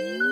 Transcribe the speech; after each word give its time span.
It's 0.00 0.27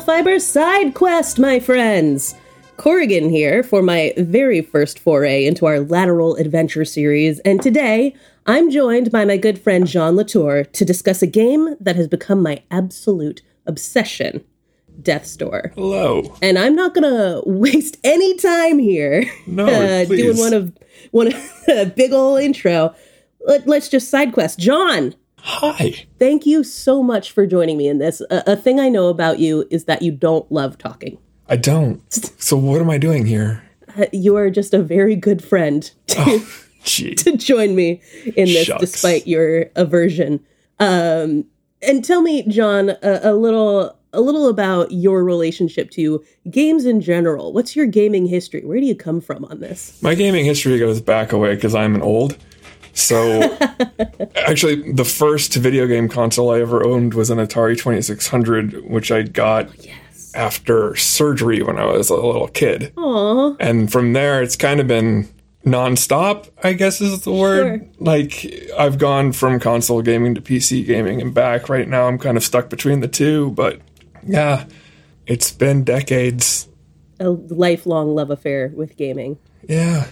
Fiber 0.00 0.40
side 0.40 0.94
quest, 0.94 1.38
my 1.38 1.60
friends. 1.60 2.34
Corrigan 2.76 3.30
here 3.30 3.62
for 3.62 3.80
my 3.80 4.12
very 4.18 4.60
first 4.60 4.98
foray 4.98 5.46
into 5.46 5.66
our 5.66 5.80
lateral 5.80 6.34
adventure 6.36 6.84
series, 6.84 7.38
and 7.40 7.62
today 7.62 8.14
I'm 8.44 8.70
joined 8.70 9.12
by 9.12 9.24
my 9.24 9.36
good 9.36 9.58
friend 9.58 9.86
Jean 9.86 10.16
Latour 10.16 10.64
to 10.64 10.84
discuss 10.84 11.22
a 11.22 11.28
game 11.28 11.76
that 11.80 11.94
has 11.96 12.08
become 12.08 12.42
my 12.42 12.62
absolute 12.70 13.42
obsession 13.66 14.44
Death's 15.00 15.36
Door. 15.36 15.72
Hello. 15.76 16.22
And 16.42 16.58
I'm 16.58 16.74
not 16.74 16.94
gonna 16.94 17.42
waste 17.46 17.96
any 18.02 18.36
time 18.36 18.78
here 18.78 19.30
No, 19.46 19.66
uh, 20.02 20.04
doing 20.06 20.36
one 20.36 20.52
of 20.52 20.76
one 21.12 21.28
of 21.28 21.34
a 21.68 21.86
big 21.86 22.12
ol' 22.12 22.36
intro. 22.36 22.94
Let, 23.46 23.66
let's 23.66 23.88
just 23.88 24.10
side 24.10 24.32
quest. 24.32 24.58
John, 24.58 25.14
Hi. 25.46 26.06
thank 26.18 26.46
you 26.46 26.64
so 26.64 27.02
much 27.02 27.30
for 27.30 27.46
joining 27.46 27.76
me 27.76 27.86
in 27.86 27.98
this. 27.98 28.20
A, 28.30 28.42
a 28.52 28.56
thing 28.56 28.80
I 28.80 28.88
know 28.88 29.08
about 29.08 29.38
you 29.38 29.66
is 29.70 29.84
that 29.84 30.00
you 30.02 30.10
don't 30.10 30.50
love 30.50 30.78
talking. 30.78 31.18
I 31.48 31.56
don't. 31.56 32.00
So 32.42 32.56
what 32.56 32.80
am 32.80 32.88
I 32.88 32.96
doing 32.98 33.26
here? 33.26 33.62
Uh, 33.96 34.06
You 34.12 34.36
are 34.36 34.48
just 34.50 34.72
a 34.72 34.82
very 34.82 35.14
good 35.16 35.44
friend 35.44 35.90
to, 36.08 36.42
Gee. 36.84 37.14
to 37.16 37.36
join 37.36 37.74
me 37.76 38.00
in 38.36 38.46
this, 38.46 38.66
Shucks. 38.66 38.80
despite 38.80 39.26
your 39.26 39.66
aversion. 39.76 40.40
Um, 40.80 41.44
and 41.82 42.02
tell 42.02 42.22
me, 42.22 42.42
John, 42.48 42.90
a, 43.02 43.20
a 43.24 43.34
little 43.34 43.96
a 44.14 44.20
little 44.20 44.48
about 44.48 44.92
your 44.92 45.24
relationship 45.24 45.90
to 45.90 46.24
games 46.48 46.84
in 46.86 47.00
general. 47.00 47.52
What's 47.52 47.74
your 47.76 47.86
gaming 47.86 48.26
history? 48.26 48.62
Where 48.64 48.78
do 48.80 48.86
you 48.86 48.94
come 48.94 49.20
from 49.20 49.44
on 49.46 49.58
this? 49.60 50.00
My 50.02 50.14
gaming 50.14 50.44
history 50.44 50.78
goes 50.78 51.00
back 51.00 51.32
away 51.32 51.54
because 51.56 51.74
I'm 51.74 51.94
an 51.96 52.00
old. 52.02 52.38
So 52.94 53.42
actually, 54.36 54.92
the 54.92 55.04
first 55.04 55.54
video 55.54 55.86
game 55.86 56.08
console 56.08 56.50
I 56.50 56.60
ever 56.60 56.86
owned 56.86 57.14
was 57.14 57.30
an 57.30 57.38
Atari 57.38 57.76
2600, 57.76 58.88
which 58.88 59.10
I 59.10 59.22
got 59.22 59.68
oh, 59.68 59.92
after 60.34 60.96
surgery 60.96 61.62
when 61.62 61.78
I 61.78 61.84
was 61.84 62.08
a 62.10 62.16
little 62.16 62.48
kid. 62.48 62.92
Aw, 62.96 63.56
And 63.60 63.90
from 63.90 64.12
there, 64.12 64.42
it's 64.42 64.56
kind 64.56 64.80
of 64.80 64.86
been 64.86 65.28
nonstop, 65.64 66.48
I 66.62 66.74
guess 66.74 67.00
is 67.00 67.22
the 67.22 67.32
word. 67.32 67.80
Sure. 67.80 67.88
Like, 67.98 68.70
I've 68.78 68.98
gone 68.98 69.32
from 69.32 69.58
console 69.58 70.02
gaming 70.02 70.34
to 70.34 70.40
PC 70.40 70.86
gaming 70.86 71.20
and 71.20 71.34
back. 71.34 71.68
Right 71.68 71.88
now, 71.88 72.06
I'm 72.06 72.18
kind 72.18 72.36
of 72.36 72.44
stuck 72.44 72.68
between 72.70 73.00
the 73.00 73.08
two, 73.08 73.50
but 73.52 73.80
yeah, 74.26 74.66
it's 75.26 75.50
been 75.50 75.84
decades. 75.84 76.68
a 77.18 77.30
lifelong 77.30 78.14
love 78.14 78.30
affair 78.30 78.72
with 78.74 78.96
gaming. 78.96 79.38
Yeah. 79.68 80.06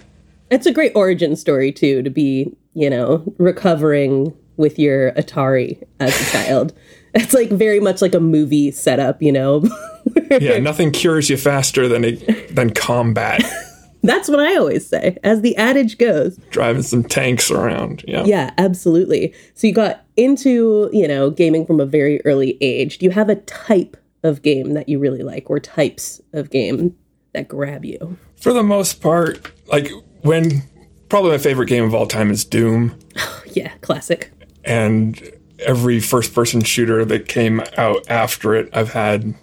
It's 0.52 0.66
a 0.66 0.72
great 0.72 0.92
origin 0.94 1.34
story 1.34 1.72
too 1.72 2.02
to 2.02 2.10
be, 2.10 2.54
you 2.74 2.90
know, 2.90 3.24
recovering 3.38 4.36
with 4.58 4.78
your 4.78 5.12
Atari 5.12 5.82
as 5.98 6.20
a 6.20 6.30
child. 6.30 6.74
It's 7.14 7.34
like 7.34 7.50
very 7.50 7.78
much 7.78 8.00
like 8.00 8.14
a 8.14 8.20
movie 8.20 8.70
setup, 8.70 9.20
you 9.20 9.32
know. 9.32 9.62
Yeah, 10.40 10.58
nothing 10.60 10.92
cures 10.92 11.28
you 11.28 11.36
faster 11.36 11.86
than 11.86 12.06
a, 12.06 12.12
than 12.50 12.70
combat. 12.70 13.42
That's 14.02 14.30
what 14.30 14.40
I 14.40 14.56
always 14.56 14.86
say, 14.88 15.18
as 15.22 15.42
the 15.42 15.54
adage 15.58 15.98
goes. 15.98 16.38
Driving 16.50 16.82
some 16.82 17.04
tanks 17.04 17.50
around. 17.50 18.02
Yeah. 18.08 18.24
Yeah, 18.24 18.54
absolutely. 18.56 19.34
So 19.54 19.66
you 19.66 19.74
got 19.74 20.06
into, 20.16 20.88
you 20.90 21.06
know, 21.06 21.28
gaming 21.28 21.66
from 21.66 21.80
a 21.80 21.86
very 21.86 22.24
early 22.24 22.56
age. 22.62 22.96
Do 22.96 23.04
you 23.04 23.10
have 23.10 23.28
a 23.28 23.36
type 23.36 23.96
of 24.22 24.40
game 24.40 24.72
that 24.72 24.88
you 24.88 24.98
really 24.98 25.22
like 25.22 25.50
or 25.50 25.60
types 25.60 26.22
of 26.32 26.50
game 26.50 26.96
that 27.34 27.46
grab 27.46 27.84
you? 27.84 28.16
For 28.40 28.54
the 28.54 28.62
most 28.62 29.02
part, 29.02 29.52
like 29.66 29.90
when 30.22 30.62
probably 31.08 31.30
my 31.32 31.38
favorite 31.38 31.66
game 31.68 31.84
of 31.84 31.94
all 31.94 32.06
time 32.06 32.30
is 32.30 32.44
Doom, 32.44 32.98
Yeah, 33.46 33.70
classic. 33.80 34.30
and 34.64 35.20
every 35.60 36.00
first 36.00 36.34
person 36.34 36.62
shooter 36.62 37.04
that 37.04 37.28
came 37.28 37.62
out 37.76 38.04
after 38.08 38.54
it, 38.54 38.68
I've 38.72 38.92
had 38.92 39.34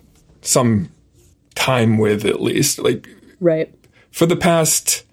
some 0.42 0.92
time 1.56 1.98
with 1.98 2.26
at 2.26 2.42
least. 2.42 2.80
Like 2.80 3.08
Right. 3.40 3.74
for 4.12 4.26
the 4.26 4.36
past 4.36 5.04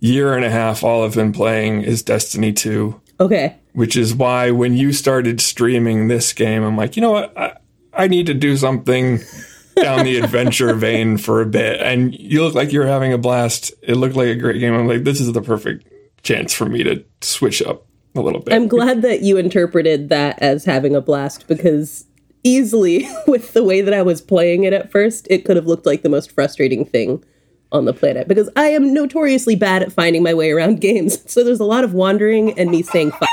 year 0.00 0.34
and 0.34 0.44
a 0.44 0.50
half, 0.50 0.84
all 0.84 1.04
I've 1.04 1.14
been 1.14 1.32
playing 1.32 1.82
is 1.82 2.02
Destiny 2.02 2.52
2. 2.52 3.00
Okay. 3.20 3.54
which 3.72 3.96
is 3.96 4.14
why 4.14 4.50
when 4.50 4.74
you 4.74 4.92
started 4.92 5.40
streaming 5.40 6.08
this 6.08 6.32
game, 6.32 6.62
I'm 6.64 6.76
like, 6.76 6.96
you 6.96 7.02
know 7.02 7.12
what? 7.12 7.36
I, 7.38 7.56
I 7.94 8.08
need 8.08 8.26
to 8.26 8.34
do 8.34 8.56
something 8.56 9.20
down 9.76 10.04
the 10.04 10.18
adventure 10.18 10.74
vein 10.74 11.16
for 11.16 11.40
a 11.40 11.46
bit. 11.46 11.80
And 11.80 12.14
you 12.14 12.42
look 12.42 12.54
like 12.54 12.72
you're 12.72 12.86
having 12.86 13.12
a 13.12 13.18
blast. 13.18 13.72
It 13.82 13.96
looked 13.96 14.16
like 14.16 14.28
a 14.28 14.36
great 14.36 14.60
game. 14.60 14.74
I'm 14.74 14.86
like, 14.86 15.04
this 15.04 15.20
is 15.20 15.32
the 15.32 15.42
perfect 15.42 15.86
chance 16.22 16.52
for 16.52 16.66
me 16.66 16.82
to 16.82 17.04
switch 17.20 17.62
up 17.62 17.86
a 18.14 18.20
little 18.20 18.40
bit. 18.40 18.54
I'm 18.54 18.68
glad 18.68 19.02
that 19.02 19.22
you 19.22 19.36
interpreted 19.36 20.08
that 20.10 20.38
as 20.40 20.64
having 20.64 20.94
a 20.94 21.00
blast 21.00 21.48
because 21.48 22.06
easily, 22.44 23.08
with 23.26 23.52
the 23.52 23.64
way 23.64 23.80
that 23.80 23.94
I 23.94 24.02
was 24.02 24.20
playing 24.20 24.64
it 24.64 24.72
at 24.72 24.90
first, 24.90 25.26
it 25.30 25.44
could 25.44 25.56
have 25.56 25.66
looked 25.66 25.86
like 25.86 26.02
the 26.02 26.08
most 26.08 26.32
frustrating 26.32 26.84
thing 26.84 27.24
on 27.70 27.86
the 27.86 27.94
planet 27.94 28.28
because 28.28 28.50
I 28.54 28.68
am 28.68 28.92
notoriously 28.92 29.56
bad 29.56 29.82
at 29.82 29.92
finding 29.92 30.22
my 30.22 30.34
way 30.34 30.50
around 30.50 30.80
games. 30.80 31.30
So 31.30 31.42
there's 31.42 31.60
a 31.60 31.64
lot 31.64 31.84
of 31.84 31.94
wandering 31.94 32.58
and 32.58 32.70
me 32.70 32.82
saying 32.82 33.12
fuck. 33.12 33.28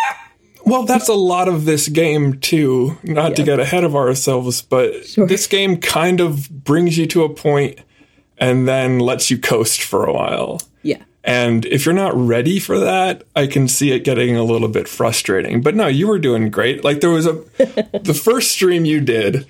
Well, 0.66 0.84
that's 0.84 1.10
a 1.10 1.14
lot 1.14 1.48
of 1.48 1.66
this 1.66 1.88
game 1.88 2.40
too. 2.40 2.98
Not 3.04 3.36
to 3.36 3.44
get 3.44 3.60
ahead 3.60 3.84
of 3.84 3.96
ourselves, 3.96 4.62
but 4.62 4.94
this 5.16 5.48
game 5.48 5.78
kind 5.78 6.20
of 6.20 6.50
brings 6.50 6.98
you 6.98 7.08
to 7.08 7.24
a 7.24 7.30
point 7.30 7.80
and 8.38 8.68
then 8.68 9.00
lets 9.00 9.30
you 9.30 9.38
coast 9.38 9.82
for 9.84 10.06
a 10.06 10.14
while. 10.14 10.62
Yeah. 10.82 11.04
And 11.24 11.66
if 11.66 11.86
you're 11.86 11.94
not 11.94 12.16
ready 12.16 12.60
for 12.60 12.80
that, 12.80 13.24
I 13.36 13.48
can 13.48 13.68
see 13.68 13.92
it 13.92 14.04
getting 14.04 14.36
a 14.36 14.44
little 14.44 14.70
bit 14.70 14.88
frustrating. 14.88 15.62
But 15.62 15.76
no, 15.76 15.88
you 15.88 16.08
were 16.08 16.20
doing 16.20 16.50
great. 16.50 16.84
Like 16.84 17.02
there 17.02 17.10
was 17.10 17.26
a 17.26 17.34
the 18.02 18.20
first 18.20 18.52
stream 18.52 18.86
you 18.86 19.02
did, 19.02 19.46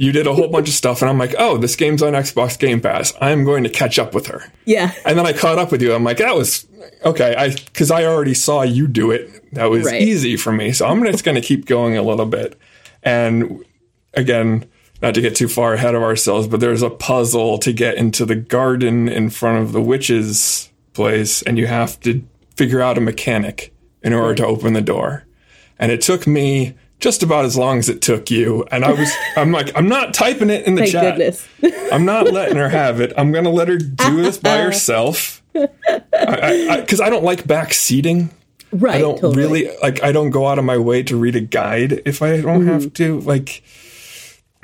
you 0.00 0.12
did 0.12 0.26
a 0.28 0.32
whole 0.34 0.46
bunch 0.48 0.68
of 0.68 0.74
stuff 0.74 1.02
and 1.02 1.08
I'm 1.10 1.18
like, 1.18 1.34
"Oh, 1.38 1.58
this 1.58 1.74
game's 1.74 2.02
on 2.02 2.12
Xbox 2.12 2.56
Game 2.58 2.80
Pass. 2.80 3.12
I'm 3.20 3.44
going 3.44 3.64
to 3.64 3.70
catch 3.70 3.98
up 3.98 4.14
with 4.14 4.26
her." 4.28 4.44
Yeah. 4.64 4.92
And 5.04 5.18
then 5.18 5.26
I 5.26 5.32
caught 5.32 5.58
up 5.58 5.72
with 5.72 5.82
you. 5.82 5.92
I'm 5.92 6.04
like, 6.04 6.18
"That 6.18 6.36
was 6.36 6.66
okay." 7.04 7.34
I 7.36 7.50
cuz 7.74 7.90
I 7.90 8.04
already 8.04 8.34
saw 8.34 8.62
you 8.62 8.86
do 8.86 9.10
it. 9.10 9.52
That 9.54 9.70
was 9.70 9.84
Right. 9.86 10.00
easy 10.00 10.36
for 10.36 10.52
me. 10.52 10.72
So 10.72 10.86
I'm 10.86 11.02
just 11.04 11.24
going 11.24 11.34
to 11.34 11.40
keep 11.40 11.66
going 11.66 11.96
a 11.96 12.02
little 12.02 12.26
bit. 12.26 12.56
And 13.02 13.64
again, 14.14 14.66
not 15.02 15.14
to 15.14 15.20
get 15.20 15.34
too 15.36 15.48
far 15.48 15.74
ahead 15.74 15.94
of 15.94 16.02
ourselves, 16.02 16.46
but 16.48 16.60
there's 16.60 16.82
a 16.82 16.90
puzzle 16.90 17.58
to 17.58 17.72
get 17.72 17.96
into 17.96 18.24
the 18.24 18.34
garden 18.34 19.08
in 19.08 19.30
front 19.30 19.62
of 19.62 19.72
the 19.72 19.80
witch's 19.80 20.68
place, 20.92 21.42
and 21.42 21.56
you 21.58 21.66
have 21.66 21.98
to 22.00 22.22
figure 22.56 22.80
out 22.80 22.98
a 22.98 23.00
mechanic 23.00 23.72
in 24.02 24.12
order 24.12 24.34
to 24.34 24.46
open 24.46 24.72
the 24.74 24.80
door. 24.80 25.24
And 25.78 25.92
it 25.92 26.00
took 26.00 26.26
me 26.26 26.74
just 27.00 27.22
about 27.22 27.44
as 27.44 27.56
long 27.56 27.78
as 27.78 27.88
it 27.88 28.02
took 28.02 28.30
you. 28.30 28.64
And 28.70 28.84
I 28.84 28.92
was, 28.92 29.10
I'm 29.36 29.52
like, 29.52 29.70
I'm 29.76 29.88
not 29.88 30.14
typing 30.14 30.50
it 30.50 30.66
in 30.66 30.74
the 30.74 30.82
Thank 30.82 30.92
chat. 30.92 31.16
goodness. 31.16 31.46
I'm 31.92 32.04
not 32.04 32.32
letting 32.32 32.56
her 32.56 32.68
have 32.68 33.00
it. 33.00 33.12
I'm 33.16 33.30
gonna 33.32 33.50
let 33.50 33.68
her 33.68 33.76
do 33.78 34.22
this 34.22 34.36
by 34.38 34.58
herself. 34.62 35.42
Because 35.52 37.00
I, 37.00 37.04
I, 37.04 37.06
I 37.06 37.10
don't 37.10 37.24
like 37.24 37.46
back 37.46 37.72
seating. 37.72 38.30
right. 38.72 38.96
I 38.96 38.98
don't 39.00 39.14
totally. 39.18 39.36
really 39.36 39.76
like. 39.82 40.02
I 40.02 40.12
don't 40.12 40.30
go 40.30 40.46
out 40.46 40.58
of 40.58 40.64
my 40.64 40.76
way 40.78 41.02
to 41.04 41.16
read 41.16 41.36
a 41.36 41.40
guide 41.40 42.02
if 42.04 42.20
I 42.22 42.40
don't 42.40 42.60
Mm-hmm. 42.62 42.68
have 42.68 42.92
to. 42.94 43.20
Like, 43.20 43.62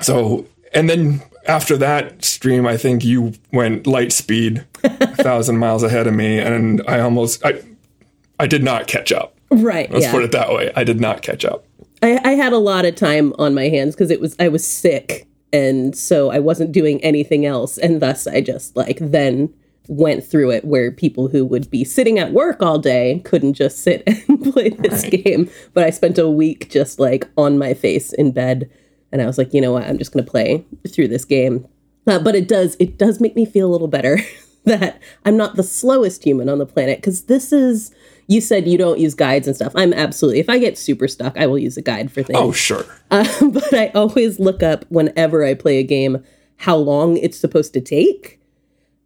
so 0.01 0.45
and 0.73 0.89
then 0.89 1.21
after 1.47 1.77
that 1.77 2.23
stream, 2.23 2.65
I 2.67 2.77
think 2.77 3.03
you 3.03 3.33
went 3.51 3.87
light 3.87 4.11
speed, 4.11 4.65
a 4.83 4.89
thousand 5.23 5.57
miles 5.57 5.83
ahead 5.83 6.07
of 6.07 6.13
me, 6.13 6.39
and 6.39 6.81
I 6.87 6.99
almost 6.99 7.43
I 7.45 7.61
I 8.39 8.47
did 8.47 8.63
not 8.63 8.87
catch 8.87 9.11
up. 9.11 9.35
Right. 9.49 9.89
Let's 9.91 10.05
yeah. 10.05 10.11
put 10.11 10.23
it 10.23 10.31
that 10.33 10.51
way. 10.51 10.71
I 10.75 10.83
did 10.83 10.99
not 10.99 11.21
catch 11.21 11.45
up. 11.45 11.65
I, 12.05 12.19
I 12.23 12.31
had 12.33 12.53
a 12.53 12.57
lot 12.57 12.85
of 12.85 12.95
time 12.95 13.33
on 13.39 13.53
my 13.53 13.69
hands 13.69 13.95
because 13.95 14.11
it 14.11 14.21
was 14.21 14.35
I 14.39 14.47
was 14.47 14.65
sick 14.65 15.27
and 15.51 15.95
so 15.95 16.29
I 16.31 16.39
wasn't 16.39 16.71
doing 16.71 17.03
anything 17.03 17.45
else 17.45 17.77
and 17.77 18.01
thus 18.01 18.27
I 18.27 18.41
just 18.41 18.75
like 18.75 18.97
then 19.01 19.53
went 19.87 20.25
through 20.25 20.51
it 20.51 20.65
where 20.65 20.91
people 20.91 21.27
who 21.27 21.45
would 21.45 21.69
be 21.69 21.83
sitting 21.83 22.17
at 22.17 22.31
work 22.33 22.61
all 22.61 22.79
day 22.79 23.21
couldn't 23.23 23.53
just 23.53 23.79
sit 23.79 24.01
and 24.27 24.51
play 24.53 24.69
this 24.69 25.03
Right. 25.03 25.23
game. 25.23 25.49
But 25.73 25.83
I 25.83 25.89
spent 25.91 26.17
a 26.17 26.27
week 26.29 26.69
just 26.71 26.99
like 26.99 27.29
on 27.37 27.57
my 27.57 27.73
face 27.73 28.11
in 28.13 28.31
bed 28.31 28.69
and 29.11 29.21
I 29.21 29.25
was 29.27 29.37
like 29.37 29.53
you 29.53 29.61
know 29.61 29.73
what? 29.73 29.83
I'm 29.83 29.97
just 29.97 30.11
going 30.11 30.25
to 30.25 30.31
play 30.31 30.65
through 30.89 31.07
this 31.09 31.25
game. 31.25 31.67
Uh, 32.07 32.19
but 32.19 32.35
it 32.35 32.47
does 32.47 32.75
it 32.79 32.97
does 32.97 33.19
make 33.19 33.35
me 33.35 33.45
feel 33.45 33.67
a 33.67 33.71
little 33.71 33.87
better 33.87 34.19
that 34.65 34.99
I'm 35.23 35.37
not 35.37 35.55
the 35.55 35.63
slowest 35.63 36.23
human 36.23 36.49
on 36.49 36.57
the 36.59 36.65
planet 36.65 36.97
because 36.97 37.23
this 37.23 37.51
is 37.53 37.93
you 38.27 38.41
said 38.41 38.67
you 38.67 38.77
don't 38.77 38.99
use 38.99 39.13
guides 39.13 39.47
and 39.47 39.55
stuff. 39.55 39.73
I'm 39.75 39.93
absolutely 39.93 40.39
if 40.39 40.49
I 40.49 40.57
get 40.57 40.77
super 40.77 41.07
stuck, 41.07 41.37
I 41.37 41.47
will 41.47 41.59
use 41.59 41.77
a 41.77 41.81
guide 41.81 42.11
for 42.11 42.23
things. 42.23 42.39
Oh, 42.39 42.51
sure. 42.51 42.85
Uh, 43.11 43.27
but 43.49 43.73
I 43.73 43.87
always 43.89 44.39
look 44.39 44.63
up 44.63 44.85
whenever 44.89 45.43
I 45.43 45.53
play 45.53 45.77
a 45.77 45.83
game 45.83 46.23
how 46.57 46.75
long 46.75 47.17
it's 47.17 47.39
supposed 47.39 47.73
to 47.73 47.81
take. 47.81 48.39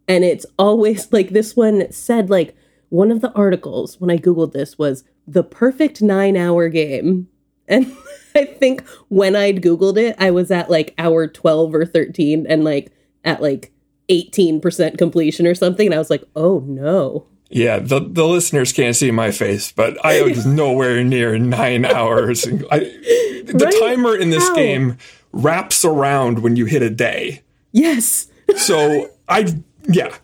And 0.08 0.24
it's 0.24 0.46
always 0.58 1.12
like 1.12 1.30
this 1.30 1.56
one 1.56 1.90
said 1.92 2.30
like 2.30 2.56
one 2.88 3.10
of 3.10 3.20
the 3.20 3.32
articles 3.32 4.00
when 4.00 4.10
I 4.10 4.16
googled 4.16 4.52
this 4.52 4.78
was 4.78 5.04
the 5.26 5.44
perfect 5.44 6.00
9-hour 6.00 6.68
game. 6.68 7.28
And 7.70 7.86
I 8.34 8.46
think 8.46 8.84
when 9.10 9.36
I'd 9.36 9.62
googled 9.62 9.96
it, 9.96 10.16
I 10.18 10.32
was 10.32 10.50
at 10.50 10.68
like 10.68 10.92
hour 10.98 11.28
12 11.28 11.72
or 11.72 11.86
13 11.86 12.44
and 12.48 12.64
like 12.64 12.90
at 13.24 13.40
like 13.40 13.70
18% 14.08 14.98
completion 14.98 15.46
or 15.46 15.54
something 15.54 15.86
and 15.86 15.94
I 15.94 15.98
was 15.98 16.10
like, 16.10 16.24
"Oh 16.34 16.64
no." 16.66 17.28
Yeah, 17.52 17.80
the 17.80 18.00
the 18.00 18.26
listeners 18.26 18.72
can't 18.72 18.94
see 18.94 19.10
my 19.10 19.32
face, 19.32 19.72
but 19.72 20.02
I 20.04 20.22
was 20.22 20.46
nowhere 20.62 21.02
near 21.02 21.36
nine 21.38 21.84
hours. 21.84 22.46
I, 22.46 22.78
the 22.78 23.62
Right? 23.64 23.74
timer 23.80 24.16
in 24.16 24.30
this 24.30 24.46
How? 24.48 24.54
game 24.54 24.98
wraps 25.32 25.84
around 25.84 26.40
when 26.40 26.54
you 26.56 26.64
hit 26.66 26.82
a 26.82 26.90
day. 26.90 27.42
Yes. 27.72 28.28
So 28.56 29.10
I, 29.28 29.52
yeah. 29.88 30.14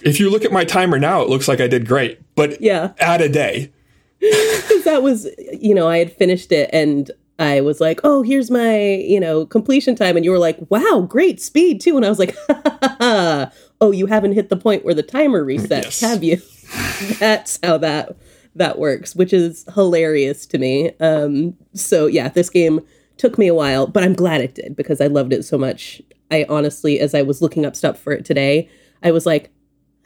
If 0.00 0.20
you 0.20 0.30
look 0.30 0.44
at 0.44 0.52
my 0.52 0.64
timer 0.64 0.98
now, 0.98 1.22
it 1.22 1.28
looks 1.28 1.48
like 1.48 1.60
I 1.60 1.66
did 1.66 1.86
great, 1.86 2.20
but 2.34 2.60
Yeah. 2.60 2.92
add 2.98 3.20
a 3.20 3.28
day. 3.28 3.72
Because 4.20 4.84
that 4.84 5.02
was, 5.02 5.28
you 5.52 5.74
know, 5.74 5.88
I 5.88 5.98
had 5.98 6.12
finished 6.12 6.50
it 6.52 6.70
and 6.72 7.10
I 7.38 7.60
was 7.60 7.80
like, 7.80 8.00
oh, 8.02 8.22
here's 8.22 8.50
my, 8.50 8.80
you 8.94 9.20
know, 9.20 9.46
completion 9.46 9.94
time. 9.94 10.16
And 10.16 10.24
you 10.24 10.30
were 10.32 10.38
like, 10.38 10.58
wow, 10.70 11.06
great 11.08 11.40
speed 11.40 11.80
too. 11.80 11.96
And 11.96 12.04
I 12.04 12.08
was 12.08 12.18
like, 12.18 12.34
ha, 12.48 12.60
ha, 12.64 12.96
ha, 13.00 13.52
oh, 13.80 13.92
you 13.92 14.06
haven't 14.06 14.32
hit 14.32 14.48
the 14.48 14.56
point 14.56 14.84
where 14.84 14.94
the 14.94 15.02
timer 15.04 15.44
resets, 15.44 15.70
Yes. 15.84 16.00
have 16.00 16.24
you? 16.24 16.40
That's 17.18 17.58
how 17.62 17.78
that 17.78 18.16
that 18.56 18.78
works, 18.78 19.14
which 19.14 19.32
is 19.32 19.64
hilarious 19.74 20.44
to 20.46 20.58
me. 20.58 20.90
Um, 20.98 21.56
so 21.74 22.06
yeah, 22.06 22.28
this 22.28 22.50
game 22.50 22.80
took 23.16 23.38
me 23.38 23.46
a 23.46 23.54
while, 23.54 23.86
but 23.86 24.02
I'm 24.02 24.14
glad 24.14 24.40
it 24.40 24.54
did 24.56 24.74
because 24.74 25.00
I 25.00 25.06
loved 25.06 25.32
it 25.32 25.44
so 25.44 25.56
much. 25.56 26.02
I 26.30 26.44
honestly, 26.48 26.98
as 26.98 27.14
I 27.14 27.22
was 27.22 27.40
looking 27.40 27.64
up 27.64 27.76
stuff 27.76 27.98
for 28.00 28.12
it 28.12 28.24
today, 28.24 28.68
I 29.02 29.12
was 29.12 29.26
like, 29.26 29.50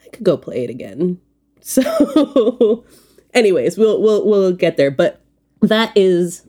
I 0.05 0.09
could 0.09 0.23
go 0.23 0.37
play 0.37 0.63
it 0.63 0.69
again. 0.69 1.19
So 1.65 2.83
anyways, 3.33 3.77
we'll 3.77 4.01
we'll 4.01 4.27
we'll 4.27 4.51
get 4.51 4.75
there. 4.75 4.91
But 4.91 5.21
that 5.61 5.93
is 5.95 6.45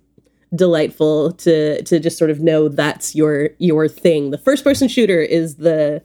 delightful 0.55 1.33
to 1.33 1.83
to 1.83 1.99
just 1.99 2.19
sort 2.19 2.31
of 2.31 2.41
know 2.41 2.69
that's 2.69 3.15
your 3.15 3.51
your 3.59 3.89
thing. 3.89 4.31
The 4.31 4.39
first 4.39 4.65
person 4.65 4.89
shooter 4.89 5.21
is 5.21 5.57
the 5.57 6.03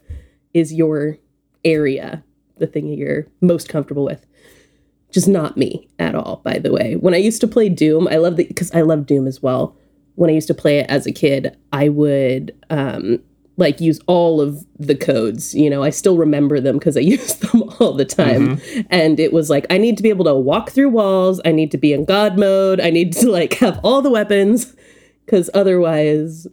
is 0.54 0.72
your 0.72 1.18
area, 1.64 2.24
the 2.58 2.66
thing 2.66 2.88
you're 2.88 3.26
most 3.40 3.68
comfortable 3.68 4.04
with. 4.04 4.26
Just 5.12 5.28
not 5.28 5.56
me 5.56 5.88
at 5.98 6.14
all, 6.14 6.40
by 6.44 6.58
the 6.58 6.72
way. 6.72 6.96
When 6.96 7.14
I 7.14 7.18
used 7.18 7.40
to 7.40 7.48
play 7.48 7.68
Doom, 7.68 8.08
I 8.08 8.16
love 8.16 8.36
the 8.36 8.44
because 8.44 8.72
I 8.72 8.82
love 8.82 9.06
Doom 9.06 9.26
as 9.26 9.42
well. 9.42 9.76
When 10.14 10.30
I 10.30 10.34
used 10.34 10.48
to 10.48 10.54
play 10.54 10.78
it 10.78 10.86
as 10.88 11.06
a 11.06 11.12
kid, 11.12 11.56
I 11.72 11.88
would 11.88 12.56
um 12.70 13.20
like 13.60 13.80
use 13.80 14.00
all 14.06 14.40
of 14.40 14.64
the 14.78 14.96
codes. 14.96 15.54
You 15.54 15.70
know, 15.70 15.82
I 15.82 15.90
still 15.90 16.16
remember 16.16 16.58
them 16.58 16.78
because 16.78 16.96
I 16.96 17.00
use 17.16 17.34
them 17.34 17.62
all 17.78 17.92
the 17.92 18.04
time. 18.04 18.60
And 18.90 19.20
it 19.20 19.32
was 19.32 19.50
like 19.50 19.66
I 19.70 19.78
need 19.78 19.96
to 19.98 20.02
be 20.02 20.08
able 20.08 20.24
to 20.24 20.34
walk 20.34 20.70
through 20.70 20.88
walls. 20.88 21.40
I 21.44 21.52
need 21.52 21.70
to 21.72 21.78
be 21.78 21.92
in 21.92 22.04
God 22.04 22.38
mode. 22.38 22.80
I 22.80 22.90
need 22.90 23.12
to 23.14 23.30
like 23.30 23.54
have 23.54 23.78
all 23.84 24.02
the 24.02 24.10
weapons 24.10 24.74
because 25.24 25.48
otherwise, 25.54 26.46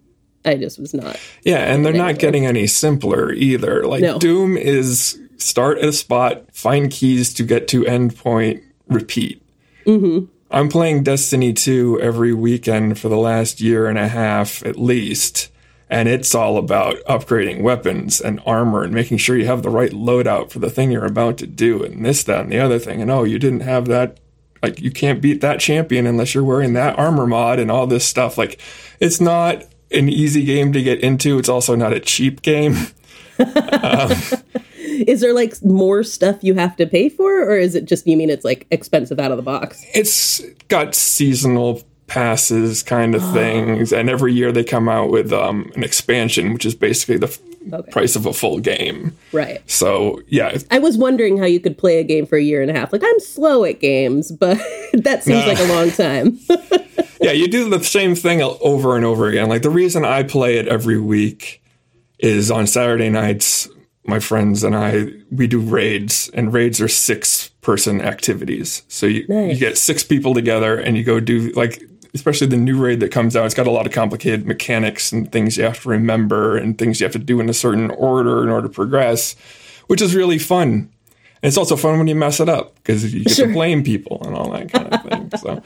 I 0.46 0.56
just 0.56 0.80
was 0.80 0.94
not. 0.94 1.20
Yeah, 1.44 1.74
and 1.74 1.86
they're 1.86 1.94
not 1.94 2.20
getting 2.20 2.46
any 2.46 2.68
simpler 2.68 3.32
either. 3.32 3.84
Like 3.86 4.02
No. 4.02 4.20
Doom 4.20 4.56
is 4.56 5.20
start 5.38 5.80
at 5.80 5.86
a 5.86 5.94
spot, 5.94 6.46
find 6.54 6.92
keys 6.92 7.34
to 7.36 7.44
get 7.44 7.68
to 7.70 7.84
endpoint, 7.84 8.64
repeat. 8.88 9.42
Mm-hmm. 9.86 10.26
I'm 10.50 10.70
playing 10.70 11.04
Destiny 11.04 11.54
2 11.54 12.00
every 12.02 12.34
weekend 12.34 13.00
for 13.00 13.10
the 13.10 13.18
last 13.18 13.60
year 13.60 13.88
and 13.88 13.98
a 13.98 14.08
half 14.08 14.66
at 14.66 14.78
least. 14.78 15.50
And 15.90 16.10
it's 16.10 16.36
all 16.36 16.58
about 16.58 16.98
upgrading 17.06 17.62
weapons 17.62 18.20
and 18.20 18.42
armor 18.46 18.84
and 18.84 18.94
making 18.94 19.20
sure 19.20 19.38
you 19.38 19.46
have 19.46 19.64
the 19.64 19.70
right 19.70 19.92
loadout 19.92 20.50
for 20.52 20.60
the 20.60 20.70
thing 20.70 20.92
you're 20.92 21.06
about 21.06 21.38
to 21.38 21.48
do 21.48 21.82
and 21.84 22.06
this, 22.06 22.24
that, 22.26 22.42
and 22.42 22.52
the 22.52 22.60
other 22.60 22.78
thing. 22.78 23.02
And 23.02 23.10
oh, 23.10 23.24
you 23.24 23.40
didn't 23.40 23.62
have 23.62 23.86
that. 23.86 24.20
Like, 24.62 24.82
you 24.82 24.92
can't 24.92 25.22
beat 25.22 25.40
that 25.42 25.60
champion 25.60 26.06
unless 26.06 26.34
you're 26.34 26.44
wearing 26.44 26.74
that 26.74 26.98
armor 26.98 27.28
mod 27.28 27.60
and 27.60 27.72
all 27.72 27.88
this 27.88 28.06
stuff. 28.06 28.38
Like, 28.38 28.60
it's 29.00 29.22
not 29.22 29.64
an 29.92 30.10
easy 30.10 30.44
game 30.44 30.74
to 30.74 30.84
get 30.84 31.00
into. 31.00 31.38
It's 31.38 31.50
also 31.50 31.76
not 31.76 31.94
a 31.94 32.00
cheap 32.00 32.42
game. 32.42 32.76
Um, 33.40 34.12
is 35.06 35.22
there 35.22 35.34
like 35.34 35.64
more 35.64 36.02
stuff 36.04 36.38
you 36.42 36.56
have 36.56 36.76
to 36.78 36.88
pay 36.88 37.10
for, 37.10 37.44
or 37.44 37.58
is 37.58 37.76
it 37.76 37.86
just 37.86 38.08
you 38.08 38.18
mean 38.18 38.32
it's 38.32 38.46
like 38.46 38.66
expensive 38.72 39.20
out 39.20 39.30
of 39.30 39.38
the 39.38 39.44
box? 39.44 39.86
It's 39.94 40.42
got 40.70 40.96
seasonal 40.96 41.84
passes 42.08 42.84
kind 42.84 43.16
of 43.16 43.22
things, 43.34 43.92
and 43.94 44.10
every 44.10 44.34
year 44.34 44.52
they 44.52 44.64
come 44.64 44.90
out 44.90 45.10
with 45.10 45.32
um, 45.32 45.72
an 45.76 45.84
expansion, 45.84 46.54
which 46.54 46.66
is 46.66 46.76
basically 46.76 47.18
the 47.18 47.28
f- 47.28 47.40
Okay. 47.74 47.92
price 47.92 48.16
of 48.16 48.26
a 48.26 48.32
full 48.32 48.60
game. 48.60 49.18
Right. 49.34 49.60
So 49.70 50.22
yeah, 50.28 50.58
I 50.72 50.80
was 50.80 50.98
wondering 50.98 51.38
how 51.38 51.44
you 51.44 51.60
could 51.60 51.78
play 51.78 52.00
a 52.00 52.04
game 52.06 52.26
for 52.26 52.38
a 52.38 52.42
year 52.42 52.62
and 52.62 52.72
a 52.72 52.74
half. 52.74 52.94
Like 52.94 53.02
I'm 53.04 53.20
slow 53.20 53.66
at 53.66 53.82
games, 53.82 54.32
but 54.32 54.58
that 54.94 55.26
seems 55.26 55.46
like 55.46 55.60
a 55.60 55.66
long 55.66 55.92
time. 55.92 56.40
yeah, 57.20 57.34
you 57.34 57.50
do 57.50 57.70
the 57.70 57.84
same 57.84 58.16
thing 58.16 58.42
over 58.42 58.96
and 58.96 59.04
over 59.04 59.28
again. 59.28 59.50
Like 59.50 59.64
the 59.64 59.70
reason 59.70 60.06
I 60.06 60.24
play 60.24 60.56
it 60.60 60.70
every 60.70 60.98
week 60.98 61.62
is 62.20 62.50
on 62.50 62.68
Saturday 62.68 63.10
nights. 63.10 63.68
My 64.06 64.22
friends 64.22 64.64
and 64.64 64.74
I 64.74 65.08
we 65.30 65.46
do 65.48 65.60
raids, 65.60 66.30
and 66.34 66.54
raids 66.54 66.80
are 66.80 66.88
six 66.88 67.50
person 67.60 68.00
activities. 68.00 68.84
So 68.88 69.08
you 69.08 69.26
Nice. 69.28 69.56
you 69.56 69.60
get 69.60 69.78
six 69.78 70.06
people 70.06 70.34
together, 70.34 70.78
and 70.80 70.96
you 70.96 71.04
go 71.04 71.20
do 71.20 71.52
like 71.52 71.84
especially 72.14 72.48
the 72.48 72.58
new 72.58 72.78
raid 72.78 73.00
that 73.02 73.12
comes 73.12 73.36
out. 73.36 73.46
It's 73.46 73.56
got 73.56 73.68
a 73.68 73.72
lot 73.72 73.86
of 73.88 73.94
complicated 73.94 74.46
mechanics 74.46 75.12
and 75.12 75.32
things 75.32 75.58
you 75.58 75.64
have 75.64 75.82
to 75.84 75.90
remember, 75.90 76.58
and 76.58 76.78
things 76.78 77.00
you 77.00 77.06
have 77.06 77.14
to 77.14 77.20
do 77.20 77.40
in 77.40 77.50
a 77.50 77.54
certain 77.54 77.92
order 77.92 78.44
in 78.44 78.50
order 78.50 78.68
to 78.68 78.74
progress, 78.74 79.36
which 79.88 80.02
is 80.02 80.16
really 80.16 80.38
fun. 80.40 80.90
And 81.42 81.50
it's 81.50 81.58
also 81.58 81.76
fun 81.76 81.98
when 82.00 82.08
you 82.08 82.16
mess 82.16 82.40
it 82.40 82.50
up 82.50 82.76
because 82.76 83.14
you 83.14 83.24
get 83.24 83.34
Sure. 83.36 83.48
to 83.48 83.54
blame 83.54 83.84
people 83.84 84.22
and 84.26 84.36
all 84.36 84.50
that 84.52 84.72
kind 84.72 84.94
of 84.94 85.04
thing. 85.04 85.32
So, 85.40 85.62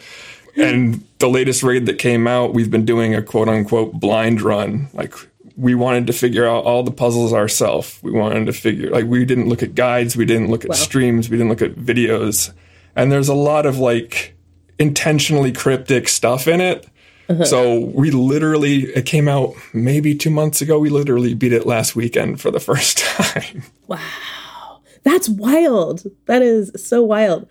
and 0.58 1.02
the 1.20 1.30
latest 1.30 1.64
raid 1.64 1.86
that 1.86 1.98
came 1.98 2.28
out, 2.28 2.54
we've 2.54 2.70
been 2.70 2.84
doing 2.86 3.16
a 3.16 3.22
quote 3.22 3.48
unquote 3.48 3.94
blind 3.94 4.42
run. 4.42 4.90
Like 4.94 5.14
we 5.56 5.74
wanted 5.76 6.08
to 6.08 6.14
figure 6.14 6.46
out 6.46 6.66
all 6.66 6.84
the 6.84 6.92
puzzles 6.92 7.32
ourselves. 7.32 7.98
We 8.04 8.12
wanted 8.12 8.48
to 8.48 8.54
figure 8.54 8.90
like 8.90 9.06
we 9.06 9.24
didn't 9.24 9.48
look 9.48 9.64
at 9.64 9.74
guides, 9.76 10.18
we 10.18 10.26
didn't 10.26 10.50
look 10.50 10.64
at 10.66 10.72
Wow. 10.72 10.76
streams, 10.76 11.30
we 11.30 11.38
didn't 11.38 11.50
look 11.50 11.62
at 11.62 11.76
videos. 11.76 12.52
And 12.96 13.10
there's 13.10 13.30
a 13.30 13.34
lot 13.34 13.66
of 13.66 13.78
like 13.80 14.36
intentionally 14.82 15.52
cryptic 15.52 16.10
stuff 16.10 16.48
in 16.48 16.60
it. 16.60 16.88
Uh-huh. 17.30 17.46
So 17.46 17.80
we 17.80 18.12
literally 18.12 18.86
it 18.96 19.06
came 19.06 19.28
out 19.28 19.54
maybe 19.74 20.16
2 20.16 20.30
months 20.30 20.62
ago. 20.62 20.80
We 20.80 20.90
literally 20.90 21.34
beat 21.34 21.54
it 21.54 21.66
last 21.66 21.96
weekend 21.96 22.42
for 22.42 22.52
the 22.52 22.60
first 22.70 22.98
time. 22.98 23.64
Wow. 23.88 24.82
That's 25.04 25.30
wild. 25.30 26.04
That 26.26 26.42
is 26.42 26.72
so 26.76 27.04
wild. 27.04 27.48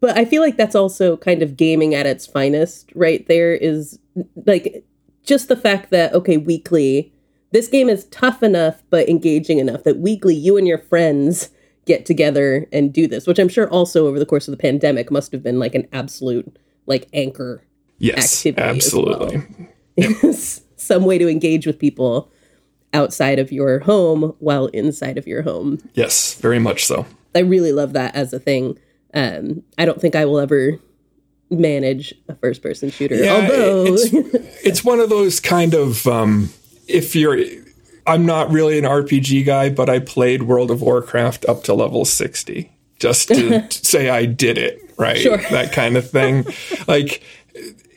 But 0.00 0.16
I 0.16 0.24
feel 0.24 0.42
like 0.42 0.56
that's 0.56 0.74
also 0.74 1.16
kind 1.16 1.42
of 1.42 1.56
gaming 1.56 1.94
at 1.94 2.06
its 2.06 2.26
finest, 2.26 2.90
right? 2.94 3.26
There 3.28 3.54
is 3.54 3.98
like 4.46 4.84
just 5.24 5.48
the 5.48 5.56
fact 5.56 5.90
that, 5.90 6.12
okay, 6.12 6.36
weekly, 6.38 7.12
this 7.52 7.68
game 7.68 7.88
is 7.88 8.06
tough 8.06 8.42
enough 8.42 8.82
but 8.90 9.08
engaging 9.08 9.58
enough 9.58 9.84
that 9.84 9.98
weekly 9.98 10.34
you 10.34 10.56
and 10.56 10.66
your 10.66 10.78
friends 10.78 11.50
get 11.86 12.06
together 12.06 12.66
and 12.72 12.92
do 12.92 13.06
this, 13.06 13.26
which 13.26 13.38
I'm 13.38 13.48
sure 13.48 13.68
also 13.68 14.06
over 14.06 14.18
the 14.18 14.26
course 14.26 14.46
of 14.48 14.52
the 14.52 14.58
pandemic 14.58 15.10
must 15.10 15.32
have 15.32 15.42
been 15.42 15.58
like 15.58 15.74
an 15.74 15.88
absolute 15.92 16.56
like 16.86 17.08
anchor 17.12 17.62
Yes, 18.02 18.44
Activity 18.44 18.62
absolutely. 18.62 19.42
some 20.76 21.04
way 21.04 21.18
to 21.18 21.28
engage 21.28 21.68
with 21.68 21.78
people 21.78 22.32
outside 22.92 23.38
of 23.38 23.52
your 23.52 23.78
home 23.78 24.34
while 24.40 24.66
inside 24.66 25.16
of 25.18 25.28
your 25.28 25.42
home. 25.42 25.78
Yes, 25.94 26.34
very 26.34 26.58
much 26.58 26.84
so. 26.84 27.06
I 27.32 27.38
really 27.40 27.70
love 27.70 27.92
that 27.92 28.16
as 28.16 28.32
a 28.32 28.40
thing. 28.40 28.76
Um, 29.14 29.62
I 29.78 29.84
don't 29.84 30.00
think 30.00 30.16
I 30.16 30.24
will 30.24 30.40
ever 30.40 30.80
manage 31.48 32.12
a 32.28 32.34
first 32.34 32.60
person 32.60 32.90
shooter. 32.90 33.14
Yeah, 33.14 33.34
Although, 33.34 33.84
it's, 33.86 34.08
it's 34.64 34.84
one 34.84 34.98
of 34.98 35.08
those 35.08 35.38
kind 35.38 35.72
of 35.72 36.04
um, 36.08 36.48
if 36.88 37.14
you're 37.14 37.38
I'm 38.06 38.26
not 38.26 38.50
really 38.50 38.78
an 38.78 38.84
RPG 38.84 39.46
guy, 39.46 39.70
but 39.70 39.88
I 39.88 39.98
played 39.98 40.44
World 40.44 40.70
of 40.70 40.82
Warcraft 40.82 41.44
up 41.46 41.62
to 41.64 41.74
level 41.74 42.04
60 42.04 42.70
just 42.98 43.28
to 43.28 43.66
say 43.70 44.08
I 44.10 44.26
did 44.26 44.58
it, 44.58 44.80
right? 44.96 45.18
Sure. 45.18 45.36
That 45.36 45.72
kind 45.72 45.96
of 45.96 46.08
thing. 46.08 46.46
like 46.88 47.22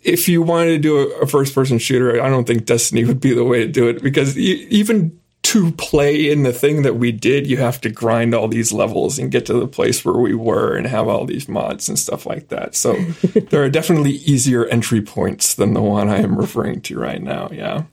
if 0.03 0.29
you 0.29 0.41
wanted 0.41 0.71
to 0.71 0.79
do 0.79 0.97
a, 0.97 1.27
first 1.27 1.53
person 1.55 1.79
shooter, 1.79 2.21
I 2.21 2.29
don't 2.29 2.45
think 2.45 2.65
Destiny 2.65 3.05
would 3.05 3.19
be 3.19 3.33
the 3.33 3.43
way 3.43 3.59
to 3.59 3.67
do 3.67 3.87
it 3.87 4.03
because 4.03 4.37
even 4.37 5.19
to 5.43 5.71
play 5.73 6.31
in 6.31 6.41
the 6.41 6.51
thing 6.51 6.81
that 6.81 6.95
we 6.95 7.11
did, 7.11 7.45
you 7.45 7.57
have 7.57 7.79
to 7.81 7.89
grind 7.89 8.33
all 8.33 8.47
these 8.47 8.71
levels 8.71 9.19
and 9.19 9.31
get 9.31 9.45
to 9.45 9.53
the 9.53 9.67
place 9.67 10.03
where 10.03 10.15
we 10.15 10.33
were 10.33 10.75
and 10.75 10.87
have 10.87 11.07
all 11.07 11.25
these 11.25 11.47
mods 11.47 11.87
and 11.87 11.99
stuff 11.99 12.25
like 12.25 12.47
that. 12.47 12.75
So 12.75 12.93
there 13.49 13.63
are 13.63 13.69
definitely 13.69 14.13
easier 14.13 14.65
entry 14.65 15.01
points 15.01 15.53
than 15.53 15.73
the 15.73 15.83
one 15.83 16.09
I 16.09 16.17
am 16.17 16.35
referring 16.35 16.81
to 16.81 16.99
right 16.99 17.21
now. 17.21 17.49
Yeah. 17.51 17.83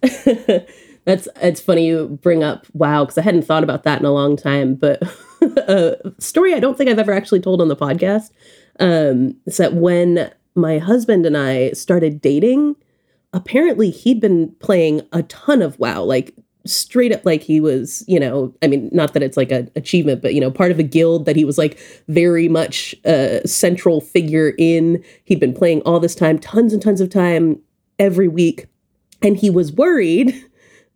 That's 1.04 1.26
it's 1.40 1.60
funny 1.60 1.86
you 1.86 2.18
bring 2.22 2.44
up 2.44 2.66
WoW 2.74 3.04
because 3.04 3.18
I 3.18 3.22
hadn't 3.22 3.42
thought 3.42 3.64
about 3.64 3.82
that 3.84 3.98
in 3.98 4.04
a 4.04 4.12
long 4.12 4.36
time. 4.36 4.74
But 4.74 5.02
a 5.42 5.96
story 6.18 6.54
I 6.54 6.60
don't 6.60 6.78
think 6.78 6.88
I've 6.88 6.98
ever 6.98 7.12
actually 7.12 7.40
told 7.40 7.60
on 7.60 7.68
the 7.68 7.76
podcast 7.76 8.30
um, 8.78 9.36
is 9.46 9.56
that 9.56 9.74
when 9.74 10.30
my 10.54 10.78
husband 10.78 11.26
and 11.26 11.36
I 11.36 11.72
started 11.72 12.20
dating, 12.20 12.76
apparently 13.32 13.90
he'd 13.90 14.20
been 14.20 14.54
playing 14.60 15.02
a 15.12 15.22
ton 15.24 15.62
of 15.62 15.78
WoW, 15.78 16.02
like 16.02 16.34
straight 16.64 17.12
up 17.12 17.24
like 17.24 17.42
he 17.42 17.60
was, 17.60 18.04
you 18.06 18.20
know, 18.20 18.54
I 18.62 18.68
mean, 18.68 18.88
not 18.92 19.14
that 19.14 19.22
it's 19.22 19.36
like 19.36 19.50
an 19.50 19.70
achievement, 19.74 20.22
but 20.22 20.34
you 20.34 20.40
know, 20.40 20.50
part 20.50 20.70
of 20.70 20.78
a 20.78 20.84
guild 20.84 21.26
that 21.26 21.34
he 21.34 21.44
was 21.44 21.58
like 21.58 21.78
very 22.08 22.48
much 22.48 22.94
a 23.04 23.40
central 23.46 24.00
figure 24.00 24.54
in. 24.58 25.02
He'd 25.24 25.40
been 25.40 25.54
playing 25.54 25.82
all 25.82 25.98
this 25.98 26.14
time, 26.14 26.38
tons 26.38 26.72
and 26.72 26.80
tons 26.80 27.00
of 27.00 27.10
time 27.10 27.60
every 27.98 28.28
week. 28.28 28.66
And 29.20 29.36
he 29.36 29.50
was 29.50 29.72
worried 29.72 30.44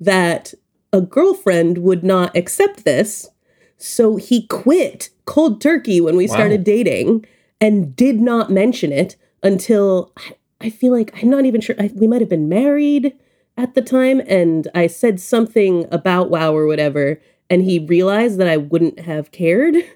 that 0.00 0.54
a 0.92 1.00
girlfriend 1.00 1.78
would 1.78 2.04
not 2.04 2.36
accept 2.36 2.84
this. 2.84 3.28
So 3.76 4.16
he 4.16 4.46
quit 4.46 5.10
cold 5.24 5.60
turkey 5.60 6.00
when 6.00 6.16
we 6.16 6.26
Wow. 6.26 6.34
started 6.34 6.64
dating 6.64 7.26
and 7.60 7.94
did 7.96 8.20
not 8.20 8.50
mention 8.50 8.92
it 8.92 9.16
until 9.42 10.12
I- 10.16 10.32
I 10.58 10.70
feel 10.70 10.90
like 10.92 11.12
I'm 11.22 11.28
not 11.28 11.44
even 11.44 11.60
sure. 11.60 11.76
I, 11.78 11.90
we 11.94 12.06
might 12.06 12.22
have 12.22 12.30
been 12.30 12.48
married 12.48 13.12
at 13.58 13.74
the 13.74 13.82
time. 13.82 14.22
And 14.26 14.68
I 14.74 14.86
said 14.86 15.20
something 15.20 15.86
about 15.90 16.30
WoW 16.30 16.54
or 16.56 16.66
whatever. 16.66 17.20
And 17.50 17.62
he 17.62 17.78
realized 17.78 18.38
that 18.40 18.48
I 18.48 18.56
wouldn't 18.56 19.00
have 19.00 19.32
cared. 19.32 19.76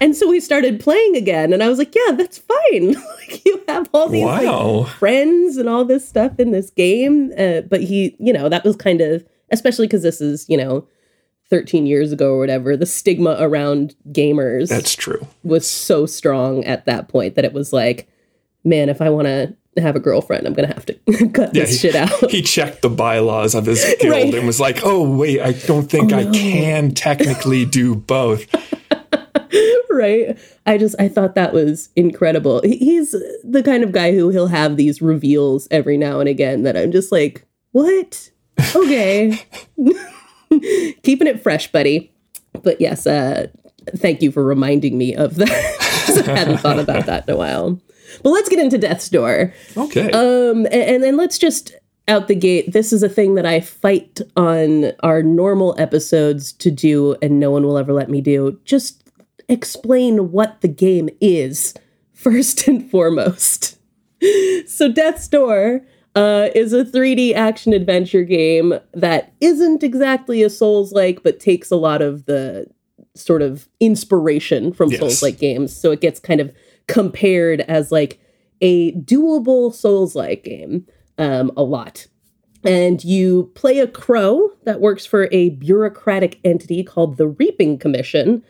And 0.00 0.16
so 0.16 0.28
we 0.28 0.40
started 0.40 0.80
playing 0.80 1.14
again, 1.16 1.52
and 1.52 1.62
I 1.62 1.68
was 1.68 1.78
like, 1.78 1.94
"Yeah, 1.94 2.12
that's 2.16 2.38
fine. 2.38 2.94
like 3.18 3.44
you 3.44 3.62
have 3.68 3.88
all 3.92 4.08
these 4.08 4.24
like, 4.24 4.88
friends 4.96 5.56
and 5.58 5.68
all 5.68 5.84
this 5.84 6.08
stuff 6.08 6.38
in 6.40 6.52
this 6.52 6.70
game." 6.70 7.32
Uh, 7.36 7.60
but 7.62 7.82
he, 7.82 8.16
you 8.18 8.32
know, 8.32 8.48
that 8.48 8.64
was 8.64 8.76
kind 8.76 9.00
of, 9.02 9.24
especially 9.50 9.86
because 9.86 10.02
this 10.02 10.20
is, 10.22 10.46
you 10.48 10.56
know, 10.56 10.86
13 11.50 11.86
years 11.86 12.12
ago 12.12 12.32
or 12.34 12.38
whatever. 12.38 12.76
The 12.76 12.86
stigma 12.86 13.36
around 13.40 13.94
gamers 14.10 14.68
That's 14.68 14.94
true. 14.94 15.26
was 15.42 15.68
so 15.70 16.06
strong 16.06 16.64
at 16.64 16.86
that 16.86 17.08
point 17.08 17.34
that 17.34 17.44
it 17.44 17.52
was 17.52 17.72
like, 17.72 18.08
man, 18.64 18.88
if 18.88 19.02
I 19.02 19.10
want 19.10 19.26
to 19.26 19.54
have 19.80 19.96
a 19.96 20.00
girlfriend, 20.00 20.46
I'm 20.46 20.54
gonna 20.54 20.68
have 20.68 20.86
to 20.86 20.94
cut 21.32 21.54
Yeah, 21.54 21.62
this 21.64 21.72
he, 21.72 21.76
shit 21.76 21.94
out. 21.94 22.30
he 22.30 22.40
checked 22.42 22.80
the 22.82 22.88
bylaws 22.88 23.54
of 23.54 23.66
his 23.66 23.84
guild 24.00 24.12
Right. 24.12 24.34
and 24.34 24.46
was 24.46 24.58
like, 24.60 24.78
"Oh 24.82 25.08
wait, 25.14 25.40
I 25.40 25.52
don't 25.52 25.90
think 25.90 26.12
Oh, 26.12 26.18
I 26.18 26.24
can 26.24 26.92
technically 26.94 27.64
do 27.66 27.94
both." 27.94 28.46
right 29.90 30.38
i 30.66 30.76
just 30.78 30.94
i 30.98 31.08
thought 31.08 31.34
that 31.34 31.52
was 31.52 31.90
incredible 31.96 32.60
he's 32.64 33.12
the 33.44 33.62
kind 33.64 33.82
of 33.82 33.92
guy 33.92 34.12
who 34.12 34.28
he'll 34.30 34.46
have 34.48 34.76
these 34.76 35.00
reveals 35.02 35.68
every 35.70 35.96
now 35.96 36.20
and 36.20 36.28
again 36.28 36.62
that 36.62 36.76
i'm 36.76 36.92
just 36.92 37.12
like 37.12 37.46
what 37.72 38.30
okay 38.74 39.38
keeping 41.02 41.26
it 41.26 41.42
fresh 41.42 41.70
buddy 41.70 42.12
but 42.62 42.80
yes 42.80 43.06
uh 43.06 43.46
thank 43.96 44.22
you 44.22 44.30
for 44.30 44.44
reminding 44.44 44.98
me 44.98 45.14
of 45.14 45.36
that. 45.36 45.48
i 46.28 46.36
hadn't 46.36 46.58
thought 46.58 46.78
about 46.78 47.06
that 47.06 47.28
in 47.28 47.34
a 47.34 47.36
while 47.36 47.80
but 48.22 48.30
let's 48.30 48.48
get 48.48 48.58
into 48.58 48.78
death's 48.78 49.08
door 49.08 49.54
Okay. 49.76 50.10
um, 50.10 50.66
and 50.72 51.02
then 51.02 51.16
let's 51.16 51.38
just 51.38 51.72
out 52.08 52.26
the 52.26 52.34
gate. 52.34 52.72
This 52.72 52.92
is 52.92 53.02
a 53.04 53.08
thing 53.08 53.36
that 53.36 53.46
I 53.46 53.60
fight 53.60 54.20
on 54.36 54.92
our 55.04 55.22
normal 55.22 55.76
episodes 55.78 56.52
to 56.54 56.70
do, 56.70 57.16
and 57.22 57.38
no 57.38 57.52
one 57.52 57.62
will 57.62 57.78
ever 57.78 57.92
let 57.92 58.10
me 58.10 58.20
do. 58.20 58.58
Just 58.64 59.09
explain 59.50 60.32
what 60.32 60.60
the 60.60 60.68
game 60.68 61.10
is 61.20 61.74
first 62.12 62.66
and 62.68 62.90
foremost. 62.90 63.78
so, 64.66 64.90
Death's 64.90 65.28
Door 65.28 65.82
uh, 66.14 66.48
is 66.54 66.72
a 66.72 66.84
3D 66.84 67.34
action 67.34 67.72
adventure 67.72 68.24
game 68.24 68.74
that 68.94 69.32
isn't 69.40 69.82
exactly 69.82 70.42
a 70.42 70.50
Souls 70.50 70.92
like, 70.92 71.22
but 71.22 71.40
takes 71.40 71.70
a 71.70 71.76
lot 71.76 72.02
of 72.02 72.26
the 72.26 72.66
sort 73.14 73.42
of 73.42 73.68
inspiration 73.80 74.72
from 74.72 74.90
Yes. 74.90 75.00
Souls 75.00 75.22
like 75.22 75.38
games. 75.38 75.74
So 75.74 75.90
it 75.90 76.00
gets 76.00 76.20
kind 76.20 76.40
of 76.40 76.52
compared 76.86 77.60
as 77.62 77.92
like 77.92 78.20
a 78.60 78.92
doable 78.92 79.72
Souls 79.74 80.14
like 80.14 80.44
game 80.44 80.86
um, 81.18 81.50
a 81.56 81.62
lot. 81.62 82.06
And 82.62 83.02
you 83.02 83.50
play 83.54 83.78
a 83.78 83.86
crow 83.86 84.50
that 84.64 84.80
works 84.80 85.06
for 85.06 85.28
a 85.32 85.50
bureaucratic 85.50 86.38
entity 86.44 86.84
called 86.84 87.16
the 87.16 87.28
Reaping 87.28 87.78
Commission, 87.78 88.44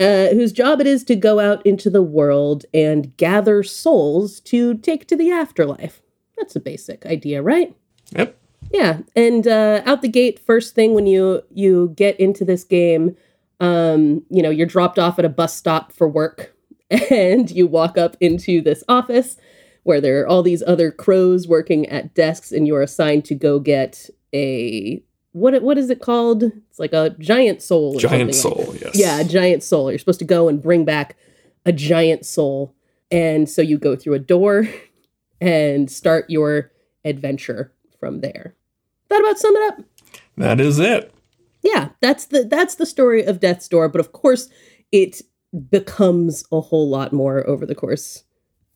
uh, 0.00 0.28
whose 0.28 0.52
job 0.52 0.80
it 0.80 0.86
is 0.86 1.04
to 1.04 1.16
go 1.16 1.38
out 1.40 1.64
into 1.64 1.88
the 1.88 2.02
world 2.02 2.64
and 2.74 3.16
gather 3.16 3.62
souls 3.62 4.40
to 4.40 4.74
take 4.74 5.06
to 5.06 5.16
the 5.16 5.30
afterlife. 5.30 6.02
That's 6.36 6.56
a 6.56 6.60
basic 6.60 7.06
idea, 7.06 7.42
right? 7.42 7.74
yep. 8.10 8.36
Yeah, 8.72 8.98
and 9.14 9.46
uh, 9.46 9.82
out 9.84 10.02
the 10.02 10.08
gate, 10.08 10.38
first 10.38 10.74
thing 10.74 10.94
when 10.94 11.06
you 11.06 11.42
you 11.52 11.92
get 11.96 12.18
into 12.18 12.44
this 12.44 12.64
game, 12.64 13.16
um, 13.60 14.24
you 14.30 14.42
know, 14.42 14.50
you're 14.50 14.66
dropped 14.66 14.98
off 14.98 15.18
at 15.18 15.24
a 15.24 15.28
bus 15.28 15.54
stop 15.54 15.92
for 15.92 16.08
work, 16.08 16.56
and 17.10 17.50
you 17.50 17.66
walk 17.66 17.96
up 17.96 18.16
into 18.20 18.60
this 18.60 18.82
office 18.88 19.36
where 19.84 20.00
there 20.00 20.22
are 20.22 20.26
all 20.26 20.42
these 20.42 20.62
other 20.66 20.90
crows 20.90 21.46
working 21.46 21.86
at 21.88 22.14
desks, 22.14 22.50
and 22.50 22.66
you're 22.66 22.82
assigned 22.82 23.24
to 23.26 23.34
go 23.34 23.60
get 23.60 24.08
a 24.34 25.02
what 25.34 25.60
what 25.62 25.76
is 25.76 25.90
it 25.90 26.00
called? 26.00 26.44
It's 26.44 26.78
like 26.78 26.92
a 26.92 27.10
giant 27.18 27.60
soul. 27.60 27.96
Or 27.96 28.00
Giant 28.00 28.34
something 28.34 28.58
like 28.58 28.66
soul. 28.66 28.76
Yes. 28.80 28.96
yeah, 28.96 29.20
a 29.20 29.24
giant 29.24 29.64
soul. 29.64 29.90
You're 29.90 29.98
supposed 29.98 30.20
to 30.20 30.24
go 30.24 30.48
and 30.48 30.62
bring 30.62 30.84
back 30.84 31.16
a 31.66 31.72
giant 31.72 32.24
soul. 32.24 32.72
And 33.10 33.50
so 33.50 33.60
you 33.60 33.76
go 33.76 33.96
through 33.96 34.14
a 34.14 34.20
door 34.20 34.68
and 35.40 35.90
start 35.90 36.30
your 36.30 36.70
adventure 37.04 37.72
from 37.98 38.20
there. 38.20 38.54
That 39.08 39.20
about 39.20 39.38
sum 39.38 39.56
it 39.56 39.72
up? 39.72 39.84
That 40.36 40.60
is 40.60 40.78
it. 40.78 41.12
Yeah, 41.62 41.88
that's 42.00 42.26
the 42.26 42.44
that's 42.44 42.76
the 42.76 42.86
story 42.86 43.24
of 43.24 43.40
Death's 43.40 43.68
Door, 43.68 43.88
but 43.88 44.00
of 44.00 44.12
course 44.12 44.48
it 44.92 45.20
becomes 45.68 46.44
a 46.52 46.60
whole 46.60 46.88
lot 46.88 47.12
more 47.12 47.44
over 47.48 47.66
the 47.66 47.74
course 47.74 48.22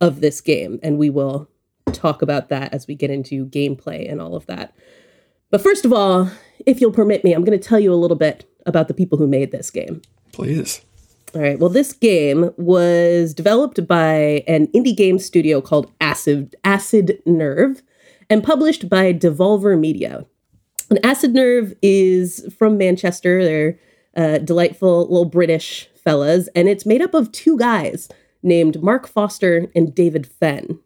of 0.01 0.21
this 0.21 0.41
game 0.41 0.79
and 0.83 0.99
we 0.99 1.11
will 1.11 1.49
talk 1.93 2.23
about 2.23 2.49
that 2.49 2.73
as 2.73 2.87
we 2.87 2.95
get 2.95 3.11
into 3.11 3.47
gameplay 3.47 4.11
and 4.11 4.21
all 4.21 4.35
of 4.35 4.47
that. 4.47 4.75
But 5.51 5.61
first 5.61 5.85
of 5.85 5.93
all, 5.93 6.31
if 6.67 6.81
you'll 6.81 6.93
permit 6.93 7.25
me, 7.25 7.33
I'm 7.33 7.45
going 7.45 7.59
to 7.59 7.69
tell 7.69 7.81
you 7.81 7.93
a 7.93 7.97
little 7.97 8.17
bit 8.17 8.45
about 8.67 8.89
the 8.89 8.95
people 8.95 9.19
who 9.19 9.27
made 9.27 9.51
this 9.51 9.71
game. 9.71 10.03
Please. 10.33 10.83
All 11.35 11.43
right. 11.43 11.59
Well, 11.59 11.69
this 11.69 11.93
game 11.93 12.53
was 12.57 13.35
developed 13.35 13.87
by 13.87 14.45
an 14.47 14.69
indie 14.69 14.97
game 14.97 15.19
studio 15.19 15.61
called 15.61 15.91
Acid 16.01 16.57
Acid 16.65 17.21
Nerve 17.27 17.83
and 18.31 18.43
published 18.43 18.89
by 18.89 19.13
Devolver 19.13 19.79
Media. 19.79 20.25
And 20.91 21.05
Acid 21.05 21.35
Nerve 21.35 21.75
is 21.83 22.47
from 22.59 22.79
Manchester. 22.79 23.45
They're 23.45 23.79
uh, 24.17 24.39
delightful 24.39 25.03
little 25.03 25.27
British 25.27 25.89
fellas, 26.03 26.49
and 26.55 26.69
it's 26.69 26.87
made 26.87 27.03
up 27.03 27.13
of 27.13 27.31
two 27.31 27.59
guys 27.59 28.09
named 28.43 28.83
Mark 28.83 29.07
Foster 29.07 29.71
and 29.75 29.95
David 29.95 30.27
Fenn. 30.27 30.79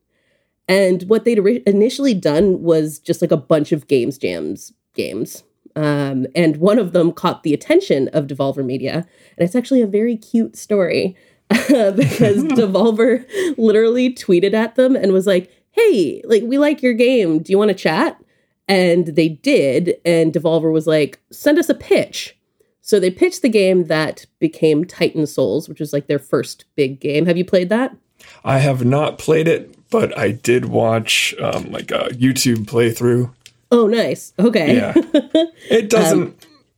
And 0.68 1.04
what 1.04 1.24
they'd 1.24 1.38
ori- 1.38 1.62
initially 1.66 2.14
done 2.14 2.62
was 2.62 2.98
just 2.98 3.22
like 3.22 3.30
a 3.30 3.36
bunch 3.36 3.72
of 3.72 3.86
games 3.86 4.18
jams 4.18 4.72
games. 4.94 5.44
Um, 5.76 6.26
and 6.34 6.56
one 6.56 6.78
of 6.78 6.92
them 6.92 7.12
caught 7.12 7.42
the 7.42 7.54
attention 7.54 8.08
of 8.08 8.26
Devolver 8.26 8.64
Media. 8.64 9.06
And 9.36 9.46
it's 9.46 9.56
actually 9.56 9.82
a 9.82 9.86
very 9.86 10.16
cute 10.16 10.56
story 10.56 11.16
because 11.48 12.44
Devolver 12.44 13.26
literally 13.56 14.12
tweeted 14.14 14.54
at 14.54 14.76
them 14.76 14.96
and 14.96 15.12
was 15.12 15.26
like, 15.26 15.50
hey, 15.70 16.22
like, 16.24 16.42
we 16.44 16.58
like 16.58 16.82
your 16.82 16.92
game. 16.92 17.38
Do 17.40 17.50
you 17.50 17.58
want 17.58 17.70
to 17.70 17.74
chat? 17.74 18.22
And 18.68 19.06
they 19.06 19.28
did. 19.28 19.96
And 20.04 20.32
Devolver 20.32 20.72
was 20.72 20.86
like, 20.86 21.20
send 21.30 21.58
us 21.58 21.68
a 21.68 21.74
pitch. 21.74 22.36
So 22.82 22.98
they 22.98 23.10
pitched 23.10 23.42
the 23.42 23.48
game 23.48 23.84
that 23.84 24.26
became 24.40 24.84
Titan 24.84 25.26
Souls, 25.26 25.68
which 25.68 25.80
was 25.80 25.92
like 25.92 26.08
their 26.08 26.18
first 26.18 26.64
big 26.74 27.00
game. 27.00 27.26
Have 27.26 27.36
you 27.36 27.44
played 27.44 27.68
that? 27.68 27.96
I 28.44 28.58
have 28.58 28.84
not 28.84 29.18
played 29.18 29.48
it, 29.48 29.76
but 29.90 30.16
I 30.18 30.32
did 30.32 30.66
watch 30.66 31.34
um, 31.40 31.70
like 31.70 31.90
a 31.90 32.08
YouTube 32.10 32.66
playthrough. 32.66 33.32
Oh, 33.72 33.86
nice. 33.88 34.32
Okay. 34.38 34.76
Yeah. 34.76 34.92
It 35.70 35.88
doesn't. 35.88 36.22
Um, 36.22 36.34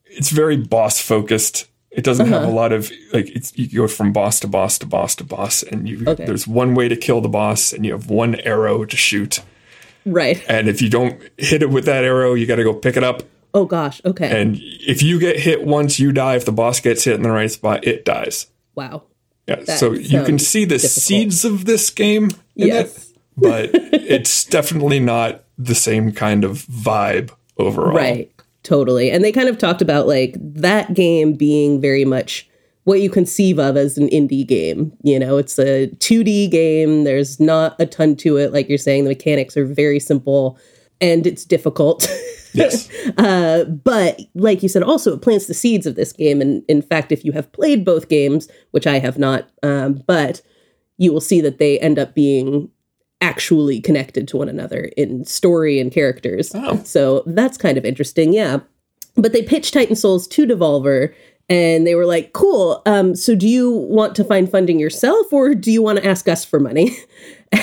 it's 0.07 0.31
very 0.31 0.57
boss 0.57 1.01
focused. 1.01 1.67
It 1.91 2.05
doesn't 2.05 2.27
have 2.29 2.43
a 2.43 2.47
uh-huh. 2.47 2.55
lot 2.55 2.73
of 2.73 2.91
like. 3.13 3.29
It's 3.35 3.57
you 3.59 3.67
go 3.81 3.89
from 3.89 4.13
boss 4.13 4.39
to 4.41 4.49
boss 4.49 4.79
to 4.79 4.87
boss 4.87 5.17
to 5.17 5.25
boss, 5.25 5.63
and 5.65 5.89
you 5.89 6.05
Okay. 6.07 6.25
there's 6.25 6.47
one 6.47 6.75
way 6.75 6.89
to 6.89 6.97
kill 6.97 7.21
the 7.21 7.29
boss, 7.29 7.73
and 7.73 7.85
you 7.85 7.93
have 7.93 8.09
one 8.09 8.37
arrow 8.41 8.85
to 8.85 8.97
shoot. 8.97 9.41
right. 10.07 10.43
And 10.49 10.69
if 10.69 10.81
you 10.83 10.89
don't 10.89 11.21
hit 11.37 11.63
it 11.63 11.71
with 11.71 11.85
that 11.87 12.05
arrow, 12.05 12.35
you 12.35 12.47
got 12.47 12.57
to 12.57 12.65
go 12.65 12.75
pick 12.75 12.97
it 12.97 13.03
up. 13.05 13.23
Oh, 13.55 13.65
gosh. 13.65 14.01
Okay. 14.05 14.41
And 14.41 14.59
if 14.61 15.03
you 15.03 15.19
get 15.19 15.39
hit 15.41 15.65
once, 15.65 15.99
you 16.01 16.13
die. 16.13 16.35
If 16.37 16.45
the 16.45 16.53
boss 16.53 16.81
gets 16.81 17.05
hit 17.05 17.15
in 17.15 17.23
the 17.23 17.31
right 17.31 17.51
spot, 17.51 17.85
it 17.87 18.05
dies. 18.05 18.47
wow. 18.75 19.03
Yeah. 19.47 19.57
That 19.57 19.79
so 19.79 19.93
you 19.93 20.23
can 20.25 20.39
see 20.39 20.65
the 20.65 20.77
difficult. 20.79 21.03
seeds 21.03 21.45
of 21.45 21.65
this 21.67 21.91
game 21.91 22.31
in 22.57 22.69
Yes. 22.69 23.11
it, 23.11 23.19
but 23.37 23.71
it's 23.75 24.45
definitely 24.47 25.01
not 25.01 25.44
the 25.59 25.75
same 25.75 26.13
kind 26.13 26.45
of 26.45 26.59
vibe 26.67 27.31
overall. 27.59 27.97
Right. 27.97 28.31
Totally. 28.63 29.11
And 29.11 29.23
they 29.23 29.33
kind 29.33 29.49
of 29.49 29.59
talked 29.59 29.83
about 29.83 30.07
like 30.07 30.37
that 30.41 30.95
game 30.95 31.35
being 31.35 31.81
very 31.81 32.05
much 32.05 32.49
what 32.85 33.01
you 33.01 33.11
conceive 33.11 33.59
of 33.59 33.77
as 33.77 33.99
an 33.99 34.09
indie 34.09 34.47
game. 34.47 34.97
You 35.03 35.19
know, 35.19 35.37
it's 35.37 35.59
a 35.59 35.89
2D 35.99 36.51
game. 36.51 37.05
There's 37.05 37.41
not 37.41 37.77
a 37.79 37.87
ton 37.87 38.17
to 38.17 38.37
it. 38.37 38.53
Like 38.53 38.69
you're 38.69 38.79
saying, 38.79 39.05
the 39.05 39.11
mechanics 39.11 39.57
are 39.57 39.67
very 39.67 40.01
simple 40.01 40.59
and 41.01 41.27
it's 41.27 41.45
difficult. 41.45 42.09
Yes. 42.55 42.89
uh, 43.19 43.65
but 43.65 44.21
like 44.37 44.63
you 44.63 44.69
said, 44.69 44.85
also 44.85 45.15
it 45.15 45.23
plants 45.23 45.47
the 45.47 45.55
seeds 45.55 45.87
of 45.87 45.97
this 45.97 46.13
game. 46.13 46.41
And 46.41 46.63
in 46.69 46.83
fact, 46.83 47.11
if 47.11 47.25
you 47.25 47.33
have 47.33 47.51
played 47.51 47.85
both 47.85 48.09
games, 48.09 48.47
which 48.71 48.87
I 48.87 49.01
have 49.01 49.19
not, 49.19 49.51
um, 49.65 50.05
but 50.07 50.41
you 50.97 51.13
will 51.13 51.21
see 51.21 51.41
that 51.41 51.59
they 51.59 51.81
end 51.81 51.99
up 51.99 52.15
being 52.15 52.71
actually 53.21 53.81
connected 53.81 54.29
to 54.29 54.37
one 54.37 54.49
another 54.49 54.91
in 54.97 55.25
story 55.25 55.81
and 55.81 55.93
characters. 55.93 56.53
Oh. 56.55 56.83
So 56.85 57.23
that's 57.27 57.57
kind 57.57 57.79
of 57.79 57.85
interesting. 57.85 58.33
Yeah. 58.33 58.59
But 59.17 59.33
they 59.33 59.43
pitched 59.43 59.75
Titan 59.75 59.97
Souls 59.97 60.27
to 60.29 60.47
Devolver 60.47 61.15
and 61.49 61.87
they 61.87 61.95
were 61.95 62.07
like, 62.07 62.33
cool. 62.33 62.83
Um, 62.87 63.15
so 63.15 63.35
do 63.35 63.47
you 63.49 63.71
want 63.71 64.15
to 64.17 64.25
find 64.25 64.51
funding 64.51 64.79
yourself 64.79 65.33
or 65.33 65.55
do 65.55 65.71
you 65.71 65.83
want 65.83 65.99
to 65.99 66.07
ask 66.07 66.29
us 66.29 66.45
for 66.45 66.61
money? 66.61 66.97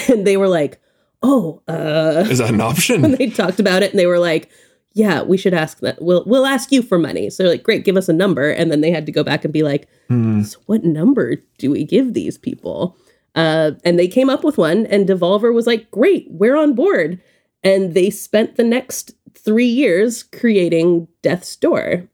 And 0.07 0.25
they 0.25 0.37
were 0.37 0.47
like, 0.47 0.79
oh, 1.21 1.61
uh, 1.67 2.23
Is 2.29 2.37
that 2.37 2.51
an 2.53 2.61
option? 2.61 3.03
And 3.03 3.13
they 3.17 3.29
talked 3.29 3.59
about 3.59 3.83
it 3.83 3.91
and 3.91 3.99
they 3.99 4.05
were 4.05 4.19
like, 4.19 4.49
yeah, 4.93 5.21
we 5.21 5.35
should 5.37 5.53
ask 5.53 5.79
that. 5.79 6.01
We'll 6.01 6.23
we'll 6.25 6.45
ask 6.45 6.71
you 6.71 6.81
for 6.81 6.97
money. 6.97 7.29
So 7.29 7.43
they're 7.43 7.51
like, 7.51 7.63
great, 7.63 7.83
give 7.83 7.97
us 7.97 8.07
a 8.07 8.13
number. 8.13 8.49
And 8.49 8.71
then 8.71 8.79
they 8.79 8.89
had 8.89 9.05
to 9.05 9.11
go 9.11 9.21
back 9.21 9.43
and 9.43 9.53
be 9.53 9.63
like, 9.63 9.89
so 10.43 10.59
what 10.65 10.85
number 10.85 11.35
do 11.57 11.71
we 11.71 11.83
give 11.83 12.13
these 12.13 12.37
people? 12.37 12.97
Uh, 13.35 13.71
and 13.83 13.97
they 13.97 14.07
came 14.07 14.29
up 14.29 14.43
with 14.43 14.57
one, 14.57 14.85
and 14.87 15.07
Devolver 15.07 15.53
was 15.53 15.67
like, 15.67 15.89
great, 15.91 16.27
we're 16.29 16.55
on 16.55 16.73
board. 16.73 17.21
And 17.63 17.93
they 17.93 18.09
spent 18.09 18.55
the 18.55 18.63
next 18.63 19.13
three 19.35 19.65
years 19.65 20.23
creating 20.23 21.07
Death's 21.21 21.55
Door. 21.55 22.07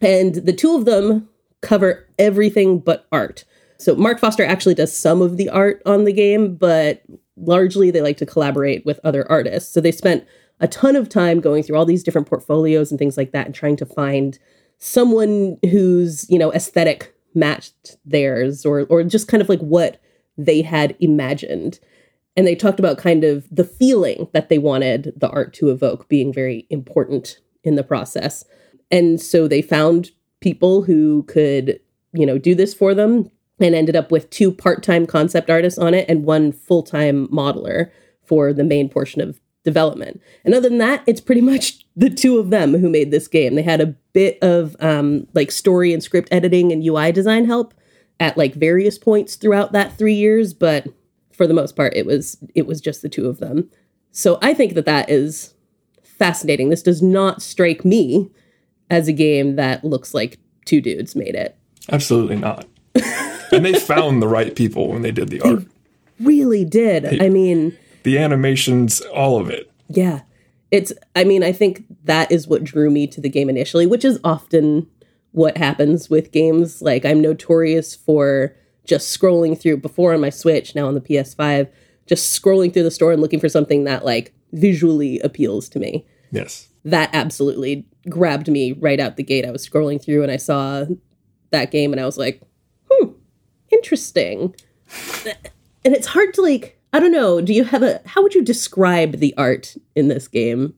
And 0.00 0.36
the 0.36 0.52
two 0.52 0.74
of 0.76 0.84
them 0.84 1.28
cover 1.60 2.06
everything 2.18 2.78
but 2.78 3.06
art. 3.10 3.44
So 3.78 3.94
Mark 3.94 4.18
Foster 4.18 4.44
actually 4.44 4.74
does 4.74 4.96
some 4.96 5.22
of 5.22 5.36
the 5.36 5.48
art 5.48 5.82
on 5.86 6.04
the 6.04 6.12
game, 6.12 6.56
but 6.56 7.02
largely 7.36 7.90
they 7.90 8.00
like 8.00 8.16
to 8.18 8.26
collaborate 8.26 8.84
with 8.84 9.00
other 9.04 9.30
artists. 9.30 9.72
So 9.72 9.80
they 9.80 9.92
spent 9.92 10.26
a 10.60 10.68
ton 10.68 10.96
of 10.96 11.08
time 11.08 11.40
going 11.40 11.62
through 11.62 11.76
all 11.76 11.84
these 11.84 12.02
different 12.02 12.28
portfolios 12.28 12.90
and 12.90 12.98
things 12.98 13.16
like 13.16 13.32
that 13.32 13.46
and 13.46 13.54
trying 13.54 13.76
to 13.76 13.86
find 13.86 14.38
someone 14.78 15.58
whose, 15.70 16.28
you 16.28 16.38
know, 16.38 16.52
aesthetic 16.52 17.14
matched 17.34 17.96
theirs 18.04 18.64
or 18.64 18.86
or 18.88 19.02
just 19.04 19.28
kind 19.28 19.40
of 19.40 19.48
like 19.48 19.60
what 19.60 20.00
they 20.38 20.62
had 20.62 20.96
imagined. 21.00 21.80
And 22.36 22.46
they 22.46 22.54
talked 22.54 22.78
about 22.78 22.96
kind 22.96 23.24
of 23.24 23.46
the 23.50 23.64
feeling 23.64 24.28
that 24.32 24.48
they 24.48 24.58
wanted 24.58 25.12
the 25.16 25.28
art 25.28 25.52
to 25.54 25.70
evoke 25.70 26.08
being 26.08 26.32
very 26.32 26.66
important 26.70 27.40
in 27.64 27.74
the 27.74 27.82
process. 27.82 28.44
And 28.90 29.20
so 29.20 29.48
they 29.48 29.60
found 29.60 30.12
people 30.40 30.82
who 30.82 31.24
could, 31.24 31.80
you 32.12 32.24
know, 32.24 32.38
do 32.38 32.54
this 32.54 32.72
for 32.72 32.94
them 32.94 33.30
and 33.60 33.74
ended 33.74 33.96
up 33.96 34.12
with 34.12 34.30
two 34.30 34.52
part-time 34.52 35.04
concept 35.04 35.50
artists 35.50 35.78
on 35.78 35.94
it 35.94 36.08
and 36.08 36.24
one 36.24 36.52
full-time 36.52 37.26
modeler 37.28 37.90
for 38.24 38.52
the 38.52 38.62
main 38.62 38.88
portion 38.88 39.20
of 39.20 39.40
development. 39.64 40.22
And 40.44 40.54
other 40.54 40.68
than 40.68 40.78
that, 40.78 41.02
it's 41.06 41.20
pretty 41.20 41.40
much 41.40 41.84
the 41.96 42.10
two 42.10 42.38
of 42.38 42.50
them 42.50 42.74
who 42.74 42.88
made 42.88 43.10
this 43.10 43.26
game. 43.26 43.56
They 43.56 43.62
had 43.62 43.80
a 43.80 43.94
bit 44.12 44.38
of 44.42 44.76
um, 44.78 45.26
like 45.34 45.50
story 45.50 45.92
and 45.92 46.02
script 46.02 46.28
editing 46.30 46.70
and 46.70 46.84
UI 46.84 47.10
design 47.10 47.46
help 47.46 47.74
at 48.20 48.36
like 48.36 48.54
various 48.54 48.98
points 48.98 49.36
throughout 49.36 49.72
that 49.72 49.96
3 49.96 50.14
years, 50.14 50.52
but 50.54 50.86
for 51.32 51.46
the 51.46 51.54
most 51.54 51.76
part 51.76 51.94
it 51.96 52.04
was 52.06 52.36
it 52.54 52.66
was 52.66 52.80
just 52.80 53.02
the 53.02 53.08
two 53.08 53.26
of 53.28 53.38
them. 53.38 53.70
So 54.12 54.38
I 54.42 54.54
think 54.54 54.74
that 54.74 54.86
that 54.86 55.08
is 55.08 55.54
fascinating. 56.02 56.70
This 56.70 56.82
does 56.82 57.00
not 57.02 57.42
strike 57.42 57.84
me 57.84 58.30
as 58.90 59.06
a 59.06 59.12
game 59.12 59.56
that 59.56 59.84
looks 59.84 60.14
like 60.14 60.38
two 60.64 60.80
dudes 60.80 61.14
made 61.14 61.34
it. 61.34 61.56
Absolutely 61.90 62.36
not. 62.36 62.66
and 63.52 63.64
they 63.64 63.74
found 63.74 64.20
the 64.20 64.28
right 64.28 64.56
people 64.56 64.88
when 64.88 65.02
they 65.02 65.12
did 65.12 65.28
the 65.28 65.40
art. 65.42 65.64
Really 66.20 66.64
did. 66.64 67.22
I 67.22 67.28
mean, 67.28 67.76
The 68.02 68.18
animations, 68.18 69.00
all 69.02 69.40
of 69.40 69.48
it. 69.50 69.70
yeah. 69.88 70.22
It's 70.70 70.92
I 71.16 71.24
mean, 71.24 71.42
I 71.42 71.52
think 71.52 71.84
that 72.04 72.30
is 72.30 72.46
what 72.46 72.62
drew 72.64 72.90
me 72.90 73.06
to 73.06 73.20
the 73.22 73.30
game 73.30 73.48
initially, 73.48 73.86
which 73.86 74.04
is 74.04 74.20
often 74.22 74.86
what 75.32 75.56
happens 75.56 76.08
with 76.08 76.32
games. 76.32 76.82
Like 76.82 77.04
I'm 77.04 77.20
notorious 77.20 77.94
for 77.94 78.54
just 78.84 79.18
scrolling 79.18 79.60
through 79.60 79.78
before 79.78 80.14
on 80.14 80.20
my 80.20 80.30
Switch, 80.30 80.74
now 80.74 80.86
on 80.86 80.94
the 80.94 81.00
PS5, 81.00 81.70
just 82.06 82.42
scrolling 82.42 82.72
through 82.72 82.84
the 82.84 82.90
store 82.90 83.12
and 83.12 83.20
looking 83.20 83.40
for 83.40 83.48
something 83.48 83.84
that 83.84 84.04
like 84.04 84.34
visually 84.52 85.20
appeals 85.20 85.68
to 85.70 85.78
me. 85.78 86.06
Yes. 86.30 86.68
That 86.84 87.10
absolutely 87.12 87.86
grabbed 88.08 88.48
me 88.48 88.72
right 88.72 88.98
out 88.98 89.16
the 89.16 89.22
gate. 89.22 89.44
I 89.44 89.50
was 89.50 89.68
scrolling 89.68 90.02
through 90.02 90.22
and 90.22 90.32
I 90.32 90.36
saw 90.36 90.86
that 91.50 91.70
game 91.70 91.92
and 91.92 92.00
I 92.00 92.06
was 92.06 92.16
like, 92.18 92.42
hmm, 92.90 93.10
interesting. 93.70 94.54
And 95.84 95.94
it's 95.94 96.08
hard 96.08 96.34
to 96.34 96.42
like, 96.42 96.78
I 96.92 97.00
don't 97.00 97.12
know, 97.12 97.40
do 97.40 97.54
you 97.54 97.64
have 97.64 97.82
a 97.82 98.02
how 98.04 98.22
would 98.22 98.34
you 98.34 98.44
describe 98.44 99.12
the 99.12 99.32
art 99.38 99.76
in 99.94 100.08
this 100.08 100.28
game? 100.28 100.74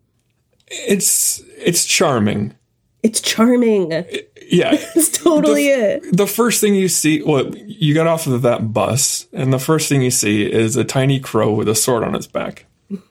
It's 0.69 1.43
it's 1.57 1.85
charming. 1.85 2.55
It's 3.03 3.21
charming. 3.21 3.91
Yeah. 4.51 4.73
It's 4.95 5.11
totally 5.17 5.69
it. 5.69 6.17
the 6.17 6.27
first 6.27 6.61
thing 6.61 6.75
you 6.75 6.89
see, 6.89 7.23
well, 7.23 7.55
you 7.57 7.95
get 7.95 8.07
off 8.07 8.27
of 8.27 8.43
that 8.43 8.73
bus, 8.73 9.27
and 9.33 9.53
the 9.53 9.59
first 9.59 9.89
thing 9.89 10.03
you 10.03 10.11
see 10.11 10.51
is 10.51 10.77
a 10.77 10.85
tiny 10.85 11.21
crow 11.21 11.53
with 11.53 11.69
a 11.69 11.75
sword 11.75 12.03
on 12.03 12.15
its 12.15 12.27
back. 12.27 12.67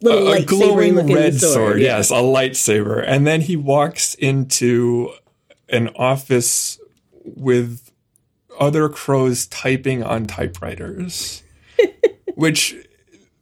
Little 0.00 0.32
a 0.32 0.42
glowing 0.42 0.96
red 1.12 1.34
sword. 1.34 1.52
sword, 1.52 1.80
yeah. 1.80 1.98
yes, 1.98 2.10
a 2.10 2.14
lightsaber. 2.14 3.04
And 3.06 3.26
then 3.26 3.42
he 3.42 3.56
walks 3.56 4.14
into 4.14 5.10
an 5.68 5.88
office 5.96 6.80
with 7.24 7.92
other 8.58 8.88
crows 8.88 9.46
typing 9.46 10.02
on 10.02 10.26
typewriters, 10.26 11.42
which 12.34 12.76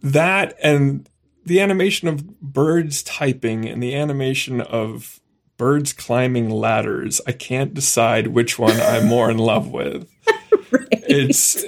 that 0.03 0.57
and 0.62 1.09
the 1.44 1.61
animation 1.61 2.09
of 2.09 2.40
birds 2.40 3.03
typing 3.03 3.68
and 3.68 3.83
the 3.83 3.94
animation 3.94 4.61
of 4.61 5.19
birds 5.61 5.92
climbing 5.92 6.49
ladders, 6.49 7.20
I 7.27 7.33
can't 7.33 7.75
decide 7.75 8.29
which 8.29 8.59
one 8.59 8.81
I'm 8.81 9.07
more 9.07 9.31
in 9.31 9.37
love 9.37 9.68
with. 9.70 10.11
It's 10.90 11.62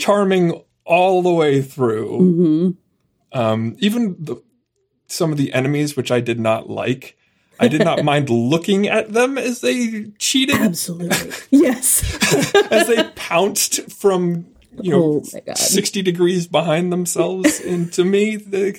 charming 0.00 0.60
all 0.84 1.22
the 1.22 1.32
way 1.32 1.62
through. 1.62 2.18
Mm-hmm. 2.18 3.38
Um, 3.38 3.76
even 3.78 4.16
the, 4.18 4.42
some 5.06 5.30
of 5.30 5.38
the 5.38 5.52
enemies, 5.52 5.96
which 5.96 6.10
I 6.10 6.18
did 6.18 6.40
not 6.40 6.68
like, 6.68 7.16
I 7.60 7.68
did 7.68 7.84
not 7.84 8.02
mind 8.10 8.28
looking 8.28 8.88
at 8.88 9.12
them 9.12 9.38
as 9.38 9.60
they 9.60 10.10
cheated, 10.18 10.56
Absolutely. 10.56 11.30
yes. 11.50 12.18
as 12.72 12.88
they 12.88 13.04
pounced 13.14 13.88
from 13.92 14.46
you 14.82 14.90
know 14.90 15.22
Oh 15.24 15.54
sixty 15.54 16.02
degrees 16.02 16.48
behind 16.48 16.92
themselves 16.92 17.60
into 17.60 18.04
me. 18.04 18.34
They, 18.34 18.72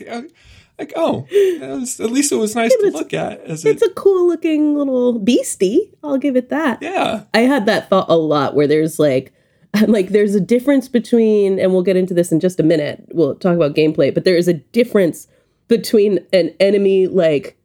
like, 0.77 0.93
oh, 0.95 1.27
was, 1.61 1.99
at 1.99 2.11
least 2.11 2.31
it 2.31 2.35
was 2.35 2.55
nice 2.55 2.75
to 2.75 2.91
look 2.91 3.13
at. 3.13 3.41
It, 3.41 3.65
It's 3.65 3.81
a 3.81 3.89
cool 3.91 4.27
looking 4.27 4.75
little 4.75 5.19
beastie. 5.19 5.91
I'll 6.03 6.17
give 6.17 6.35
it 6.35 6.49
that. 6.49 6.81
yeah, 6.81 7.23
I 7.33 7.41
had 7.41 7.65
that 7.65 7.89
thought 7.89 8.09
a 8.09 8.15
lot 8.15 8.55
where 8.55 8.67
there's 8.67 8.99
like 8.99 9.33
I'm 9.75 9.91
like 9.91 10.09
there's 10.09 10.35
a 10.35 10.41
difference 10.41 10.87
between 10.87 11.59
and 11.59 11.73
we'll 11.73 11.83
get 11.83 11.97
into 11.97 12.13
this 12.13 12.31
in 12.31 12.39
just 12.39 12.59
a 12.59 12.63
minute. 12.63 13.05
We'll 13.11 13.35
talk 13.35 13.55
about 13.55 13.75
gameplay, 13.75 14.13
but 14.13 14.23
there 14.23 14.37
is 14.37 14.47
a 14.47 14.53
difference 14.53 15.27
between 15.67 16.19
an 16.33 16.53
enemy 16.59 17.07
like 17.07 17.57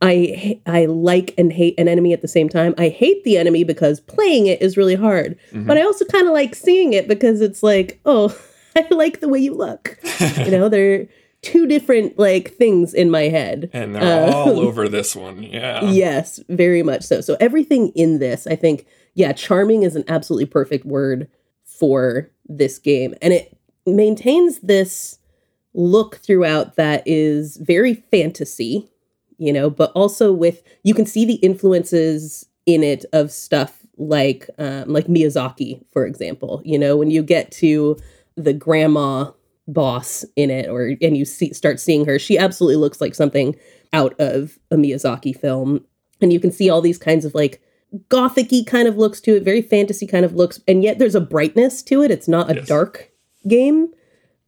I 0.00 0.60
I 0.66 0.86
like 0.86 1.34
and 1.38 1.52
hate 1.52 1.78
an 1.78 1.88
enemy 1.88 2.12
at 2.12 2.22
the 2.22 2.28
same 2.28 2.48
time. 2.48 2.74
I 2.78 2.88
hate 2.88 3.22
the 3.24 3.38
enemy 3.38 3.64
because 3.64 4.00
playing 4.00 4.46
it 4.46 4.60
is 4.60 4.76
really 4.76 4.96
hard. 4.96 5.38
Mm-hmm. 5.50 5.66
But 5.66 5.78
I 5.78 5.82
also 5.82 6.04
kind 6.06 6.26
of 6.26 6.32
like 6.32 6.54
seeing 6.54 6.92
it 6.92 7.08
because 7.08 7.40
it's 7.40 7.62
like, 7.62 8.00
oh, 8.04 8.36
I 8.76 8.86
like 8.90 9.20
the 9.20 9.28
way 9.28 9.38
you 9.38 9.54
look. 9.54 9.98
you 10.38 10.50
know, 10.50 10.68
they're 10.68 11.06
two 11.42 11.66
different 11.66 12.18
like 12.18 12.54
things 12.54 12.94
in 12.94 13.10
my 13.10 13.22
head. 13.22 13.68
and 13.72 13.94
they're 13.94 14.32
all 14.32 14.60
over 14.66 14.88
this 14.88 15.14
one. 15.14 15.42
Yeah, 15.42 15.90
Yes, 15.90 16.40
very 16.48 16.82
much 16.82 17.02
so. 17.02 17.20
So 17.20 17.36
everything 17.40 17.88
in 17.90 18.18
this, 18.20 18.46
I 18.46 18.56
think, 18.56 18.86
yeah, 19.14 19.32
charming 19.32 19.82
is 19.82 19.96
an 19.96 20.04
absolutely 20.08 20.46
perfect 20.46 20.86
word 20.86 21.28
for 21.64 22.30
this 22.46 22.78
game. 22.78 23.14
And 23.20 23.32
it 23.32 23.56
maintains 23.84 24.60
this 24.60 25.18
look 25.74 26.16
throughout 26.16 26.76
that 26.76 27.02
is 27.06 27.56
very 27.56 27.94
fantasy, 27.94 28.88
you 29.38 29.52
know, 29.52 29.68
but 29.68 29.90
also 29.92 30.32
with 30.32 30.62
you 30.84 30.94
can 30.94 31.06
see 31.06 31.24
the 31.24 31.34
influences 31.36 32.46
in 32.66 32.82
it 32.82 33.04
of 33.12 33.32
stuff 33.32 33.80
like 33.96 34.48
um, 34.58 34.88
like 34.88 35.06
Miyazaki, 35.06 35.84
for 35.92 36.06
example. 36.06 36.62
You 36.64 36.78
know, 36.78 36.96
when 36.96 37.10
you 37.10 37.22
get 37.22 37.50
to 37.52 37.96
the 38.36 38.52
grandma 38.52 39.30
boss 39.68 40.24
in 40.36 40.50
it 40.50 40.68
or 40.68 40.92
and 41.00 41.16
you 41.16 41.24
see 41.24 41.52
start 41.52 41.78
seeing 41.80 42.04
her, 42.04 42.18
she 42.18 42.36
absolutely 42.38 42.76
looks 42.76 43.00
like 43.00 43.14
something 43.14 43.54
out 43.92 44.18
of 44.20 44.58
a 44.70 44.76
Miyazaki 44.76 45.36
film. 45.38 45.84
And 46.20 46.32
you 46.32 46.40
can 46.40 46.50
see 46.52 46.70
all 46.70 46.80
these 46.80 46.98
kinds 46.98 47.24
of 47.24 47.34
like 47.34 47.60
gothicy 48.08 48.66
kind 48.66 48.88
of 48.88 48.96
looks 48.96 49.20
to 49.20 49.36
it, 49.36 49.42
very 49.42 49.60
fantasy 49.62 50.06
kind 50.06 50.24
of 50.24 50.34
looks, 50.34 50.60
and 50.66 50.82
yet 50.82 50.98
there's 50.98 51.14
a 51.14 51.20
brightness 51.20 51.82
to 51.84 52.02
it. 52.02 52.10
It's 52.10 52.28
not 52.28 52.50
a 52.50 52.54
Yes. 52.54 52.66
dark 52.68 53.10
game, 53.46 53.88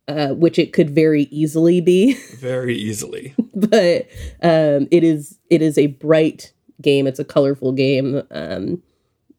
uh, 0.08 0.28
which 0.30 0.58
it 0.58 0.72
could 0.72 0.88
very 0.90 1.24
easily 1.24 1.80
be, 1.80 2.14
very 2.38 2.74
easily. 2.74 3.34
but 3.54 4.06
um, 4.42 4.88
it 4.90 5.04
is 5.04 5.38
it 5.50 5.60
is 5.62 5.76
a 5.76 5.88
bright 5.88 6.52
game. 6.80 7.06
It's 7.06 7.18
a 7.18 7.24
colorful 7.24 7.72
game 7.72 8.22
um, 8.30 8.82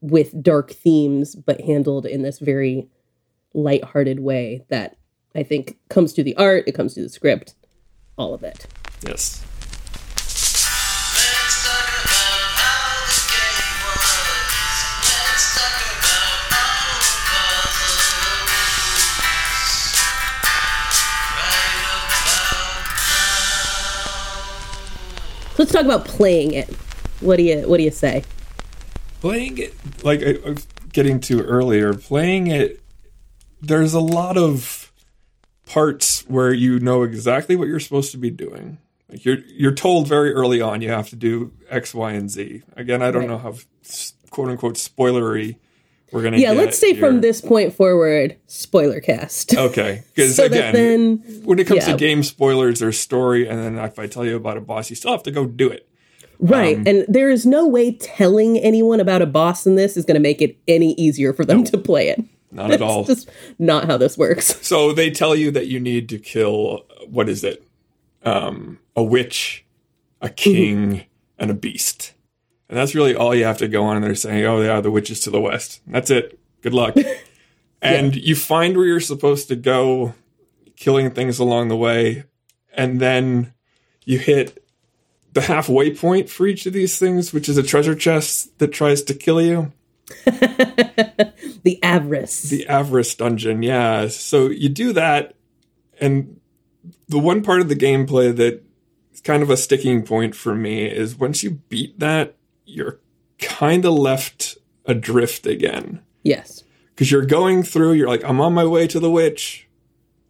with 0.02 0.42
dark 0.44 0.72
themes, 0.72 1.36
but 1.36 1.62
handled 1.62 2.06
in 2.06 2.22
this 2.22 2.40
very 2.40 2.88
lighthearted 3.54 4.20
way 4.20 4.64
that 4.70 4.98
I 5.36 5.44
think 5.44 5.78
comes 5.90 6.14
to 6.14 6.24
the 6.24 6.36
art, 6.38 6.64
it 6.66 6.72
comes 6.72 6.94
to 6.94 7.02
the 7.02 7.10
script, 7.10 7.56
all 8.18 8.34
of 8.34 8.44
it. 8.44 8.68
Yes. 9.06 9.46
let's 25.58 25.72
talk 25.72 25.86
about 25.86 26.06
playing 26.06 26.54
it. 26.54 26.70
What 27.22 27.38
do 27.38 27.44
you 27.44 27.68
What 27.68 27.78
do 27.78 27.84
you 27.84 27.92
say? 27.92 28.24
Playing 29.22 29.58
it, 29.58 29.74
like 30.04 30.22
I, 30.22 30.38
I 30.46 30.50
was 30.52 30.68
getting 30.94 31.20
to 31.22 31.42
earlier, 31.42 31.94
playing 31.94 32.48
it. 32.48 32.82
There's 33.62 33.94
a 33.94 34.00
lot 34.00 34.38
of 34.38 34.85
parts 35.66 36.22
where 36.28 36.54
you 36.54 36.80
know 36.80 37.04
exactly 37.04 37.56
what 37.56 37.68
you're 37.68 37.80
supposed 37.80 38.12
to 38.12 38.18
be 38.18 38.30
doing. 38.30 38.78
Like 39.10 39.26
you're 39.26 39.38
you're 39.48 39.74
told 39.74 40.08
very 40.08 40.34
early 40.34 40.62
on 40.62 40.82
you 40.82 40.90
have 40.90 41.10
to 41.10 41.16
do 41.16 41.52
X, 41.70 41.94
Y, 41.94 42.12
and 42.14 42.30
Z. 42.30 42.64
Again, 42.76 43.02
I 43.02 43.12
don't 43.12 43.22
Right. 43.22 43.30
know 43.30 43.38
how 43.38 43.56
quote 44.32 44.50
unquote 44.50 44.76
spoilery 44.76 45.58
we're 46.12 46.24
gonna. 46.24 46.38
Yeah, 46.38 46.54
get 46.54 46.58
let's 46.66 46.78
say 46.80 46.94
from 46.96 47.22
this 47.22 47.42
point 47.42 47.74
forward, 47.74 48.38
spoiler 48.48 49.00
cast. 49.00 49.54
Okay, 49.58 50.04
because 50.14 50.36
so 50.36 50.46
again, 50.46 50.74
then 50.74 51.18
when 51.44 51.60
it 51.60 51.68
comes 51.68 51.86
yeah. 51.86 51.94
to 51.94 51.98
game 51.98 52.24
spoilers, 52.24 52.82
or 52.82 52.92
story, 52.92 53.48
and 53.48 53.60
then 53.60 53.78
if 53.84 54.00
I 54.00 54.08
tell 54.08 54.26
you 54.26 54.36
about 54.36 54.58
a 54.58 54.62
boss, 54.62 54.90
you 54.90 54.96
still 54.96 55.12
have 55.12 55.24
to 55.24 55.32
go 55.32 55.46
do 55.46 55.70
it. 55.70 55.88
Right. 56.40 56.78
Um, 56.78 56.88
and 56.88 57.06
there 57.08 57.30
is 57.30 57.46
no 57.46 57.66
way 57.68 57.94
telling 57.94 58.58
anyone 58.58 59.00
about 59.00 59.22
a 59.22 59.26
boss 59.26 59.66
in 59.66 59.76
this 59.76 59.96
is 59.96 60.04
going 60.04 60.16
to 60.16 60.22
make 60.22 60.42
it 60.42 60.58
any 60.68 60.94
easier 60.96 61.32
for 61.32 61.46
them 61.46 61.64
to 61.66 61.78
play 61.78 62.10
it. 62.10 62.22
Not 62.56 62.72
at 62.72 62.82
all. 62.82 63.02
It's 63.02 63.26
just 63.26 63.32
not 63.60 63.86
how 63.86 63.98
this 63.98 64.18
works. 64.18 64.56
So 64.66 64.94
they 64.94 65.12
tell 65.12 65.36
you 65.36 65.52
that 65.52 65.68
you 65.68 65.80
need 65.80 66.10
to 66.10 66.18
kill 66.18 66.86
what 67.08 67.30
is 67.30 67.44
it? 67.44 67.64
Um, 68.24 68.80
a 68.96 69.04
witch, 69.04 69.66
a 70.22 70.30
king, 70.30 71.04
and 71.38 71.52
a 71.52 71.54
beast. 71.54 72.14
And 72.70 72.78
that's 72.78 72.96
really 72.96 73.14
all 73.14 73.36
you 73.36 73.44
have 73.44 73.60
to 73.60 73.68
go 73.68 73.84
on. 73.84 73.98
And 73.98 74.06
they're 74.06 74.16
saying, 74.16 74.44
"Oh, 74.46 74.62
yeah, 74.62 74.82
the 74.82 74.90
witch 74.90 75.12
is 75.12 75.20
to 75.22 75.30
the 75.30 75.42
west." 75.42 75.82
That's 75.86 76.10
it. 76.10 76.40
Good 76.62 76.74
luck. 76.74 76.96
and 77.82 78.16
you 78.16 78.36
find 78.36 78.76
where 78.76 78.88
you're 78.88 79.00
supposed 79.00 79.50
to 79.50 79.56
go, 79.56 80.16
killing 80.76 81.12
things 81.12 81.38
along 81.38 81.68
the 81.68 81.76
way, 81.76 82.24
and 82.74 83.00
then 83.00 83.54
you 84.06 84.18
hit 84.18 84.64
the 85.34 85.42
halfway 85.42 85.94
point 85.94 86.30
for 86.30 86.48
each 86.48 86.66
of 86.66 86.74
these 86.74 86.98
things, 86.98 87.34
which 87.34 87.50
is 87.50 87.58
a 87.58 87.64
treasure 87.64 87.96
chest 87.96 88.58
that 88.60 88.70
tries 88.70 89.04
to 89.04 89.14
kill 89.14 89.42
you. 89.42 89.74
The 91.64 91.80
avarice. 91.82 92.44
The 92.44 92.68
Avarice 92.68 93.16
dungeon, 93.16 93.64
yeah. 93.64 94.08
So 94.08 94.48
you 94.50 94.70
do 94.70 94.94
that, 94.94 95.36
and 96.00 96.40
the 97.08 97.18
one 97.18 97.42
part 97.42 97.60
of 97.62 97.70
the 97.70 97.76
gameplay 97.76 98.36
that 98.36 98.64
is 99.12 99.22
kind 99.22 99.42
of 99.42 99.50
a 99.50 99.58
sticking 99.58 100.04
point 100.04 100.36
for 100.36 100.54
me 100.54 100.86
is 100.86 101.18
once 101.18 101.42
you 101.44 101.52
beat 101.70 102.00
that, 102.00 102.36
you're 102.66 103.00
kind 103.40 103.84
of 103.84 103.94
left 103.94 104.58
adrift 104.86 105.48
again. 105.48 106.02
yes. 106.24 106.64
Because 106.94 107.12
you're 107.12 107.26
going 107.26 107.62
through, 107.64 107.92
you're 107.94 108.08
like, 108.08 108.24
I'm 108.24 108.40
on 108.40 108.54
my 108.54 108.64
way 108.66 108.88
to 108.88 109.02
the 109.02 109.12
witch. 109.12 109.68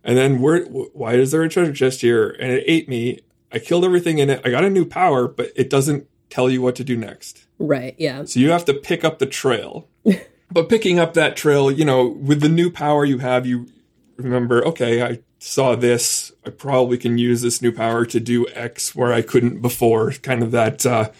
And 0.03 0.17
then 0.17 0.41
where, 0.41 0.63
wh- 0.65 0.95
why 0.95 1.13
is 1.13 1.29
there 1.29 1.43
a 1.43 1.49
treasure 1.49 1.73
chest 1.73 2.01
here? 2.01 2.29
And 2.39 2.51
it 2.51 2.63
ate 2.65 2.89
me. 2.89 3.19
I 3.51 3.59
killed 3.59 3.85
everything 3.85 4.17
in 4.17 4.31
it. 4.31 4.41
I 4.43 4.49
got 4.49 4.63
a 4.65 4.69
new 4.71 4.83
power, 4.83 5.27
but 5.27 5.51
it 5.55 5.69
doesn't 5.69 6.07
tell 6.31 6.49
you 6.49 6.63
what 6.63 6.75
to 6.77 6.83
do 6.83 6.97
next. 6.97 7.44
Right. 7.59 7.95
Yeah. 7.97 8.25
So 8.25 8.39
you 8.39 8.51
have 8.51 8.65
to 8.65 8.73
pick 8.73 9.03
up 9.03 9.19
the 9.19 9.25
trail. 9.25 9.87
but 10.51 10.69
picking 10.69 10.99
up 10.99 11.13
that 11.13 11.35
trail, 11.35 11.71
you 11.71 11.85
know, 11.85 12.07
with 12.07 12.41
the 12.41 12.49
new 12.49 12.69
power 12.69 13.05
you 13.05 13.19
have, 13.19 13.45
you 13.45 13.67
remember, 14.17 14.65
okay, 14.67 15.01
I 15.03 15.19
saw 15.39 15.75
this. 15.75 16.31
I 16.45 16.49
probably 16.49 16.97
can 16.97 17.17
use 17.17 17.41
this 17.41 17.61
new 17.61 17.71
power 17.71 18.05
to 18.05 18.19
do 18.19 18.47
X 18.49 18.95
where 18.95 19.13
I 19.13 19.21
couldn't 19.21 19.61
before. 19.61 20.11
Kind 20.11 20.43
of 20.43 20.51
that 20.51 20.85
uh, 20.85 21.11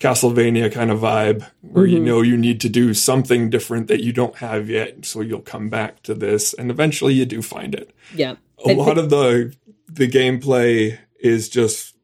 Castlevania 0.00 0.70
kind 0.72 0.90
of 0.90 1.00
vibe 1.00 1.48
where 1.62 1.86
you 1.86 2.00
know 2.00 2.20
you 2.20 2.36
need 2.36 2.60
to 2.62 2.68
do 2.68 2.92
something 2.94 3.48
different 3.48 3.88
that 3.88 4.02
you 4.02 4.12
don't 4.12 4.36
have 4.36 4.68
yet. 4.68 5.04
So 5.06 5.20
you'll 5.20 5.40
come 5.40 5.68
back 5.68 6.02
to 6.02 6.14
this 6.14 6.52
and 6.52 6.70
eventually 6.70 7.14
you 7.14 7.24
do 7.24 7.40
find 7.42 7.74
it 7.74 7.94
Yeah. 8.14 8.34
a 8.66 8.74
lot 8.74 8.98
of 8.98 9.08
the 9.10 9.54
the 9.88 10.08
gameplay 10.08 10.98
is 11.20 11.48
just 11.48 11.94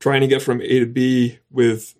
trying 0.00 0.22
to 0.22 0.26
get 0.26 0.42
from 0.42 0.60
A 0.62 0.78
to 0.80 0.86
B 0.86 1.38
with 1.50 1.94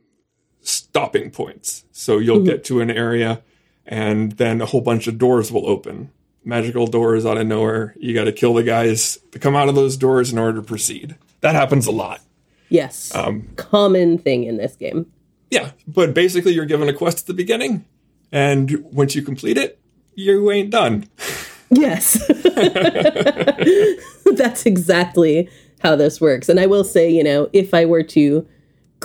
stopping 0.65 1.31
points. 1.31 1.85
So 1.93 2.19
you'll 2.19 2.45
get 2.45 2.65
to 2.65 2.81
an 2.81 2.91
area 2.91 3.43
and 3.87 4.33
then 4.33 4.61
a 4.61 4.67
whole 4.67 4.81
bunch 4.81 5.07
of 5.07 5.19
doors 5.19 5.53
will 5.53 5.69
open. 5.69 6.11
Magical 6.45 6.87
doors 6.87 7.25
out 7.25 7.39
of 7.39 7.47
nowhere. 7.47 7.95
You 7.99 8.15
got 8.15 8.25
to 8.25 8.33
kill 8.33 8.55
the 8.55 8.63
guys 8.63 9.19
to 9.33 9.39
come 9.39 9.57
out 9.57 9.69
of 9.69 9.75
those 9.75 9.97
doors 9.97 10.33
in 10.33 10.39
order 10.39 10.61
to 10.61 10.67
proceed. 10.67 11.17
That 11.41 11.55
happens 11.55 11.87
a 11.87 11.93
lot. 11.93 12.21
Yes. 12.69 13.15
Um, 13.15 13.49
Common 13.57 14.19
thing 14.19 14.45
in 14.45 14.57
this 14.57 14.77
game. 14.77 15.11
Yeah, 15.51 15.71
but 15.87 16.15
basically 16.15 16.53
you're 16.53 16.65
given 16.65 16.89
a 16.89 16.93
quest 16.93 17.21
at 17.21 17.27
the 17.27 17.35
beginning 17.35 17.85
and 18.33 18.85
once 18.93 19.15
you 19.15 19.23
complete 19.23 19.57
it, 19.57 19.79
you 20.15 20.51
ain't 20.51 20.71
done. 20.71 21.09
Yes. 21.71 22.25
That's 24.37 24.67
exactly 24.67 25.49
how 25.81 25.97
this 25.97 26.21
works. 26.21 26.49
And 26.49 26.61
I 26.61 26.67
will 26.67 26.85
say, 26.85 27.11
you 27.11 27.25
know, 27.25 27.49
if 27.53 27.75
I 27.75 27.85
were 27.85 28.05
to 28.05 28.47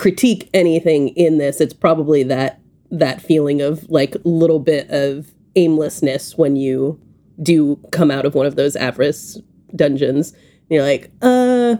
critique 0.00 0.48
anything 0.54 1.08
in 1.08 1.36
this, 1.36 1.60
it's 1.60 1.74
probably 1.74 2.22
that 2.22 2.58
that 2.90 3.20
feeling 3.20 3.60
of 3.60 3.88
like 3.90 4.16
little 4.24 4.58
bit 4.58 4.88
of 4.88 5.30
aimlessness 5.56 6.38
when 6.38 6.56
you 6.56 6.98
do 7.42 7.76
come 7.92 8.10
out 8.10 8.24
of 8.24 8.34
one 8.34 8.46
of 8.46 8.56
those 8.56 8.76
avarice 8.76 9.38
dungeons. 9.76 10.32
You're 10.70 10.82
like, 10.82 11.10
uh 11.20 11.76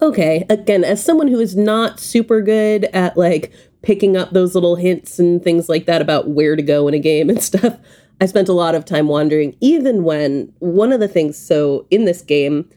okay. 0.00 0.46
Again, 0.48 0.84
as 0.84 1.04
someone 1.04 1.26
who 1.26 1.40
is 1.40 1.56
not 1.56 1.98
super 1.98 2.42
good 2.42 2.84
at 2.92 3.16
like 3.16 3.52
picking 3.82 4.16
up 4.16 4.30
those 4.30 4.54
little 4.54 4.76
hints 4.76 5.18
and 5.18 5.42
things 5.42 5.68
like 5.68 5.86
that 5.86 6.00
about 6.00 6.28
where 6.28 6.54
to 6.54 6.62
go 6.62 6.86
in 6.86 6.94
a 6.94 7.00
game 7.00 7.28
and 7.28 7.42
stuff, 7.50 7.76
I 8.20 8.26
spent 8.26 8.48
a 8.48 8.52
lot 8.52 8.76
of 8.76 8.84
time 8.84 9.08
wandering, 9.08 9.56
even 9.60 10.04
when 10.04 10.52
one 10.60 10.92
of 10.92 11.00
the 11.00 11.08
things, 11.08 11.36
so 11.36 11.88
in 11.90 12.04
this 12.04 12.22
game, 12.22 12.70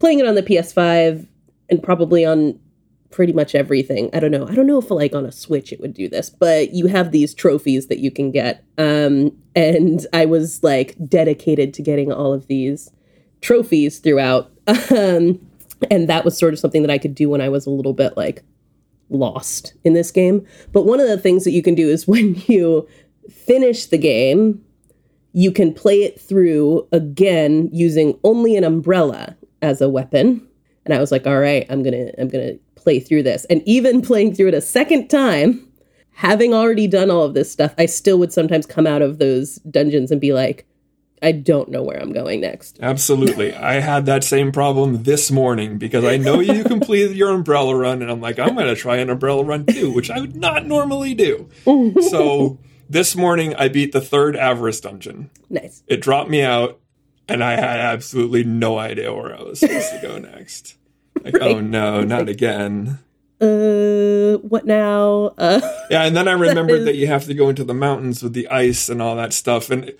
playing 0.00 0.18
it 0.18 0.26
on 0.26 0.34
the 0.34 0.42
PS5 0.42 1.28
and 1.70 1.80
probably 1.80 2.24
on 2.24 2.58
pretty 3.14 3.32
much 3.32 3.54
everything. 3.54 4.10
I 4.12 4.18
don't 4.18 4.32
know. 4.32 4.48
I 4.48 4.56
don't 4.56 4.66
know 4.66 4.80
if 4.80 4.90
like 4.90 5.14
on 5.14 5.24
a 5.24 5.30
Switch 5.30 5.72
it 5.72 5.80
would 5.80 5.94
do 5.94 6.08
this, 6.08 6.28
but 6.28 6.74
you 6.74 6.86
have 6.86 7.12
these 7.12 7.32
trophies 7.32 7.86
that 7.86 8.00
you 8.00 8.10
can 8.10 8.32
get. 8.32 8.64
Um, 8.76 9.30
and 9.54 10.04
I 10.12 10.24
was 10.24 10.64
like 10.64 10.96
dedicated 11.06 11.72
to 11.74 11.82
getting 11.82 12.12
all 12.12 12.32
of 12.32 12.48
these 12.48 12.90
trophies 13.40 14.00
throughout. 14.00 14.50
Um, 14.90 15.46
and 15.90 16.08
that 16.08 16.24
was 16.24 16.38
sort 16.38 16.54
of 16.54 16.58
something 16.58 16.80
that 16.80 16.90
I 16.90 16.96
could 16.96 17.14
do 17.14 17.28
when 17.28 17.42
I 17.42 17.50
was 17.50 17.66
a 17.66 17.70
little 17.70 17.92
bit 17.92 18.16
like 18.16 18.42
lost 19.10 19.74
in 19.84 19.92
this 19.92 20.10
game. 20.10 20.46
But 20.72 20.86
one 20.86 20.98
of 20.98 21.08
the 21.08 21.18
things 21.18 21.44
that 21.44 21.50
you 21.50 21.62
can 21.62 21.74
do 21.74 21.88
is 21.88 22.08
when 22.08 22.40
you 22.46 22.88
finish 23.30 23.86
the 23.86 23.98
game, 23.98 24.64
you 25.32 25.52
can 25.52 25.74
play 25.74 26.02
it 26.02 26.18
through 26.18 26.88
again 26.92 27.68
using 27.72 28.18
only 28.24 28.56
an 28.56 28.64
umbrella 28.64 29.36
as 29.60 29.80
a 29.80 29.88
weapon. 29.88 30.46
And 30.84 30.94
I 30.94 31.00
was 31.00 31.10
like, 31.10 31.26
all 31.26 31.38
right, 31.38 31.66
I'm 31.68 31.82
to 31.92 32.20
I'm 32.20 32.30
to 32.30 32.58
play 32.74 33.00
through 33.00 33.22
this. 33.22 33.44
And 33.46 33.62
even 33.66 34.02
playing 34.02 34.34
through 34.34 34.48
it 34.48 34.54
a 34.54 34.60
second 34.60 35.08
time, 35.08 35.66
having 36.12 36.54
already 36.54 36.86
done 36.86 37.10
all 37.10 37.22
of 37.22 37.34
this 37.34 37.50
stuff, 37.50 37.74
I 37.78 37.86
still 37.86 38.18
would 38.18 38.32
sometimes 38.32 38.66
come 38.66 38.86
out 38.86 39.02
of 39.02 39.18
those 39.18 39.56
dungeons 39.56 40.10
and 40.10 40.20
be 40.20 40.32
like, 40.32 40.66
I 41.22 41.32
don't 41.32 41.70
know 41.70 41.82
where 41.82 41.98
I'm 41.98 42.12
going 42.12 42.42
next. 42.42 42.78
Absolutely. 42.82 43.54
I 43.56 43.80
had 43.80 44.04
that 44.06 44.24
same 44.24 44.52
problem 44.52 45.04
this 45.04 45.30
morning 45.30 45.78
because 45.78 46.04
I 46.04 46.18
know 46.18 46.40
you 46.40 46.64
completed 46.64 47.16
your 47.16 47.30
umbrella 47.30 47.74
run, 47.74 48.02
and 48.02 48.10
I'm 48.10 48.20
like, 48.20 48.38
I'm 48.38 48.56
to 48.56 48.76
try 48.76 48.96
an 48.96 49.08
umbrella 49.08 49.42
run 49.42 49.64
too, 49.64 49.90
which 49.90 50.10
I 50.10 50.20
would 50.20 50.36
not 50.36 50.66
normally 50.66 51.14
do. 51.14 51.48
so 52.10 52.58
this 52.90 53.16
morning, 53.16 53.54
I 53.54 53.68
beat 53.68 53.92
the 53.92 54.02
third 54.02 54.36
Avarice 54.36 54.80
dungeon. 54.80 55.30
Nice. 55.48 55.82
It 55.86 56.02
dropped 56.02 56.28
me 56.28 56.42
out, 56.42 56.78
and 57.28 57.42
I 57.42 57.52
had 57.52 57.80
absolutely 57.80 58.44
no 58.44 58.78
idea 58.78 59.12
where 59.14 59.36
I 59.36 59.42
was 59.42 59.60
supposed 59.60 59.90
to 59.92 60.00
go 60.02 60.18
next. 60.34 60.76
Like, 61.22 61.36
oh 61.40 61.60
no, 61.60 62.02
not 62.02 62.28
again. 62.28 62.98
Uh, 63.40 64.38
what 64.38 64.64
now? 64.64 65.34
Uh, 65.38 65.60
Yeah, 65.90 66.04
and 66.04 66.16
then 66.16 66.28
I 66.28 66.32
remembered 66.48 66.84
that 66.86 66.96
you 66.96 67.06
have 67.06 67.24
to 67.26 67.34
go 67.34 67.48
into 67.48 67.64
the 67.64 67.74
mountains 67.74 68.22
with 68.22 68.32
the 68.32 68.48
ice 68.48 68.88
and 68.88 69.02
all 69.02 69.16
that 69.16 69.32
stuff. 69.32 69.70
And 69.70 69.92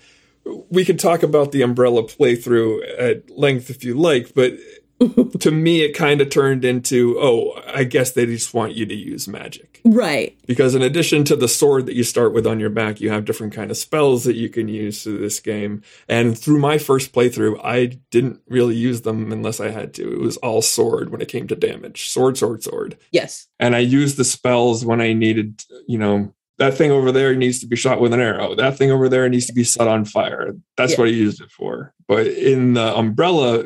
we 0.69 0.85
could 0.85 0.99
talk 0.99 1.23
about 1.23 1.51
the 1.51 1.61
umbrella 1.61 2.03
playthrough 2.03 2.99
at 2.99 3.29
length 3.37 3.69
if 3.69 3.83
you 3.83 3.95
like, 3.95 4.33
but 4.33 4.53
to 5.39 5.51
me, 5.51 5.81
it 5.81 5.93
kind 5.93 6.21
of 6.21 6.29
turned 6.29 6.63
into, 6.63 7.17
oh, 7.19 7.61
I 7.67 7.83
guess 7.83 8.11
they 8.11 8.25
just 8.25 8.53
want 8.53 8.73
you 8.75 8.85
to 8.85 8.93
use 8.95 9.27
magic. 9.27 9.81
right. 9.83 10.37
Because 10.47 10.73
in 10.75 10.81
addition 10.81 11.23
to 11.25 11.35
the 11.35 11.47
sword 11.47 11.85
that 11.87 11.95
you 11.95 12.03
start 12.03 12.33
with 12.33 12.47
on 12.47 12.59
your 12.59 12.69
back, 12.69 13.01
you 13.01 13.09
have 13.09 13.25
different 13.25 13.53
kind 13.53 13.71
of 13.71 13.77
spells 13.77 14.23
that 14.23 14.35
you 14.35 14.47
can 14.49 14.67
use 14.67 15.03
through 15.03 15.17
this 15.19 15.39
game. 15.39 15.81
And 16.07 16.37
through 16.37 16.59
my 16.59 16.77
first 16.77 17.11
playthrough, 17.13 17.59
I 17.63 17.99
didn't 18.11 18.39
really 18.47 18.75
use 18.75 19.01
them 19.01 19.31
unless 19.31 19.59
I 19.59 19.69
had 19.69 19.93
to. 19.95 20.13
It 20.13 20.19
was 20.19 20.37
all 20.37 20.61
sword 20.61 21.09
when 21.09 21.21
it 21.21 21.27
came 21.27 21.47
to 21.47 21.55
damage. 21.55 22.09
Sword, 22.09 22.37
sword, 22.37 22.63
sword 22.63 22.97
Yes. 23.11 23.47
and 23.59 23.75
I 23.75 23.79
used 23.79 24.17
the 24.17 24.23
spells 24.23 24.85
when 24.85 25.01
I 25.01 25.13
needed, 25.13 25.63
you 25.87 25.97
know, 25.97 26.33
that 26.57 26.75
thing 26.77 26.89
over 26.91 27.11
there 27.11 27.35
needs 27.35 27.59
to 27.59 27.67
be 27.67 27.75
shot 27.75 27.99
with 27.99 28.13
an 28.13 28.21
arrow. 28.21 28.55
That 28.55 28.77
thing 28.77 28.89
over 28.89 29.09
there 29.09 29.27
needs 29.27 29.45
to 29.47 29.53
be 29.53 29.65
set 29.65 29.89
on 29.89 30.05
fire. 30.05 30.55
That's 30.77 30.93
Yeah. 30.93 30.99
what 30.99 31.07
I 31.09 31.11
used 31.11 31.41
it 31.41 31.51
for. 31.51 31.93
But 32.07 32.27
in 32.27 32.75
the 32.75 32.95
umbrella 32.95 33.65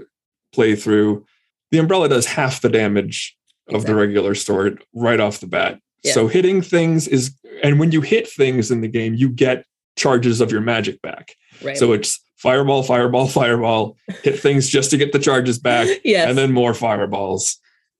playthrough, 0.56 1.24
the 1.72 1.78
umbrella 1.78 2.10
does 2.10 2.26
half 2.26 2.62
the 2.62 2.70
damage 2.70 3.36
of 3.70 3.86
the 3.86 3.94
regular 3.94 4.34
sword 4.34 4.84
right 4.94 5.20
off 5.20 5.40
the 5.40 5.48
bat. 5.48 5.80
Yeah. 6.04 6.14
So 6.14 6.28
hitting 6.28 6.62
things 6.62 7.08
is, 7.08 7.38
and 7.62 7.80
when 7.80 7.92
you 7.92 8.02
hit 8.02 8.28
things 8.28 8.72
in 8.72 8.82
the 8.82 8.88
game, 8.88 9.14
you 9.14 9.30
get 9.30 9.66
charges 9.96 10.42
of 10.42 10.52
your 10.52 10.62
magic 10.62 11.02
back. 11.02 11.36
Right. 11.62 11.78
So 11.78 11.92
it's 11.92 12.20
fireball, 12.38 12.84
fireball, 12.84 13.28
fireball, 13.28 13.96
hit 14.24 14.40
things 14.40 14.70
just 14.70 14.90
to 14.92 14.98
get 14.98 15.12
the 15.12 15.20
charges 15.20 15.60
back, 15.60 15.88
yes. 16.04 16.28
and 16.28 16.38
then 16.38 16.52
more 16.52 16.72
firebballs. 16.72 17.58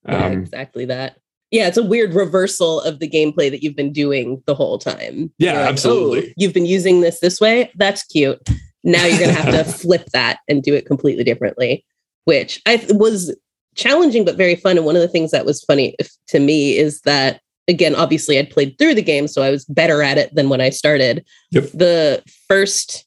Yeah, 0.08 0.26
Um, 0.26 0.32
exactly 0.34 0.86
that. 0.86 1.18
Yeah, 1.52 1.68
it's 1.68 1.78
a 1.78 1.84
weird 1.84 2.14
reversal 2.14 2.80
of 2.82 3.00
the 3.00 3.10
gameplay 3.10 3.50
that 3.50 3.64
you've 3.64 3.76
been 3.76 3.92
doing 3.92 4.42
the 4.46 4.54
whole 4.56 4.78
time. 4.78 5.32
Yeah, 5.40 5.60
like, 5.62 5.70
absolutely. 5.70 6.30
"Oh, 6.30 6.34
you've 6.38 6.54
been 6.54 6.66
using 6.68 7.02
this 7.02 7.20
this 7.20 7.42
way. 7.42 7.72
That's 7.76 8.04
cute. 8.04 8.40
Now 8.84 9.06
you're 9.06 9.20
going 9.20 9.36
to 9.36 9.42
have 9.42 9.54
to 9.54 9.72
flip 9.78 10.06
that 10.14 10.40
and 10.48 10.62
do 10.64 10.74
it 10.74 10.86
completely 10.86 11.24
differently, 11.24 11.84
which 12.30 12.62
I 12.68 12.86
was 12.92 13.36
challenging 13.74 14.24
but 14.24 14.36
very 14.36 14.56
fun. 14.56 14.78
And 14.78 14.86
one 14.86 14.96
of 14.96 15.02
the 15.02 15.08
things 15.08 15.32
that 15.32 15.48
was 15.48 15.64
funny 15.64 15.96
to 16.28 16.40
me 16.40 16.78
is 16.78 17.02
that 17.02 17.42
again, 17.68 17.96
obviously 17.96 18.38
I'd 18.38 18.52
played 18.52 18.78
through 18.78 18.94
the 18.94 19.02
game, 19.02 19.28
so 19.28 19.42
I 19.42 19.50
was 19.50 19.66
better 19.66 20.04
at 20.04 20.20
it 20.20 20.36
than 20.36 20.48
when 20.48 20.62
I 20.62 20.70
started. 20.70 21.26
Yep. 21.50 21.72
The 21.74 22.24
first 22.48 23.04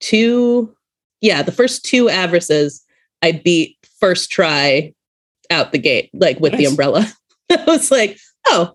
two, 0.00 0.74
yeah, 1.20 1.40
the 1.42 1.52
first 1.52 1.84
two 1.84 2.06
Avarices 2.06 2.80
I 3.22 3.30
beat 3.30 3.76
first 4.00 4.28
try 4.28 4.92
out 5.50 5.70
the 5.70 5.78
gate, 5.78 6.10
like 6.12 6.40
with 6.40 6.56
the 6.56 6.64
umbrella. 6.64 7.06
I 7.52 7.62
was 7.68 7.92
like, 7.92 8.18
oh, 8.46 8.72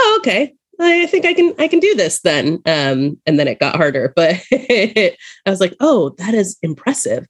oh, 0.00 0.16
okay. 0.18 0.52
I 0.80 1.06
think 1.06 1.26
I 1.26 1.34
can 1.34 1.54
I 1.60 1.68
can 1.68 1.78
do 1.78 1.94
this 1.94 2.22
then. 2.22 2.60
Um, 2.66 3.20
and 3.24 3.38
then 3.38 3.46
it 3.46 3.60
got 3.60 3.76
harder, 3.76 4.12
but 4.16 4.42
I 4.52 5.16
was 5.46 5.60
like, 5.60 5.76
oh, 5.78 6.16
that 6.18 6.34
is 6.34 6.58
impressive. 6.60 7.24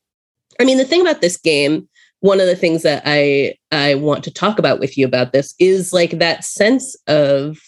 I 0.59 0.65
mean, 0.65 0.79
the 0.79 0.85
thing 0.85 1.01
about 1.01 1.21
this 1.21 1.37
game, 1.37 1.89
one 2.21 2.41
of 2.41 2.47
the 2.47 2.57
things 2.57 2.83
that 2.83 3.03
I 3.07 3.55
I 3.71 3.95
want 3.95 4.25
to 4.25 4.31
talk 4.33 4.59
about 4.59 4.81
with 4.81 4.97
you 4.99 5.07
about 5.07 5.33
this 5.33 5.55
is 5.59 5.93
like 5.93 6.19
that 6.19 6.45
sense 6.45 6.97
of 7.07 7.59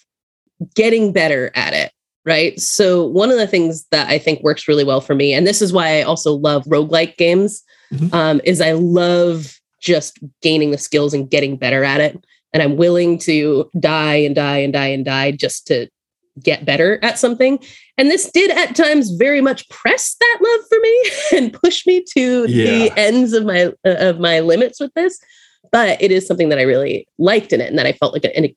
getting 0.74 1.12
better 1.12 1.50
at 1.54 1.72
it, 1.72 1.92
right? 2.24 2.58
So 2.60 3.06
one 3.06 3.30
of 3.30 3.38
the 3.38 3.46
things 3.46 3.86
that 3.90 4.08
I 4.08 4.18
think 4.18 4.42
works 4.42 4.68
really 4.68 4.84
well 4.84 5.00
for 5.00 5.14
me, 5.14 5.32
and 5.32 5.46
this 5.46 5.62
is 5.62 5.72
why 5.72 5.98
I 5.98 6.02
also 6.02 6.32
love 6.32 6.64
roguelike 6.64 7.16
games, 7.16 7.62
Mhm. 7.92 8.12
um, 8.14 8.40
is 8.44 8.60
I 8.60 8.72
love 8.72 9.58
just 9.80 10.18
gaining 10.42 10.70
the 10.70 10.78
skills 10.78 11.14
and 11.14 11.30
getting 11.30 11.56
better 11.56 11.82
at 11.84 12.00
it. 12.00 12.18
And 12.52 12.62
I'm 12.62 12.76
willing 12.76 13.18
to 13.20 13.70
die 13.78 14.16
and 14.16 14.34
die 14.34 14.58
and 14.58 14.72
die 14.72 14.88
and 14.88 15.04
die 15.04 15.30
just 15.32 15.66
to 15.68 15.88
get 16.42 16.64
better 16.64 16.98
at 17.02 17.18
something. 17.18 17.58
And 18.00 18.10
this 18.10 18.30
did 18.30 18.50
at 18.50 18.74
times 18.74 19.10
very 19.10 19.42
much 19.42 19.68
press 19.68 20.16
that 20.18 20.38
love 20.40 20.60
for 20.70 20.78
me 20.80 21.10
and 21.36 21.52
push 21.52 21.86
me 21.86 22.02
to 22.16 22.46
Yeah. 22.48 22.64
the 22.64 22.98
ends 22.98 23.34
of 23.34 23.44
my 23.44 23.66
uh, 23.86 23.96
of 23.98 24.18
my 24.18 24.40
limits 24.40 24.80
with 24.80 24.90
this. 24.94 25.18
But 25.70 26.00
it 26.00 26.10
is 26.10 26.26
something 26.26 26.48
that 26.48 26.58
I 26.58 26.62
really 26.62 27.06
liked 27.18 27.52
in 27.52 27.60
it 27.60 27.68
and 27.68 27.78
that 27.78 27.84
I 27.84 27.92
felt 27.92 28.14
like 28.14 28.24
an 28.24 28.48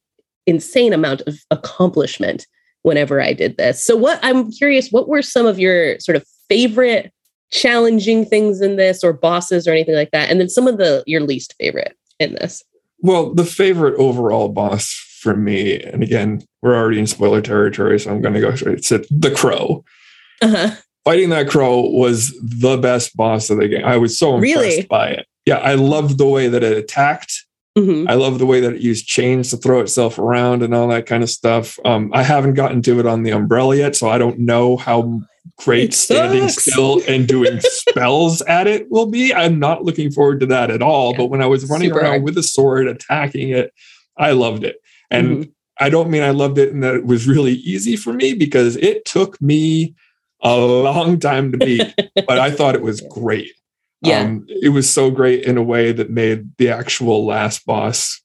insane 0.48 0.94
amount 0.94 1.22
of 1.28 1.38
accomplishment 1.52 2.48
whenever 2.84 3.22
I 3.22 3.34
did 3.34 3.58
this. 3.58 3.84
So 3.84 3.98
what 3.98 4.18
I'm 4.24 4.50
curious, 4.50 4.92
what 4.92 5.10
were 5.10 5.22
some 5.22 5.46
of 5.46 5.60
your 5.60 6.00
sort 6.00 6.16
of 6.16 6.26
favorite 6.48 7.12
challenging 7.52 8.26
things 8.26 8.62
in 8.62 8.78
this 8.78 9.04
or 9.04 9.12
bosses 9.12 9.68
or 9.68 9.72
anything 9.72 9.96
like 9.96 10.12
that? 10.12 10.32
And 10.32 10.40
then 10.40 10.48
some 10.48 10.68
of 10.68 10.78
the 10.78 11.04
your 11.06 11.20
least 11.22 11.54
favorite 11.60 11.98
in 12.18 12.36
this. 12.36 12.64
Well, 13.00 13.34
the 13.34 13.44
favorite 13.46 13.96
overall 14.00 14.48
boss 14.48 15.02
for 15.24 15.36
me, 15.36 15.82
and 15.82 16.04
again, 16.04 16.44
we're 16.62 16.76
already 16.76 17.00
in 17.00 17.08
spoiler 17.08 17.42
territory, 17.42 18.00
so 18.00 18.12
I'm 18.12 18.22
going 18.22 18.34
to 18.36 18.42
go 18.42 18.54
straight. 18.56 18.78
It's 18.80 18.90
the 18.90 19.34
crow. 19.36 19.84
Uh-huh. 20.42 20.76
Fighting 21.06 21.30
that 21.32 21.50
crow 21.50 21.82
was 21.82 22.34
the 22.42 22.78
best 22.78 23.16
boss 23.18 23.50
of 23.50 23.58
the 23.58 23.68
game. 23.68 23.84
I 23.86 23.98
was 23.98 24.18
so 24.18 24.36
impressed 24.36 24.56
Really? 24.56 24.82
by 24.84 25.10
it. 25.10 25.28
Yeah, 25.46 25.58
I 25.58 25.74
loved 25.76 26.18
the 26.18 26.28
way 26.28 26.48
that 26.48 26.64
it 26.64 26.78
attacked. 26.78 27.46
Mhm. 27.78 28.08
I 28.10 28.14
love 28.14 28.38
the 28.40 28.46
way 28.46 28.60
that 28.60 28.74
it 28.74 28.82
used 28.82 29.08
chains 29.08 29.50
to 29.50 29.58
throw 29.58 29.80
itself 29.82 30.20
around 30.20 30.62
and 30.62 30.76
all 30.76 30.88
that 30.90 31.06
kind 31.08 31.24
of 31.24 31.30
stuff. 31.30 31.80
Um, 31.84 32.12
I 32.14 32.22
haven't 32.24 32.54
gotten 32.54 32.82
to 32.84 33.00
it 33.00 33.06
on 33.08 33.24
the 33.24 33.32
umbrella 33.32 33.76
yet, 33.76 33.96
so 33.96 34.08
I 34.10 34.18
don't 34.20 34.40
know 34.40 34.78
how 34.78 35.22
great 35.58 35.94
standing 35.94 36.50
still 36.50 37.02
and 37.08 37.28
doing 37.28 37.60
spells 37.64 38.42
at 38.44 38.68
it 38.68 38.90
will 38.92 39.08
be. 39.08 39.34
I'm 39.34 39.60
not 39.60 39.84
looking 39.84 40.12
forward 40.12 40.40
to 40.42 40.46
that 40.48 40.70
at 40.72 40.82
all. 40.82 41.12
Yeah. 41.12 41.18
But 41.18 41.26
when 41.28 41.42
I 41.42 41.48
was 41.48 41.68
running 41.70 41.92
around 41.92 42.06
hard. 42.06 42.24
with 42.24 42.38
a 42.38 42.44
sword 42.44 42.88
attacking 42.88 43.50
it, 43.50 43.74
I 44.18 44.32
loved 44.32 44.64
it. 44.64 44.78
And 45.14 45.46
Mhm. 45.46 45.52
I 45.80 45.90
don't 45.90 46.10
mean 46.10 46.22
I 46.24 46.30
loved 46.32 46.58
it 46.58 46.72
and 46.74 46.84
that 46.84 46.96
it 46.96 47.06
was 47.06 47.28
really 47.28 47.54
easy 47.54 47.96
for 47.96 48.14
me 48.14 48.34
because 48.34 48.76
it 48.78 49.06
took 49.06 49.42
me 49.42 49.96
a 50.44 50.56
long 50.58 51.20
time 51.20 51.52
to 51.52 51.58
beat, 51.58 51.94
but 52.28 52.38
I 52.40 52.52
thought 52.52 52.76
it 52.76 52.82
was 52.82 53.02
great. 53.02 53.52
Yeah. 54.02 54.22
Um, 54.22 54.46
it 54.50 54.70
was 54.70 54.90
so 54.90 55.10
great 55.10 55.44
in 55.46 55.58
a 55.58 55.64
way 55.64 55.92
that 55.94 56.10
made 56.10 56.50
the 56.58 56.70
actual 56.70 57.26
last 57.26 57.66
boss 57.66 58.22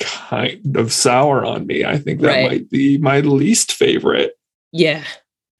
kind 0.00 0.76
of 0.76 0.92
sour 0.92 1.44
on 1.44 1.66
me. 1.66 1.84
I 1.84 1.98
think 1.98 2.20
that 2.20 2.26
Right. 2.28 2.50
might 2.50 2.70
be 2.70 2.98
my 2.98 3.20
least 3.20 3.72
favorite. 3.72 4.32
yeah. 4.72 5.04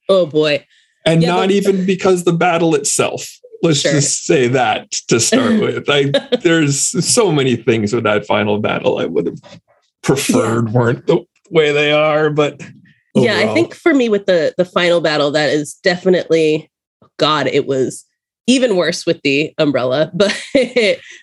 Oh 0.09 0.25
boy. 0.25 0.65
And 1.05 1.21
Yeah, 1.21 1.29
not 1.29 1.47
the- 1.49 1.55
even 1.55 1.85
because 1.85 2.23
the 2.25 2.33
battle 2.33 2.75
itself. 2.75 3.39
Let's 3.61 3.79
Sure. 3.79 3.93
just 3.93 4.25
say 4.25 4.47
that 4.49 4.91
to 5.07 5.19
start 5.19 5.59
with. 5.61 5.85
I 5.89 6.11
there's 6.41 6.77
so 7.05 7.31
many 7.31 7.55
things 7.55 7.93
with 7.93 8.03
that 8.03 8.25
final 8.25 8.59
battle 8.59 8.97
I 8.97 9.05
would 9.05 9.27
have 9.27 9.39
preferred 10.03 10.71
weren't 10.73 11.07
the 11.07 11.23
way 11.49 11.71
they 11.71 11.91
are, 11.91 12.29
but 12.29 12.61
yeah 13.15 13.37
i 13.39 13.53
think 13.53 13.75
for 13.75 13.93
me 13.93 14.09
with 14.09 14.25
the 14.25 14.55
the 14.57 14.65
final 14.65 14.99
battle 14.99 15.29
that 15.29 15.51
is 15.51 15.75
definitely 15.83 16.67
god 17.19 17.45
it 17.45 17.67
was 17.67 18.05
even 18.47 18.75
worse 18.75 19.05
with 19.05 19.21
the 19.23 19.53
umbrella 19.59 20.09
but 20.15 20.31
uh 20.55 20.65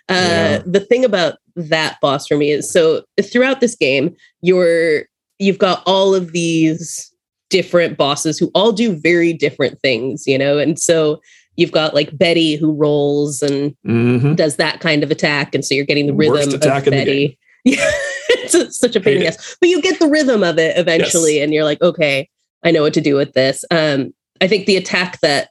Yeah. 0.09 0.63
the 0.65 0.79
thing 0.79 1.05
about 1.05 1.39
that 1.57 1.97
boss 2.01 2.29
for 2.29 2.37
me 2.37 2.53
is 2.53 2.71
so 2.71 3.03
throughout 3.21 3.61
this 3.61 3.75
game 3.75 4.15
you're 4.41 5.07
you've 5.41 5.59
got 5.59 5.83
all 5.85 6.15
of 6.15 6.31
these 6.31 7.13
different 7.51 7.97
bosses 7.99 8.39
who 8.39 8.53
all 8.55 8.71
do 8.71 8.95
very 8.95 9.33
different 9.33 9.81
things 9.81 10.29
you 10.29 10.39
know 10.39 10.59
and 10.59 10.79
so 10.79 11.21
you've 11.57 11.73
got 11.73 11.93
like 11.93 12.17
betty 12.17 12.55
who 12.55 12.73
rolls 12.73 13.43
and 13.43 13.75
Mhm. 13.85 14.37
does 14.37 14.55
that 14.57 14.79
kind 14.79 15.03
of 15.03 15.11
attack 15.11 15.57
and 15.57 15.65
so 15.65 15.75
you're 15.75 15.85
getting 15.85 16.07
the 16.07 16.15
Worst 16.15 16.31
rhythm 16.31 16.55
attack 16.55 16.87
of 16.87 16.93
betty. 16.93 17.37
yeah 17.65 17.91
it's 18.31 18.79
such 18.79 18.97
a 18.97 19.01
pain 19.01 19.15
in 19.17 19.21
the 19.21 19.27
ass. 19.29 19.57
But 19.61 19.69
you 19.69 19.81
get 19.83 19.99
the 19.99 20.09
rhythm 20.09 20.43
of 20.43 20.59
it 20.59 20.77
eventually 20.79 21.37
Yes. 21.37 21.45
and 21.45 21.55
you're 21.55 21.65
like 21.65 21.81
okay 21.83 22.29
i 22.63 22.71
know 22.71 22.83
what 22.83 22.95
to 22.95 23.01
do 23.01 23.15
with 23.17 23.33
this. 23.33 23.65
Um 23.71 24.13
i 24.41 24.49
think 24.49 24.67
the 24.67 24.77
attack 24.77 25.21
that 25.21 25.51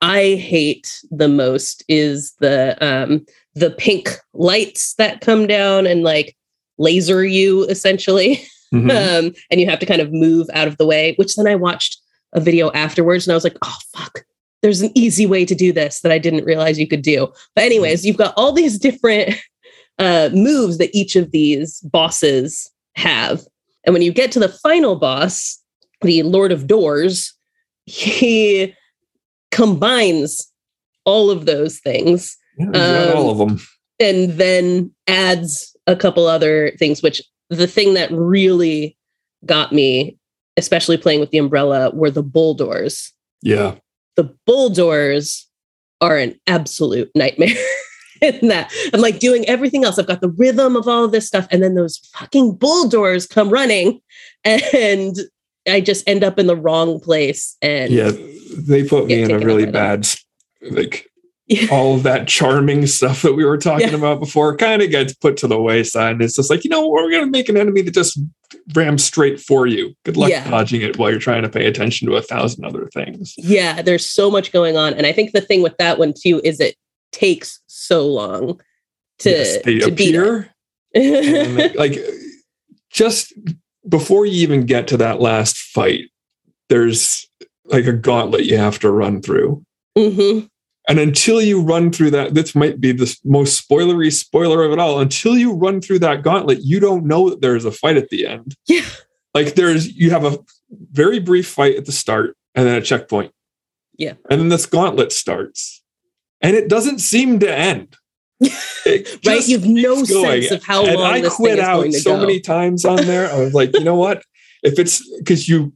i 0.00 0.34
hate 0.34 1.00
the 1.10 1.28
most 1.28 1.84
is 1.88 2.34
the 2.40 2.76
um 2.84 3.24
the 3.54 3.70
pink 3.70 4.16
lights 4.32 4.94
that 4.94 5.20
come 5.20 5.46
down 5.46 5.86
and 5.86 6.02
like 6.02 6.36
laser 6.78 7.24
you 7.24 7.64
essentially. 7.66 8.42
Mhm. 8.72 8.90
um 9.28 9.34
and 9.50 9.60
you 9.60 9.68
have 9.70 9.78
to 9.78 9.86
kind 9.86 10.00
of 10.02 10.12
move 10.12 10.48
out 10.52 10.66
of 10.68 10.76
the 10.78 10.86
way 10.86 11.14
which 11.16 11.36
then 11.36 11.46
i 11.46 11.54
watched 11.54 11.98
a 12.32 12.40
video 12.40 12.72
afterwards 12.72 13.26
and 13.26 13.32
i 13.32 13.36
was 13.36 13.44
like 13.44 13.56
oh 13.62 13.76
fuck. 13.96 14.24
There's 14.62 14.80
an 14.80 14.90
easy 14.94 15.26
way 15.26 15.44
to 15.44 15.54
do 15.54 15.72
this 15.72 16.00
that 16.00 16.10
i 16.10 16.18
didn't 16.18 16.44
realize 16.44 16.78
you 16.78 16.88
could 16.88 17.02
do. 17.02 17.28
But 17.54 17.64
anyways 17.64 18.04
you've 18.06 18.16
got 18.16 18.34
all 18.36 18.52
these 18.52 18.78
different 18.78 19.34
uh 19.98 20.28
moves 20.32 20.78
that 20.78 20.94
each 20.94 21.16
of 21.16 21.30
these 21.30 21.80
bosses 21.80 22.70
have 22.96 23.42
and 23.84 23.92
when 23.92 24.02
you 24.02 24.12
get 24.12 24.32
to 24.32 24.38
the 24.40 24.48
final 24.48 24.96
boss 24.96 25.60
the 26.02 26.22
lord 26.22 26.52
of 26.52 26.66
doors 26.66 27.32
he 27.86 28.74
combines 29.50 30.50
all 31.04 31.30
of 31.30 31.46
those 31.46 31.78
things 31.80 32.36
Yeah, 32.58 33.10
um, 33.10 33.16
all 33.16 33.30
of 33.30 33.38
them. 33.38 33.60
and 34.00 34.32
then 34.32 34.92
adds 35.06 35.76
a 35.86 35.94
couple 35.94 36.26
other 36.26 36.72
things 36.78 37.02
which 37.02 37.22
the 37.50 37.66
thing 37.66 37.94
that 37.94 38.10
really 38.10 38.96
got 39.46 39.72
me 39.72 40.16
especially 40.56 40.96
playing 40.96 41.20
with 41.20 41.30
the 41.30 41.38
umbrella 41.38 41.90
were 41.94 42.10
the 42.10 42.22
bull 42.22 42.54
doors 42.54 43.12
Yeah. 43.42 43.76
the 44.16 44.34
bull 44.46 44.70
doors 44.70 45.46
are 46.00 46.16
an 46.16 46.38
absolute 46.46 47.10
nightmare 47.14 47.54
in 48.42 48.48
that 48.48 48.72
i'm 48.92 49.00
like 49.00 49.18
doing 49.18 49.46
everything 49.48 49.84
else 49.84 49.98
i've 49.98 50.06
got 50.06 50.20
the 50.20 50.28
rhythm 50.30 50.76
of 50.76 50.88
all 50.88 51.04
of 51.04 51.12
this 51.12 51.26
stuff 51.26 51.46
and 51.50 51.62
then 51.62 51.74
those 51.74 51.98
fucking 52.14 52.54
bull 52.56 52.88
doors 52.88 53.26
come 53.26 53.50
running 53.50 54.00
and 54.44 55.16
i 55.68 55.80
just 55.80 56.06
end 56.08 56.22
up 56.24 56.38
in 56.38 56.46
the 56.46 56.56
wrong 56.56 57.00
place 57.00 57.56
and 57.62 57.92
Yeah. 57.92 58.10
They 58.56 58.84
put 58.84 59.06
me 59.06 59.20
in 59.22 59.30
a 59.32 59.38
really 59.40 59.66
bad 59.66 60.06
like 60.70 61.08
all 61.72 61.96
of 61.96 62.04
that 62.04 62.28
charming 62.28 62.86
stuff 62.86 63.22
that 63.22 63.34
we 63.34 63.44
were 63.44 63.58
talking 63.58 63.88
Yeah. 63.88 63.96
about 63.96 64.20
before 64.20 64.56
kind 64.56 64.80
of 64.80 64.90
gets 64.90 65.12
put 65.12 65.36
to 65.38 65.46
the 65.48 65.60
wayside. 65.60 66.12
And 66.12 66.22
it's 66.22 66.36
just 66.36 66.48
like, 66.50 66.62
you 66.64 66.70
know, 66.70 66.88
we're 66.88 67.10
going 67.10 67.24
to 67.24 67.30
make 67.30 67.48
an 67.50 67.56
enemy 67.58 67.82
that 67.82 67.92
just 67.92 68.18
rams 68.74 69.04
straight 69.04 69.40
for 69.40 69.66
you. 69.66 69.92
Good 70.04 70.16
luck 70.16 70.30
Yeah. 70.30 70.48
dodging 70.48 70.80
it 70.82 70.96
while 70.98 71.10
you're 71.10 71.18
trying 71.20 71.42
to 71.42 71.48
pay 71.50 71.66
attention 71.66 72.08
to 72.08 72.14
a 72.16 72.22
thousand 72.22 72.64
other 72.64 72.88
things. 72.94 73.34
yeah 73.36 73.82
there's 73.82 74.08
so 74.08 74.30
much 74.30 74.52
going 74.52 74.76
on 74.76 74.94
and 74.94 75.04
i 75.06 75.12
think 75.12 75.32
the 75.32 75.40
thing 75.40 75.60
with 75.62 75.76
that 75.78 75.98
one 75.98 76.14
too 76.18 76.40
is 76.44 76.60
it 76.60 76.76
takes 77.14 77.60
so 77.66 78.06
long 78.06 78.60
to, 79.20 79.30
yes, 79.30 79.58
they 79.64 79.78
to 79.78 79.88
appear. 79.92 80.50
it. 80.92 81.02
and 81.46 81.58
they- 81.58 81.72
like 81.74 81.96
just 82.90 83.32
before 83.88 84.26
you 84.26 84.42
even 84.42 84.66
get 84.66 84.88
to 84.88 84.96
that 84.96 85.20
last 85.20 85.56
fight, 85.56 86.10
there's 86.68 87.26
like 87.66 87.86
a 87.86 87.92
gauntlet 87.92 88.44
you 88.46 88.56
have 88.58 88.78
to 88.80 88.90
run 88.90 89.22
through. 89.22 89.64
Mhm. 89.96 90.48
And 90.88 90.98
until 90.98 91.40
you 91.40 91.62
run 91.62 91.90
through 91.92 92.10
that, 92.10 92.34
this 92.34 92.54
might 92.54 92.78
be 92.80 92.92
the 92.92 93.14
most 93.24 93.66
spoilery 93.66 94.12
spoiler 94.12 94.64
of 94.64 94.72
it 94.72 94.78
all. 94.78 95.00
Until 95.00 95.36
you 95.36 95.54
run 95.54 95.80
through 95.80 96.00
that 96.00 96.22
gauntlet, 96.22 96.58
you 96.62 96.78
don't 96.78 97.06
know 97.06 97.30
that 97.30 97.40
there's 97.40 97.64
a 97.64 97.72
fight 97.72 97.96
at 97.96 98.10
the 98.10 98.26
end. 98.26 98.54
Yeah. 98.66 98.84
Like 99.32 99.54
there's, 99.54 99.88
you 99.96 100.10
have 100.10 100.24
a 100.24 100.38
very 100.92 101.20
brief 101.20 101.48
fight 101.48 101.76
at 101.76 101.86
the 101.86 101.92
start 101.92 102.36
and 102.54 102.66
then 102.66 102.74
a 102.76 102.82
checkpoint. 102.82 103.32
Yeah. 103.96 104.14
And 104.30 104.40
then 104.40 104.48
this 104.50 104.66
gauntlet 104.66 105.10
starts 105.12 105.82
and 106.44 106.56
it 106.56 106.68
doesn't 106.68 106.98
seem 106.98 107.38
to 107.40 107.52
end. 107.52 107.96
right? 108.86 109.48
You've 109.48 109.66
no 109.66 110.04
sense 110.04 110.50
of 110.50 110.62
how 110.62 110.84
and 110.84 110.96
long 110.96 111.14
I 111.14 111.20
this 111.22 111.34
quit 111.34 111.56
thing 111.56 111.64
out 111.64 111.76
going 111.76 111.92
so 111.92 112.16
go. 112.16 112.20
many 112.20 112.40
times 112.40 112.84
on 112.84 112.96
there. 113.06 113.30
I 113.30 113.38
was 113.38 113.54
like, 113.54 113.72
you 113.72 113.82
know 113.82 113.94
what? 113.94 114.22
If 114.62 114.78
it's 114.78 115.08
because 115.18 115.48
you 115.48 115.72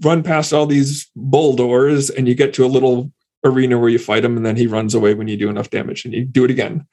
run 0.00 0.22
past 0.22 0.52
all 0.52 0.66
these 0.66 1.10
bull 1.16 1.56
doors 1.56 2.08
and 2.08 2.28
you 2.28 2.34
get 2.34 2.54
to 2.54 2.64
a 2.64 2.68
little 2.68 3.10
arena 3.44 3.78
where 3.78 3.88
you 3.88 3.98
fight 3.98 4.24
him, 4.24 4.36
and 4.36 4.46
then 4.46 4.56
he 4.56 4.68
runs 4.68 4.94
away 4.94 5.14
when 5.14 5.26
you 5.26 5.36
do 5.36 5.50
enough 5.50 5.70
damage, 5.70 6.04
and 6.04 6.14
you 6.14 6.24
do 6.24 6.44
it 6.44 6.50
again, 6.50 6.86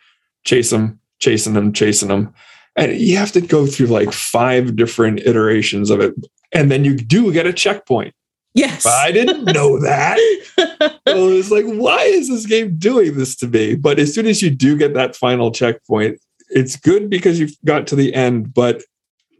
chase 0.45 0.71
him, 0.71 0.99
chasing 1.19 1.53
him, 1.53 1.71
chasing 1.71 2.09
him, 2.09 2.33
and 2.75 2.99
you 2.99 3.17
have 3.17 3.31
to 3.33 3.41
go 3.41 3.67
through 3.67 3.87
like 3.87 4.11
five 4.11 4.75
different 4.75 5.19
iterations 5.19 5.91
of 5.91 5.99
it, 5.99 6.15
and 6.51 6.71
then 6.71 6.83
you 6.83 6.95
do 6.95 7.31
get 7.31 7.45
a 7.45 7.53
checkpoint. 7.53 8.15
Yes. 8.53 8.83
But 8.83 8.93
I 8.93 9.11
didn't 9.11 9.45
know 9.45 9.79
that. 9.79 10.17
I 11.05 11.13
was 11.13 11.51
like, 11.51 11.65
why 11.65 12.01
is 12.03 12.29
this 12.29 12.45
game 12.45 12.77
doing 12.77 13.17
this 13.17 13.35
to 13.37 13.47
me? 13.47 13.75
But 13.75 13.99
as 13.99 14.13
soon 14.13 14.27
as 14.27 14.41
you 14.41 14.49
do 14.49 14.77
get 14.77 14.93
that 14.93 15.15
final 15.15 15.51
checkpoint, 15.51 16.19
it's 16.49 16.75
good 16.75 17.09
because 17.09 17.39
you've 17.39 17.55
got 17.65 17.87
to 17.87 17.95
the 17.95 18.13
end. 18.13 18.53
But 18.53 18.83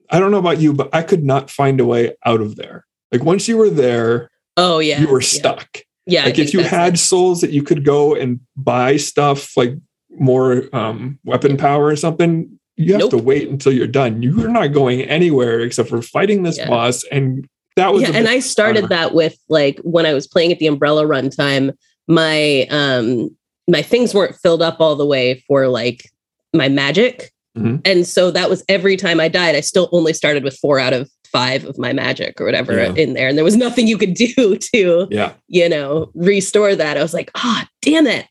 I 0.10 0.20
don't 0.20 0.32
know 0.32 0.38
about 0.38 0.60
you, 0.60 0.74
but 0.74 0.90
I 0.94 1.02
could 1.04 1.24
not 1.24 1.50
find 1.50 1.80
a 1.80 1.86
way 1.86 2.16
out 2.26 2.42
of 2.42 2.56
there. 2.56 2.86
Like 3.12 3.24
once 3.24 3.48
you 3.48 3.58
were 3.58 3.70
there, 3.70 4.30
oh 4.58 4.80
yeah. 4.80 5.00
you 5.02 5.08
were 5.08 5.22
stuck. 5.22 5.80
Yeah. 6.06 6.24
I 6.24 6.26
like 6.26 6.40
if 6.40 6.54
you 6.54 6.64
had 6.64 6.96
it. 6.96 6.98
souls 6.98 7.42
that 7.42 7.52
you 7.52 7.64
could 7.64 7.86
go 7.86 8.16
and 8.16 8.40
buy 8.56 8.98
stuff 8.98 9.56
like 9.56 9.76
more 10.18 10.64
um, 10.76 11.20
weapon 11.24 11.56
power 11.58 11.86
or 11.86 11.96
something, 11.96 12.60
you 12.76 12.94
have 12.94 13.02
Nope. 13.02 13.12
to 13.12 13.18
wait 13.18 13.50
until 13.50 13.72
you're 13.72 13.88
done. 13.88 14.22
You're 14.24 14.48
not 14.50 14.68
going 14.68 15.02
anywhere 15.02 15.60
except 15.60 15.90
for 15.90 16.02
fighting 16.02 16.44
this 16.44 16.58
Yeah. 16.58 16.70
boss. 16.70 17.04
And 17.12 17.48
that 17.76 17.94
was 17.94 18.02
yeah, 18.04 18.08
and 18.10 18.26
bit 18.26 18.28
I 18.28 18.40
started 18.40 18.82
bummer. 18.82 18.90
that 18.90 19.14
with 19.14 19.38
like 19.48 19.80
when 19.84 20.06
I 20.06 20.14
was 20.14 20.28
playing 20.28 20.52
at 20.52 20.60
the 20.60 20.68
Umbrella 20.68 21.06
runtime, 21.06 21.74
my 22.08 22.68
um 22.70 23.36
my 23.68 23.82
things 23.82 24.14
weren't 24.14 24.36
filled 24.36 24.62
up 24.62 24.80
all 24.82 24.96
the 24.96 25.06
way 25.06 25.44
for 25.48 25.68
like 25.68 26.10
my 26.54 26.68
magic. 26.70 27.32
Mhm. 27.58 27.82
And 27.86 28.06
so 28.08 28.32
that 28.32 28.50
was 28.50 28.64
every 28.70 28.98
time 28.98 29.20
I 29.20 29.28
died, 29.28 29.56
I 29.56 29.62
still 29.62 29.90
only 29.92 30.14
started 30.14 30.44
with 30.44 30.58
four 30.58 30.80
out 30.80 30.94
of 30.94 31.10
five 31.32 31.66
of 31.66 31.78
my 31.78 31.94
magic 31.94 32.42
or 32.42 32.46
whatever 32.46 32.74
Yeah. 32.74 32.94
in 32.96 33.14
there. 33.14 33.28
And 33.28 33.38
there 33.38 33.46
was 33.46 33.56
nothing 33.56 33.88
you 33.88 33.98
could 34.00 34.14
do 34.16 34.58
to, 34.58 35.08
yeah. 35.12 35.34
you 35.48 35.70
know, 35.70 36.10
restore 36.16 36.76
that. 36.76 36.98
I 36.98 37.02
was 37.04 37.14
like, 37.14 37.30
ah, 37.36 37.68
damn 37.84 38.08
it. 38.08 38.26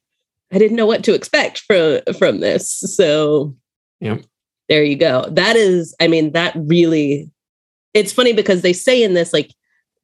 I 0.53 0.59
didn't 0.59 0.77
know 0.77 0.87
what 0.87 1.05
to 1.05 1.15
expect 1.15 1.61
from 1.61 2.01
from 2.19 2.41
this. 2.41 2.69
So 2.71 3.55
yeah. 4.01 4.17
there 4.69 4.83
you 4.83 4.97
go. 4.97 5.27
That 5.31 5.55
is, 5.57 5.95
I 6.01 6.09
mean, 6.09 6.33
that 6.33 6.55
really 6.57 7.31
it's 7.99 8.13
funny 8.13 8.33
because 8.33 8.63
they 8.63 8.73
say 8.73 9.03
in 9.03 9.15
this, 9.15 9.33
like 9.33 9.53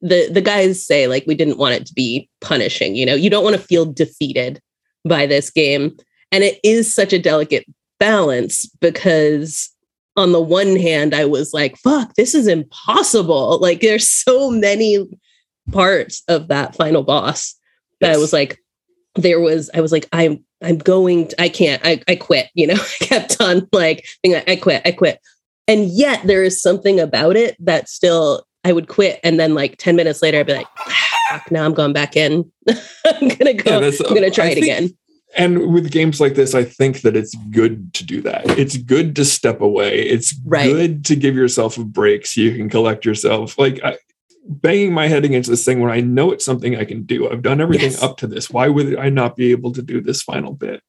the 0.01 0.29
the 0.31 0.41
guys 0.41 0.85
say, 0.85 1.07
like, 1.07 1.23
we 1.25 1.35
didn't 1.35 1.57
want 1.57 1.75
it 1.75 1.85
to 1.87 1.93
be 1.93 2.29
punishing, 2.41 2.95
you 2.95 3.05
know, 3.05 3.15
you 3.15 3.29
don't 3.29 3.43
want 3.43 3.55
to 3.55 3.61
feel 3.61 3.85
defeated 3.85 4.61
by 5.07 5.25
this 5.25 5.49
game. 5.49 5.95
And 6.31 6.43
it 6.43 6.59
is 6.63 6.93
such 6.93 7.13
a 7.13 7.19
delicate 7.19 7.65
balance 7.99 8.65
because 8.65 9.71
on 10.17 10.31
the 10.31 10.41
one 10.41 10.75
hand, 10.75 11.13
I 11.13 11.25
was 11.25 11.53
like, 11.53 11.77
fuck, 11.77 12.13
this 12.15 12.33
is 12.35 12.47
impossible. 12.47 13.59
Like 13.59 13.81
there's 13.81 14.07
so 14.07 14.49
many 14.49 15.05
parts 15.71 16.23
of 16.27 16.47
that 16.47 16.75
final 16.75 17.03
boss 17.03 17.55
that 18.01 18.13
I 18.13 18.17
was 18.17 18.33
like, 18.33 18.59
there 19.15 19.39
was, 19.39 19.69
I 19.73 19.81
was 19.81 19.91
like, 19.91 20.07
I'm, 20.11 20.43
I'm 20.61 20.77
going, 20.77 21.29
to, 21.29 21.41
I 21.41 21.49
can't, 21.49 21.81
I, 21.85 22.01
I 22.07 22.15
quit, 22.15 22.49
you 22.53 22.67
know, 22.67 22.75
I 23.01 23.05
kept 23.05 23.41
on 23.41 23.67
like, 23.71 24.05
being 24.23 24.35
like, 24.35 24.49
I 24.49 24.55
quit, 24.55 24.81
I 24.85 24.91
quit. 24.91 25.19
And 25.67 25.85
yet 25.85 26.21
there 26.25 26.43
is 26.43 26.61
something 26.61 26.99
about 26.99 27.35
it 27.35 27.55
that 27.59 27.89
still, 27.89 28.45
I 28.63 28.71
would 28.71 28.87
quit. 28.87 29.19
And 29.23 29.39
then 29.39 29.53
like 29.55 29.77
10 29.77 29.95
minutes 29.95 30.21
later, 30.21 30.39
I'd 30.39 30.45
be 30.47 30.53
like, 30.53 30.67
ah, 30.79 31.09
fuck, 31.29 31.51
now 31.51 31.65
I'm 31.65 31.73
going 31.73 31.93
back 31.93 32.15
in. 32.15 32.51
I'm 32.69 33.27
going 33.27 33.45
to 33.45 33.53
go, 33.53 33.79
Yeah, 33.79 33.91
I'm 34.05 34.09
going 34.13 34.21
to 34.23 34.31
try 34.31 34.45
I 34.45 34.49
it 34.49 34.53
think- 34.55 34.65
again. 34.65 34.97
and 35.37 35.73
with 35.73 35.91
games 35.91 36.21
like 36.21 36.35
this, 36.35 36.53
I 36.53 36.63
think 36.63 37.01
that 37.01 37.15
it's 37.17 37.35
good 37.51 37.93
to 37.95 38.05
do 38.05 38.21
that. 38.21 38.57
It's 38.59 38.77
good 38.77 39.15
to 39.17 39.25
step 39.25 39.59
away. 39.61 40.01
It's 40.07 40.35
Right. 40.45 40.71
good 40.71 41.05
to 41.05 41.15
give 41.15 41.35
yourself 41.35 41.77
a 41.77 41.83
break 41.83 42.25
so 42.27 42.41
you 42.41 42.55
can 42.55 42.69
collect 42.69 43.03
yourself. 43.05 43.57
Like 43.57 43.79
I, 43.83 43.97
banging 44.47 44.93
my 44.93 45.07
head 45.07 45.25
against 45.25 45.49
this 45.49 45.65
thing 45.65 45.81
when 45.81 45.91
I 45.91 46.01
know 46.01 46.31
it's 46.31 46.45
something 46.45 46.75
I 46.75 46.85
can 46.85 47.01
do. 47.03 47.27
I've 47.29 47.41
done 47.41 47.59
everything 47.59 47.89
Yes. 47.91 48.03
up 48.03 48.17
to 48.17 48.27
this. 48.27 48.51
Why 48.51 48.67
would 48.67 48.95
I 48.97 49.09
not 49.09 49.35
be 49.35 49.49
able 49.51 49.71
to 49.73 49.81
do 49.81 49.99
this 50.01 50.21
final 50.21 50.53
bit? 50.53 50.81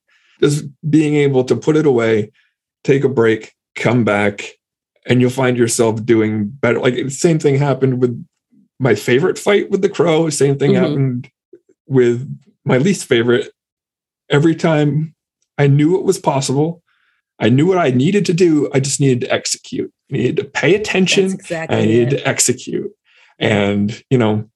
Just 0.43 0.67
being 0.89 1.15
able 1.15 1.45
to 1.45 1.57
put 1.57 1.77
it 1.79 1.87
away, 1.87 2.33
take 2.85 3.03
a 3.05 3.09
break, 3.09 3.55
come 3.75 4.05
back, 4.05 4.45
and 5.07 5.21
you'll 5.21 5.31
find 5.31 5.57
yourself 5.57 6.05
doing 6.05 6.47
better. 6.49 6.81
Like 6.81 6.95
the 6.95 7.09
same 7.11 7.39
thing 7.39 7.57
happened 7.57 8.01
with 8.01 8.25
my 8.79 8.95
favorite 8.95 9.39
fight 9.39 9.71
with 9.71 9.81
the 9.83 9.89
crow. 9.89 10.29
Same 10.31 10.59
thing 10.59 10.73
Mhm. 10.73 10.77
happened 10.81 11.31
with 11.87 12.29
my 12.65 12.79
least 12.79 13.07
favorite 13.07 13.51
every 14.29 14.55
time 14.57 15.15
I 15.57 15.69
knew 15.69 15.97
it 15.97 16.05
was 16.05 16.19
possible, 16.19 16.83
I 17.39 17.49
knew 17.49 17.67
what 17.67 17.79
I 17.79 17.91
needed 17.91 18.27
to 18.27 18.33
do. 18.35 18.69
I 18.75 18.81
just 18.81 19.01
needed 19.01 19.21
to 19.23 19.33
execute. 19.33 19.93
I 20.13 20.17
needed 20.17 20.37
to 20.39 20.45
pay 20.45 20.75
attention. 20.75 21.27
exactly 21.27 21.77
I 21.77 21.85
needed 21.85 22.13
it. 22.13 22.17
to 22.19 22.29
execute. 22.29 22.91
And, 23.39 24.03
you 24.11 24.19
know, 24.19 24.51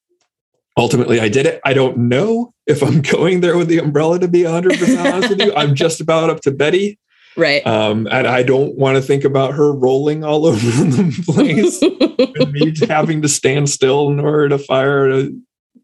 ultimately 0.77 1.21
I 1.21 1.29
did 1.29 1.47
it. 1.47 1.61
I 1.65 1.73
don't 1.75 1.97
know 2.09 2.53
if 2.67 2.83
I'm 2.83 3.01
going 3.17 3.41
there 3.41 3.57
with 3.57 3.69
the 3.69 3.79
umbrella 3.79 4.19
to 4.19 4.29
be 4.29 4.43
100% 4.43 4.99
honest 5.13 5.29
with 5.31 5.41
you. 5.41 5.55
I'm 5.55 5.75
just 5.75 6.01
about 6.01 6.31
up 6.31 6.41
to 6.43 6.51
Betty. 6.51 6.99
Right. 7.41 7.67
Um, 7.67 8.07
and 8.11 8.27
I 8.27 8.43
don't 8.43 8.77
want 8.77 8.97
to 8.97 9.03
think 9.03 9.25
about 9.25 9.55
her 9.55 9.73
rolling 9.73 10.25
all 10.25 10.47
over 10.47 10.59
the 10.59 11.23
place 11.27 11.81
and 11.81 12.53
me 12.53 12.75
having 12.89 13.23
to 13.23 13.29
stand 13.29 13.71
still 13.71 14.11
in 14.11 14.21
order 14.21 14.51
to 14.51 14.59
fire 14.59 15.11
a 15.11 15.31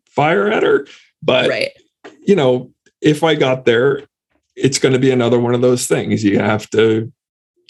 fire 0.07 0.49
at 0.49 0.63
her. 0.63 0.87
But 1.23 1.49
right. 1.49 1.71
you 2.21 2.37
know, 2.37 2.73
if 3.01 3.25
I 3.25 3.35
got 3.35 3.65
there, 3.65 4.03
it's 4.55 4.79
going 4.79 4.93
to 4.93 4.99
be 4.99 5.11
another 5.11 5.41
one 5.41 5.55
of 5.55 5.63
those 5.63 5.87
things. 5.87 6.23
You 6.23 6.39
have 6.39 6.69
to 6.71 7.11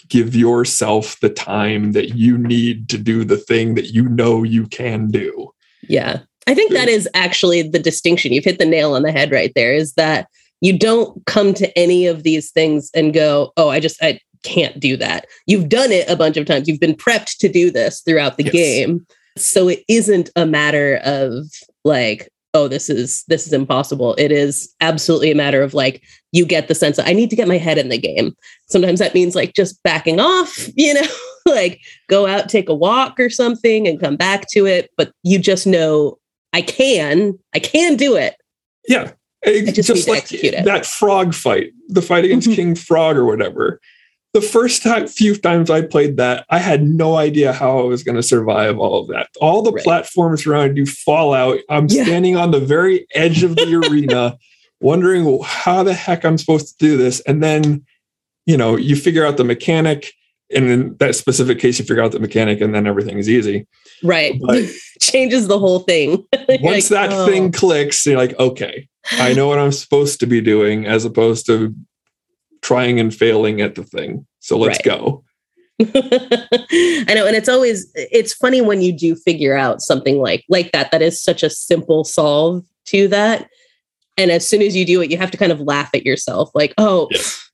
give 0.09 0.35
yourself 0.35 1.17
the 1.21 1.29
time 1.29 1.93
that 1.93 2.15
you 2.15 2.37
need 2.37 2.89
to 2.89 2.97
do 2.97 3.23
the 3.23 3.37
thing 3.37 3.75
that 3.75 3.87
you 3.87 4.07
know 4.09 4.43
you 4.43 4.67
can 4.67 5.07
do. 5.07 5.51
Yeah. 5.81 6.19
I 6.45 6.53
think 6.53 6.71
that 6.71 6.87
is 6.87 7.09
actually 7.13 7.61
the 7.61 7.79
distinction. 7.79 8.31
You've 8.31 8.45
hit 8.45 8.57
the 8.57 8.65
nail 8.65 8.93
on 8.93 9.03
the 9.03 9.11
head 9.11 9.31
right 9.31 9.51
there 9.53 9.73
is 9.73 9.93
that 9.93 10.29
you 10.61 10.77
don't 10.77 11.25
come 11.25 11.53
to 11.55 11.77
any 11.77 12.07
of 12.07 12.23
these 12.23 12.51
things 12.51 12.89
and 12.95 13.13
go, 13.13 13.51
oh, 13.57 13.69
I 13.69 13.79
just, 13.79 14.01
I 14.01 14.19
can't 14.43 14.79
do 14.79 14.97
that. 14.97 15.25
You've 15.45 15.69
done 15.69 15.91
it 15.91 16.09
a 16.09 16.15
bunch 16.15 16.37
of 16.37 16.45
times. 16.45 16.67
You've 16.67 16.79
been 16.79 16.95
prepped 16.95 17.37
to 17.39 17.49
do 17.49 17.69
this 17.71 18.01
throughout 18.01 18.37
the 18.37 18.43
Yes. 18.43 18.53
game. 18.53 19.05
So 19.37 19.67
it 19.67 19.83
isn't 19.87 20.29
a 20.35 20.45
matter 20.45 20.99
of 21.03 21.45
like, 21.83 22.29
oh, 22.53 22.67
this 22.67 22.89
is, 22.89 23.23
this 23.27 23.45
is 23.45 23.53
impossible. 23.53 24.15
It 24.15 24.31
is 24.31 24.73
absolutely 24.81 25.29
a 25.29 25.35
matter 25.35 25.61
of 25.61 25.75
like, 25.75 26.01
you 26.31 26.45
get 26.45 26.67
the 26.67 26.75
sense 26.75 26.97
that 26.97 27.07
I 27.07 27.13
need 27.13 27.29
to 27.29 27.35
get 27.35 27.47
my 27.47 27.57
head 27.57 27.77
in 27.77 27.89
the 27.89 27.99
game. 27.99 28.35
Sometimes 28.67 28.99
that 28.99 29.13
means 29.13 29.35
like 29.35 29.53
just 29.53 29.81
backing 29.83 30.19
off, 30.19 30.67
you 30.75 30.93
know, 30.93 31.07
like 31.45 31.79
go 32.09 32.25
out, 32.25 32.49
take 32.49 32.67
a 32.69 32.73
walk 32.75 33.19
or 33.19 33.29
something 33.29 33.87
and 33.87 33.99
come 33.99 34.15
back 34.15 34.47
to 34.53 34.65
it. 34.65 34.89
But 34.97 35.11
you 35.23 35.37
just 35.37 35.67
know 35.67 36.17
I 36.53 36.61
can, 36.61 37.37
I 37.53 37.59
can 37.59 37.95
do 37.95 38.15
it. 38.15 38.35
Yeah. 38.87 39.11
It- 39.43 39.73
just 39.75 40.07
execute 40.09 40.53
it. 40.53 40.65
that 40.65 40.85
frog 40.85 41.33
fight, 41.33 41.71
the 41.89 42.01
fight 42.01 42.25
against 42.25 42.49
Mhm. 42.49 42.55
King 42.55 42.75
Frog 42.75 43.17
or 43.17 43.25
whatever. 43.25 43.79
The 44.33 44.41
first 44.41 44.83
time, 44.83 45.07
few 45.07 45.35
times 45.35 45.69
I 45.69 45.81
played 45.81 46.17
that, 46.17 46.45
I 46.49 46.59
had 46.59 46.83
no 46.87 47.15
idea 47.15 47.53
how 47.53 47.79
I 47.79 47.83
was 47.83 48.03
going 48.03 48.17
to 48.17 48.23
survive 48.23 48.77
all 48.77 48.99
of 49.01 49.07
that. 49.07 49.29
All 49.39 49.61
the 49.61 49.71
Right. 49.71 49.83
platforms 49.83 50.45
around 50.45 50.75
you 50.77 50.85
fall 50.85 51.33
out. 51.33 51.59
I'm 51.69 51.87
Yeah. 51.89 52.03
standing 52.03 52.35
on 52.35 52.51
the 52.51 52.59
very 52.59 53.07
edge 53.15 53.43
of 53.43 53.55
the 53.55 53.63
arena, 53.89 54.37
wondering 54.81 55.39
how 55.43 55.81
the 55.83 55.93
heck 55.93 56.25
I'm 56.25 56.37
supposed 56.37 56.67
to 56.67 56.85
do 56.85 56.97
this. 56.97 57.19
And 57.21 57.41
then, 57.41 57.83
you 58.45 58.57
know, 58.57 58.75
you 58.75 58.95
figure 58.95 59.25
out 59.25 59.37
the 59.37 59.43
mechanic. 59.43 60.11
And 60.53 60.65
in 60.69 60.95
that 60.97 61.15
specific 61.15 61.59
case, 61.59 61.77
you 61.77 61.85
figure 61.85 62.01
out 62.03 62.13
the 62.13 62.19
mechanic, 62.19 62.61
and 62.61 62.73
then 62.73 62.87
everything 62.87 63.17
is 63.17 63.29
easy. 63.29 63.67
Right. 64.03 64.39
But 64.41 64.63
Changes 65.01 65.47
the 65.47 65.59
whole 65.59 65.79
thing. 65.79 66.25
Once 66.61 66.63
like, 66.63 66.85
that 66.89 67.09
"Oh." 67.11 67.25
thing 67.25 67.51
clicks, 67.51 68.05
you're 68.05 68.17
like, 68.17 68.37
okay, 68.39 68.87
I 69.11 69.33
know 69.33 69.47
what 69.47 69.59
I'm 69.59 69.71
supposed 69.71 70.19
to 70.21 70.25
be 70.27 70.39
doing 70.41 70.85
as 70.85 71.03
opposed 71.05 71.45
to 71.47 71.75
trying 72.61 72.99
and 72.99 73.13
failing 73.13 73.61
at 73.61 73.75
the 73.75 73.83
thing. 73.83 74.25
So 74.39 74.57
let's 74.57 74.77
Right. 74.77 74.85
go. 74.85 75.23
I 75.79 77.13
know, 77.13 77.27
and 77.27 77.35
it's 77.35 77.47
always 77.49 77.91
it's 77.95 78.33
funny 78.33 78.61
when 78.61 78.81
you 78.81 78.91
do 78.91 79.15
figure 79.15 79.55
out 79.55 79.81
something 79.81 80.17
like 80.17 80.43
like 80.49 80.71
that. 80.71 80.89
That 80.91 81.01
is 81.03 81.21
such 81.21 81.43
a 81.43 81.49
simple 81.51 82.03
solve 82.03 82.63
to 82.85 83.07
that, 83.09 83.47
and 84.17 84.31
as 84.31 84.47
soon 84.47 84.63
as 84.63 84.75
you 84.75 84.85
do 84.85 85.01
it, 85.01 85.11
you 85.11 85.17
have 85.17 85.29
to 85.31 85.37
kind 85.37 85.51
of 85.51 85.59
laugh 85.61 85.89
at 85.93 86.03
yourself, 86.05 86.49
like, 86.55 86.73
"Oh, 86.79 87.07
Yes. 87.11 87.47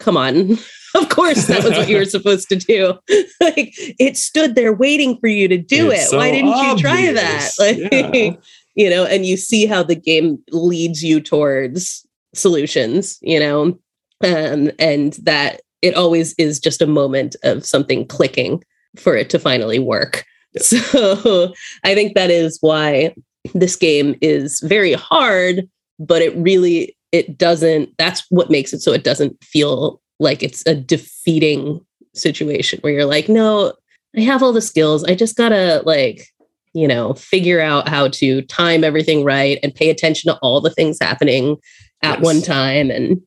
come 0.00 0.16
on! 0.16 0.58
of 1.02 1.08
course, 1.08 1.46
that 1.46 1.64
was 1.64 1.72
what 1.72 1.88
you 1.88 1.96
were 1.96 2.04
supposed 2.16 2.48
to 2.48 2.56
do. 2.56 2.94
like, 3.40 3.72
it 3.98 4.16
stood 4.16 4.54
there 4.54 4.72
waiting 4.72 5.18
for 5.18 5.28
you 5.28 5.48
to 5.48 5.58
do 5.58 5.90
It's 5.90 6.12
it. 6.12 6.16
Why 6.16 6.30
didn't 6.30 6.56
you 6.56 6.78
try 6.78 7.12
that? 7.12 7.50
Like, 7.58 7.78
Yeah. 7.92 8.32
you 8.74 8.90
know, 8.90 9.04
and 9.04 9.24
you 9.26 9.36
see 9.36 9.66
how 9.66 9.82
the 9.82 9.94
game 9.94 10.38
leads 10.50 11.02
you 11.02 11.20
towards 11.20 12.06
solutions. 12.34 13.18
You 13.22 13.40
know, 13.40 13.78
um, 14.24 14.70
and 14.78 15.14
that 15.22 15.60
it 15.82 15.94
always 15.94 16.34
is 16.38 16.58
just 16.60 16.82
a 16.82 16.86
moment 16.86 17.36
of 17.42 17.64
something 17.64 18.06
clicking 18.06 18.62
for 18.96 19.16
it 19.16 19.30
to 19.30 19.38
finally 19.38 19.78
work. 19.78 20.24
So 20.58 21.52
I 21.84 21.94
think 21.94 22.14
that 22.16 22.30
is 22.30 22.58
why 22.60 23.14
this 23.54 23.76
game 23.76 24.16
is 24.20 24.58
very 24.60 24.94
hard, 24.94 25.68
but 26.00 26.22
it 26.22 26.36
really 26.36 26.96
it 27.12 27.38
doesn't 27.38 27.96
that's 27.98 28.24
what 28.30 28.50
makes 28.50 28.72
it 28.72 28.80
so 28.80 28.92
it 28.92 29.04
doesn't 29.04 29.42
feel 29.44 30.00
like 30.20 30.42
it's 30.42 30.62
a 30.66 30.74
defeating 30.74 31.84
situation 32.14 32.78
where 32.82 32.92
you're 32.92 33.04
like, 33.06 33.28
no, 33.28 33.72
I 34.16 34.20
have 34.20 34.42
all 34.42 34.52
the 34.52 34.60
skills. 34.60 35.02
I 35.04 35.14
just 35.14 35.36
gotta 35.36 35.82
like, 35.84 36.28
you 36.74 36.86
know, 36.86 37.14
figure 37.14 37.60
out 37.60 37.88
how 37.88 38.08
to 38.08 38.42
time 38.42 38.84
everything 38.84 39.24
right 39.24 39.58
and 39.62 39.74
pay 39.74 39.90
attention 39.90 40.30
to 40.32 40.38
all 40.40 40.60
the 40.60 40.70
things 40.70 40.98
happening 41.00 41.56
at 42.02 42.18
Yes. 42.18 42.24
one 42.24 42.42
time 42.42 42.90
and 42.90 43.20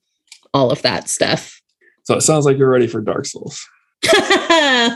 all 0.54 0.72
of 0.72 0.82
that 0.84 1.10
stuff. 1.10 1.60
So 2.04 2.16
it 2.16 2.22
sounds 2.22 2.46
like 2.46 2.58
you're 2.58 2.70
ready 2.70 2.88
for 2.88 3.02
Dark 3.02 3.26
Souls. 3.26 3.66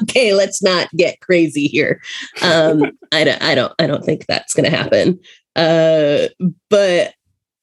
okay, 0.03 0.33
let's 0.33 0.61
not 0.61 0.89
get 0.95 1.19
crazy 1.21 1.67
here. 1.67 2.01
Um, 2.41 2.91
I 3.11 3.23
don't, 3.23 3.41
I 3.41 3.55
don't, 3.55 3.73
I 3.79 3.87
don't 3.87 4.03
think 4.03 4.25
that's 4.27 4.53
to 4.53 4.69
happen. 4.69 5.19
Uh, 5.55 6.27
but 6.69 7.13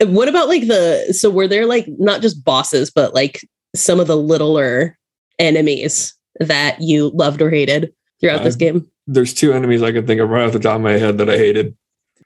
what 0.01 0.29
about 0.29 0.49
like 0.49 0.67
the? 0.67 1.15
So 1.17 1.31
were 1.31 1.47
there 1.47 1.67
like 1.67 1.87
not 1.99 2.23
just 2.23 2.45
bosses, 2.45 2.91
but 2.91 3.15
like 3.15 3.47
some 3.75 4.01
of 4.01 4.07
the 4.07 4.17
littler 4.17 4.99
enemies 5.39 6.15
that 6.41 6.81
you 6.81 7.11
loved 7.11 7.43
or 7.43 7.51
hated 7.51 7.93
throughout 8.21 8.43
this 8.45 8.57
game? 8.57 8.89
There's 9.07 9.35
two 9.35 9.53
enemies 9.53 9.83
I 9.83 9.93
can 9.93 10.07
think 10.07 10.21
of 10.21 10.29
right 10.31 10.47
off 10.47 10.53
the 10.53 10.59
top 10.59 10.77
of 10.77 10.83
my 10.83 10.93
head 10.93 11.19
that 11.19 11.29
I 11.29 11.37
hated. 11.37 11.77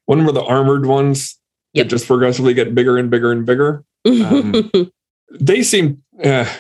One 0.07 0.25
were 0.25 0.33
the 0.33 0.45
armored 0.45 0.87
ones 0.87 1.35
Yep. 1.75 1.85
that 1.85 1.91
just 1.91 2.07
progressively 2.07 2.55
get 2.55 2.75
bigger 2.75 2.97
and 2.97 3.11
bigger 3.11 3.31
and 3.31 3.45
bigger. 3.45 3.85
um, 4.07 4.71
They 5.41 5.63
seem 5.63 6.03
uh, 6.25 6.51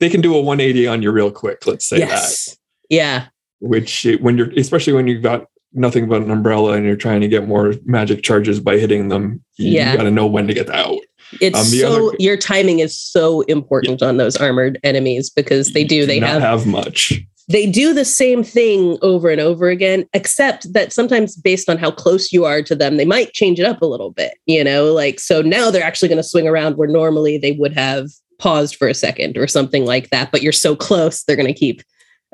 they 0.00 0.10
can 0.10 0.20
do 0.20 0.34
a 0.34 0.40
180 0.40 0.86
on 0.86 1.00
you 1.02 1.10
real 1.10 1.30
quick. 1.30 1.66
Let's 1.66 1.88
say 1.88 2.00
that. 2.00 2.56
yeah, 2.90 3.26
Which 3.60 4.06
when 4.20 4.36
you're 4.36 4.50
especially 4.52 4.92
when 4.92 5.06
you've 5.06 5.22
got 5.22 5.46
nothing 5.72 6.06
but 6.08 6.20
an 6.22 6.30
umbrella 6.30 6.72
and 6.74 6.84
you're 6.84 6.96
trying 6.96 7.22
to 7.22 7.28
get 7.28 7.48
more 7.48 7.74
magic 7.86 8.22
charges 8.22 8.60
by 8.60 8.76
hitting 8.78 9.08
them, 9.08 9.42
you, 9.56 9.70
Yeah. 9.70 9.96
got 9.96 10.02
to 10.02 10.10
know 10.10 10.26
when 10.26 10.46
to 10.48 10.54
get 10.54 10.68
out. 10.68 10.98
It's 11.40 11.58
Um, 11.58 11.64
so 11.66 12.08
other- 12.08 12.16
your 12.18 12.36
timing 12.36 12.78
is 12.80 12.98
so 12.98 13.42
important 13.42 14.02
on 14.02 14.16
those 14.16 14.36
armored 14.36 14.78
enemies 14.84 15.30
because 15.30 15.72
they 15.72 15.84
do 15.84 15.96
You 15.96 16.06
they 16.06 16.20
not 16.20 16.30
have 16.30 16.42
have 16.42 16.66
much. 16.66 17.20
they 17.48 17.66
do 17.66 17.94
the 17.94 18.04
same 18.04 18.42
thing 18.44 18.98
over 19.02 19.30
and 19.30 19.40
over 19.40 19.68
again, 19.70 20.06
except 20.12 20.72
that 20.74 20.92
sometimes 20.92 21.36
based 21.36 21.68
on 21.70 21.78
how 21.78 21.90
close 21.90 22.32
you 22.32 22.44
are 22.44 22.62
to 22.62 22.74
them, 22.74 22.96
they 22.96 23.04
might 23.06 23.32
change 23.32 23.58
it 23.58 23.64
up 23.66 23.80
a 23.82 23.86
little 23.86 24.10
bit, 24.10 24.34
you 24.46 24.62
know, 24.62 24.92
like 24.92 25.18
so 25.20 25.40
now 25.42 25.70
they're 25.70 25.82
actually 25.84 26.08
going 26.08 26.16
to 26.22 26.22
swing 26.28 26.46
around 26.46 26.76
where 26.76 26.88
normally 26.88 27.38
they 27.38 27.52
would 27.52 27.72
have 27.72 28.08
paused 28.38 28.76
for 28.76 28.86
a 28.86 28.94
second 28.94 29.36
or 29.36 29.46
something 29.46 29.84
like 29.84 30.10
that, 30.10 30.30
but 30.30 30.42
you're 30.42 30.52
so 30.52 30.76
close, 30.76 31.24
they're 31.24 31.36
going 31.36 31.46
to 31.52 31.58
keep 31.58 31.82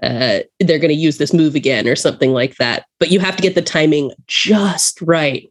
uh 0.03 0.41
they're 0.59 0.81
going 0.81 0.89
to 0.89 0.95
use 0.95 1.19
this 1.19 1.33
move 1.33 1.55
again 1.55 1.87
or 1.87 1.95
something 1.95 2.33
like 2.33 2.57
that. 2.57 2.85
But 2.99 3.13
you 3.13 3.21
have 3.21 3.37
to 3.37 3.43
get 3.43 3.55
the 3.55 3.63
timing 3.63 4.11
just 4.27 5.01
right 5.01 5.49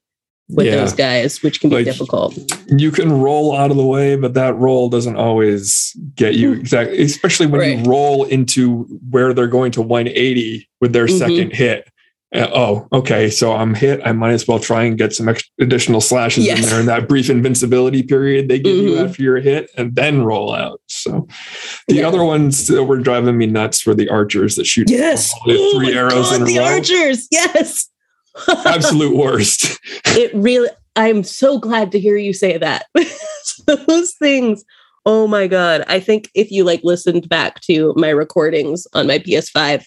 with 0.53 0.65
Yeah. 0.67 0.77
those 0.77 0.93
guys, 0.93 1.41
which 1.43 1.59
can 1.61 1.69
be 1.69 1.77
Like- 1.77 1.85
difficult. 1.85 2.37
you 2.67 2.91
can 2.91 3.11
roll 3.11 3.55
out 3.55 3.71
of 3.71 3.77
the 3.77 3.85
way, 3.85 4.15
but 4.15 4.33
that 4.35 4.55
roll 4.57 4.89
doesn't 4.89 5.15
always 5.15 5.91
get 6.15 6.35
you 6.35 6.53
exactly, 6.53 7.01
especially 7.01 7.47
when 7.47 7.59
Right. 7.61 7.77
you 7.79 7.83
roll 7.83 8.23
into 8.25 8.85
where 9.09 9.33
they're 9.33 9.47
going 9.47 9.71
to 9.73 9.81
180 9.81 10.67
with 10.81 10.93
their 10.93 11.07
Mhm. 11.07 11.17
second 11.19 11.53
hit. 11.53 11.87
Uh, 12.35 12.47
oh, 12.51 12.87
okay. 12.91 13.29
So 13.29 13.51
I'm 13.53 13.75
hit. 13.75 14.01
I 14.03 14.11
might 14.11 14.31
as 14.31 14.47
well 14.47 14.57
try 14.57 14.85
and 14.85 14.97
get 14.97 15.13
some 15.13 15.29
extra 15.29 15.47
additional 15.61 16.01
slashes 16.01 16.47
in 16.47 16.61
there 16.61 16.79
in 16.79 16.87
that 16.87 17.07
brief 17.07 17.29
invincibility 17.29 18.01
period 18.01 18.49
they 18.49 18.57
give 18.57 18.75
you 18.75 18.93
Mhm. 18.93 19.05
after 19.07 19.21
your 19.21 19.39
hit 19.39 19.69
and 19.77 19.95
then 19.95 20.23
roll 20.23 20.51
out. 20.51 20.81
So 20.87 21.27
the 21.87 21.97
Yeah. 21.97 22.07
other 22.07 22.23
ones 22.23 22.65
that 22.69 22.85
were 22.85 22.97
driving 22.97 23.37
me 23.37 23.45
nuts 23.45 23.85
were 23.85 23.93
the 23.93 24.09
archers 24.09 24.55
that 24.55 24.65
shoot 24.65 24.89
Yes. 24.89 25.31
the 25.45 25.55
Oh 25.59 25.77
three 25.77 25.93
arrows 25.93 26.31
God, 26.31 26.35
in 26.37 26.41
a 26.41 26.45
the 26.45 26.57
row. 26.57 26.63
archers. 26.65 27.27
Yes. 27.31 27.87
Absolute 28.65 29.15
worst. 29.15 29.79
it 30.07 30.31
really 30.33 30.69
i'm 30.95 31.23
so 31.23 31.57
glad 31.57 31.91
to 31.91 31.99
hear 31.99 32.17
you 32.17 32.33
say 32.33 32.57
that 32.57 32.85
those 33.87 34.13
things 34.13 34.63
oh 35.05 35.25
my 35.27 35.47
god 35.47 35.83
i 35.87 35.99
think 35.99 36.29
if 36.35 36.51
you 36.51 36.63
like 36.63 36.81
listened 36.83 37.27
back 37.29 37.59
to 37.61 37.93
my 37.97 38.09
recordings 38.09 38.85
on 38.93 39.07
my 39.07 39.17
ps5 39.19 39.83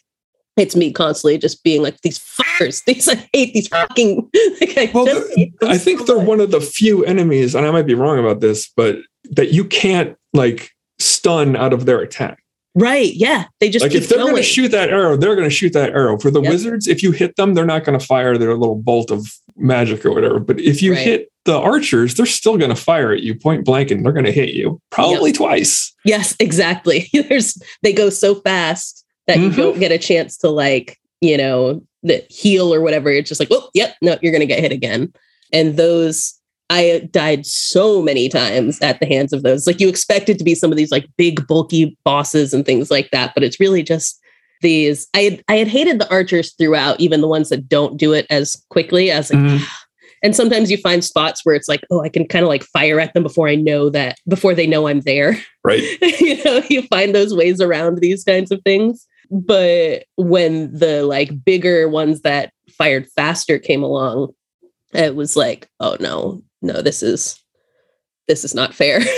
it's 0.56 0.74
me 0.74 0.90
constantly 0.92 1.38
just 1.38 1.62
being 1.62 1.82
like 1.82 2.00
these 2.00 2.18
fuckers 2.18 2.82
these 2.86 3.08
i 3.08 3.14
hate 3.32 3.54
these 3.54 3.68
fucking 3.68 4.16
like, 4.60 4.76
I, 4.78 4.90
Well, 4.92 5.06
just 5.06 5.28
the- 5.28 5.34
hate 5.36 5.60
them 5.60 5.70
I 5.70 5.78
think 5.78 6.00
so 6.00 6.04
they're 6.06 6.16
much. 6.16 6.26
one 6.26 6.40
of 6.40 6.50
the 6.50 6.60
few 6.60 7.04
enemies, 7.04 7.54
and 7.54 7.64
I 7.66 7.70
might 7.70 7.86
be 7.86 7.94
wrong 7.94 8.18
about 8.18 8.40
this, 8.40 8.68
but 8.76 8.96
that 9.30 9.52
you 9.52 9.64
can't 9.64 10.16
like 10.32 10.70
stun 10.98 11.54
out 11.56 11.72
of 11.72 11.84
their 11.86 12.00
attack. 12.00 12.42
Right 12.76 13.12
yeah 13.14 13.46
they 13.60 13.68
just 13.70 13.82
Like 13.82 13.94
if 13.94 14.08
they're 14.08 14.18
going 14.18 14.32
going 14.32 14.42
to 14.42 14.48
shoot 14.48 14.68
that 14.68 14.90
arrow, 14.90 15.16
they're 15.16 15.34
going 15.34 15.48
to 15.48 15.54
shoot 15.54 15.72
that 15.72 15.90
arrow. 15.90 16.18
For 16.18 16.30
the 16.30 16.40
Yep. 16.42 16.52
wizards, 16.52 16.86
if 16.86 17.02
you 17.02 17.10
hit 17.10 17.34
them, 17.36 17.54
they're 17.54 17.64
not 17.66 17.84
going 17.84 17.98
to 17.98 18.04
fire 18.04 18.36
their 18.38 18.54
little 18.54 18.76
bolt 18.76 19.10
of 19.10 19.26
magic 19.56 20.04
or 20.04 20.12
whatever. 20.12 20.38
But 20.38 20.60
if 20.60 20.82
you 20.82 20.92
Right. 20.92 21.02
hit 21.04 21.32
the 21.46 21.56
archers, 21.56 22.14
they're 22.14 22.26
still 22.26 22.56
going 22.58 22.68
to 22.70 22.76
fire 22.76 23.12
at 23.12 23.22
you 23.22 23.34
point 23.34 23.64
blank, 23.64 23.90
and 23.90 24.04
they're 24.04 24.12
going 24.12 24.26
to 24.26 24.32
hit 24.32 24.50
you 24.50 24.80
probably 24.90 25.32
twice. 25.32 25.92
yes 26.04 26.36
exactly 26.38 27.08
there's 27.28 27.56
they 27.82 27.92
go 27.92 28.10
so 28.10 28.34
fast 28.36 29.04
that 29.26 29.38
you 29.38 29.48
Mhm. 29.50 29.56
don't 29.56 29.78
get 29.80 29.90
a 29.92 29.98
chance 29.98 30.36
to 30.38 30.48
like 30.50 30.98
you 31.20 31.36
know 31.38 31.82
the 32.02 32.22
heal 32.28 32.72
or 32.74 32.80
whatever 32.82 33.10
it's 33.10 33.28
just 33.28 33.40
like 33.40 33.48
oh 33.50 33.68
yep 33.74 33.94
no 34.02 34.16
you're 34.22 34.32
gonna 34.32 34.44
get 34.46 34.60
hit 34.60 34.70
again 34.72 35.12
and 35.52 35.76
those 35.76 36.34
i 36.70 37.08
died 37.12 37.46
so 37.46 38.02
many 38.02 38.28
times 38.28 38.80
at 38.80 38.98
the 39.00 39.06
hands 39.06 39.32
of 39.32 39.42
those 39.42 39.66
like 39.66 39.80
you 39.80 39.88
expect 39.88 40.28
it 40.28 40.38
to 40.38 40.44
be 40.44 40.54
some 40.54 40.70
of 40.72 40.76
these 40.76 40.90
like 40.90 41.06
big 41.16 41.46
bulky 41.46 41.96
bosses 42.04 42.52
and 42.52 42.64
things 42.66 42.90
like 42.90 43.10
that 43.10 43.32
but 43.34 43.42
it's 43.44 43.60
really 43.60 43.82
just 43.82 44.20
these 44.62 45.06
i 45.14 45.20
had, 45.20 45.44
i 45.48 45.56
had 45.56 45.68
hated 45.68 45.98
the 46.00 46.10
archers 46.10 46.54
throughout 46.54 46.98
even 47.00 47.20
the 47.20 47.28
ones 47.28 47.48
that 47.50 47.68
don't 47.68 47.96
do 47.98 48.12
it 48.12 48.26
as 48.30 48.56
quickly 48.70 49.10
as 49.10 49.30
like 49.32 49.38
Mhm. 49.40 49.60
and 50.22 50.34
sometimes 50.34 50.70
you 50.70 50.78
find 50.78 51.04
spots 51.04 51.42
where 51.44 51.54
it's 51.54 51.68
like 51.68 51.84
oh 51.90 52.00
i 52.02 52.08
can 52.08 52.26
kind 52.26 52.42
of 52.42 52.48
like 52.48 52.64
fire 52.64 52.98
at 52.98 53.12
them 53.14 53.22
before 53.22 53.48
i 53.48 53.54
know 53.54 53.90
that 53.90 54.16
before 54.28 54.54
they 54.54 54.66
know 54.66 54.88
i'm 54.88 55.00
there 55.02 55.38
Right. 55.62 55.82
you 56.20 56.42
know 56.44 56.62
you 56.70 56.82
find 56.82 57.14
those 57.14 57.34
ways 57.34 57.60
around 57.60 57.98
these 57.98 58.24
kinds 58.24 58.50
of 58.50 58.60
things 58.64 59.06
but 59.30 60.04
when 60.16 60.72
the 60.72 61.04
like 61.04 61.44
bigger 61.44 61.88
ones 61.88 62.22
that 62.22 62.50
fired 62.78 63.06
faster 63.14 63.58
came 63.58 63.82
along 63.82 64.32
it 64.94 65.14
was 65.16 65.36
like 65.36 65.68
oh 65.80 65.96
no 66.00 66.40
no 66.66 66.82
this 66.82 67.02
is 67.02 67.40
this 68.28 68.44
is 68.44 68.54
not 68.54 68.74
fair. 68.74 69.00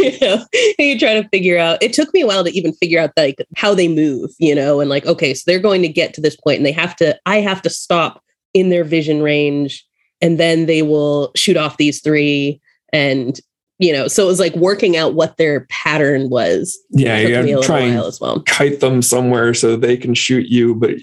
You 0.00 0.18
know 0.20 0.44
you 0.78 0.98
try 0.98 1.14
to 1.20 1.28
figure 1.28 1.58
out 1.58 1.82
it 1.82 1.92
took 1.92 2.12
me 2.12 2.22
a 2.22 2.26
while 2.26 2.44
to 2.44 2.50
even 2.50 2.72
figure 2.74 3.00
out 3.00 3.12
like 3.16 3.36
how 3.56 3.74
they 3.74 3.88
move 3.88 4.30
you 4.38 4.54
know 4.54 4.80
and 4.80 4.90
like 4.90 5.06
okay 5.06 5.34
so 5.34 5.42
they're 5.46 5.58
going 5.58 5.82
to 5.82 5.88
get 5.88 6.14
to 6.14 6.20
this 6.20 6.36
point 6.36 6.58
and 6.58 6.66
they 6.66 6.72
have 6.72 6.96
to 6.96 7.18
i 7.26 7.36
have 7.36 7.62
to 7.62 7.70
stop 7.70 8.22
in 8.54 8.70
their 8.70 8.84
vision 8.84 9.22
range 9.22 9.86
and 10.20 10.38
then 10.38 10.66
they 10.66 10.82
will 10.82 11.30
shoot 11.36 11.56
off 11.56 11.76
these 11.76 12.00
three 12.00 12.60
and 12.92 13.40
you 13.78 13.92
know 13.92 14.08
so 14.08 14.24
it 14.24 14.28
was 14.28 14.40
like 14.40 14.54
working 14.56 14.96
out 14.96 15.14
what 15.14 15.36
their 15.36 15.66
pattern 15.68 16.30
was. 16.30 16.78
Yeah, 16.90 17.18
you 17.18 17.42
me 17.42 17.54
to 17.54 17.62
try 17.62 17.80
and 17.80 17.98
as 17.98 18.20
well. 18.20 18.40
kite 18.42 18.80
them 18.80 19.02
somewhere 19.02 19.52
so 19.54 19.76
they 19.76 19.96
can 19.96 20.14
shoot 20.14 20.46
you, 20.46 20.74
but 20.74 20.94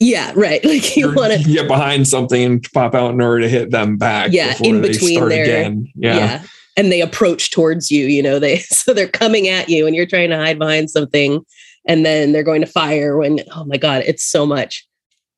yeah 0.00 0.32
right 0.34 0.64
like 0.64 0.96
you 0.96 1.12
want 1.14 1.32
to 1.32 1.42
get 1.52 1.68
behind 1.68 2.06
something 2.08 2.42
and 2.42 2.66
pop 2.72 2.94
out 2.94 3.12
in 3.12 3.20
order 3.20 3.42
to 3.42 3.48
hit 3.48 3.70
them 3.70 3.96
back. 3.96 4.32
Yeah, 4.32 4.52
before 4.52 4.66
in 4.66 4.82
they 4.82 4.88
between 4.88 5.16
start 5.16 5.30
their- 5.30 5.44
again. 5.44 5.92
yeah. 5.94 6.16
yeah. 6.16 6.42
and 6.76 6.90
they 6.90 7.00
approach 7.00 7.50
towards 7.52 7.90
you 7.90 8.06
you 8.06 8.22
know 8.22 8.38
they 8.38 8.58
so 8.58 8.92
they're 8.92 9.08
coming 9.08 9.48
at 9.48 9.68
you 9.68 9.86
and 9.86 9.94
you're 9.94 10.06
trying 10.06 10.30
to 10.30 10.36
hide 10.36 10.58
behind 10.58 10.90
something 10.90 11.44
and 11.86 12.04
then 12.04 12.32
they're 12.32 12.42
going 12.42 12.60
to 12.62 12.66
fire 12.66 13.16
when 13.18 13.40
oh 13.54 13.64
my 13.64 13.76
god 13.76 14.02
it's 14.06 14.24
so 14.24 14.44
much 14.46 14.86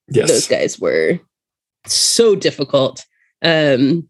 Yes. 0.09 0.29
those 0.29 0.47
guys 0.47 0.79
were 0.79 1.19
so 1.87 2.37
difficult 2.37 3.05
um 3.43 4.09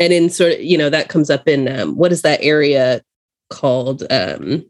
and 0.00 0.12
in 0.12 0.28
sort 0.28 0.52
of 0.54 0.60
you 0.60 0.76
know 0.76 0.90
that 0.90 1.08
comes 1.08 1.30
up 1.30 1.46
in 1.48 1.68
um 1.68 1.96
what 1.96 2.10
is 2.12 2.22
that 2.22 2.40
area 2.42 3.00
called 3.48 4.02
um 4.10 4.64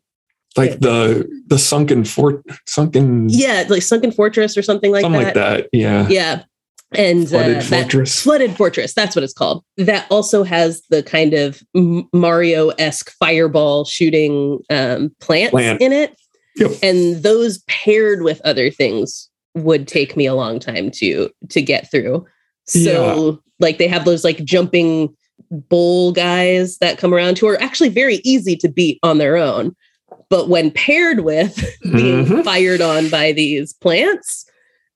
like 0.57 0.81
the 0.81 1.29
the 1.47 1.59
sunken 1.59 2.05
fort 2.05 2.43
sunken 2.67 3.29
yeah 3.29 3.65
like 3.69 3.83
sunken 3.83 4.11
fortress 4.13 4.57
or 4.57 4.63
something 4.63 4.91
like 4.93 5.03
something 5.03 5.21
that 5.23 5.35
like 5.37 5.63
that. 5.63 5.69
Yeah. 5.73 6.09
yeah 6.09 6.43
and 6.93 7.29
Flooded 7.29 7.59
uh, 7.59 7.61
fortress. 7.61 8.23
flooded 8.23 8.57
fortress 8.57 8.93
that's 8.95 9.15
what 9.15 9.23
it's 9.23 9.33
called 9.33 9.65
that 9.77 10.07
also 10.11 10.43
has 10.43 10.83
the 10.91 11.03
kind 11.05 11.35
of 11.35 11.63
mario-esque 12.13 13.11
fireball 13.13 13.85
shooting 13.85 14.59
um 14.71 15.15
plants 15.21 15.51
Plant. 15.53 15.81
in 15.81 15.93
it 15.93 16.17
Yep. 16.57 16.71
and 16.83 17.23
those 17.23 17.59
paired 17.69 18.23
with 18.23 18.41
other 18.45 18.71
things 18.73 19.29
would 19.55 19.87
take 19.87 20.17
me 20.17 20.27
a 20.27 20.35
long 20.35 20.59
time 20.59 20.91
to 20.93 21.31
to 21.49 21.63
get 21.63 21.89
through 21.91 22.27
so 22.67 23.41
like 23.61 23.79
they 23.79 23.87
have 23.87 24.05
those 24.05 24.25
like 24.25 24.43
jumping 24.45 25.15
bull 25.69 26.11
guys 26.13 26.77
that 26.79 26.99
come 26.99 27.15
around 27.15 27.39
who 27.39 27.47
are 27.47 27.61
actually 27.63 27.89
very 27.89 28.17
easy 28.25 28.57
to 28.57 28.69
beat 28.69 28.99
on 29.05 29.19
their 29.19 29.37
own 29.37 29.75
but 30.29 30.49
when 30.49 30.71
paired 30.71 31.21
with 31.21 31.55
being 31.83 32.25
Mhm. 32.27 32.45
fired 32.45 32.81
on 32.81 33.09
by 33.11 33.33
these 33.33 33.73
plants 33.75 34.45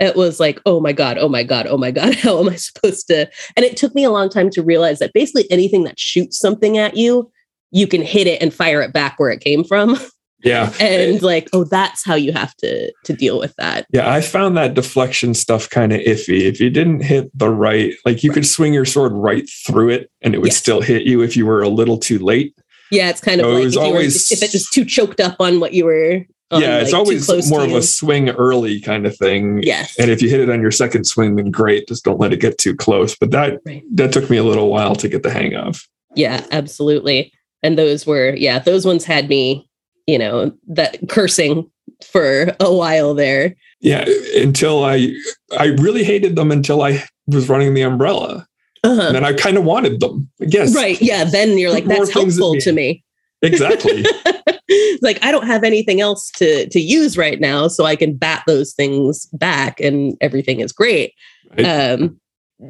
it 0.01 0.17
was 0.17 0.41
like 0.41 0.61
oh 0.67 0.81
my 0.81 0.93
god 0.93 1.19
oh 1.19 1.29
my 1.29 1.43
god 1.43 1.67
oh 1.69 1.77
my 1.79 1.91
god 1.91 2.15
how 2.25 2.39
am 2.41 2.49
i 2.49 2.57
supposed 2.57 3.07
to 3.09 3.29
and 3.57 3.65
it 3.65 3.77
took 3.77 3.95
me 3.95 4.05
a 4.05 4.11
long 4.11 4.29
time 4.29 4.51
to 4.51 4.63
realize 4.63 4.99
that 4.99 5.13
basically 5.13 5.51
anything 5.51 5.85
that 5.85 5.99
shoots 5.99 6.39
something 6.39 6.79
at 6.79 6.97
you 6.97 7.31
you 7.71 7.87
can 7.87 8.03
hit 8.03 8.27
it 8.27 8.41
and 8.43 8.53
fire 8.55 8.83
it 8.83 8.93
back 8.93 9.19
where 9.19 9.31
it 9.31 9.41
came 9.41 9.63
from 9.65 9.97
Yeah. 10.45 10.75
and 10.79 11.23
like 11.23 11.49
oh 11.55 11.65
that's 11.65 12.05
how 12.05 12.17
you 12.17 12.31
have 12.33 12.55
to 12.57 12.93
to 13.05 13.15
deal 13.15 13.39
with 13.39 13.55
that 13.57 13.87
Yeah, 13.91 14.13
I 14.13 14.21
found 14.21 14.59
that 14.59 14.75
deflection 14.75 15.33
stuff 15.33 15.71
kind 15.71 15.91
of 15.91 16.01
iffy. 16.03 16.41
If 16.43 16.61
you 16.61 16.69
didn't 16.69 17.01
hit 17.03 17.31
the 17.33 17.49
right, 17.49 17.95
like 18.05 18.23
you 18.23 18.31
could 18.31 18.47
swing 18.47 18.75
your 18.75 18.85
sword 18.85 19.13
right 19.15 19.49
through 19.67 19.89
it 19.89 20.11
and 20.21 20.35
it 20.35 20.39
would 20.43 20.49
Yes. 20.51 20.59
still 20.59 20.83
hit 20.83 21.05
you 21.05 21.23
if 21.23 21.35
you 21.35 21.47
were 21.47 21.63
a 21.63 21.71
little 21.71 21.97
too 21.97 22.19
late. 22.19 22.55
Yeah, 22.95 23.11
it's 23.11 23.21
kind 23.21 23.41
of 23.41 23.45
So 23.47 23.51
it 23.51 23.55
like 23.55 23.67
if, 23.67 23.75
you 23.75 23.81
were- 23.81 23.87
always- 23.87 24.33
if 24.33 24.43
it 24.43 24.53
was 24.53 24.69
too 24.71 24.85
choked 24.85 25.21
up 25.21 25.37
on 25.41 25.61
what 25.61 25.73
you 25.75 25.85
were. 25.87 26.25
on, 26.51 26.61
yeah, 26.63 26.79
it's 26.79 26.93
like, 26.93 26.99
always 27.01 27.51
more 27.51 27.65
of 27.65 27.73
a 27.73 27.83
swing 27.83 28.29
early 28.31 28.81
kind 28.81 29.07
of 29.07 29.17
thing. 29.17 29.61
Yes. 29.63 29.95
And 29.99 30.11
if 30.11 30.23
you 30.23 30.29
hit 30.29 30.41
it 30.41 30.51
on 30.51 30.61
your 30.61 30.71
second 30.71 31.05
swing, 31.05 31.37
then 31.37 31.51
great. 31.51 31.89
Just 31.89 32.05
don't 32.05 32.21
let 32.21 32.33
it 32.33 32.41
get 32.41 32.59
too 32.59 32.77
close. 32.77 33.17
But 33.17 33.31
that 33.33 33.59
Right. 33.67 33.83
that 33.95 34.13
took 34.13 34.31
me 34.31 34.37
a 34.37 34.45
little 34.45 34.69
while 34.71 34.95
to 34.97 35.09
get 35.09 35.23
the 35.25 35.31
hang 35.31 35.55
of. 35.55 35.83
Yeah, 36.15 36.45
absolutely. 36.53 37.33
And 37.63 37.77
those 37.79 38.07
were, 38.07 38.35
yeah, 38.37 38.59
those 38.61 38.85
ones 38.87 39.05
had 39.05 39.29
me, 39.29 39.69
you 40.07 40.19
know, 40.19 40.53
that 40.69 40.99
cursing 41.09 41.69
for 42.07 42.55
a 42.61 42.73
while 42.73 43.15
there. 43.15 43.57
Yeah, 43.81 44.05
until 44.37 44.85
I 44.85 45.13
I 45.59 45.67
really 45.67 46.05
hated 46.05 46.37
them 46.37 46.53
until 46.53 46.83
I 46.83 47.03
was 47.27 47.49
running 47.49 47.75
the 47.75 47.83
umbrella. 47.83 48.47
Uh-huh. 48.85 49.01
And 49.07 49.15
then 49.17 49.25
I 49.25 49.33
kind 49.33 49.57
of 49.57 49.65
wanted 49.65 49.99
them. 50.01 50.31
Yes. 50.39 50.75
Right. 50.75 51.01
Yeah. 51.03 51.25
Then 51.25 51.59
you're 51.59 51.71
like, 51.73 51.87
that's 51.87 52.11
helpful 52.13 52.53
me. 52.55 52.61
to 52.61 52.73
me. 52.73 53.05
Exactly. 53.43 54.05
like 55.03 55.19
I 55.23 55.31
don't 55.33 55.47
have 55.47 55.65
anything 55.65 56.01
else 56.01 56.31
to 56.37 56.69
to 56.69 56.81
use 56.81 57.19
right 57.19 57.41
now, 57.41 57.69
so 57.69 57.85
I 57.85 57.97
can 57.97 58.17
bat 58.17 58.43
those 58.47 58.73
things 58.73 59.27
back, 59.33 59.81
and 59.81 60.17
everything 60.21 60.61
is 60.61 60.73
great. 60.73 61.13
Right. 61.57 61.65
Um, 61.67 62.21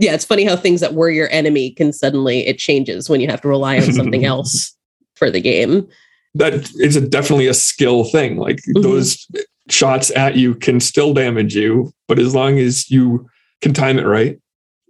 yeah, 0.00 0.14
it's 0.14 0.24
funny 0.24 0.44
how 0.44 0.56
things 0.56 0.80
that 0.80 0.94
were 0.94 1.10
your 1.10 1.28
enemy 1.30 1.70
can 1.70 1.92
suddenly 1.92 2.46
it 2.46 2.58
changes 2.58 3.08
when 3.08 3.20
you 3.20 3.28
have 3.28 3.40
to 3.42 3.48
rely 3.48 3.76
on 3.78 3.92
something 3.92 4.24
else 4.34 4.74
for 5.14 5.30
the 5.30 5.40
game. 5.40 5.86
that 6.34 6.54
is 6.80 6.96
a, 6.96 7.00
definitely 7.00 7.46
a 7.46 7.54
skill 7.54 8.04
thing. 8.04 8.36
Like 8.36 8.58
Mhm. 8.74 8.82
those 8.82 9.28
shots 9.70 10.10
at 10.16 10.34
you 10.36 10.54
can 10.56 10.80
still 10.80 11.14
damage 11.14 11.54
you, 11.54 11.92
but 12.08 12.18
as 12.18 12.34
long 12.34 12.58
as 12.58 12.90
you 12.90 13.28
can 13.60 13.72
time 13.72 13.98
it 13.98 14.06
right, 14.06 14.38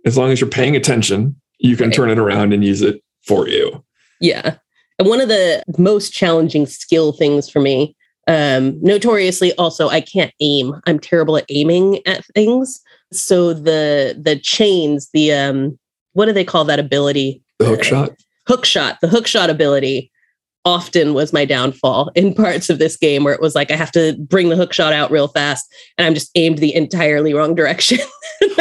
as 0.05 0.17
long 0.17 0.31
as 0.31 0.41
you're 0.41 0.51
paying 0.51 0.77
attention, 0.77 1.35
you 1.59 1.77
can 1.77 1.87
Right. 1.87 1.95
turn 1.95 2.11
it 2.11 2.19
around 2.19 2.53
and 2.53 2.65
use 2.65 2.83
it 2.83 3.03
for 3.27 3.49
you. 3.49 3.83
Yeah. 4.21 4.57
And 4.99 5.09
one 5.09 5.21
of 5.21 5.29
the 5.29 5.63
most 5.79 6.13
challenging 6.13 6.67
skill 6.67 7.13
things 7.13 7.49
for 7.49 7.61
me, 7.61 7.97
um, 8.29 8.79
notoriously 8.81 9.53
also 9.55 9.89
I 9.89 10.01
can't 10.01 10.33
aim. 10.41 10.75
I'm 10.87 10.99
terrible 10.99 11.37
at 11.37 11.45
aiming 11.49 12.01
at 12.07 12.25
things. 12.35 12.81
So 13.13 13.53
the 13.53 14.19
the 14.21 14.37
chains, 14.39 15.11
the 15.13 15.33
um 15.33 15.79
what 16.13 16.27
do 16.27 16.33
they 16.33 16.45
call 16.45 16.65
that 16.67 16.79
ability? 16.79 17.43
The 17.59 17.67
hook 17.67 17.83
shot. 17.85 18.13
Hook 18.47 18.65
shot, 18.65 19.01
the 19.01 19.09
hook 19.09 19.27
shot 19.27 19.51
ability 19.51 20.11
often 20.65 21.13
was 21.13 21.33
my 21.33 21.45
downfall 21.45 22.11
in 22.15 22.35
parts 22.35 22.71
of 22.71 22.79
this 22.79 22.97
game 22.97 23.23
where 23.25 23.35
it 23.35 23.41
was 23.41 23.55
like 23.55 23.71
I 23.71 23.77
have 23.77 23.93
to 23.93 24.17
bring 24.19 24.49
the 24.49 24.57
hook 24.57 24.73
shot 24.73 24.93
out 24.93 25.11
real 25.11 25.29
fast 25.29 25.71
and 25.99 26.07
I'm 26.07 26.15
just 26.15 26.31
aimed 26.35 26.59
the 26.59 26.75
entirely 26.75 27.35
wrong 27.35 27.55
direction. 27.55 27.99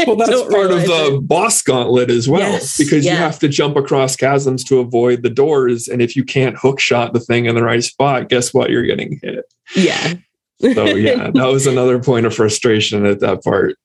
Well, 0.07 0.15
that's 0.15 0.41
part 0.43 0.71
of 0.71 0.81
the 0.81 1.15
it. 1.15 1.27
boss 1.27 1.61
gauntlet 1.61 2.09
as 2.09 2.29
well, 2.29 2.41
Yes, 2.41 2.77
because 2.77 3.03
yeah. 3.03 3.13
you 3.13 3.17
have 3.17 3.39
to 3.39 3.47
jump 3.47 3.75
across 3.75 4.15
chasms 4.15 4.63
to 4.65 4.79
avoid 4.79 5.23
the 5.23 5.29
doors. 5.29 5.87
And 5.87 6.01
if 6.01 6.15
you 6.15 6.23
can't 6.23 6.57
hook 6.57 6.79
shot 6.79 7.13
the 7.13 7.19
thing 7.19 7.45
in 7.45 7.55
the 7.55 7.63
right 7.63 7.83
spot, 7.83 8.29
guess 8.29 8.53
what? 8.53 8.69
You're 8.69 8.83
getting 8.83 9.19
hit. 9.21 9.45
Yeah. 9.75 10.13
So, 10.61 10.85
yeah, 10.85 11.31
that 11.33 11.47
was 11.47 11.67
another 11.67 11.99
point 11.99 12.25
of 12.25 12.33
frustration 12.35 13.05
at 13.05 13.19
that 13.21 13.43
part. 13.43 13.75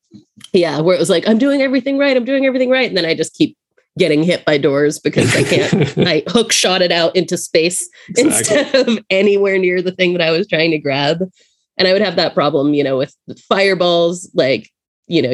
Yeah, 0.52 0.80
where 0.80 0.94
it 0.94 1.00
was 1.00 1.10
like, 1.10 1.26
I'm 1.28 1.38
doing 1.38 1.62
everything 1.62 1.98
right, 1.98 2.16
I'm 2.16 2.24
doing 2.24 2.46
everything 2.46 2.70
right. 2.70 2.88
And 2.88 2.96
then 2.96 3.06
I 3.06 3.14
just 3.14 3.34
keep 3.34 3.56
getting 3.98 4.22
hit 4.22 4.44
by 4.44 4.56
doors 4.58 4.98
because 4.98 5.34
I 5.34 5.42
can't, 5.42 5.98
I 6.06 6.22
hook 6.28 6.52
shot 6.52 6.82
it 6.82 6.92
out 6.92 7.14
into 7.14 7.36
space 7.36 7.88
Exactly. 8.08 8.58
instead 8.58 8.74
of 8.88 8.98
anywhere 9.10 9.58
near 9.58 9.82
the 9.82 9.92
thing 9.92 10.12
that 10.14 10.22
I 10.22 10.30
was 10.30 10.46
trying 10.46 10.70
to 10.70 10.78
grab. 10.78 11.22
And 11.76 11.86
I 11.86 11.92
would 11.92 12.02
have 12.02 12.16
that 12.16 12.34
problem, 12.34 12.74
you 12.74 12.82
know, 12.82 12.98
with 12.98 13.14
fireballs, 13.48 14.30
like, 14.34 14.70
you 15.06 15.22
know, 15.22 15.32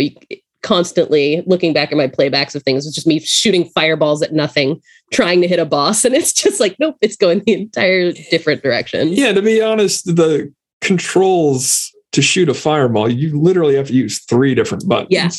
constantly 0.63 1.43
looking 1.47 1.73
back 1.73 1.93
at 1.93 1.97
my 1.97 2.09
playbacks 2.09 2.55
of 2.55 2.63
things, 2.63 2.87
it's 2.87 2.95
just 2.95 3.07
me 3.07 3.21
shooting 3.21 3.67
fireballs 3.67 4.23
at 4.23 4.33
nothing, 4.33 4.81
trying 5.13 5.41
to 5.43 5.49
hit 5.49 5.59
a 5.59 5.65
boss. 5.65 6.05
And 6.05 6.15
it's 6.15 6.33
just 6.33 6.61
like, 6.61 6.77
nope, 6.79 6.97
it's 7.01 7.17
going 7.17 7.43
the 7.47 7.53
entire 7.53 8.13
different 8.13 8.63
direction. 8.63 9.09
Yeah, 9.09 9.33
to 9.33 9.43
be 9.43 9.63
honest, 9.63 10.05
the 10.17 10.53
controls 10.81 11.93
to 12.13 12.23
shoot 12.23 12.49
a 12.49 12.55
fireball, 12.55 13.11
you 13.11 13.41
literally 13.41 13.77
have 13.77 13.89
to 13.89 13.95
use 13.95 14.25
three 14.25 14.55
different 14.55 14.89
buttons. 14.89 15.09
Yeah. 15.11 15.31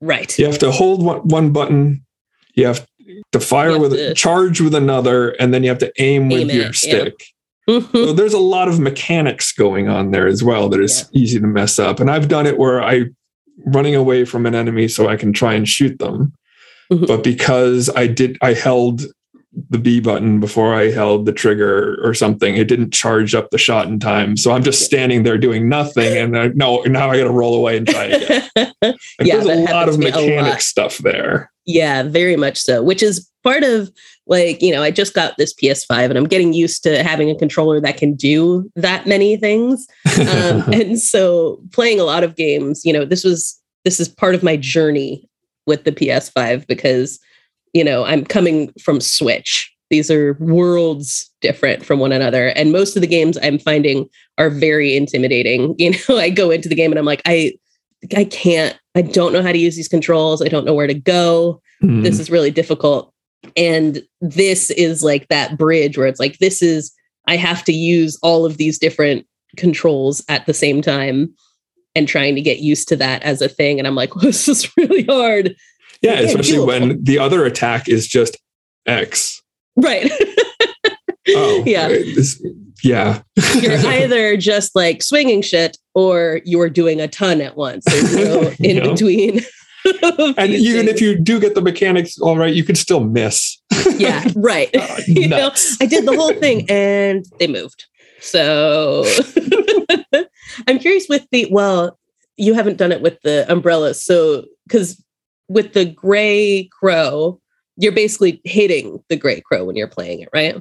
Right. 0.00 0.38
You 0.38 0.46
have 0.46 0.58
to 0.58 0.70
hold 0.70 1.04
one, 1.04 1.20
one 1.28 1.52
button, 1.52 2.04
you 2.54 2.66
have 2.66 2.86
to 3.32 3.40
fire 3.40 3.72
have 3.72 3.80
with 3.80 3.92
to- 3.92 4.14
charge 4.14 4.60
with 4.60 4.74
another, 4.74 5.30
and 5.40 5.52
then 5.52 5.62
you 5.62 5.68
have 5.68 5.78
to 5.78 5.92
aim 5.98 6.28
with 6.28 6.42
Aim 6.42 6.50
it, 6.50 6.54
your 6.54 6.64
yeah. 6.66 6.70
stick. 6.72 7.24
Mhm. 7.68 7.90
So 7.92 8.12
there's 8.12 8.34
a 8.34 8.38
lot 8.38 8.68
of 8.68 8.78
mechanics 8.78 9.52
going 9.52 9.88
on 9.88 10.10
there 10.10 10.26
as 10.26 10.42
well 10.44 10.68
that 10.68 10.80
is 10.80 11.08
easy 11.14 11.40
to 11.40 11.46
mess 11.46 11.78
up. 11.78 11.98
And 12.00 12.10
I've 12.10 12.28
done 12.28 12.46
it 12.46 12.58
where 12.58 12.82
I 12.82 13.04
running 13.66 13.94
away 13.94 14.24
from 14.24 14.44
an 14.46 14.54
enemy 14.54 14.88
so 14.88 15.08
I 15.08 15.16
can 15.16 15.32
try 15.32 15.54
and 15.54 15.66
shoot 15.68 15.98
them. 15.98 16.32
Mhm. 16.92 17.06
But 17.06 17.24
because 17.24 17.88
I 17.96 18.06
did 18.06 18.36
I 18.42 18.52
held 18.52 19.02
the 19.70 19.78
B 19.78 20.00
button 20.00 20.40
before 20.40 20.74
I 20.74 20.90
held 20.90 21.24
the 21.26 21.32
trigger 21.32 21.98
or 22.02 22.12
something, 22.12 22.56
it 22.56 22.66
didn't 22.68 22.92
charge 22.92 23.34
up 23.34 23.50
the 23.50 23.56
shot 23.58 23.86
in 23.86 23.98
time. 24.00 24.36
So 24.36 24.50
I'm 24.52 24.64
just 24.64 24.82
standing 24.84 25.22
there 25.22 25.38
doing 25.38 25.68
nothing 25.68 26.16
and 26.18 26.36
I, 26.36 26.48
no 26.48 26.82
now 26.82 27.10
I 27.10 27.16
got 27.18 27.24
to 27.24 27.30
roll 27.30 27.54
away 27.54 27.76
and 27.78 27.88
try 27.88 28.04
again. 28.06 28.42
Like, 28.82 28.96
Yeah, 29.22 29.36
there's 29.40 29.46
a 29.46 29.72
lot 29.72 29.88
of 29.88 29.98
mechanic 29.98 30.52
lot. 30.54 30.60
stuff 30.60 30.98
there. 30.98 31.50
Yeah, 31.66 32.02
very 32.02 32.36
much 32.36 32.58
so, 32.58 32.82
which 32.82 33.02
is 33.02 33.28
part 33.42 33.62
of 33.62 33.90
like, 34.26 34.62
you 34.62 34.72
know, 34.72 34.82
I 34.82 34.90
just 34.90 35.14
got 35.14 35.36
this 35.36 35.54
PS5 35.54 36.08
and 36.08 36.18
I'm 36.18 36.26
getting 36.26 36.52
used 36.52 36.82
to 36.84 37.02
having 37.02 37.30
a 37.30 37.34
controller 37.34 37.80
that 37.80 37.96
can 37.96 38.14
do 38.14 38.70
that 38.76 39.06
many 39.06 39.36
things. 39.36 39.86
Um, 40.20 40.62
and 40.72 40.98
so 40.98 41.60
playing 41.72 42.00
a 42.00 42.04
lot 42.04 42.24
of 42.24 42.36
games, 42.36 42.84
you 42.84 42.92
know, 42.92 43.04
this 43.04 43.24
was 43.24 43.60
this 43.84 44.00
is 44.00 44.08
part 44.08 44.34
of 44.34 44.42
my 44.42 44.56
journey 44.56 45.28
with 45.66 45.84
the 45.84 45.92
PS5 45.92 46.66
because, 46.66 47.18
you 47.72 47.84
know, 47.84 48.04
I'm 48.04 48.24
coming 48.24 48.72
from 48.82 49.00
Switch. 49.00 49.70
These 49.90 50.10
are 50.10 50.34
worlds 50.40 51.30
different 51.42 51.84
from 51.84 51.98
one 51.98 52.12
another. 52.12 52.48
And 52.48 52.72
most 52.72 52.96
of 52.96 53.02
the 53.02 53.06
games 53.06 53.38
I'm 53.42 53.58
finding 53.58 54.08
are 54.38 54.50
very 54.50 54.96
intimidating. 54.96 55.76
You 55.78 55.92
know, 56.08 56.16
I 56.18 56.30
go 56.30 56.50
into 56.50 56.68
the 56.68 56.74
game 56.74 56.90
and 56.90 56.98
I'm 56.98 57.04
like, 57.04 57.22
I 57.26 57.52
I 58.16 58.24
can't, 58.24 58.78
I 58.94 59.02
don't 59.02 59.32
know 59.32 59.42
how 59.42 59.52
to 59.52 59.58
use 59.58 59.76
these 59.76 59.88
controls. 59.88 60.42
I 60.42 60.48
don't 60.48 60.64
know 60.66 60.74
where 60.74 60.86
to 60.86 60.94
go. 60.94 61.60
Hmm. 61.80 62.02
this 62.02 62.18
is 62.20 62.30
really 62.30 62.50
difficult. 62.50 63.12
And 63.56 64.02
this 64.20 64.70
is 64.70 65.02
like 65.02 65.28
that 65.28 65.58
bridge 65.58 65.98
where 65.98 66.06
it's 66.06 66.20
like 66.20 66.38
this 66.38 66.62
is 66.62 66.92
i 67.26 67.36
have 67.36 67.64
to 67.64 67.72
use 67.72 68.18
all 68.22 68.44
of 68.44 68.56
these 68.58 68.78
different 68.78 69.26
controls 69.56 70.22
at 70.28 70.44
the 70.46 70.54
same 70.54 70.82
time 70.82 71.34
and 71.94 72.06
trying 72.08 72.34
to 72.34 72.40
get 72.40 72.58
used 72.58 72.88
to 72.88 72.96
that 72.96 73.22
as 73.22 73.40
a 73.42 73.48
thing. 73.48 73.78
And 73.78 73.86
i'm 73.86 73.94
like 73.94 74.12
this 74.20 74.48
is 74.48 74.70
really 74.76 75.04
hard. 75.04 75.54
Yeah, 76.02 76.20
yeah, 76.20 76.26
especially 76.26 76.64
when 76.66 77.02
the 77.02 77.18
other 77.18 77.44
attack 77.44 77.88
is 77.88 78.06
just 78.06 78.36
X. 78.86 79.42
right. 79.76 80.10
Oh, 81.28 81.62
yeah. 81.64 81.88
this- 81.88 82.42
yeah. 82.84 83.22
you're 83.60 83.78
either 83.86 84.36
just 84.36 84.74
like 84.76 85.02
swinging 85.02 85.42
shit 85.42 85.78
or 85.94 86.40
you're 86.44 86.70
doing 86.70 87.00
a 87.00 87.08
ton 87.08 87.40
at 87.40 87.56
once 87.56 87.84
there's 87.86 88.14
no 88.14 88.52
in 88.60 88.82
between 88.82 89.40
and 90.38 90.50
even 90.50 90.88
if 90.88 91.00
you 91.00 91.18
do 91.18 91.38
get 91.38 91.54
the 91.54 91.60
mechanics 91.60 92.18
all 92.18 92.38
right, 92.38 92.54
you 92.54 92.64
can 92.64 92.74
still 92.74 93.00
miss. 93.00 93.60
yeah 93.96 94.26
right 94.36 94.70
Uh, 94.74 95.00
you 95.06 95.28
know. 95.28 95.50
I 95.80 95.86
did 95.86 96.06
the 96.06 96.14
whole 96.16 96.32
thing 96.34 96.70
and 96.70 97.26
they 97.38 97.46
moved. 97.46 97.84
So 98.20 99.04
I'm 100.66 100.78
curious 100.78 101.06
with 101.08 101.26
the 101.30 101.46
well, 101.50 101.98
you 102.36 102.54
haven't 102.54 102.78
done 102.78 102.92
it 102.92 103.02
with 103.02 103.20
the 103.22 103.50
umbrella. 103.52 103.94
So 103.94 104.46
because 104.66 105.02
with 105.48 105.74
the 105.74 105.84
gray 105.84 106.68
crow, 106.72 107.40
you're 107.76 107.92
basically 107.92 108.40
hitting 108.44 109.02
the 109.08 109.16
gray 109.16 109.40
crow 109.40 109.64
when 109.64 109.76
you're 109.76 109.88
playing 109.88 110.20
it, 110.20 110.28
right? 110.32 110.56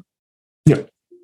Yeah. 0.66 0.82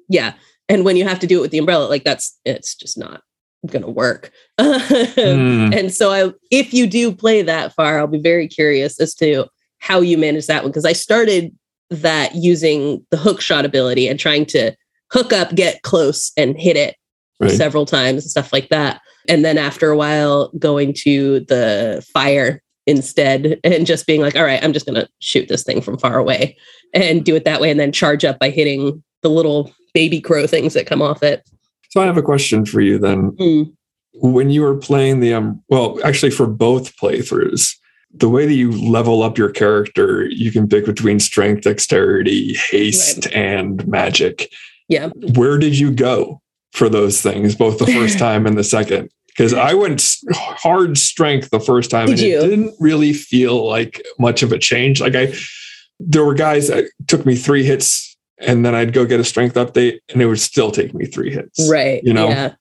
Yeah. 0.08 0.34
And 0.70 0.86
when 0.86 0.96
you 0.96 1.04
have 1.08 1.20
to 1.20 1.28
do 1.28 1.40
it 1.40 1.42
with 1.42 1.52
the 1.52 1.58
umbrella, 1.58 1.88
like 1.88 2.04
that's 2.04 2.38
it's 2.46 2.76
just 2.76 2.98
not 2.98 3.22
gonna 3.66 3.90
work. 3.90 4.32
Hmm. 4.60 5.74
And 5.74 5.94
so 5.94 6.12
I 6.12 6.32
if 6.52 6.74
you 6.74 6.88
do 6.88 7.12
play 7.14 7.42
that 7.42 7.74
far, 7.74 8.00
I'll 8.00 8.08
be 8.08 8.22
very 8.22 8.48
curious 8.48 9.00
as 9.00 9.14
to 9.16 9.46
how 9.80 10.00
you 10.02 10.18
manage 10.18 10.48
that 10.48 10.64
one. 10.64 10.72
Because 10.72 10.86
I 10.86 10.94
started 10.94 11.56
that 11.90 12.36
using 12.36 13.06
the 13.10 13.18
hook 13.18 13.42
shot 13.42 13.66
ability 13.66 14.08
and 14.08 14.20
trying 14.20 14.46
to 14.48 14.74
hook 15.12 15.34
up, 15.34 15.56
get 15.56 15.82
close, 15.82 16.32
and 16.38 16.60
hit 16.60 16.78
it 16.78 16.96
Right. 17.42 17.52
several 17.52 17.86
times 17.86 18.24
and 18.24 18.32
stuff 18.32 18.52
like 18.52 18.68
that. 18.70 19.00
And 19.30 19.46
then 19.46 19.58
after 19.58 19.90
a 19.90 19.98
while, 19.98 20.52
going 20.60 20.94
to 21.06 21.40
the 21.42 22.06
fire 22.14 22.62
instead 22.86 23.60
and 23.64 23.86
just 23.86 24.06
being 24.06 24.20
like, 24.20 24.36
all 24.36 24.44
right, 24.44 24.62
I'm 24.62 24.74
just 24.74 24.86
gonna 24.86 25.08
shoot 25.20 25.48
this 25.48 25.64
thing 25.64 25.80
from 25.82 25.98
far 25.98 26.18
away 26.18 26.58
and 26.94 27.24
do 27.24 27.36
it 27.36 27.46
that 27.46 27.62
way, 27.62 27.72
and 27.72 27.80
then 27.80 27.92
charge 27.94 28.26
up 28.26 28.40
by 28.40 28.50
hitting 28.50 29.02
the 29.22 29.30
little 29.30 29.72
baby 29.94 30.22
crow 30.22 30.48
things 30.48 30.74
that 30.74 30.88
come 30.88 31.02
off 31.02 31.24
it. 31.24 31.48
So 31.90 32.02
I 32.02 32.06
have 32.06 32.18
a 32.18 32.24
question 32.24 32.66
for 32.66 32.82
you 32.82 32.98
then. 32.98 33.32
Mm. 33.32 33.74
When 34.14 34.50
you 34.50 34.62
were 34.62 34.78
playing 34.78 35.20
the 35.20 35.34
um 35.34 35.64
well, 35.70 36.00
actually 36.04 36.32
for 36.32 36.48
both 36.48 36.96
playthroughs, 36.98 37.76
the 38.14 38.30
way 38.30 38.46
that 38.46 38.54
you 38.54 38.72
level 38.72 39.22
up 39.24 39.38
your 39.38 39.52
character, 39.52 40.26
you 40.26 40.52
can 40.52 40.68
pick 40.68 40.86
between 40.86 41.20
strength, 41.20 41.64
dexterity, 41.64 42.56
haste, 42.56 43.32
and 43.34 43.88
magic. 43.88 44.52
Yeah. 44.88 45.10
Where 45.36 45.58
did 45.58 45.78
you 45.78 45.92
go 45.92 46.42
for 46.74 46.90
those 46.90 47.22
things, 47.22 47.56
both 47.56 47.78
the 47.78 47.86
first 47.86 48.18
time 48.20 48.46
and 48.48 48.58
the 48.58 48.64
second? 48.64 49.10
Because 49.28 49.54
I 49.54 49.74
went 49.74 50.06
hard 50.32 50.98
strength 50.98 51.50
the 51.52 51.60
first 51.60 51.92
time, 51.92 52.08
Did 52.08 52.20
and 52.20 52.28
you? 52.28 52.40
it 52.40 52.48
didn't 52.48 52.76
really 52.80 53.14
feel 53.14 53.66
like 53.66 54.04
much 54.18 54.44
of 54.44 54.52
a 54.52 54.58
change. 54.58 55.00
Like 55.00 55.16
I, 55.16 55.34
there 56.00 56.26
were 56.26 56.34
guys 56.34 56.68
that 56.68 56.86
took 57.08 57.26
me 57.26 57.36
three 57.36 57.64
hits 57.64 58.09
and 58.40 58.66
then 58.66 58.74
I'd 58.76 58.94
go 58.94 59.06
get 59.06 59.20
a 59.20 59.24
strength 59.24 59.56
update, 59.56 60.00
and 60.10 60.22
it 60.22 60.26
would 60.26 60.40
still 60.40 60.72
take 60.72 60.94
me 60.94 61.06
three 61.06 61.32
hits. 61.32 61.70
Right. 61.70 62.04
You 62.04 62.14
know. 62.14 62.30
Yeah. 62.30 62.54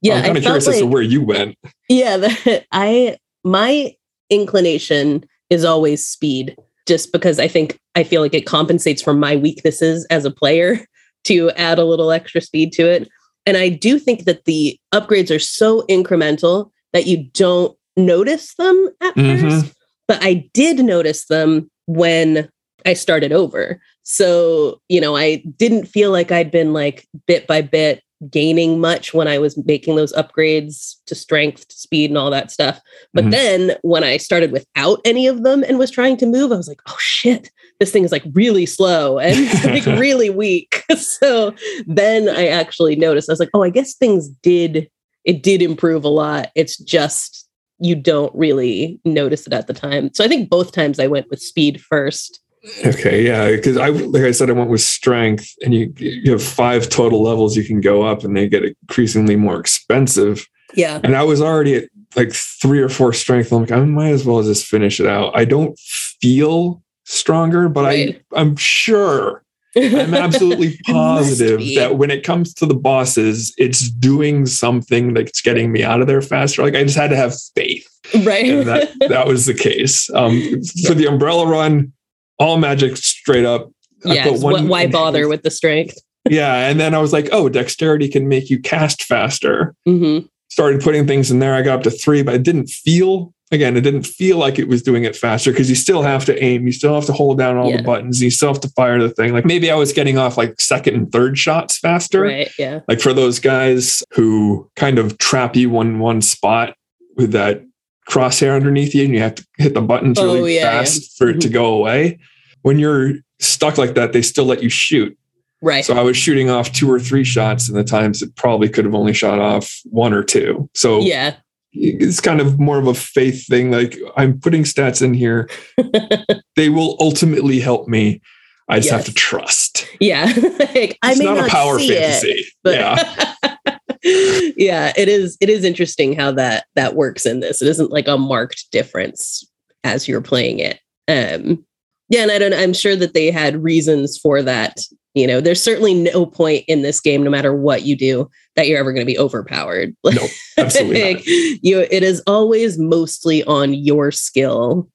Yeah. 0.00 0.14
I'm 0.16 0.22
kind 0.24 0.36
of 0.36 0.42
curious 0.42 0.68
as 0.68 0.78
to 0.78 0.86
where 0.86 1.02
you 1.02 1.22
went. 1.22 1.56
Yeah, 1.88 2.16
the, 2.18 2.64
I 2.72 3.18
my 3.44 3.94
inclination 4.30 5.24
is 5.50 5.64
always 5.64 6.06
speed, 6.06 6.56
just 6.86 7.12
because 7.12 7.38
I 7.40 7.48
think 7.48 7.78
I 7.94 8.04
feel 8.04 8.20
like 8.22 8.34
it 8.34 8.46
compensates 8.46 9.02
for 9.02 9.14
my 9.14 9.36
weaknesses 9.36 10.06
as 10.10 10.24
a 10.24 10.30
player 10.30 10.80
to 11.24 11.50
add 11.52 11.78
a 11.78 11.84
little 11.84 12.10
extra 12.10 12.40
speed 12.40 12.72
to 12.74 12.88
it. 12.88 13.08
And 13.46 13.56
I 13.56 13.70
do 13.70 13.98
think 13.98 14.24
that 14.24 14.44
the 14.44 14.78
upgrades 14.94 15.34
are 15.34 15.38
so 15.38 15.82
incremental 15.88 16.70
that 16.92 17.06
you 17.06 17.24
don't 17.32 17.76
notice 17.96 18.54
them 18.54 18.88
at 19.00 19.14
Mhm. 19.14 19.40
first. 19.40 19.74
But 20.06 20.18
I 20.22 20.48
did 20.54 20.78
notice 20.84 21.26
them 21.26 21.70
when 21.86 22.48
I 22.86 22.94
started 22.94 23.32
over. 23.32 23.80
So, 24.02 24.80
you 24.88 25.00
know, 25.00 25.16
I 25.16 25.36
didn't 25.56 25.86
feel 25.86 26.10
like 26.10 26.32
I'd 26.32 26.50
been 26.50 26.72
like 26.72 27.06
bit 27.26 27.46
by 27.46 27.62
bit 27.62 28.02
gaining 28.30 28.80
much 28.80 29.14
when 29.14 29.28
I 29.28 29.38
was 29.38 29.56
making 29.64 29.94
those 29.94 30.12
upgrades 30.14 30.96
to 31.06 31.14
strength, 31.14 31.68
to 31.68 31.76
speed, 31.76 32.10
and 32.10 32.18
all 32.18 32.30
that 32.30 32.50
stuff. 32.50 32.80
But 33.14 33.26
Mhm. 33.26 33.30
then 33.30 33.76
when 33.82 34.02
I 34.02 34.16
started 34.16 34.50
without 34.50 35.00
any 35.04 35.28
of 35.28 35.44
them 35.44 35.62
and 35.62 35.78
was 35.78 35.90
trying 35.90 36.16
to 36.16 36.26
move, 36.26 36.50
I 36.50 36.56
was 36.56 36.66
like, 36.66 36.80
oh 36.88 36.96
shit, 36.98 37.50
this 37.78 37.92
thing 37.92 38.02
is 38.04 38.10
like 38.10 38.24
really 38.32 38.66
slow 38.66 39.18
and 39.18 39.36
like 39.64 39.86
really 39.86 40.30
weak. 40.30 40.82
So 40.96 41.54
then 41.86 42.28
I 42.28 42.48
actually 42.48 42.96
noticed, 42.96 43.28
I 43.28 43.32
was 43.32 43.40
like, 43.40 43.50
oh, 43.54 43.62
I 43.62 43.70
guess 43.70 43.94
things 43.94 44.28
did, 44.28 44.88
it 45.24 45.42
did 45.42 45.62
improve 45.62 46.02
a 46.04 46.08
lot. 46.08 46.50
It's 46.54 46.76
just 46.78 47.46
you 47.78 47.94
don't 47.94 48.34
really 48.34 48.98
notice 49.04 49.46
it 49.46 49.52
at 49.52 49.66
the 49.68 49.74
time. 49.74 50.10
So 50.14 50.24
I 50.24 50.28
think 50.28 50.48
both 50.50 50.72
times 50.72 50.98
I 50.98 51.06
went 51.06 51.30
with 51.30 51.40
speed 51.40 51.80
first. 51.80 52.40
Okay, 52.84 53.24
yeah, 53.24 53.50
because 53.50 53.76
I 53.76 53.88
like 53.88 54.24
I 54.24 54.32
said, 54.32 54.50
I 54.50 54.52
went 54.52 54.70
with 54.70 54.80
strength, 54.80 55.52
and 55.64 55.72
you 55.74 55.92
you 55.98 56.32
have 56.32 56.42
five 56.42 56.88
total 56.88 57.22
levels 57.22 57.56
you 57.56 57.64
can 57.64 57.80
go 57.80 58.02
up, 58.02 58.24
and 58.24 58.36
they 58.36 58.48
get 58.48 58.64
increasingly 58.64 59.36
more 59.36 59.58
expensive. 59.60 60.46
Yeah. 60.74 61.00
And 61.02 61.16
I 61.16 61.22
was 61.22 61.40
already 61.40 61.76
at 61.76 61.84
like 62.16 62.32
three 62.32 62.80
or 62.80 62.88
four 62.88 63.12
strength. 63.12 63.52
I'm 63.52 63.60
like, 63.62 63.72
I 63.72 63.80
might 63.84 64.10
as 64.10 64.24
well 64.24 64.42
just 64.42 64.66
finish 64.66 65.00
it 65.00 65.06
out. 65.06 65.32
I 65.36 65.44
don't 65.44 65.78
feel 66.20 66.82
stronger, 67.04 67.68
but 67.68 67.84
Right. 67.84 68.22
I 68.34 68.40
I'm 68.40 68.56
sure 68.56 69.42
I'm 69.76 70.14
absolutely 70.14 70.78
positive 70.86 71.60
that 71.76 71.96
when 71.96 72.10
it 72.10 72.24
comes 72.24 72.52
to 72.54 72.66
the 72.66 72.74
bosses, 72.74 73.54
it's 73.56 73.88
doing 73.90 74.44
something 74.46 75.14
that's 75.14 75.40
getting 75.40 75.70
me 75.72 75.84
out 75.84 76.00
of 76.00 76.06
there 76.06 76.22
faster. 76.22 76.62
Like 76.62 76.74
I 76.74 76.82
just 76.82 76.96
had 76.96 77.10
to 77.10 77.16
have 77.16 77.34
faith. 77.54 77.88
right. 78.26 78.44
And 78.46 78.66
that 78.68 78.90
that 79.08 79.26
was 79.26 79.46
the 79.46 79.54
case. 79.54 80.10
Um, 80.14 80.40
for 80.86 80.94
the 80.94 81.06
umbrella 81.06 81.46
run, 81.46 81.92
all 82.38 82.56
magic 82.58 82.96
straight 82.96 83.44
up. 83.44 83.70
I 84.06 84.14
yes. 84.14 84.40
one 84.42 84.66
wh- 84.66 84.70
Why 84.70 84.86
bother 84.86 85.28
with 85.28 85.42
the 85.42 85.50
strength? 85.50 85.98
Yeah, 86.30 86.68
and 86.68 86.78
then 86.78 86.94
I 86.94 86.98
was 86.98 87.10
like, 87.12 87.30
oh, 87.32 87.48
dexterity 87.48 88.06
can 88.06 88.28
make 88.28 88.50
you 88.50 88.60
cast 88.60 89.04
faster. 89.04 89.74
hmm 89.86 90.18
Started 90.50 90.82
putting 90.82 91.06
things 91.06 91.30
in 91.30 91.38
there. 91.38 91.54
I 91.54 91.62
got 91.62 91.78
up 91.78 91.82
to 91.84 91.90
three, 91.90 92.22
but 92.22 92.34
it 92.34 92.42
didn't 92.42 92.68
feel 92.68 93.32
again. 93.50 93.78
It 93.78 93.80
didn't 93.82 94.04
feel 94.04 94.36
like 94.36 94.58
it 94.58 94.68
was 94.68 94.82
doing 94.82 95.04
it 95.04 95.16
faster 95.16 95.52
because 95.52 95.70
you 95.70 95.76
still 95.76 96.02
have 96.02 96.26
to 96.26 96.42
aim. 96.44 96.66
You 96.66 96.72
still 96.72 96.94
have 96.94 97.06
to 97.06 97.12
hold 97.14 97.38
down 97.38 97.56
all 97.56 97.70
Yeah. 97.70 97.78
the 97.78 97.82
buttons. 97.82 98.20
You 98.20 98.30
still 98.30 98.48
have 98.52 98.60
to 98.60 98.68
fire 98.70 99.00
the 99.00 99.08
thing. 99.08 99.32
Like 99.32 99.46
maybe 99.46 99.70
I 99.70 99.74
was 99.76 99.92
getting 99.94 100.18
off 100.18 100.36
like 100.36 100.60
second 100.60 100.96
and 100.96 101.10
third 101.10 101.38
shots 101.38 101.78
faster. 101.78 102.22
Right. 102.22 102.50
Yeah. 102.58 102.80
Like 102.88 103.00
for 103.00 103.14
those 103.14 103.38
guys 103.38 104.02
who 104.12 104.68
kind 104.76 104.98
of 104.98 105.16
trap 105.18 105.56
you 105.56 105.80
in 105.80 105.98
one 105.98 106.20
spot 106.20 106.74
with 107.16 107.32
that 107.32 107.62
crosshair 108.08 108.56
underneath 108.56 108.94
you 108.94 109.04
and 109.04 109.14
you 109.14 109.20
have 109.20 109.34
to 109.36 109.46
hit 109.58 109.74
the 109.74 109.82
buttons 109.82 110.18
Oh, 110.18 110.34
really 110.34 110.56
yeah, 110.56 110.64
yeah. 110.64 110.78
fast 110.78 111.16
for 111.18 111.28
it 111.28 111.40
to 111.40 111.48
mm-hmm. 111.48 111.54
go 111.54 111.74
away. 111.74 112.18
When 112.62 112.78
you're 112.78 113.12
stuck 113.38 113.78
like 113.78 113.94
that, 113.94 114.12
they 114.12 114.22
still 114.22 114.44
let 114.44 114.62
you 114.62 114.68
shoot. 114.68 115.16
Right. 115.60 115.84
So 115.84 115.96
I 115.96 116.02
was 116.02 116.16
shooting 116.16 116.50
off 116.50 116.72
two 116.72 116.90
or 116.90 117.00
three 117.00 117.24
shots, 117.24 117.68
and 117.68 117.76
the 117.76 117.84
times 117.84 118.22
it 118.22 118.34
probably 118.36 118.68
could 118.68 118.84
have 118.84 118.94
only 118.94 119.12
shot 119.12 119.40
off 119.40 119.80
one 119.84 120.12
or 120.12 120.22
two. 120.22 120.68
So 120.74 121.00
yeah. 121.00 121.36
it's 121.72 122.20
kind 122.20 122.40
of 122.40 122.60
more 122.60 122.78
of 122.78 122.86
a 122.86 122.94
faith 122.94 123.46
thing. 123.46 123.70
Like 123.70 123.98
I'm 124.16 124.40
putting 124.40 124.62
stats 124.62 125.02
in 125.02 125.14
here, 125.14 125.50
they 126.56 126.68
will 126.68 126.96
ultimately 127.00 127.60
help 127.60 127.88
me. 127.88 128.20
I 128.68 128.80
just 128.80 128.90
have 128.90 129.06
to 129.06 129.14
trust. 129.14 129.88
Yeah. 129.98 130.24
like, 130.58 130.98
I 131.02 131.12
It's 131.12 131.18
may 131.18 131.24
not, 131.24 131.36
not 131.38 131.48
a 131.48 131.50
power 131.50 131.78
see 131.78 131.92
it, 131.92 132.00
fantasy. 132.00 132.46
but 132.62 132.74
yeah. 132.74 133.77
yeah, 134.56 134.92
it 134.96 135.08
is. 135.08 135.36
It 135.40 135.48
is 135.50 135.64
interesting 135.64 136.14
how 136.14 136.32
that 136.32 136.66
that 136.74 136.94
works 136.94 137.26
in 137.26 137.40
this. 137.40 137.62
It 137.62 137.68
isn't 137.68 137.90
like 137.90 138.08
a 138.08 138.18
marked 138.18 138.70
difference 138.72 139.44
as 139.84 140.08
you're 140.08 140.20
playing 140.20 140.58
it. 140.58 140.80
Um, 141.08 141.64
yeah, 142.08 142.22
and 142.22 142.30
I 142.30 142.38
don't. 142.38 142.54
I'm 142.54 142.72
sure 142.72 142.96
that 142.96 143.14
they 143.14 143.30
had 143.30 143.62
reasons 143.62 144.18
for 144.18 144.42
that. 144.42 144.80
You 145.14 145.26
know, 145.26 145.40
there's 145.40 145.62
certainly 145.62 145.94
no 145.94 146.26
point 146.26 146.64
in 146.68 146.82
this 146.82 147.00
game, 147.00 147.22
no 147.22 147.30
matter 147.30 147.54
what 147.54 147.82
you 147.82 147.96
do, 147.96 148.30
that 148.56 148.68
you're 148.68 148.78
ever 148.78 148.92
going 148.92 149.04
to 149.04 149.10
be 149.12 149.18
overpowered. 149.18 149.94
No, 150.04 150.26
absolutely 150.56 151.14
not. 151.14 151.26
You, 151.26 151.80
it 151.90 152.02
is 152.02 152.22
always 152.26 152.78
mostly 152.78 153.42
on 153.44 153.74
your 153.74 154.12
skill 154.12 154.88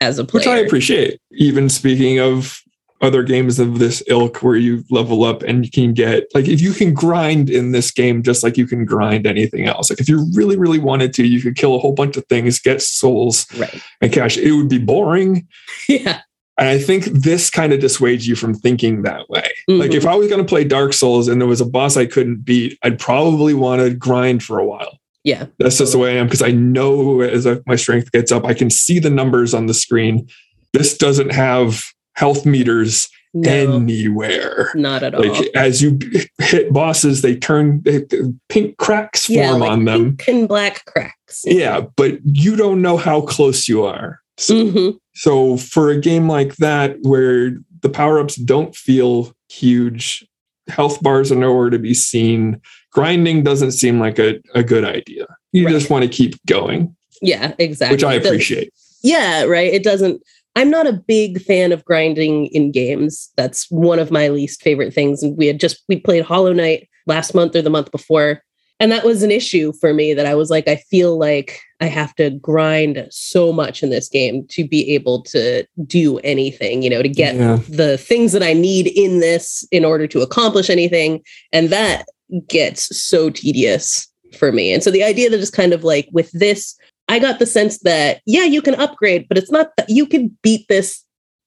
as 0.00 0.18
a 0.18 0.24
player. 0.24 0.40
which 0.40 0.46
I 0.46 0.58
appreciate. 0.58 1.20
Even 1.32 1.68
speaking 1.68 2.20
of 2.20 2.60
other 3.06 3.22
games 3.22 3.58
of 3.58 3.78
this 3.78 4.02
ilk 4.08 4.42
where 4.42 4.56
you 4.56 4.84
level 4.90 5.24
up 5.24 5.42
and 5.42 5.64
you 5.64 5.70
can 5.70 5.94
get 5.94 6.24
like 6.34 6.46
if 6.48 6.60
you 6.60 6.72
can 6.72 6.92
grind 6.92 7.48
in 7.48 7.72
this 7.72 7.90
game 7.90 8.22
just 8.22 8.42
like 8.42 8.56
you 8.58 8.66
can 8.66 8.84
grind 8.84 9.26
anything 9.26 9.66
else. 9.66 9.88
Like 9.88 10.00
if 10.00 10.08
you 10.08 10.26
really, 10.34 10.56
really 10.56 10.78
wanted 10.78 11.14
to, 11.14 11.26
you 11.26 11.40
could 11.40 11.56
kill 11.56 11.74
a 11.74 11.78
whole 11.78 11.92
bunch 11.94 12.16
of 12.16 12.26
things, 12.26 12.58
get 12.58 12.82
souls 12.82 13.46
Right. 13.56 13.82
and 14.02 14.12
cash. 14.12 14.36
It 14.36 14.52
would 14.52 14.68
be 14.68 14.78
boring. 14.78 15.46
Yeah. 15.88 16.20
And 16.58 16.68
I 16.70 16.78
think 16.78 17.04
this 17.04 17.50
kind 17.50 17.74
of 17.74 17.80
dissuades 17.80 18.26
you 18.26 18.34
from 18.34 18.54
thinking 18.54 19.02
that 19.02 19.28
way. 19.28 19.46
Like 19.68 19.90
Mhm. 19.90 19.94
if 19.96 20.06
I 20.06 20.14
was 20.14 20.26
going 20.28 20.40
to 20.40 20.48
play 20.48 20.64
Dark 20.64 20.94
Souls 20.94 21.28
and 21.28 21.38
there 21.38 21.46
was 21.46 21.60
a 21.60 21.66
boss 21.66 21.98
I 21.98 22.06
couldn't 22.06 22.46
beat, 22.46 22.78
I'd 22.82 22.98
probably 22.98 23.52
want 23.52 23.82
to 23.82 23.90
grind 23.94 24.42
for 24.42 24.58
a 24.58 24.64
while. 24.64 24.98
Yeah. 25.22 25.46
That's 25.58 25.76
just 25.76 25.92
the 25.92 25.98
way 25.98 26.12
I 26.16 26.20
am 26.20 26.26
because 26.26 26.40
I 26.40 26.52
know 26.52 27.20
as 27.20 27.46
I, 27.46 27.58
my 27.66 27.76
strength 27.76 28.10
gets 28.10 28.32
up, 28.32 28.46
I 28.46 28.54
can 28.54 28.70
see 28.70 28.98
the 28.98 29.10
numbers 29.10 29.52
on 29.52 29.66
the 29.66 29.74
screen. 29.74 30.28
This 30.72 30.96
doesn't 30.96 31.30
have 31.32 31.82
health 32.16 32.44
meters 32.46 33.08
No, 33.34 33.50
anywhere. 33.50 34.70
not 34.74 35.02
at 35.02 35.14
all. 35.14 35.22
Like 35.26 35.48
as 35.54 35.80
you 35.82 35.98
hit 36.38 36.72
bosses, 36.72 37.22
they 37.22 37.36
turn 37.36 37.82
they, 37.84 38.04
pink 38.48 38.76
cracks 38.78 39.26
form 39.26 39.60
like 39.60 39.70
on 39.70 39.84
them. 39.84 40.16
pink 40.16 40.28
and 40.28 40.48
black 40.48 40.84
cracks. 40.86 41.42
Yeah, 41.44 41.82
but 41.96 42.18
you 42.24 42.56
don't 42.56 42.82
know 42.82 42.96
how 42.96 43.20
close 43.20 43.68
you 43.68 43.84
are. 43.84 44.20
So, 44.38 44.54
Mhm. 44.54 44.98
so 45.14 45.56
for 45.56 45.90
a 45.90 45.98
game 46.00 46.28
like 46.28 46.56
that, 46.56 46.96
where 47.02 47.56
the 47.82 47.88
power 47.88 48.18
ups 48.18 48.36
don't 48.36 48.74
feel 48.74 49.32
huge, 49.50 50.26
health 50.68 51.00
bars 51.02 51.30
are 51.30 51.36
nowhere 51.36 51.70
to 51.70 51.78
be 51.78 51.94
seen. 51.94 52.60
Grinding 52.92 53.42
doesn't 53.42 53.72
seem 53.72 54.00
like 54.00 54.18
a, 54.18 54.40
a 54.54 54.62
good 54.62 54.84
idea. 54.84 55.26
You 55.52 55.66
Right. 55.66 55.72
just 55.72 55.90
want 55.90 56.02
to 56.02 56.08
keep 56.08 56.34
going, 56.46 56.94
Yeah, 57.22 57.52
exactly. 57.58 57.94
which 57.94 58.04
I 58.04 58.14
appreciate. 58.14 58.72
Yeah, 59.02 59.44
right. 59.44 59.72
It 59.72 59.82
doesn't. 59.84 60.20
I'm 60.56 60.70
not 60.70 60.86
a 60.86 60.92
big 60.92 61.40
fan 61.42 61.70
of 61.70 61.84
grinding 61.84 62.46
in 62.46 62.72
games. 62.72 63.30
That's 63.36 63.70
one 63.70 63.98
of 63.98 64.10
my 64.10 64.28
least 64.28 64.62
favorite 64.62 64.92
things. 64.94 65.22
And 65.22 65.36
we 65.36 65.46
had 65.46 65.60
just 65.60 65.84
we 65.88 66.00
played 66.00 66.24
Hollow 66.24 66.52
Knight 66.52 66.88
last 67.06 67.34
month 67.34 67.54
or 67.54 67.62
the 67.62 67.70
month 67.70 67.92
before, 67.92 68.42
and 68.80 68.90
that 68.90 69.04
was 69.04 69.22
an 69.22 69.30
issue 69.30 69.72
for 69.80 69.92
me. 69.94 70.14
That 70.14 70.26
I 70.26 70.34
was 70.34 70.50
like, 70.50 70.66
I 70.66 70.76
feel 70.90 71.18
like 71.18 71.60
I 71.80 71.86
have 71.86 72.14
to 72.16 72.30
grind 72.30 73.06
so 73.10 73.52
much 73.52 73.82
in 73.82 73.90
this 73.90 74.08
game 74.08 74.46
to 74.50 74.66
be 74.66 74.94
able 74.94 75.22
to 75.24 75.64
do 75.86 76.18
anything. 76.20 76.82
You 76.82 76.90
know, 76.90 77.02
to 77.02 77.08
get 77.08 77.36
Yeah. 77.36 77.60
the 77.68 77.98
things 77.98 78.32
that 78.32 78.42
I 78.42 78.54
need 78.54 78.86
in 78.88 79.20
this 79.20 79.66
in 79.70 79.84
order 79.84 80.06
to 80.08 80.22
accomplish 80.22 80.70
anything, 80.70 81.22
and 81.52 81.68
that 81.68 82.06
gets 82.48 82.98
so 83.00 83.30
tedious 83.30 84.08
for 84.38 84.52
me. 84.52 84.72
And 84.72 84.82
so 84.82 84.90
the 84.90 85.04
idea 85.04 85.30
that 85.30 85.38
just 85.38 85.52
kind 85.52 85.72
of 85.72 85.84
like 85.84 86.08
with 86.12 86.30
this 86.32 86.76
I 87.08 87.18
got 87.18 87.38
the 87.38 87.46
sense 87.46 87.78
that 87.80 88.20
yeah, 88.26 88.44
you 88.44 88.60
can 88.62 88.74
upgrade, 88.76 89.26
but 89.28 89.38
it's 89.38 89.50
not 89.50 89.70
that 89.76 89.88
you 89.88 90.06
can 90.06 90.36
beat 90.42 90.66
this 90.68 91.04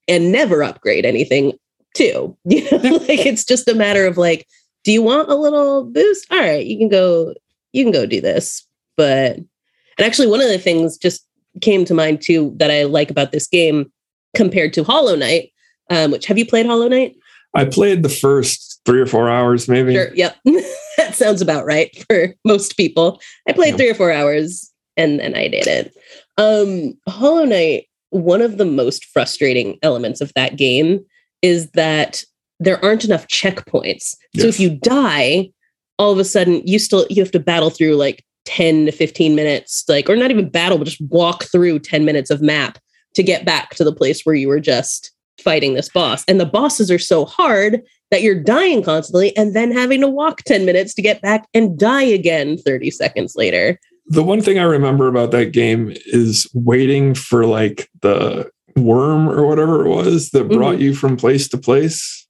and 0.07 0.31
never 0.31 0.63
upgrade 0.63 1.05
anything 1.05 1.53
too. 1.95 2.37
You 2.45 2.63
know, 2.71 2.97
like 2.97 3.25
it's 3.25 3.43
just 3.45 3.67
a 3.67 3.75
matter 3.75 4.05
of 4.05 4.17
like, 4.17 4.47
do 4.83 4.91
you 4.91 5.01
want 5.01 5.29
a 5.29 5.35
little 5.35 5.83
boost? 5.85 6.25
All 6.31 6.39
right, 6.39 6.65
you 6.65 6.77
can 6.77 6.89
go, 6.89 7.33
you 7.73 7.83
can 7.83 7.91
go 7.91 8.05
do 8.05 8.21
this. 8.21 8.65
But 8.95 9.37
and 9.37 9.47
actually 10.05 10.27
one 10.27 10.41
of 10.41 10.47
the 10.49 10.57
things 10.57 10.97
just 10.97 11.25
came 11.61 11.83
to 11.85 11.93
mind 11.93 12.21
too 12.21 12.53
that 12.57 12.71
I 12.71 12.83
like 12.83 13.11
about 13.11 13.31
this 13.31 13.47
game 13.47 13.91
compared 14.35 14.71
to 14.73 14.83
Hollow 14.83 15.15
Knight, 15.15 15.51
um, 15.89 16.11
which 16.11 16.25
have 16.27 16.37
you 16.37 16.45
played 16.45 16.65
Hollow 16.65 16.87
Knight? 16.87 17.15
I 17.55 17.65
played 17.65 18.03
the 18.03 18.09
first 18.09 18.79
three 18.85 19.01
or 19.01 19.07
four 19.07 19.27
hours, 19.29 19.67
maybe. 19.67 19.93
Sure. 19.95 20.13
Yep. 20.13 20.37
that 20.97 21.15
sounds 21.15 21.41
about 21.41 21.65
right 21.65 21.89
for 22.07 22.35
most 22.45 22.77
people. 22.77 23.19
I 23.47 23.53
played 23.53 23.71
Yeah. 23.71 23.77
three 23.77 23.89
or 23.89 23.95
four 23.95 24.11
hours 24.11 24.68
and 24.99 25.19
then 25.19 25.35
I 25.35 25.47
did 25.47 25.65
it. 25.67 25.95
Um, 26.37 26.93
Hollow 27.07 27.45
Knight, 27.45 27.87
one 28.11 28.41
of 28.41 28.57
the 28.57 28.65
most 28.65 29.05
frustrating 29.05 29.79
elements 29.81 30.21
of 30.21 30.31
that 30.35 30.55
game 30.57 31.03
is 31.41 31.71
that 31.71 32.23
there 32.59 32.83
aren't 32.83 33.05
enough 33.05 33.27
checkpoints. 33.27 34.15
So 34.37 34.45
Yes. 34.45 34.55
if 34.55 34.59
you 34.59 34.69
die, 34.71 35.51
all 35.97 36.11
of 36.11 36.19
a 36.19 36.23
sudden 36.25 36.61
you 36.65 36.77
still 36.79 37.05
you 37.09 37.21
have 37.21 37.31
to 37.31 37.39
battle 37.39 37.69
through 37.69 37.95
like 37.95 38.23
10 38.45 38.87
to 38.87 38.91
15 38.91 39.35
minutes, 39.35 39.83
like, 39.87 40.09
or 40.09 40.15
not 40.15 40.31
even 40.31 40.49
battle, 40.49 40.77
but 40.77 40.85
just 40.87 41.01
walk 41.09 41.43
through 41.45 41.79
10 41.79 42.03
minutes 42.03 42.29
of 42.29 42.41
map 42.41 42.77
to 43.15 43.23
get 43.23 43.45
back 43.45 43.75
to 43.75 43.83
the 43.83 43.93
place 43.93 44.23
where 44.25 44.35
you 44.35 44.47
were 44.47 44.59
just 44.59 45.11
fighting 45.39 45.73
this 45.73 45.89
boss. 45.89 46.23
And 46.27 46.39
the 46.39 46.45
bosses 46.45 46.89
are 46.91 46.99
so 46.99 47.25
hard 47.25 47.81
that 48.11 48.21
you're 48.23 48.41
dying 48.41 48.81
constantly 48.83 49.35
and 49.37 49.55
then 49.55 49.71
having 49.71 50.01
to 50.01 50.07
walk 50.07 50.41
10 50.43 50.65
minutes 50.65 50.93
to 50.95 51.01
get 51.01 51.21
back 51.21 51.47
and 51.53 51.77
die 51.77 52.03
again 52.03 52.57
30 52.57 52.89
seconds 52.91 53.35
later. 53.35 53.79
The 54.09 54.23
one 54.23 54.41
thing 54.41 54.57
I 54.59 54.63
remember 54.63 55.07
about 55.07 55.31
that 55.31 55.51
game 55.51 55.93
is 56.07 56.49
waiting 56.53 57.13
for 57.13 57.45
like 57.45 57.89
the 58.01 58.49
worm 58.75 59.29
or 59.29 59.45
whatever 59.45 59.85
it 59.85 59.89
was 59.89 60.31
that 60.31 60.45
brought 60.49 60.73
Mm-hmm. 60.75 60.81
you 60.81 60.95
from 60.95 61.15
place 61.17 61.47
to 61.49 61.57
place. 61.57 62.27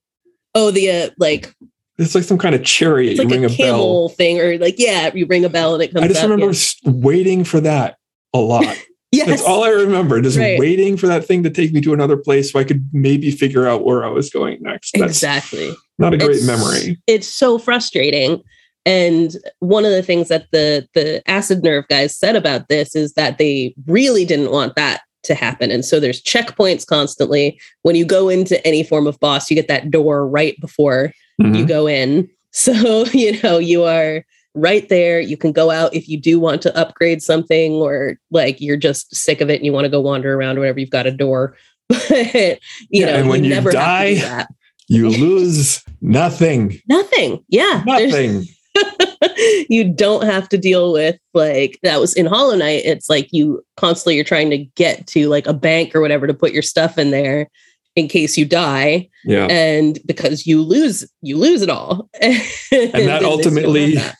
Oh, 0.56 0.72
the 0.72 0.92
uh, 0.92 1.10
like 1.18 1.54
It's 1.98 2.16
like 2.16 2.24
some 2.26 2.38
kind 2.38 2.56
of 2.56 2.64
chariot. 2.64 3.12
it's 3.12 3.20
like 3.20 3.30
you 3.30 3.36
ring 3.36 3.44
a 3.46 3.48
a, 3.48 3.58
bell. 3.58 3.58
camel 3.78 4.10
thing, 4.10 4.40
or 4.42 4.58
like 4.58 4.76
yeah, 4.78 5.12
you 5.14 5.26
ring 5.26 5.46
a 5.46 5.50
bell 5.50 5.74
and 5.76 5.84
it 5.84 5.94
comes. 5.94 6.04
I 6.04 6.08
just 6.08 6.24
up, 6.24 6.30
remember 6.30 6.54
yeah. 6.54 6.92
waiting 6.92 7.44
for 7.44 7.60
that 7.62 7.98
a 8.34 8.40
lot. 8.40 8.66
Yes. 9.12 9.28
That's 9.28 9.42
all 9.42 9.64
I 9.64 9.70
remember. 9.70 10.22
Just 10.22 10.38
Right. 10.38 10.60
waiting 10.60 10.96
for 10.96 11.08
that 11.08 11.26
thing 11.26 11.42
to 11.42 11.50
take 11.50 11.74
me 11.74 11.82
to 11.82 11.96
another 11.96 12.16
place 12.16 12.52
so 12.52 12.60
I 12.60 12.64
could 12.64 12.88
maybe 12.94 13.32
figure 13.32 13.68
out 13.68 13.84
where 13.84 14.06
I 14.06 14.08
was 14.10 14.30
going 14.30 14.60
next. 14.62 14.92
That's 14.94 15.14
exactly. 15.14 15.74
not 15.98 16.14
a 16.14 16.18
great 16.18 16.36
It's- 16.38 16.46
memory. 16.46 17.00
It's 17.08 17.28
so 17.28 17.58
frustrating. 17.58 18.44
And 18.86 19.36
one 19.60 19.86
of 19.86 19.92
the 19.92 20.02
things 20.04 20.30
that 20.30 20.48
the 20.52 20.88
the 20.94 21.22
acid 21.30 21.64
nerve 21.64 21.88
guys 21.90 22.16
said 22.16 22.36
about 22.36 22.70
this 22.70 22.96
is 22.96 23.14
that 23.14 23.38
they 23.38 23.74
really 23.88 24.26
didn't 24.26 24.52
want 24.52 24.76
that 24.76 25.02
to 25.24 25.36
happen. 25.36 25.70
And 25.70 25.84
so 25.84 26.00
there's 26.00 26.22
checkpoints 26.24 26.88
constantly. 26.88 27.60
When 27.82 27.96
you 27.96 28.06
go 28.06 28.30
into 28.30 28.66
any 28.66 28.84
form 28.84 29.06
of 29.06 29.20
boss, 29.20 29.50
you 29.50 29.56
get 29.56 29.68
that 29.68 29.92
door 29.92 30.28
right 30.28 30.60
before 30.62 31.12
Mhm. 31.42 31.58
you 31.58 31.66
go 31.66 31.88
in. 31.88 32.30
So, 32.52 33.06
you 33.14 33.40
know, 33.44 33.60
you 33.60 33.84
are 33.84 34.26
right 34.56 34.90
there. 34.90 35.20
You 35.20 35.38
can 35.38 35.52
go 35.52 35.70
out 35.70 35.94
if 35.94 36.10
you 36.10 36.20
do 36.20 36.40
want 36.40 36.64
to 36.64 36.76
upgrade 36.76 37.22
something 37.22 37.74
or 37.74 38.18
like 38.32 38.60
you're 38.60 38.76
just 38.76 39.16
sick 39.16 39.40
of 39.40 39.52
it 39.52 39.58
and 39.58 39.66
you 39.68 39.72
want 39.72 39.86
to 39.86 39.90
go 39.92 40.02
wander 40.02 40.34
around 40.34 40.58
or 40.58 40.62
whatever. 40.62 40.80
You've 40.80 40.90
got 40.90 41.06
a 41.06 41.12
door. 41.12 41.56
But, 41.90 42.10
you 42.10 42.58
Yeah, 42.90 43.06
know, 43.06 43.14
and 43.20 43.30
when 43.30 43.44
you 43.44 43.52
never 43.52 43.72
die. 43.72 44.48
You 44.88 45.10
lose 45.10 45.84
nothing. 46.02 46.82
Nothing. 46.90 47.44
Yeah. 47.50 47.84
there's- 47.86 48.12
Nothing. 48.12 48.46
you 49.70 49.84
don't 49.84 50.24
have 50.26 50.50
to 50.50 50.58
deal 50.58 50.92
with 50.94 51.18
like 51.34 51.80
that 51.84 52.00
was 52.00 52.14
in 52.16 52.26
Hollow 52.26 52.56
Knight. 52.56 52.84
It's 52.86 53.10
like 53.10 53.30
you 53.32 53.64
constantly 53.78 54.16
you're 54.16 54.24
trying 54.24 54.50
to 54.52 54.58
get 54.58 55.08
to 55.08 55.28
like 55.30 55.48
a 55.48 55.54
bank 55.54 55.96
or 55.96 56.02
whatever 56.02 56.28
to 56.28 56.34
put 56.34 56.52
your 56.54 56.62
stuff 56.62 56.98
in 56.98 57.12
there 57.12 57.50
in 57.96 58.08
case 58.08 58.38
you 58.38 58.46
die. 58.46 59.10
Yeah. 59.26 59.48
And 59.50 60.00
because 60.06 60.46
you 60.48 60.62
lose, 60.62 61.10
you 61.22 61.38
lose 61.38 61.62
it 61.62 61.70
all. 61.70 62.10
and 62.22 62.32
that 62.32 62.72
in 62.72 62.92
this, 62.92 62.94
you 62.94 63.08
don't 63.08 63.24
ultimately- 63.26 63.96
that. 63.96 64.16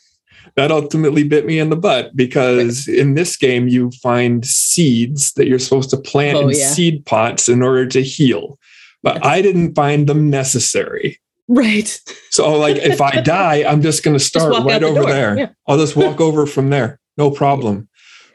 that 0.56 0.72
ultimately 0.72 1.24
bit 1.24 1.46
me 1.46 1.60
in 1.60 1.70
the 1.70 1.76
butt 1.78 2.16
because 2.16 2.88
in 2.88 3.14
this 3.14 3.38
game 3.38 3.68
you 3.68 3.92
find 4.04 4.46
seeds 4.46 5.34
that 5.34 5.48
you're 5.48 5.60
supposed 5.60 5.90
to 5.92 5.98
plant 5.98 6.38
Oh, 6.38 6.50
in 6.50 6.58
yeah. 6.58 6.70
seed 6.72 7.06
pots 7.06 7.48
in 7.48 7.62
order 7.62 7.86
to 7.88 8.02
heal 8.02 8.58
but 9.04 9.24
i 9.26 9.42
didn't 9.42 9.76
find 9.76 10.08
them 10.08 10.30
necessary 10.30 11.20
Right. 11.52 12.00
so 12.30 12.58
like 12.58 12.78
if 12.78 13.02
i 13.02 13.20
die 13.22 13.64
i'm 13.68 13.82
just 13.82 14.04
going 14.04 14.16
to 14.18 14.24
start 14.24 14.54
right 14.64 14.80
the 14.80 14.88
over 14.88 15.02
door. 15.02 15.10
there 15.10 15.38
Yeah. 15.38 15.50
i'll 15.68 15.78
just 15.80 15.96
walk 15.96 16.22
over 16.22 16.46
from 16.46 16.70
there 16.70 17.00
no 17.18 17.32
problem 17.32 17.90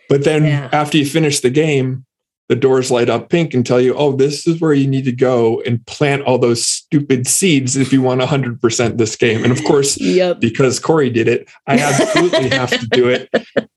but 0.09 0.25
then 0.25 0.45
Yeah. 0.45 0.69
after 0.73 0.99
you 0.99 1.07
finish 1.07 1.41
the 1.41 1.51
game 1.51 2.05
the 2.51 2.57
doors 2.57 2.91
light 2.91 3.09
up 3.09 3.31
pink 3.31 3.55
and 3.55 3.65
tell 3.65 3.81
you 3.81 3.95
oh 3.95 4.13
this 4.13 4.47
is 4.47 4.61
where 4.61 4.75
you 4.75 4.87
need 4.87 5.05
to 5.07 5.13
go 5.13 5.63
and 5.63 5.85
plant 5.87 6.23
all 6.25 6.37
those 6.39 6.63
stupid 6.63 7.27
seeds 7.27 7.75
if 7.77 7.91
you 7.93 8.03
want 8.03 8.21
100% 8.21 8.99
this 8.99 9.17
game 9.17 9.43
and 9.45 9.51
of 9.53 9.65
course 9.65 9.99
Yep. 9.99 10.41
because 10.41 10.79
Corey 10.79 11.09
did 11.09 11.27
it. 11.27 11.49
I 11.67 11.79
absolutely 11.79 12.51
have 12.51 12.69
to 12.79 12.87
do 12.89 13.09
it. 13.09 13.31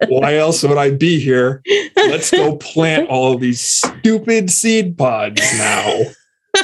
Why 0.09 0.35
else 0.35 0.63
would 0.63 0.77
I 0.77 0.91
be 0.91 1.17
here? 1.19 1.61
Let's 1.95 2.29
go 2.29 2.57
plant 2.57 3.07
all 3.07 3.33
of 3.35 3.39
these 3.39 3.61
stupid 3.61 4.49
seed 4.51 4.97
pods 4.97 5.41
now. 5.57 6.01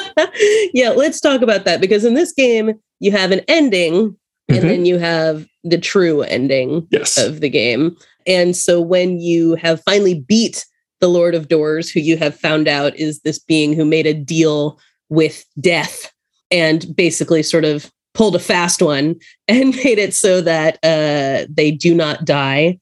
yeah, 0.73 0.89
let's 0.89 1.19
talk 1.19 1.41
about 1.41 1.65
that 1.65 1.81
because 1.81 2.05
in 2.05 2.13
this 2.13 2.31
game 2.33 2.73
you 2.99 3.11
have 3.11 3.31
an 3.31 3.41
ending 3.47 4.15
and 4.49 4.57
Mhm. 4.59 4.61
then 4.61 4.85
you 4.85 4.97
have 4.97 5.45
the 5.63 5.77
true 5.77 6.21
ending. 6.23 6.87
Yes. 6.91 7.17
of 7.17 7.39
the 7.41 7.49
game. 7.49 7.95
And 8.27 8.55
so 8.55 8.79
when 8.81 9.19
you 9.19 9.55
have 9.55 9.81
finally 9.85 10.15
beat 10.19 10.65
the 11.01 11.07
Lord 11.09 11.35
of 11.35 11.47
Doors, 11.49 11.89
who 11.89 11.99
you 11.99 12.17
have 12.17 12.35
found 12.39 12.67
out 12.67 12.95
is 12.97 13.19
this 13.21 13.39
being 13.39 13.73
who 13.73 13.83
made 13.85 14.05
a 14.05 14.13
deal 14.13 14.79
with 15.09 15.45
death 15.59 16.11
and 16.51 16.95
basically 16.95 17.43
sort 17.43 17.65
of 17.65 17.91
pulled 18.13 18.35
a 18.35 18.39
fast 18.39 18.81
one 18.81 19.15
and 19.47 19.75
made 19.83 19.97
it 19.99 20.13
so 20.13 20.39
that 20.41 20.75
uh, 20.83 21.45
they 21.49 21.71
do 21.71 21.93
not 21.95 22.25
die 22.25 22.79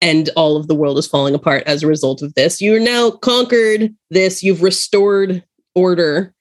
and 0.00 0.28
all 0.36 0.56
of 0.58 0.66
the 0.66 0.74
world 0.74 0.98
is 0.98 1.06
falling 1.06 1.34
apart 1.34 1.62
as 1.66 1.82
a 1.82 1.86
result 1.86 2.20
of 2.20 2.34
this. 2.34 2.60
You're 2.60 2.80
now 2.80 3.10
conquered 3.10 3.94
this, 4.10 4.42
you've 4.42 4.62
restored 4.62 5.42
order 5.74 6.33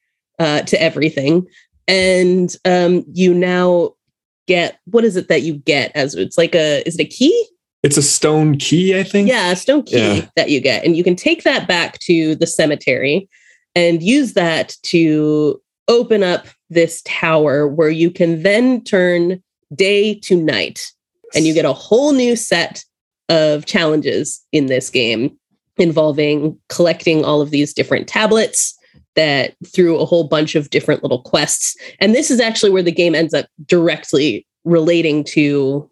uh, 0.44 0.62
to 0.64 0.82
everything. 0.82 1.48
And 1.88 2.54
um, 2.66 3.06
you 3.14 3.34
now 3.34 3.94
get 4.48 4.80
what 4.86 5.04
is 5.06 5.16
it 5.16 5.30
that 5.30 5.42
you 5.44 5.54
get 5.56 5.92
as 5.96 6.16
it's 6.16 6.38
like 6.38 6.54
a 6.54 6.86
is 6.88 7.00
it 7.00 7.04
a 7.04 7.08
key 7.08 7.48
It's 7.82 7.96
a 7.98 8.02
stone 8.02 8.58
key, 8.58 8.98
I 9.00 9.04
think. 9.04 9.30
yeah 9.30 9.52
a 9.52 9.56
stone 9.56 9.84
key 9.84 10.18
Yeah. 10.18 10.26
that 10.36 10.50
you 10.50 10.60
get 10.60 10.84
and 10.86 10.98
you 10.98 11.04
can 11.04 11.16
take 11.16 11.44
that 11.44 11.66
back 11.68 11.98
to 12.00 12.36
the 12.36 12.46
cemetery 12.48 13.30
and 13.74 14.04
use 14.04 14.34
that 14.34 14.76
to 14.84 15.62
open 15.88 16.24
up 16.24 16.46
this 16.70 17.02
tower 17.06 17.68
where 17.68 17.90
you 17.90 18.12
can 18.12 18.44
then 18.44 18.84
turn 18.84 19.42
day 19.74 20.14
to 20.16 20.36
night 20.36 20.92
and 21.34 21.46
you 21.48 21.54
get 21.54 21.66
a 21.66 21.74
whole 21.74 22.12
new 22.12 22.36
set 22.36 22.84
of 23.30 23.66
challenges 23.66 24.42
in 24.52 24.66
this 24.68 24.90
game 24.90 25.38
involving 25.78 26.60
collecting 26.70 27.24
all 27.24 27.42
of 27.42 27.50
these 27.50 27.74
different 27.74 28.08
tablets 28.10 28.78
that 29.16 29.56
through 29.68 29.98
a 30.00 30.06
whole 30.06 30.24
bunch 30.28 30.56
of 30.56 30.70
different 30.70 31.04
little 31.04 31.22
quests 31.22 31.76
and 32.00 32.14
this 32.16 32.32
is 32.32 32.40
actually 32.40 32.72
where 32.72 32.84
the 32.84 32.92
game 32.92 33.14
ends 33.16 33.34
up 33.34 33.46
directly 33.66 34.46
relating 34.64 35.24
to 35.24 35.90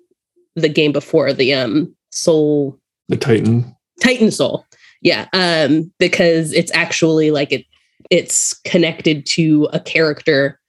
the 0.55 0.69
game 0.69 0.91
before 0.91 1.33
the 1.33 1.53
um 1.53 1.93
soul 2.09 2.77
The 3.09 3.17
Titan. 3.17 3.75
titan 4.01 4.31
soul 4.31 4.65
yeah 5.01 5.27
um 5.33 5.91
because 5.99 6.53
it's 6.53 6.71
actually 6.73 7.31
like 7.31 7.51
it 7.51 7.65
it's 8.09 8.59
connected 8.65 9.25
to 9.27 9.69
a 9.71 9.79
character 9.79 10.59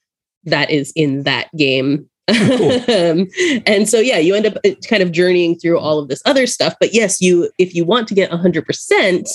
that 0.44 0.70
is 0.70 0.92
in 0.94 1.22
that 1.24 1.48
game 1.56 2.08
Cool. 2.30 2.72
um, 2.88 3.26
and 3.66 3.88
so 3.88 3.98
yeah 3.98 4.18
you 4.18 4.34
end 4.34 4.46
up 4.46 4.54
uh, 4.64 4.70
kind 4.88 5.02
of 5.02 5.10
journeying 5.10 5.58
through 5.58 5.78
all 5.78 5.98
of 5.98 6.08
this 6.08 6.22
other 6.24 6.46
stuff 6.46 6.74
but 6.78 6.94
yes 6.94 7.20
you 7.20 7.50
if 7.58 7.74
you 7.74 7.84
want 7.84 8.06
to 8.08 8.14
get 8.14 8.30
100% 8.30 9.28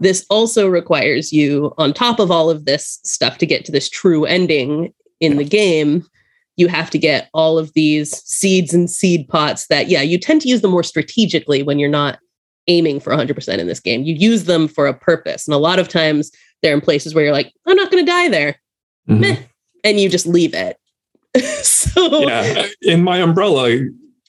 this 0.00 0.24
also 0.30 0.66
requires 0.68 1.32
you 1.32 1.72
on 1.78 1.92
top 1.92 2.18
of 2.18 2.30
all 2.30 2.50
of 2.50 2.64
this 2.64 2.98
stuff 3.04 3.38
to 3.38 3.46
get 3.46 3.64
to 3.66 3.72
this 3.72 3.88
true 3.88 4.24
ending 4.24 4.92
in 5.20 5.36
the 5.36 5.44
game 5.44 6.04
you 6.56 6.68
have 6.68 6.90
to 6.90 6.98
get 6.98 7.30
all 7.32 7.58
of 7.58 7.72
these 7.74 8.22
seeds 8.24 8.74
and 8.74 8.90
seed 8.90 9.28
pots 9.28 9.66
that 9.68 9.88
yeah 9.88 10.02
you 10.02 10.18
tend 10.18 10.40
to 10.42 10.48
use 10.48 10.60
them 10.62 10.70
more 10.72 10.82
strategically 10.82 11.62
when 11.62 11.78
you're 11.78 11.88
not 11.88 12.18
aiming 12.66 13.00
for 13.00 13.12
100% 13.12 13.58
in 13.58 13.66
this 13.66 13.80
game 13.80 14.02
you 14.02 14.14
use 14.14 14.44
them 14.44 14.68
for 14.68 14.86
a 14.86 14.94
purpose 14.94 15.46
and 15.48 15.54
a 15.54 15.58
lot 15.58 15.78
of 15.78 15.88
times 15.88 16.30
they're 16.62 16.74
in 16.74 16.80
places 16.80 17.14
where 17.14 17.24
you're 17.24 17.32
like 17.32 17.52
i'm 17.66 17.76
not 17.76 17.90
going 17.90 18.04
to 18.04 18.10
die 18.10 18.28
there 18.28 18.56
Mhm. 19.08 19.20
Meh. 19.20 19.36
and 19.84 19.98
you 19.98 20.08
just 20.08 20.26
leave 20.26 20.54
it 20.54 20.76
so 21.64 22.26
Yeah. 22.28 22.66
In 22.82 23.02
my 23.02 23.18
umbrella 23.18 23.78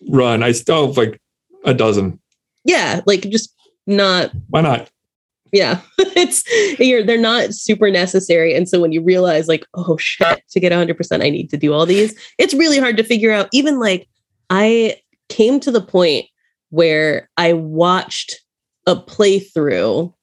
run, 0.09 0.43
I 0.43 0.51
still 0.53 0.87
have 0.87 0.97
like 0.97 1.19
a 1.65 1.73
dozen. 1.73 2.19
yeah 2.63 3.01
like 3.05 3.21
just 3.29 3.53
not 3.87 4.31
Why 4.49 4.61
not? 4.61 4.89
Yeah. 5.51 5.81
It's 6.13 6.43
you're 6.79 7.03
they're 7.03 7.17
not 7.17 7.53
super 7.53 7.89
necessary. 7.89 8.53
And 8.53 8.67
so 8.67 8.79
when 8.81 8.91
you 8.91 9.01
realize 9.01 9.47
like 9.47 9.65
oh 9.75 9.97
shit 9.97 10.43
to 10.49 10.59
get 10.59 10.71
100% 10.71 11.23
i 11.23 11.29
need 11.29 11.49
to 11.49 11.57
do 11.57 11.73
all 11.73 11.85
these 11.85 12.13
it's 12.37 12.53
really 12.53 12.79
hard 12.79 12.97
to 12.97 13.03
figure 13.03 13.31
out. 13.31 13.47
Even 13.53 13.79
like 13.79 14.07
i 14.49 14.97
came 15.29 15.59
to 15.61 15.71
the 15.71 15.81
point 15.81 16.25
where 16.69 17.29
i 17.37 17.53
watched 17.53 18.41
a 18.87 18.95
playthrough 18.95 20.13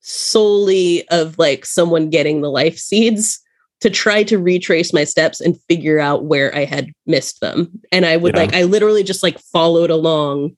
solely 0.00 1.06
of 1.10 1.38
like 1.38 1.64
someone 1.66 2.10
getting 2.10 2.40
the 2.40 2.50
life 2.50 2.78
seeds 2.78 3.38
to 3.80 3.88
try 3.90 4.22
to 4.24 4.36
retrace 4.38 4.92
my 4.92 5.04
steps 5.04 5.40
and 5.40 5.60
figure 5.68 5.98
out 6.00 6.24
where 6.24 6.54
i 6.56 6.64
had 6.64 6.90
missed 7.06 7.40
them. 7.40 7.70
And 7.92 8.04
i 8.04 8.16
would 8.16 8.34
Yeah. 8.34 8.40
like 8.40 8.54
i 8.54 8.64
literally 8.64 9.04
just 9.04 9.22
like 9.22 9.38
followed 9.38 9.90
along 9.90 10.56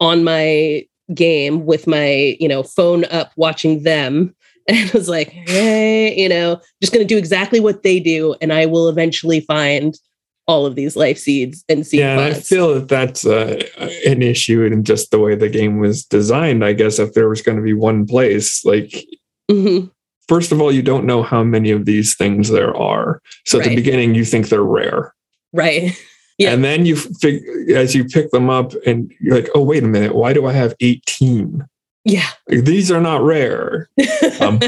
on 0.00 0.24
my 0.24 0.84
game 1.14 1.64
with 1.66 1.86
my 1.86 2.36
you 2.38 2.48
know 2.48 2.62
phone 2.62 3.04
up 3.06 3.32
watching 3.36 3.82
them 3.82 4.34
and 4.68 4.90
was 4.90 5.08
like 5.08 5.28
hey 5.28 6.14
you 6.20 6.28
know 6.28 6.60
just 6.82 6.92
going 6.92 7.06
to 7.06 7.14
do 7.14 7.16
exactly 7.18 7.60
what 7.60 7.82
they 7.82 7.98
do 7.98 8.34
and 8.42 8.52
i 8.52 8.66
will 8.66 8.88
eventually 8.88 9.40
find 9.40 9.98
all 10.46 10.64
of 10.66 10.74
these 10.76 10.96
life 10.96 11.18
seeds 11.18 11.62
and 11.68 11.86
seed 11.86 12.00
yeah, 12.00 12.12
and 12.18 12.34
I 12.34 12.38
feel 12.38 12.72
that 12.74 12.88
that's 12.88 13.26
uh, 13.26 13.60
an 14.06 14.22
issue 14.22 14.62
in 14.62 14.82
just 14.82 15.10
the 15.10 15.18
way 15.18 15.34
the 15.34 15.50
game 15.50 15.78
was 15.78 16.06
designed. 16.06 16.64
I 16.64 16.72
guess 16.72 16.98
if 16.98 17.12
there 17.12 17.28
was 17.28 17.42
going 17.42 17.58
to 17.58 17.62
be 17.62 17.74
one 17.74 18.06
place, 18.06 18.64
like 18.64 19.04
Mhm. 19.50 19.90
first 20.26 20.50
of 20.50 20.58
all, 20.62 20.72
you 20.72 20.80
don't 20.80 21.04
know 21.04 21.22
how 21.22 21.44
many 21.44 21.70
of 21.70 21.84
these 21.84 22.16
things 22.16 22.48
there 22.48 22.74
are. 22.74 23.20
So 23.44 23.58
at 23.60 23.64
the 23.68 23.74
beginning, 23.76 24.14
you 24.14 24.24
think 24.24 24.48
they're 24.48 24.62
rare. 24.62 25.12
right 25.52 25.92
Yeah. 26.38 26.52
And 26.52 26.64
then 26.64 26.86
you 26.86 26.96
fig- 26.96 27.42
as 27.70 27.94
you 27.94 28.04
pick 28.04 28.30
them 28.30 28.48
up 28.48 28.72
and 28.86 29.12
you're 29.20 29.34
like, 29.34 29.50
oh, 29.54 29.62
wait 29.62 29.82
a 29.82 29.88
minute, 29.88 30.14
why 30.14 30.32
do 30.32 30.46
I 30.46 30.52
have 30.52 30.74
18? 30.80 31.66
yeah. 32.04 32.28
These 32.46 32.90
are 32.90 33.00
not 33.00 33.22
rare. 33.22 33.88
Um, 34.40 34.60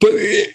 but 0.00 0.12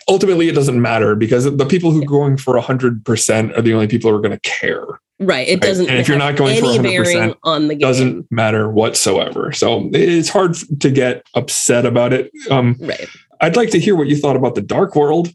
ultimately 0.07 0.47
it 0.47 0.55
doesn't 0.55 0.81
matter 0.81 1.15
because 1.15 1.43
the 1.43 1.65
people 1.65 1.91
who 1.91 2.01
are 2.01 2.05
going 2.05 2.37
for 2.37 2.55
100% 2.55 3.57
are 3.57 3.61
the 3.61 3.73
only 3.73 3.87
people 3.87 4.09
who 4.09 4.17
are 4.17 4.21
going 4.21 4.37
to 4.37 4.39
care. 4.39 4.83
Right 5.19 5.47
it 5.47 5.61
doesn't 5.61 5.87
and 5.87 5.99
if 5.99 6.07
you're 6.07 6.17
not 6.17 6.35
going 6.35 6.59
for 6.59 6.71
any 6.71 6.79
100% 6.79 7.03
bearing 7.03 7.35
on 7.43 7.67
the 7.67 7.75
game. 7.75 7.87
doesn't 7.87 8.31
matter 8.31 8.67
whatsoever. 8.67 9.51
So 9.51 9.89
it's 9.93 10.29
hard 10.29 10.55
to 10.79 10.89
get 10.89 11.23
upset 11.35 11.85
about 11.85 12.13
it. 12.13 12.31
Um, 12.49 12.75
right. 12.79 13.07
I'd 13.41 13.55
like 13.55 13.69
to 13.71 13.79
hear 13.79 13.95
what 13.95 14.07
you 14.07 14.17
thought 14.17 14.35
about 14.35 14.55
the 14.55 14.61
dark 14.61 14.95
world. 14.95 15.29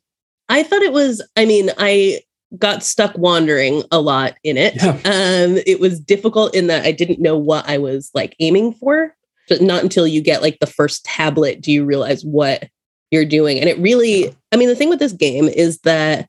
I 0.49 0.65
thought 0.65 0.83
it 0.83 0.93
was, 0.93 1.23
I 1.37 1.45
mean, 1.45 1.71
I 1.79 2.23
got 2.59 2.83
stuck 2.83 3.17
wandering 3.19 3.83
a 3.91 4.01
lot 4.01 4.35
in 4.45 4.57
it. 4.57 4.75
Yeah. 4.77 4.91
Um, 5.05 5.59
it 5.67 5.81
was 5.81 6.01
difficult 6.01 6.55
in 6.55 6.69
that 6.69 6.85
I 6.85 6.93
didn't 6.93 7.21
know 7.21 7.37
what 7.37 7.69
I 7.69 7.79
was 7.79 8.11
like 8.15 8.37
aiming 8.41 8.75
for. 8.75 9.15
But 9.49 9.63
not 9.63 9.85
until 9.85 10.09
you 10.09 10.21
get 10.21 10.43
like 10.43 10.59
the 10.59 10.67
first 10.67 11.05
tablet 11.05 11.61
do 11.61 11.71
you 11.71 11.85
realize 11.85 12.25
what 12.25 12.69
you're 13.13 13.25
doing. 13.25 13.61
And 13.61 13.69
it 13.69 13.79
really, 13.79 14.35
I 14.53 14.57
mean, 14.57 14.69
the 14.69 14.75
thing 14.75 14.89
with 14.89 14.99
this 14.99 15.13
game 15.13 15.49
is 15.49 15.79
that 15.81 16.29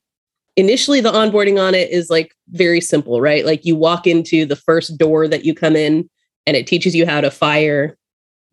initially 0.56 1.02
the 1.02 1.12
onboarding 1.12 1.60
on 1.60 1.74
it 1.74 1.90
is 1.90 2.10
like 2.10 2.36
very 2.50 2.82
simple, 2.82 3.20
right? 3.20 3.46
Like 3.46 3.66
you 3.66 3.76
walk 3.76 4.06
into 4.06 4.46
the 4.46 4.56
first 4.56 4.98
door 4.98 5.28
that 5.28 5.46
you 5.46 5.56
come 5.56 5.76
in 5.76 6.10
and 6.46 6.56
it 6.56 6.68
teaches 6.68 6.96
you 6.96 7.06
how 7.06 7.22
to 7.22 7.32
fire 7.32 7.98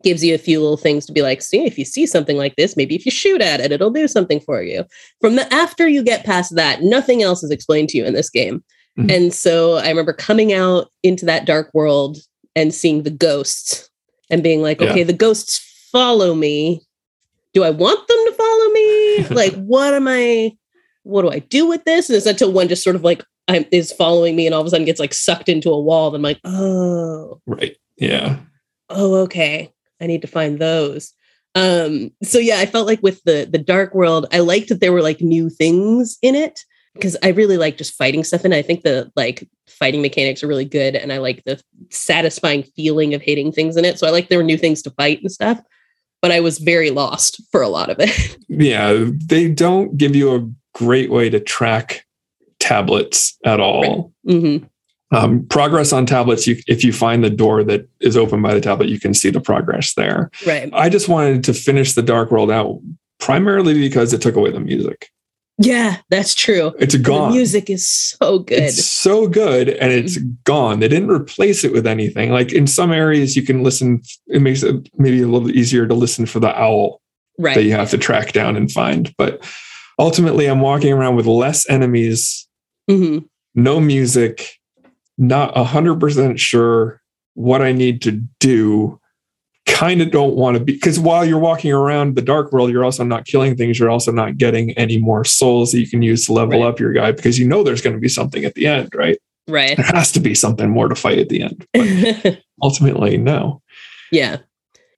gives 0.05 0.22
you 0.22 0.34
a 0.34 0.38
few 0.38 0.61
little 0.61 0.76
things 0.76 1.07
to 1.07 1.12
be 1.12 1.22
like, 1.22 1.42
see, 1.42 1.64
if 1.64 1.78
you 1.78 1.84
see 1.84 2.07
something 2.07 2.36
like 2.36 2.55
this, 2.57 2.76
maybe 2.76 2.94
if 2.94 3.05
you 3.05 3.11
shoot 3.11 3.40
at 3.40 3.61
it, 3.61 3.72
it'll 3.72 3.90
do 3.90 4.07
something 4.07 4.40
for 4.40 4.62
you. 4.62 4.84
From 5.20 5.34
the 5.36 5.52
after 5.52 5.88
you 5.88 6.02
get 6.02 6.24
past 6.24 6.55
that, 6.55 6.82
nothing 6.82 7.22
else 7.22 7.42
is 7.42 7.50
explained 7.50 7.88
to 7.90 7.98
you 7.98 8.05
in 8.05 8.14
this 8.14 8.30
game. 8.30 8.62
Mhm. 8.98 9.11
And 9.12 9.34
so 9.34 9.74
I 9.78 9.88
remember 9.88 10.12
coming 10.12 10.52
out 10.52 10.88
into 11.02 11.24
that 11.26 11.46
dark 11.46 11.70
world 11.74 12.18
and 12.55 12.72
seeing 12.72 13.02
the 13.02 13.11
ghosts 13.11 13.90
and 14.30 14.42
being 14.42 14.62
like, 14.62 14.80
Yeah. 14.80 14.90
okay, 14.90 15.02
the 15.02 15.12
ghosts 15.12 15.59
follow 15.90 16.34
me. 16.34 16.80
Do 17.52 17.64
I 17.64 17.70
want 17.70 18.07
them 18.07 18.18
to 18.26 18.32
follow 18.32 18.70
me? 18.70 19.26
like, 19.30 19.55
what 19.64 19.94
am 19.94 20.07
I? 20.07 20.52
What 21.02 21.22
do 21.22 21.30
I 21.30 21.40
do 21.40 21.66
with 21.66 21.84
this? 21.84 22.09
And 22.09 22.16
it's 22.16 22.26
until 22.26 22.52
one 22.52 22.68
just 22.68 22.84
sort 22.84 22.96
of 22.96 23.02
like 23.02 23.24
I'm, 23.48 23.64
is 23.72 23.92
following 23.92 24.36
me 24.36 24.46
and 24.46 24.55
all 24.55 24.61
of 24.61 24.66
a 24.66 24.70
sudden 24.70 24.86
gets 24.86 25.00
like 25.00 25.12
sucked 25.12 25.48
into 25.48 25.70
a 25.70 25.80
wall. 25.80 26.09
And 26.09 26.16
I'm 26.16 26.22
like, 26.22 26.40
oh, 26.44 27.40
right 27.46 27.76
yeah 27.96 28.38
oh 28.90 29.14
okay 29.14 29.70
i 30.05 30.07
need 30.07 30.22
to 30.22 30.28
find 30.28 30.59
those. 30.59 31.12
Um 31.57 32.11
so 32.22 32.38
yeah 32.38 32.59
i 32.59 32.66
felt 32.66 32.86
like 32.86 33.02
with 33.02 33.22
the 33.24 33.48
the 33.48 33.59
dark 33.59 33.94
world 33.94 34.26
i 34.32 34.40
liked 34.40 34.68
that 34.70 34.80
there 34.80 34.92
were 34.92 35.02
like 35.02 35.20
new 35.20 35.48
things 35.48 36.18
in 36.20 36.34
it 36.34 36.59
because 36.94 37.16
i 37.22 37.28
really 37.28 37.57
like 37.57 37.76
just 37.76 37.94
fighting 37.94 38.24
stuff 38.24 38.44
and 38.44 38.52
i 38.55 38.61
think 38.61 38.82
the 38.82 39.09
like 39.14 39.48
fighting 39.68 40.02
mechanics 40.02 40.42
are 40.42 40.48
really 40.48 40.64
good 40.64 40.96
and 40.96 41.12
i 41.12 41.18
like 41.18 41.44
the 41.44 41.61
satisfying 41.90 42.64
feeling 42.74 43.14
of 43.14 43.22
hitting 43.22 43.52
things 43.52 43.76
in 43.76 43.84
it 43.84 44.00
so 44.00 44.07
i 44.07 44.11
like 44.11 44.28
there 44.28 44.38
were 44.38 44.44
new 44.44 44.59
things 44.59 44.82
to 44.82 44.90
fight 44.90 45.20
and 45.20 45.30
stuff 45.30 45.61
but 46.20 46.32
i 46.32 46.40
was 46.40 46.59
very 46.59 46.90
lost 46.90 47.40
for 47.52 47.62
a 47.62 47.68
lot 47.68 47.88
of 47.88 47.98
it. 48.00 48.36
Yeah 48.48 49.05
they 49.26 49.48
don't 49.48 49.96
give 49.96 50.16
you 50.16 50.34
a 50.34 50.50
great 50.76 51.11
way 51.11 51.30
to 51.30 51.38
track 51.38 52.05
tablets 52.59 53.38
at 53.44 53.61
all. 53.61 54.12
Hmm 54.28 54.59
um, 55.11 55.46
progress 55.46 55.92
on 55.92 56.07
tablets 56.07 56.46
you 56.46 56.57
if 56.66 56.82
you 56.82 56.92
find 56.92 57.22
the 57.22 57.30
door 57.30 57.62
that 57.64 57.88
is 58.00 58.16
open 58.16 58.42
by 58.42 58.55
the 58.55 58.61
tablet 58.61 58.88
you 58.88 58.98
can 58.98 59.14
see 59.14 59.30
the 59.30 59.40
progress 59.40 59.94
there. 59.94 60.30
Right. 60.46 60.70
I 60.72 60.88
just 60.88 61.09
wanted 61.09 61.44
to 61.44 61.55
finish 61.55 61.92
the 61.92 62.02
dark 62.02 62.30
world 62.30 62.50
out 62.50 62.80
primarily 63.20 63.74
because 63.74 64.12
it 64.12 64.20
took 64.20 64.36
away 64.36 64.50
the 64.50 64.61
music. 64.61 65.11
Yeah 65.59 65.98
that's 66.11 66.34
true. 66.34 66.72
It's 66.78 66.94
the 66.94 66.98
gone. 66.98 67.32
music 67.32 67.70
is 67.70 67.86
so 67.88 68.40
good. 68.40 68.62
It's 68.62 68.84
so 68.84 69.28
good 69.28 69.68
and 69.68 69.92
it's 69.92 70.16
gone. 70.44 70.80
They 70.80 70.88
didn't 70.88 71.11
replace 71.11 71.64
it 71.64 71.72
with 71.72 71.86
anything. 71.86 72.32
Like 72.32 72.52
in 72.52 72.66
some 72.66 72.90
areas 72.90 73.36
you 73.36 73.42
can 73.42 73.62
listen 73.62 74.02
it 74.26 74.42
makes 74.42 74.62
it 74.62 74.88
maybe 74.96 75.22
a 75.22 75.28
little 75.28 75.50
easier 75.50 75.86
to 75.86 75.94
listen 75.94 76.26
for 76.26 76.40
the 76.40 76.59
owl 76.59 77.00
right. 77.38 77.55
that 77.55 77.64
you 77.64 77.72
have 77.72 77.90
to 77.90 77.98
track 77.98 78.32
down 78.32 78.57
and 78.57 78.70
find. 78.72 79.14
But 79.16 79.44
ultimately 79.96 80.46
i'm 80.46 80.61
walking 80.61 80.92
around 80.92 81.14
with 81.14 81.24
less 81.24 81.70
enemies 81.70 82.48
hmm 82.90 83.18
no 83.55 83.80
music, 83.80 84.59
not 85.18 85.54
100% 85.54 86.38
sure 86.38 87.00
what 87.34 87.62
I 87.62 87.72
need 87.72 88.02
to 88.02 88.22
do. 88.40 89.00
Kind 89.66 90.02
of 90.02 90.10
don't 90.10 90.36
want 90.36 90.58
to 90.58 90.62
be 90.62 90.74
because 90.74 91.00
while 91.00 91.24
you're 91.24 91.38
walking 91.38 91.72
around 91.72 92.16
the 92.16 92.22
dark 92.22 92.52
world, 92.52 92.70
you're 92.70 92.84
also 92.84 93.02
not 93.02 93.24
killing 93.24 93.56
things. 93.56 93.78
You're 93.78 93.90
also 93.90 94.12
not 94.12 94.36
getting 94.36 94.72
any 94.72 94.98
more 94.98 95.24
souls 95.24 95.72
that 95.72 95.80
you 95.80 95.88
can 95.88 96.02
use 96.02 96.26
to 96.26 96.34
level 96.34 96.60
Right. 96.60 96.68
up 96.68 96.78
your 96.78 96.92
guy 96.92 97.12
because 97.12 97.38
you 97.38 97.48
know 97.48 97.62
there's 97.62 97.80
going 97.80 97.96
to 97.96 98.00
be 98.00 98.08
something 98.10 98.44
at 98.44 98.54
the 98.54 98.66
end, 98.66 98.90
right? 98.94 99.18
right 99.48 99.74
There 99.76 99.86
has 99.86 100.12
to 100.12 100.20
be 100.20 100.34
something 100.34 100.68
more 100.68 100.88
to 100.88 100.94
fight 100.94 101.18
at 101.18 101.30
the 101.30 101.42
end. 101.42 101.66
But 101.72 102.42
ultimately, 102.62 103.16
no. 103.16 103.62
Yeah. 104.12 104.36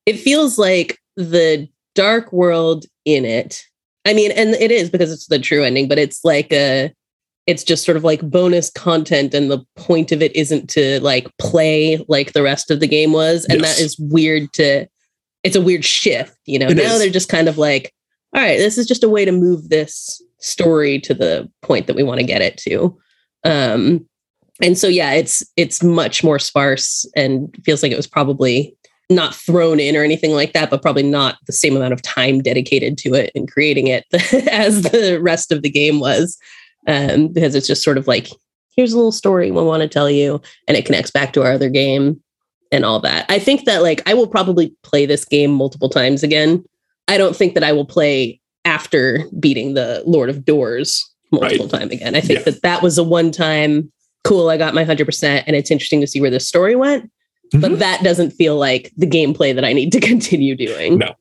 It 0.05 0.19
feels 0.19 0.59
like 0.59 0.99
the 1.17 1.69
dark 1.95 2.33
world 2.33 2.87
in 3.05 3.25
it. 3.25 3.63
I 4.05 4.15
mean, 4.15 4.33
and 4.33 4.51
it 4.51 4.73
is 4.73 4.91
because 4.91 5.13
it's 5.13 5.27
the 5.29 5.39
true 5.39 5.63
ending, 5.63 5.87
but 5.89 5.99
it's 5.99 6.25
like 6.25 6.53
a 6.53 6.93
it's 7.47 7.63
just 7.63 7.85
sort 7.85 7.97
of 7.97 8.05
like 8.05 8.21
bonus 8.23 8.71
content 8.71 9.33
and 9.33 9.51
the 9.51 9.65
point 9.77 10.11
of 10.13 10.21
it 10.21 10.35
isn't 10.35 10.69
to 10.71 11.01
like 11.01 11.29
play 11.39 12.05
like 12.09 12.33
the 12.33 12.43
rest 12.43 12.71
of 12.71 12.81
the 12.81 12.89
game 12.89 13.13
was 13.13 13.45
and 13.49 13.61
Yes. 13.61 13.77
that 13.77 13.83
is 13.85 13.97
weird 13.99 14.53
to 14.55 14.87
it's 15.45 15.55
a 15.57 15.61
weird 15.61 15.85
shift, 15.85 16.37
you 16.47 16.59
know. 16.59 16.67
It 16.67 16.77
now 16.77 16.83
is. 16.95 16.99
they're 16.99 17.11
just 17.11 17.29
kind 17.29 17.49
of 17.49 17.57
like 17.57 17.93
all 18.35 18.43
right, 18.43 18.59
this 18.59 18.77
is 18.77 18.87
just 18.87 19.05
a 19.05 19.09
way 19.09 19.25
to 19.25 19.33
move 19.33 19.69
this 19.69 20.21
story 20.41 21.01
to 21.01 21.15
the 21.15 21.51
point 21.63 21.87
that 21.87 21.97
we 21.97 22.03
want 22.03 22.21
to 22.21 22.27
get 22.27 22.43
it 22.43 22.57
to. 22.59 22.99
Um 23.45 24.07
and 24.63 24.77
so 24.79 24.89
yeah 24.89 25.13
it's 25.13 25.45
it's 25.57 25.83
much 25.83 26.25
more 26.25 26.39
sparse 26.39 27.05
and 27.15 27.55
feels 27.65 27.83
like 27.83 27.93
it 27.93 27.97
was 27.97 28.07
probably 28.07 28.75
not 29.09 29.35
thrown 29.35 29.79
in 29.79 29.95
or 29.95 30.03
anything 30.03 30.33
like 30.33 30.53
that 30.53 30.69
but 30.71 30.83
probably 30.83 31.03
not 31.03 31.37
the 31.47 31.53
same 31.53 31.77
amount 31.77 31.93
of 31.93 32.03
time 32.03 32.41
dedicated 32.43 32.99
to 32.99 33.15
it 33.15 33.31
and 33.35 33.51
creating 33.53 33.87
it 33.87 34.05
as 34.51 34.83
the 34.83 35.19
rest 35.23 35.53
of 35.53 35.63
the 35.63 35.71
game 35.71 36.01
was 36.01 36.37
um, 36.87 37.29
because 37.29 37.55
it's 37.55 37.67
just 37.67 37.83
sort 37.83 37.99
of 37.99 38.07
like 38.07 38.29
here's 38.77 38.93
a 38.93 38.97
little 38.97 39.13
story 39.13 39.51
we 39.51 39.63
want 39.63 39.83
to 39.83 39.89
tell 39.89 40.11
you 40.11 40.41
and 40.69 40.77
it 40.77 40.85
connects 40.85 41.11
back 41.11 41.33
to 41.33 41.43
our 41.43 41.53
other 41.53 41.69
game 41.71 42.21
and 42.73 42.85
all 42.85 43.01
that 43.01 43.25
i 43.29 43.39
think 43.39 43.65
that 43.65 43.83
like 43.83 44.03
i 44.09 44.15
will 44.15 44.27
probably 44.27 44.75
play 44.83 45.07
this 45.07 45.25
game 45.25 45.51
multiple 45.51 45.89
times 45.89 46.23
again 46.23 46.63
i 47.09 47.17
don't 47.17 47.35
think 47.37 47.55
that 47.55 47.65
i 47.65 47.73
will 47.73 47.87
play 47.87 48.41
after 48.65 49.25
beating 49.41 49.75
the 49.75 50.03
lord 50.07 50.29
of 50.29 50.45
doors 50.45 51.09
multiple 51.33 51.69
time 51.69 51.91
again 51.91 52.15
i 52.15 52.21
think 52.21 52.41
Yeah. 52.41 52.45
that 52.51 52.63
that 52.63 52.83
was 52.83 52.99
a 52.99 53.05
one 53.05 53.31
time 53.31 53.91
cool 54.25 54.49
i 54.51 54.57
got 54.57 54.75
my 54.75 54.85
100% 54.85 55.45
and 55.47 55.57
it's 55.57 55.71
interesting 55.71 56.01
to 56.01 56.07
see 56.07 56.21
where 56.21 56.31
this 56.31 56.47
story 56.47 56.77
went 56.77 57.11
Mhm. 57.55 57.61
but 57.61 57.79
that 57.79 58.03
doesn't 58.03 58.33
feel 58.33 58.57
like 58.57 58.91
the 58.97 59.07
gameplay 59.07 59.55
that 59.55 59.65
i 59.65 59.73
need 59.73 59.93
to 59.93 60.01
continue 60.13 60.57
doing 60.57 60.99
No. 60.99 61.15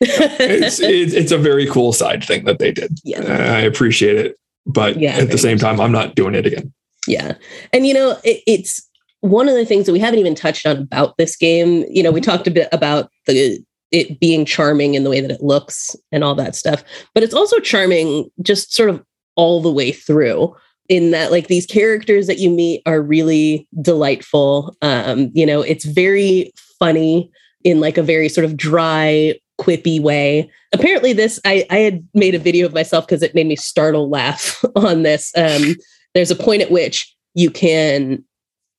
it's, 0.00 0.80
it's 0.80 1.14
it's 1.14 1.32
a 1.32 1.38
very 1.38 1.66
cool 1.66 1.92
side 1.92 2.24
thing 2.24 2.44
that 2.44 2.58
they 2.58 2.72
did. 2.72 2.98
Yeah. 3.04 3.20
I 3.22 3.60
appreciate 3.60 4.16
it, 4.16 4.36
but 4.66 4.98
Yeah, 4.98 5.16
at 5.16 5.30
the 5.30 5.38
same 5.38 5.56
much 5.56 5.62
time, 5.62 5.80
I'm 5.80 5.92
not 5.92 6.14
doing 6.14 6.34
it 6.34 6.46
again. 6.46 6.72
Yeah. 7.06 7.34
And, 7.72 7.86
you 7.86 7.94
know, 7.94 8.18
it, 8.24 8.42
it's 8.46 8.88
one 9.20 9.48
of 9.48 9.54
the 9.54 9.64
things 9.64 9.86
that 9.86 9.92
we 9.92 9.98
haven't 9.98 10.20
even 10.20 10.34
touched 10.34 10.66
on 10.66 10.76
about 10.76 11.16
this 11.16 11.36
game. 11.36 11.84
You 11.88 12.02
know, 12.02 12.10
we 12.10 12.20
talked 12.20 12.46
a 12.46 12.50
bit 12.50 12.68
about 12.72 13.10
the 13.26 13.58
it 13.90 14.18
being 14.18 14.46
charming 14.46 14.94
in 14.94 15.04
the 15.04 15.10
way 15.10 15.20
that 15.20 15.30
it 15.30 15.42
looks 15.42 15.94
and 16.10 16.24
all 16.24 16.34
that 16.34 16.56
stuff, 16.56 16.82
but 17.14 17.22
it's 17.22 17.34
also 17.34 17.58
charming 17.60 18.30
just 18.40 18.72
sort 18.72 18.88
of 18.88 19.04
all 19.36 19.60
the 19.60 19.70
way 19.70 19.92
through 19.92 20.54
in 20.88 21.10
that 21.10 21.30
like 21.30 21.46
these 21.46 21.66
characters 21.66 22.26
that 22.26 22.38
you 22.38 22.50
meet 22.50 22.82
are 22.86 23.02
really 23.02 23.68
delightful. 23.80 24.74
Um, 24.82 25.30
you 25.34 25.46
know, 25.46 25.60
it's 25.60 25.84
very 25.84 26.52
funny 26.78 27.30
in 27.64 27.80
like 27.80 27.98
a 27.98 28.02
very 28.02 28.28
sort 28.28 28.44
of 28.44 28.56
dry, 28.56 29.38
quippy 29.62 30.00
way. 30.00 30.50
Apparently, 30.72 31.12
this 31.12 31.38
I, 31.44 31.66
I 31.70 31.78
had 31.78 32.06
made 32.14 32.34
a 32.34 32.38
video 32.38 32.66
of 32.66 32.74
myself 32.74 33.06
because 33.06 33.22
it 33.22 33.34
made 33.34 33.46
me 33.46 33.56
startle 33.56 34.08
laugh 34.08 34.64
on 34.76 35.02
this. 35.02 35.32
Um, 35.36 35.76
there's 36.14 36.30
a 36.30 36.36
point 36.36 36.62
at 36.62 36.70
which 36.70 37.14
you 37.34 37.50
can 37.50 38.24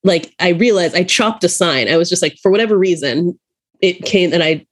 like 0.02 0.34
i 0.38 0.50
realized 0.50 0.94
i 0.94 1.02
chopped 1.02 1.42
a 1.44 1.48
sign 1.48 1.88
i 1.88 1.96
was 1.96 2.08
just 2.08 2.22
like 2.22 2.36
for 2.42 2.50
whatever 2.50 2.78
reason 2.78 3.38
it 3.80 4.04
came 4.04 4.32
and 4.32 4.42
i 4.42 4.64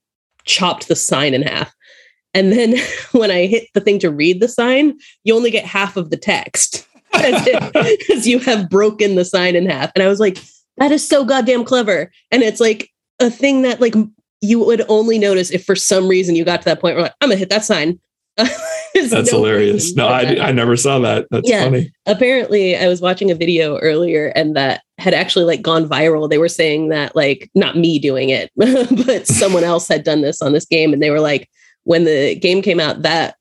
chopped 0.45 0.87
the 0.87 0.95
sign 0.95 1.33
in 1.33 1.41
half 1.41 1.73
and 2.33 2.51
then 2.51 2.75
when 3.11 3.31
i 3.31 3.45
hit 3.45 3.67
the 3.73 3.81
thing 3.81 3.99
to 3.99 4.11
read 4.11 4.39
the 4.39 4.47
sign 4.47 4.97
you 5.23 5.35
only 5.35 5.51
get 5.51 5.65
half 5.65 5.97
of 5.97 6.09
the 6.09 6.17
text 6.17 6.87
because 7.13 8.27
you 8.27 8.39
have 8.39 8.69
broken 8.69 9.15
the 9.15 9.25
sign 9.25 9.55
in 9.55 9.69
half 9.69 9.91
and 9.95 10.03
i 10.03 10.07
was 10.07 10.19
like 10.19 10.37
that 10.77 10.91
is 10.91 11.07
so 11.07 11.23
goddamn 11.23 11.63
clever 11.63 12.11
and 12.31 12.41
it's 12.41 12.59
like 12.59 12.89
a 13.19 13.29
thing 13.29 13.61
that 13.61 13.79
like 13.79 13.93
you 14.43 14.59
would 14.63 14.83
only 14.89 15.17
notice 15.17 15.49
if 15.51 15.63
for 15.63 15.75
some 15.75 16.07
reason 16.07 16.35
you 16.35 16.43
got 16.45 16.61
to 16.61 16.65
that 16.65 16.81
point 16.81 16.95
where 16.95 17.03
like 17.03 17.13
i'm 17.21 17.29
gonna 17.29 17.39
hit 17.39 17.49
that 17.49 17.63
sign 17.65 17.99
That's 18.95 19.11
no 19.31 19.37
hilarious. 19.39 19.95
No, 19.95 20.07
I, 20.07 20.25
that 20.25 20.41
I 20.41 20.51
never 20.51 20.75
saw 20.75 20.97
that. 20.99 21.25
That's 21.31 21.47
Yeah. 21.49 21.63
funny. 21.65 21.91
apparently 22.07 22.75
i 22.75 22.87
was 22.87 22.99
watching 23.01 23.29
a 23.31 23.35
video 23.35 23.77
earlier 23.79 24.27
and 24.35 24.55
that 24.55 24.81
had 24.99 25.13
actually 25.13 25.45
like 25.45 25.61
gone 25.61 25.87
viral 25.87 26.29
they 26.29 26.37
were 26.37 26.49
saying 26.49 26.89
that 26.89 27.15
like 27.15 27.49
not 27.55 27.77
me 27.77 27.97
doing 27.99 28.29
it 28.29 28.51
but 29.05 29.27
someone 29.27 29.63
else 29.63 29.87
had 29.87 30.03
done 30.03 30.21
this 30.21 30.41
on 30.41 30.51
this 30.53 30.65
game 30.65 30.93
and 30.93 31.01
they 31.01 31.09
were 31.11 31.19
like 31.19 31.47
when 31.85 32.03
the 32.05 32.35
game 32.35 32.61
came 32.61 32.79
out 32.79 33.01
that 33.03 33.35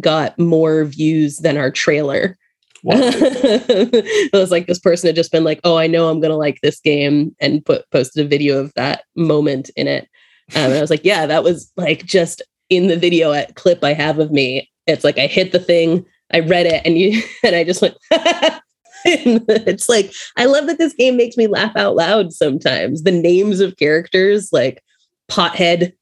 got 0.00 0.38
more 0.38 0.84
views 0.84 1.36
than 1.38 1.56
our 1.56 1.70
trailer 1.70 2.36
Wow. 2.82 2.94
it 3.02 4.32
was 4.32 4.50
like 4.50 4.66
this 4.66 4.78
person 4.78 5.08
had 5.08 5.16
just 5.16 5.30
been 5.32 5.44
like 5.44 5.60
oh 5.64 5.76
i 5.76 5.86
know 5.86 6.08
i'm 6.08 6.18
gonna 6.20 6.36
like 6.36 6.58
this 6.62 6.80
game 6.80 7.36
and 7.38 7.62
put 7.64 7.84
posted 7.90 8.24
a 8.24 8.28
video 8.28 8.58
of 8.58 8.72
that 8.74 9.04
moment 9.16 9.70
in 9.76 9.86
it 9.86 10.08
um, 10.54 10.64
and 10.64 10.74
i 10.74 10.80
was 10.80 10.90
like 10.90 11.04
yeah 11.04 11.26
that 11.26 11.44
was 11.44 11.72
like 11.76 12.04
just 12.04 12.42
in 12.68 12.86
the 12.86 12.96
video 12.96 13.32
at 13.32 13.54
clip 13.56 13.82
i 13.82 13.92
have 13.92 14.18
of 14.18 14.30
me 14.30 14.68
It's 14.86 15.04
like 15.04 15.18
I 15.18 15.26
hit 15.26 15.52
the 15.52 15.58
thing, 15.60 16.04
I 16.32 16.40
read 16.40 16.66
it, 16.66 16.82
and 16.84 16.98
you 16.98 17.22
and 17.44 17.54
I 17.54 17.64
just 17.64 17.82
went. 17.82 17.96
it's 19.04 19.88
like 19.88 20.12
I 20.36 20.44
love 20.46 20.66
that 20.66 20.78
this 20.78 20.94
game 20.94 21.16
makes 21.16 21.36
me 21.36 21.46
laugh 21.46 21.74
out 21.76 21.96
loud 21.96 22.32
sometimes. 22.32 23.02
The 23.02 23.12
names 23.12 23.60
of 23.60 23.76
characters 23.76 24.50
like 24.52 24.82
Pothead 25.30 25.92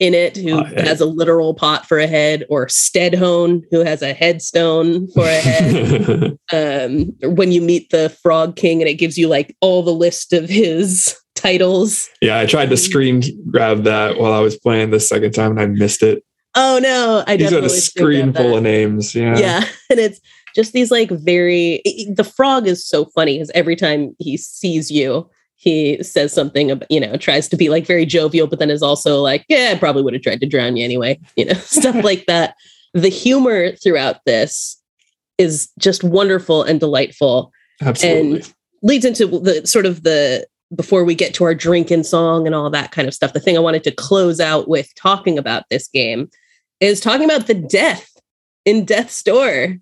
in 0.00 0.14
it 0.14 0.36
who 0.36 0.62
Pothead. 0.62 0.86
has 0.86 1.00
a 1.00 1.06
literal 1.06 1.54
pot 1.54 1.86
for 1.86 1.98
a 1.98 2.06
head 2.06 2.44
or 2.50 2.66
Steadhone 2.66 3.62
who 3.70 3.80
has 3.84 4.02
a 4.02 4.12
headstone 4.12 5.08
for 5.12 5.24
a 5.24 5.40
head. 5.40 6.38
um, 6.52 7.34
when 7.34 7.52
you 7.52 7.62
meet 7.62 7.90
the 7.90 8.10
Frog 8.22 8.56
King 8.56 8.82
and 8.82 8.88
it 8.88 8.94
gives 8.94 9.16
you 9.16 9.28
like 9.28 9.56
all 9.60 9.82
the 9.82 9.94
list 9.94 10.32
of 10.32 10.48
his 10.48 11.16
titles. 11.34 12.08
Yeah, 12.20 12.38
I 12.38 12.46
tried 12.46 12.70
to 12.70 12.76
mm. 12.76 12.78
screen 12.78 13.22
grab 13.50 13.84
that 13.84 14.18
while 14.18 14.32
I 14.32 14.40
was 14.40 14.56
playing 14.56 14.90
the 14.90 15.00
second 15.00 15.32
time 15.32 15.52
and 15.52 15.60
I 15.60 15.66
missed 15.66 16.02
it. 16.02 16.24
Oh 16.54 16.78
no, 16.82 17.24
I 17.26 17.36
He's 17.36 17.50
got 17.50 17.64
a 17.64 17.70
screen 17.70 18.32
full 18.32 18.56
of 18.56 18.62
names. 18.62 19.14
Yeah. 19.14 19.38
Yeah. 19.38 19.64
And 19.90 20.00
it's 20.00 20.20
just 20.54 20.72
these 20.72 20.90
like 20.90 21.10
very 21.10 21.82
the 22.14 22.24
frog 22.24 22.66
is 22.66 22.86
so 22.86 23.06
funny 23.06 23.36
because 23.36 23.50
every 23.54 23.76
time 23.76 24.14
he 24.18 24.36
sees 24.36 24.90
you, 24.90 25.28
he 25.56 26.02
says 26.02 26.32
something 26.32 26.70
about, 26.70 26.90
you 26.90 26.98
know, 26.98 27.16
tries 27.16 27.48
to 27.48 27.56
be 27.56 27.68
like 27.68 27.86
very 27.86 28.04
jovial, 28.04 28.46
but 28.46 28.58
then 28.58 28.68
is 28.68 28.82
also 28.82 29.20
like, 29.20 29.44
yeah, 29.48 29.70
I 29.72 29.78
probably 29.78 30.02
would 30.02 30.12
have 30.12 30.22
tried 30.22 30.40
to 30.40 30.46
drown 30.46 30.76
you 30.76 30.84
anyway, 30.84 31.20
you 31.36 31.44
know, 31.44 31.54
stuff 31.54 31.94
like 32.04 32.26
that. 32.26 32.54
The 32.94 33.08
humor 33.08 33.72
throughout 33.76 34.16
this 34.26 34.82
is 35.38 35.70
just 35.78 36.04
wonderful 36.04 36.62
and 36.62 36.80
delightful. 36.80 37.52
Absolutely. 37.80 38.36
And 38.38 38.54
leads 38.82 39.04
into 39.04 39.26
the 39.26 39.66
sort 39.66 39.86
of 39.86 40.02
the 40.02 40.46
before 40.74 41.04
we 41.04 41.14
get 41.14 41.34
to 41.34 41.44
our 41.44 41.54
drinking 41.54 42.04
song 42.04 42.46
and 42.46 42.54
all 42.54 42.70
that 42.70 42.92
kind 42.92 43.08
of 43.08 43.14
stuff. 43.14 43.32
The 43.32 43.40
thing 43.40 43.56
I 43.56 43.60
wanted 43.60 43.84
to 43.84 43.90
close 43.90 44.40
out 44.40 44.68
with 44.68 44.94
talking 44.94 45.38
about 45.38 45.64
this 45.70 45.88
game 45.88 46.30
is 46.80 47.00
talking 47.00 47.24
about 47.24 47.46
the 47.46 47.54
death 47.54 48.10
in 48.64 48.84
Death's 48.84 49.22
Door 49.22 49.78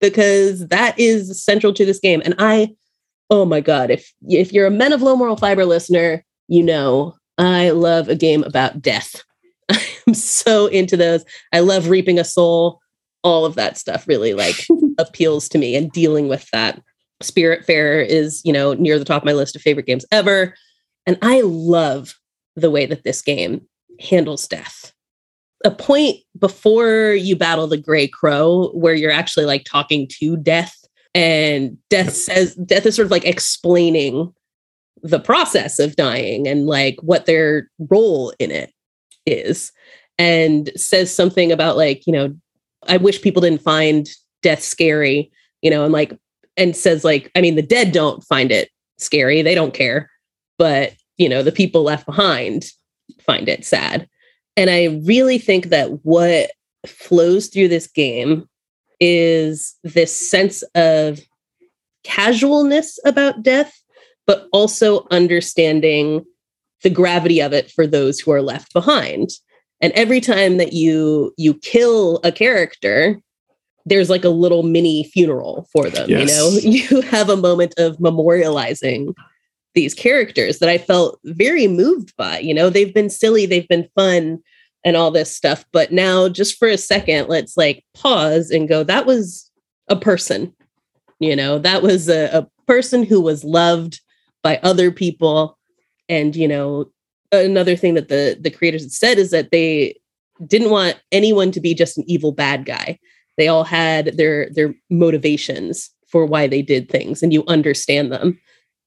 because 0.00 0.68
that 0.68 0.98
is 0.98 1.42
central 1.42 1.72
to 1.74 1.84
this 1.84 2.00
game. 2.00 2.20
And 2.24 2.34
I 2.38 2.74
oh 3.30 3.44
my 3.44 3.60
god 3.60 3.90
if 3.90 4.12
if 4.28 4.52
you're 4.52 4.66
a 4.66 4.70
men 4.70 4.92
of 4.92 5.02
low 5.02 5.16
moral 5.16 5.36
fiber 5.36 5.64
listener 5.64 6.24
you 6.48 6.62
know 6.62 7.14
i 7.38 7.70
love 7.70 8.08
a 8.08 8.14
game 8.14 8.42
about 8.44 8.82
death 8.82 9.22
i'm 10.06 10.14
so 10.14 10.66
into 10.66 10.96
those 10.96 11.24
i 11.52 11.60
love 11.60 11.88
reaping 11.88 12.18
a 12.18 12.24
soul 12.24 12.80
all 13.22 13.44
of 13.44 13.54
that 13.54 13.78
stuff 13.78 14.06
really 14.06 14.34
like 14.34 14.66
appeals 14.98 15.48
to 15.48 15.58
me 15.58 15.74
and 15.74 15.90
dealing 15.92 16.28
with 16.28 16.48
that 16.52 16.80
Spiritfarer 17.22 18.06
is 18.06 18.42
you 18.44 18.52
know 18.52 18.74
near 18.74 18.98
the 18.98 19.04
top 19.04 19.22
of 19.22 19.26
my 19.26 19.32
list 19.32 19.56
of 19.56 19.62
favorite 19.62 19.86
games 19.86 20.04
ever. 20.12 20.54
And 21.06 21.18
i 21.22 21.42
love 21.42 22.14
the 22.56 22.70
way 22.70 22.86
that 22.86 23.04
this 23.04 23.20
game 23.22 23.66
handles 24.00 24.46
death. 24.48 24.92
A 25.64 25.70
point 25.70 26.18
before 26.38 27.12
you 27.12 27.36
battle 27.36 27.66
the 27.66 27.76
gray 27.76 28.06
crow 28.06 28.70
where 28.74 28.94
you're 28.94 29.10
actually 29.10 29.46
like 29.46 29.64
talking 29.64 30.08
to 30.18 30.36
death 30.36 30.76
and 31.14 31.78
death 31.90 32.12
says 32.12 32.54
death 32.56 32.86
is 32.86 32.96
sort 32.96 33.06
of 33.06 33.10
like 33.10 33.24
explaining 33.24 34.32
the 35.02 35.20
process 35.20 35.78
of 35.78 35.96
dying 35.96 36.48
and 36.48 36.66
like 36.66 36.96
what 37.02 37.26
their 37.26 37.70
role 37.90 38.32
in 38.38 38.50
it 38.50 38.72
is 39.26 39.70
and 40.18 40.70
says 40.76 41.14
something 41.14 41.52
about 41.52 41.76
like 41.76 42.06
you 42.06 42.12
know 42.12 42.34
i 42.88 42.96
wish 42.96 43.22
people 43.22 43.42
didn't 43.42 43.62
find 43.62 44.08
death 44.42 44.62
scary 44.62 45.30
you 45.62 45.70
know 45.70 45.84
and 45.84 45.92
like 45.92 46.16
and 46.56 46.76
says 46.76 47.04
like 47.04 47.30
i 47.34 47.40
mean 47.40 47.56
the 47.56 47.62
dead 47.62 47.92
don't 47.92 48.22
find 48.24 48.50
it 48.50 48.70
scary. 48.98 49.42
They 49.42 49.54
don't 49.54 49.74
care. 49.74 50.10
But 50.58 50.94
you 51.18 51.28
know 51.28 51.42
the 51.42 51.52
people 51.52 51.82
left 51.82 52.06
behind 52.06 52.66
find 53.20 53.48
it 53.48 53.64
sad. 53.64 54.08
And 54.56 54.70
i 54.70 55.00
really 55.04 55.38
think 55.38 55.66
that 55.66 56.04
what 56.04 56.50
flows 56.86 57.48
through 57.48 57.68
this 57.68 57.86
game 57.86 58.48
is 59.00 59.74
this 59.82 60.30
sense 60.30 60.62
of 60.74 61.20
casualness 62.04 62.98
about 63.04 63.42
death, 63.42 63.74
but 64.26 64.48
also 64.52 65.06
understanding 65.10 66.24
the 66.82 66.90
gravity 66.90 67.40
of 67.40 67.52
it 67.52 67.70
for 67.70 67.86
those 67.86 68.20
who 68.20 68.30
are 68.30 68.42
left 68.42 68.72
behind. 68.72 69.30
And 69.80 69.92
every 69.94 70.20
time 70.20 70.58
that 70.58 70.72
you 70.72 71.34
you 71.36 71.54
kill 71.54 72.20
a 72.24 72.30
character, 72.30 73.20
there's 73.86 74.10
like 74.10 74.24
a 74.24 74.30
little 74.30 74.62
mini 74.62 75.04
funeral 75.04 75.68
for 75.72 75.90
them. 75.90 76.08
Yes. 76.08 76.30
You 76.30 76.36
know, 76.36 76.58
you 76.62 77.00
have 77.02 77.28
a 77.28 77.36
moment 77.36 77.74
of 77.78 77.98
memorializing 77.98 79.14
these 79.74 79.94
characters 79.94 80.60
that 80.60 80.68
I 80.68 80.78
felt 80.78 81.18
very 81.24 81.66
moved 81.66 82.16
by. 82.16 82.38
You 82.38 82.54
know, 82.54 82.70
they've 82.70 82.94
been 82.94 83.10
silly, 83.10 83.46
they've 83.46 83.68
been 83.68 83.88
fun, 83.94 84.40
and 84.84 84.96
all 84.96 85.10
this 85.10 85.34
stuff. 85.34 85.64
But 85.72 85.92
now, 85.92 86.28
just 86.28 86.58
for 86.58 86.68
a 86.68 86.78
second, 86.78 87.28
let's 87.28 87.56
like 87.56 87.84
pause 87.94 88.50
and 88.50 88.68
go, 88.68 88.84
that 88.84 89.06
was 89.06 89.50
a 89.88 89.96
person. 89.96 90.54
You 91.18 91.34
know, 91.34 91.58
that 91.58 91.82
was 91.82 92.08
a, 92.08 92.26
a 92.38 92.48
person 92.66 93.02
who 93.02 93.20
was 93.20 93.44
loved 93.44 94.00
by 94.42 94.58
other 94.62 94.90
people. 94.90 95.58
And, 96.08 96.36
you 96.36 96.46
know, 96.46 96.90
another 97.32 97.76
thing 97.76 97.94
that 97.94 98.08
the 98.08 98.36
the 98.38 98.50
creators 98.50 98.82
had 98.82 98.92
said 98.92 99.18
is 99.18 99.30
that 99.30 99.50
they 99.50 99.98
didn't 100.46 100.70
want 100.70 101.00
anyone 101.12 101.50
to 101.52 101.60
be 101.60 101.74
just 101.74 101.96
an 101.96 102.04
evil 102.06 102.32
bad 102.32 102.64
guy. 102.64 102.98
They 103.36 103.48
all 103.48 103.64
had 103.64 104.16
their 104.16 104.48
their 104.50 104.74
motivations 104.90 105.90
for 106.08 106.24
why 106.24 106.46
they 106.46 106.62
did 106.62 106.88
things 106.88 107.22
and 107.22 107.32
you 107.32 107.44
understand 107.48 108.12
them. 108.12 108.38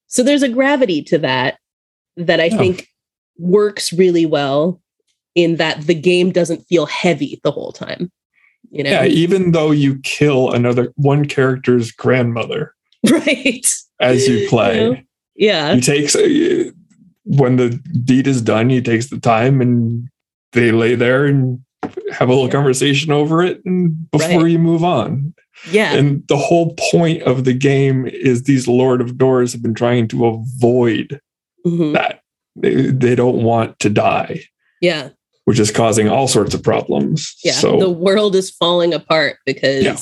So 0.07 0.23
there's 0.23 0.43
a 0.43 0.49
gravity 0.49 1.01
to 1.03 1.17
that 1.19 1.57
that 2.15 2.39
I 2.39 2.49
oh. 2.53 2.57
think 2.57 2.87
works 3.37 3.91
really 3.93 4.25
well 4.25 4.81
in 5.35 5.57
that 5.57 5.81
the 5.85 5.93
game 5.93 6.31
doesn't 6.31 6.65
feel 6.67 6.85
heavy 6.85 7.39
the 7.43 7.51
whole 7.51 7.71
time. 7.71 8.11
You 8.71 8.83
know? 8.83 8.89
Yeah, 8.89 9.05
even 9.05 9.51
though 9.51 9.71
you 9.71 9.99
kill 9.99 10.51
another 10.51 10.91
one 10.95 11.25
character's 11.25 11.91
grandmother. 11.91 12.73
Right. 13.09 13.65
As 14.01 14.27
you 14.27 14.49
play. 14.49 14.81
You 14.81 14.93
know? 14.93 15.01
Yeah. 15.35 15.75
He 15.75 15.81
takes 15.81 16.15
uh, 16.15 16.71
when 17.23 17.55
the 17.55 17.69
deed 18.03 18.27
is 18.27 18.41
done, 18.41 18.69
he 18.69 18.81
takes 18.81 19.09
the 19.09 19.19
time 19.19 19.61
and 19.61 20.09
they 20.51 20.71
lay 20.71 20.95
there 20.95 21.25
and 21.25 21.59
have 22.11 22.29
a 22.29 22.31
little 22.31 22.47
yeah. 22.47 22.51
conversation 22.51 23.11
over 23.11 23.43
it 23.43 23.61
and 23.65 24.09
before 24.11 24.43
right. 24.43 24.51
you 24.51 24.59
move 24.59 24.83
on. 24.83 25.33
Yeah. 25.71 25.93
And 25.93 26.27
the 26.27 26.37
whole 26.37 26.75
point 26.91 27.23
of 27.23 27.43
the 27.43 27.53
game 27.53 28.05
is 28.07 28.43
these 28.43 28.67
Lord 28.67 29.01
of 29.01 29.17
Doors 29.17 29.53
have 29.53 29.61
been 29.61 29.73
trying 29.73 30.07
to 30.09 30.25
avoid 30.25 31.19
mm-hmm. 31.65 31.93
that. 31.93 32.21
They, 32.55 32.87
they 32.87 33.15
don't 33.15 33.43
want 33.43 33.79
to 33.79 33.89
die. 33.89 34.43
Yeah 34.81 35.09
which 35.47 35.59
is 35.59 35.71
causing 35.71 36.09
all 36.09 36.27
sorts 36.27 36.53
of 36.53 36.61
problems. 36.61 37.33
Yeah. 37.41 37.53
So, 37.53 37.79
the 37.79 37.89
world 37.89 38.35
is 38.35 38.51
falling 38.51 38.93
apart 38.93 39.37
because 39.45 39.81
yeah. 39.81 39.95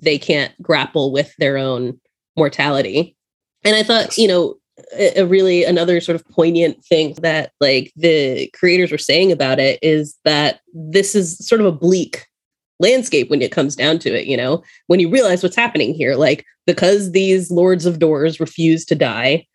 they 0.00 0.18
can't 0.18 0.52
grapple 0.62 1.10
with 1.10 1.34
their 1.38 1.58
own 1.58 1.98
mortality. 2.36 3.16
And 3.64 3.74
I 3.74 3.82
thought, 3.82 4.04
yes. 4.04 4.18
you 4.18 4.28
know, 4.28 4.54
a, 4.92 5.24
really 5.24 5.64
another 5.64 6.00
sort 6.00 6.16
of 6.16 6.28
poignant 6.28 6.84
thing 6.84 7.14
that 7.22 7.52
like 7.60 7.92
the 7.96 8.48
creators 8.54 8.90
were 8.90 8.98
saying 8.98 9.32
about 9.32 9.58
it 9.58 9.78
is 9.82 10.16
that 10.24 10.60
this 10.72 11.14
is 11.14 11.38
sort 11.46 11.60
of 11.60 11.66
a 11.66 11.72
bleak 11.72 12.26
landscape 12.80 13.30
when 13.30 13.42
it 13.42 13.52
comes 13.52 13.76
down 13.76 13.98
to 14.00 14.10
it, 14.14 14.26
you 14.26 14.36
know, 14.36 14.62
when 14.88 15.00
you 15.00 15.08
realize 15.08 15.42
what's 15.42 15.56
happening 15.56 15.94
here, 15.94 16.16
like 16.16 16.44
because 16.66 17.12
these 17.12 17.50
lords 17.50 17.86
of 17.86 17.98
doors 17.98 18.40
refuse 18.40 18.84
to 18.86 18.94
die, 18.94 19.46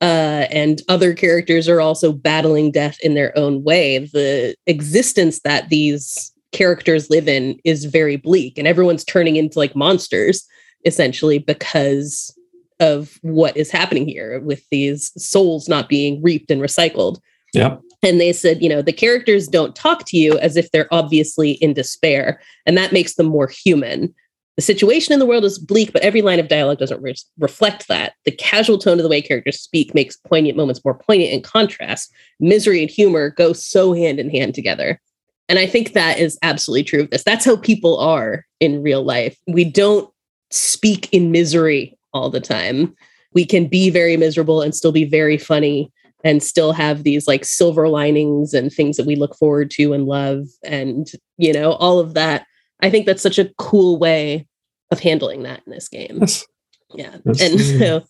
uh, 0.00 0.46
and 0.50 0.82
other 0.88 1.14
characters 1.14 1.68
are 1.68 1.80
also 1.80 2.12
battling 2.12 2.72
death 2.72 2.98
in 3.02 3.14
their 3.14 3.36
own 3.38 3.62
way. 3.62 3.98
The 3.98 4.56
existence 4.66 5.40
that 5.40 5.68
these 5.68 6.32
characters 6.50 7.08
live 7.08 7.28
in 7.28 7.58
is 7.64 7.84
very 7.84 8.16
bleak, 8.16 8.58
and 8.58 8.66
everyone's 8.66 9.04
turning 9.04 9.36
into 9.36 9.58
like 9.58 9.76
monsters 9.76 10.46
essentially 10.84 11.38
because 11.38 12.36
of 12.82 13.16
what 13.22 13.56
is 13.56 13.70
happening 13.70 14.08
here 14.08 14.40
with 14.40 14.68
these 14.70 15.12
souls 15.16 15.68
not 15.68 15.88
being 15.88 16.20
reaped 16.20 16.50
and 16.50 16.60
recycled. 16.60 17.20
Yeah. 17.54 17.76
And 18.02 18.20
they 18.20 18.32
said, 18.32 18.60
you 18.60 18.68
know, 18.68 18.82
the 18.82 18.92
characters 18.92 19.46
don't 19.46 19.76
talk 19.76 20.04
to 20.06 20.16
you 20.16 20.36
as 20.38 20.56
if 20.56 20.70
they're 20.70 20.92
obviously 20.92 21.52
in 21.52 21.74
despair, 21.74 22.40
and 22.66 22.76
that 22.76 22.92
makes 22.92 23.14
them 23.14 23.26
more 23.26 23.46
human. 23.46 24.12
The 24.56 24.62
situation 24.62 25.12
in 25.12 25.20
the 25.20 25.26
world 25.26 25.44
is 25.44 25.60
bleak, 25.60 25.92
but 25.92 26.02
every 26.02 26.22
line 26.22 26.40
of 26.40 26.48
dialogue 26.48 26.78
doesn't 26.78 27.00
re- 27.00 27.14
reflect 27.38 27.86
that. 27.86 28.14
The 28.24 28.32
casual 28.32 28.78
tone 28.78 28.98
of 28.98 29.04
the 29.04 29.08
way 29.08 29.22
characters 29.22 29.60
speak 29.60 29.94
makes 29.94 30.16
poignant 30.16 30.56
moments 30.56 30.84
more 30.84 30.98
poignant 30.98 31.32
in 31.32 31.42
contrast. 31.42 32.12
Misery 32.40 32.82
and 32.82 32.90
humor 32.90 33.30
go 33.30 33.52
so 33.52 33.94
hand 33.94 34.18
in 34.18 34.28
hand 34.28 34.54
together. 34.54 35.00
And 35.48 35.60
I 35.60 35.66
think 35.66 35.92
that 35.92 36.18
is 36.18 36.38
absolutely 36.42 36.84
true 36.84 37.02
of 37.02 37.10
this. 37.10 37.22
That's 37.22 37.44
how 37.44 37.56
people 37.56 37.98
are 37.98 38.44
in 38.58 38.82
real 38.82 39.04
life. 39.04 39.38
We 39.46 39.64
don't 39.64 40.10
speak 40.50 41.08
in 41.12 41.30
misery 41.30 41.96
all 42.12 42.30
the 42.30 42.40
time. 42.40 42.94
We 43.34 43.46
can 43.46 43.66
be 43.66 43.90
very 43.90 44.16
miserable 44.16 44.60
and 44.60 44.74
still 44.74 44.92
be 44.92 45.04
very 45.04 45.38
funny 45.38 45.90
and 46.24 46.42
still 46.42 46.72
have 46.72 47.02
these 47.02 47.26
like 47.26 47.44
silver 47.44 47.88
linings 47.88 48.54
and 48.54 48.72
things 48.72 48.96
that 48.96 49.06
we 49.06 49.16
look 49.16 49.34
forward 49.36 49.70
to 49.72 49.92
and 49.92 50.06
love 50.06 50.46
and 50.62 51.10
you 51.36 51.52
know 51.52 51.72
all 51.72 51.98
of 51.98 52.14
that 52.14 52.46
I 52.82 52.90
think 52.90 53.06
that's 53.06 53.22
such 53.22 53.38
a 53.38 53.50
cool 53.58 53.98
way 53.98 54.46
of 54.90 55.00
handling 55.00 55.44
that 55.44 55.62
in 55.66 55.72
this 55.72 55.88
game. 55.88 56.18
Yes. 56.20 56.46
Yeah. 56.94 57.16
Yes. 57.24 57.40
And 57.40 57.60
so, 57.60 58.04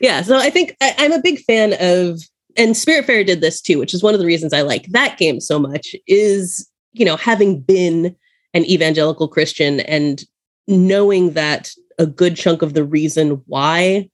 yeah. 0.00 0.22
So 0.22 0.36
I 0.36 0.50
think 0.50 0.76
I, 0.80 0.94
I'm 0.98 1.12
a 1.12 1.20
big 1.20 1.40
fan 1.40 1.72
of, 1.80 2.20
and 2.56 2.74
Spiritfarer 2.74 3.26
did 3.26 3.40
this 3.40 3.60
too, 3.60 3.78
which 3.78 3.94
is 3.94 4.02
one 4.02 4.14
of 4.14 4.20
the 4.20 4.26
reasons 4.26 4.52
I 4.52 4.60
like 4.60 4.86
that 4.88 5.18
game 5.18 5.40
so 5.40 5.58
much 5.58 5.96
is, 6.06 6.68
you 6.92 7.04
know, 7.04 7.16
having 7.16 7.60
been 7.60 8.14
an 8.54 8.64
evangelical 8.66 9.26
Christian 9.26 9.80
and 9.80 10.22
knowing 10.68 11.32
that 11.32 11.72
a 12.02 12.06
good 12.06 12.36
chunk 12.36 12.60
of 12.60 12.74
the 12.74 12.84
reason 12.84 13.42
why 13.46 14.10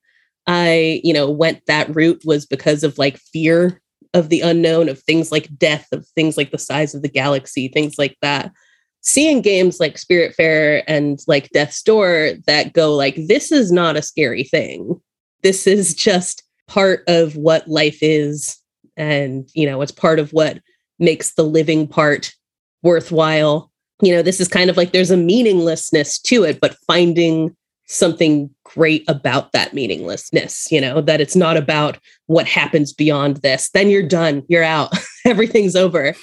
I, 0.46 1.00
you 1.04 1.12
know, 1.12 1.30
went 1.30 1.66
that 1.66 1.94
route 1.94 2.22
was 2.24 2.46
because 2.46 2.82
of 2.82 2.96
like 2.96 3.18
fear 3.18 3.82
of 4.14 4.30
the 4.30 4.40
unknown, 4.40 4.88
of 4.88 4.98
things 5.00 5.30
like 5.30 5.48
death, 5.58 5.86
of 5.92 6.06
things 6.08 6.36
like 6.36 6.50
the 6.50 6.58
size 6.58 6.94
of 6.94 7.02
the 7.02 7.08
galaxy, 7.08 7.68
things 7.68 7.98
like 7.98 8.16
that. 8.22 8.50
Seeing 9.02 9.42
games 9.42 9.78
like 9.78 9.96
Spiritfarer 9.96 10.82
and 10.88 11.18
like 11.26 11.50
Death's 11.50 11.82
Door 11.82 12.32
that 12.46 12.72
go 12.72 12.94
like, 12.96 13.16
this 13.26 13.52
is 13.52 13.70
not 13.70 13.96
a 13.96 14.02
scary 14.02 14.44
thing. 14.44 15.00
This 15.42 15.66
is 15.66 15.94
just 15.94 16.42
part 16.66 17.04
of 17.08 17.36
what 17.36 17.68
life 17.68 17.98
is. 18.00 18.56
And, 18.96 19.48
you 19.54 19.66
know, 19.66 19.82
it's 19.82 19.92
part 19.92 20.18
of 20.18 20.32
what 20.32 20.60
makes 20.98 21.34
the 21.34 21.44
living 21.44 21.86
part 21.86 22.32
worthwhile. 22.82 23.70
You 24.00 24.14
know, 24.14 24.22
this 24.22 24.40
is 24.40 24.48
kind 24.48 24.70
of 24.70 24.76
like 24.76 24.92
there's 24.92 25.10
a 25.10 25.16
meaninglessness 25.16 26.18
to 26.20 26.44
it, 26.44 26.58
but 26.60 26.76
finding 26.86 27.54
something 27.88 28.50
great 28.64 29.02
about 29.08 29.52
that 29.52 29.72
meaninglessness, 29.72 30.70
you 30.70 30.80
know, 30.80 31.00
that 31.00 31.20
it's 31.20 31.34
not 31.34 31.56
about 31.56 31.98
what 32.26 32.46
happens 32.46 32.92
beyond 32.92 33.38
this. 33.38 33.70
Then 33.70 33.88
you're 33.88 34.06
done, 34.06 34.44
you're 34.48 34.62
out, 34.62 34.92
everything's 35.24 35.74
over. 35.74 36.14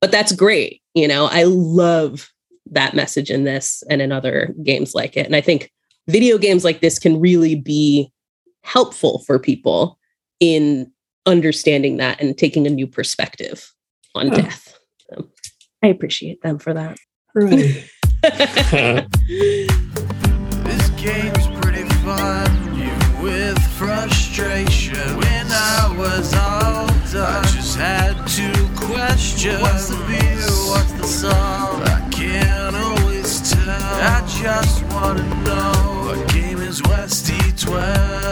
But 0.00 0.10
that's 0.10 0.32
great. 0.32 0.80
You 0.94 1.06
know, 1.06 1.26
I 1.26 1.44
love 1.44 2.30
that 2.70 2.94
message 2.94 3.30
in 3.30 3.44
this 3.44 3.82
and 3.90 4.00
in 4.00 4.12
other 4.12 4.54
games 4.64 4.94
like 4.94 5.16
it. 5.16 5.26
And 5.26 5.36
I 5.36 5.42
think 5.42 5.70
video 6.08 6.38
games 6.38 6.64
like 6.64 6.80
this 6.80 6.98
can 6.98 7.20
really 7.20 7.54
be 7.54 8.10
helpful 8.62 9.22
for 9.26 9.38
people 9.38 9.98
in 10.40 10.90
understanding 11.26 11.98
that 11.98 12.20
and 12.20 12.36
taking 12.36 12.66
a 12.66 12.70
new 12.70 12.86
perspective 12.86 13.70
on 14.14 14.30
death. 14.30 14.78
So 15.10 15.28
I 15.82 15.88
appreciate 15.88 16.40
them 16.40 16.58
for 16.58 16.72
that. 16.72 16.96
Right. 17.34 17.86
game's 21.00 21.46
pretty 21.60 21.84
fun, 22.04 22.46
even 22.74 23.22
with 23.22 23.58
frustration. 23.78 24.96
When 25.16 25.46
I 25.50 25.94
was 25.96 26.32
all 26.34 26.86
done, 27.12 27.44
I 27.44 27.46
just 27.54 27.76
had 27.76 28.14
to 28.36 28.52
question 28.86 29.60
what's 29.60 29.88
the 29.88 29.96
beer, 30.06 30.36
what's 30.70 30.92
the 30.92 31.06
song. 31.06 31.82
I 31.82 32.08
can't 32.10 32.76
always 32.76 33.50
tell. 33.50 33.70
I 33.70 34.22
just 34.42 34.82
wanna 34.92 35.22
know 35.44 35.72
what 36.06 36.32
game 36.32 36.58
is 36.58 36.82
Westy 36.82 37.38
12. 37.56 38.26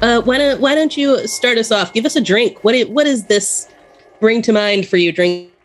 Uh, 0.00 0.20
why 0.22 0.38
don't 0.38 0.60
Why 0.60 0.74
don't 0.74 0.96
you 0.96 1.26
start 1.26 1.58
us 1.58 1.70
off? 1.72 1.92
Give 1.92 2.06
us 2.06 2.14
a 2.16 2.20
drink. 2.20 2.58
What 2.62 2.74
i- 2.74 2.84
What 2.84 3.04
does 3.04 3.24
this 3.24 3.68
bring 4.20 4.42
to 4.42 4.52
mind 4.52 4.86
for 4.86 4.96
you, 4.96 5.12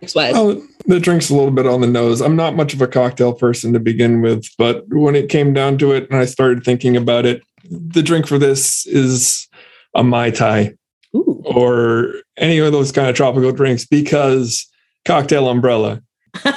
drinks 0.03 0.15
wise? 0.15 0.33
Oh, 0.35 0.65
the 0.85 0.99
drink's 0.99 1.29
a 1.29 1.35
little 1.35 1.51
bit 1.51 1.65
on 1.65 1.81
the 1.81 1.87
nose. 1.87 2.21
I'm 2.21 2.35
not 2.35 2.55
much 2.55 2.73
of 2.73 2.81
a 2.81 2.87
cocktail 2.87 3.33
person 3.33 3.73
to 3.73 3.79
begin 3.79 4.21
with, 4.21 4.45
but 4.57 4.85
when 4.89 5.15
it 5.15 5.29
came 5.29 5.53
down 5.53 5.77
to 5.79 5.93
it 5.93 6.09
and 6.09 6.19
I 6.19 6.25
started 6.25 6.63
thinking 6.63 6.97
about 6.97 7.25
it, 7.25 7.41
the 7.69 8.03
drink 8.03 8.27
for 8.27 8.37
this 8.37 8.85
is 8.85 9.47
a 9.95 10.03
Mai 10.03 10.31
Tai 10.31 10.73
Ooh. 11.15 11.41
or 11.45 12.15
any 12.37 12.57
of 12.59 12.71
those 12.71 12.91
kind 12.91 13.07
of 13.09 13.15
tropical 13.15 13.51
drinks 13.51 13.85
because 13.85 14.69
cocktail 15.05 15.47
umbrella. 15.47 16.01
you 16.43 16.51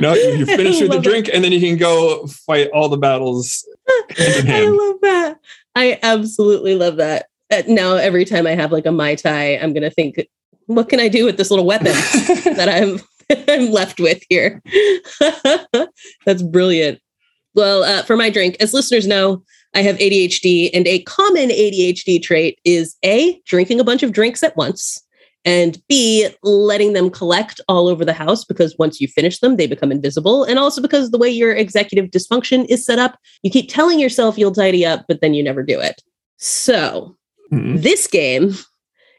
know, 0.00 0.14
you 0.14 0.46
finish 0.46 0.80
with 0.80 0.90
the 0.90 0.96
love 0.96 1.06
it. 1.06 1.08
drink 1.08 1.30
and 1.32 1.44
then 1.44 1.52
you 1.52 1.60
can 1.60 1.76
go 1.76 2.26
fight 2.26 2.68
all 2.70 2.88
the 2.88 2.96
battles 2.96 3.64
I 4.18 4.66
love 4.66 5.00
that. 5.02 5.38
I 5.76 5.98
absolutely 6.02 6.74
love 6.74 6.96
that. 6.96 7.26
Uh, 7.50 7.62
now, 7.68 7.96
every 7.96 8.24
time 8.24 8.46
I 8.46 8.52
have 8.52 8.72
like 8.72 8.86
a 8.86 8.92
mai 8.92 9.14
tai, 9.14 9.58
I'm 9.58 9.74
gonna 9.74 9.90
think, 9.90 10.26
what 10.66 10.88
can 10.88 11.00
I 11.00 11.08
do 11.08 11.24
with 11.24 11.36
this 11.36 11.50
little 11.50 11.66
weapon 11.66 11.86
that 12.56 12.68
I'm 12.68 13.00
I'm 13.48 13.70
left 13.70 14.00
with 14.00 14.22
here? 14.28 14.62
That's 16.26 16.42
brilliant. 16.42 17.00
Well, 17.54 17.84
uh, 17.84 18.02
for 18.02 18.16
my 18.16 18.30
drink, 18.30 18.56
as 18.60 18.74
listeners 18.74 19.06
know, 19.06 19.42
I 19.74 19.82
have 19.82 19.96
ADHD, 19.96 20.70
and 20.74 20.86
a 20.86 21.02
common 21.02 21.50
ADHD 21.50 22.22
trait 22.22 22.58
is 22.64 22.96
a 23.04 23.40
drinking 23.46 23.80
a 23.80 23.84
bunch 23.84 24.02
of 24.02 24.12
drinks 24.12 24.42
at 24.42 24.56
once. 24.56 25.00
And 25.46 25.80
B, 25.88 26.28
letting 26.42 26.94
them 26.94 27.10
collect 27.10 27.60
all 27.68 27.86
over 27.88 28.02
the 28.04 28.14
house 28.14 28.44
because 28.44 28.74
once 28.78 28.98
you 29.00 29.06
finish 29.06 29.40
them, 29.40 29.56
they 29.56 29.66
become 29.66 29.92
invisible. 29.92 30.42
And 30.44 30.58
also 30.58 30.80
because 30.80 31.10
the 31.10 31.18
way 31.18 31.28
your 31.28 31.54
executive 31.54 32.10
dysfunction 32.10 32.64
is 32.70 32.84
set 32.84 32.98
up, 32.98 33.18
you 33.42 33.50
keep 33.50 33.68
telling 33.68 34.00
yourself 34.00 34.38
you'll 34.38 34.52
tidy 34.52 34.86
up, 34.86 35.04
but 35.06 35.20
then 35.20 35.34
you 35.34 35.42
never 35.42 35.62
do 35.62 35.78
it. 35.78 36.02
So 36.38 37.16
Mhm. 37.52 37.82
this 37.82 38.06
game 38.06 38.56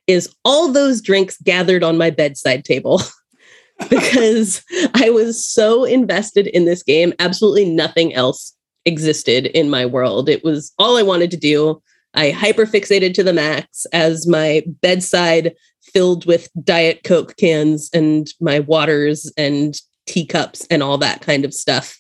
is 0.08 0.34
all 0.46 0.72
those 0.72 1.02
drinks 1.02 1.38
gathered 1.42 1.84
on 1.84 1.98
my 1.98 2.10
bedside 2.10 2.64
table 2.64 3.02
because 3.90 4.64
I 4.94 5.10
was 5.10 5.46
so 5.46 5.84
invested 5.84 6.48
in 6.48 6.66
this 6.66 6.84
game. 6.84 7.14
Absolutely 7.20 7.70
nothing 7.70 8.14
else 8.14 8.56
existed 8.86 9.48
in 9.48 9.70
my 9.70 9.86
world. 9.86 10.30
It 10.30 10.44
was 10.44 10.72
all 10.78 10.98
I 10.98 11.04
wanted 11.04 11.32
to 11.32 11.38
do. 11.38 11.82
I 12.14 12.32
hyperfixated 12.32 13.14
to 13.16 13.24
the 13.24 13.34
max 13.34 13.86
as 13.92 14.28
my 14.28 14.64
bedside 14.82 15.54
filled 15.82 16.26
with 16.26 16.50
Diet 16.64 17.02
Coke 17.04 17.36
cans 17.38 17.90
and 17.94 18.32
my 18.40 18.60
waters 18.60 19.32
and 19.38 19.80
teacups 20.06 20.66
and 20.70 20.82
all 20.82 20.98
that 21.00 21.22
kind 21.22 21.46
of 21.46 21.54
stuff. 21.54 22.00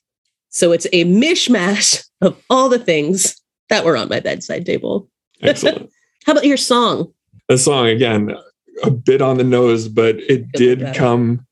So 0.49 0.71
it's 0.71 0.87
a 0.93 1.05
mishmash 1.05 2.05
of 2.21 2.41
all 2.49 2.69
the 2.69 2.79
things 2.79 3.35
that 3.69 3.83
were 3.83 3.97
on 3.97 4.09
my 4.09 4.19
bedside 4.19 4.65
table. 4.65 5.09
Excellent. 5.41 5.89
How 6.25 6.31
about 6.31 6.45
your 6.45 6.57
song? 6.57 7.11
The 7.47 7.57
song 7.57 7.87
again 7.87 8.35
a 8.83 8.91
bit 8.91 9.21
on 9.21 9.37
the 9.37 9.43
nose 9.43 9.87
but 9.87 10.15
it 10.19 10.51
did 10.53 10.79
better. 10.79 10.97
come 10.99 11.45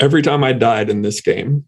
every 0.00 0.22
time 0.22 0.42
i 0.42 0.52
died 0.52 0.88
in 0.90 1.02
this 1.02 1.20
game 1.20 1.66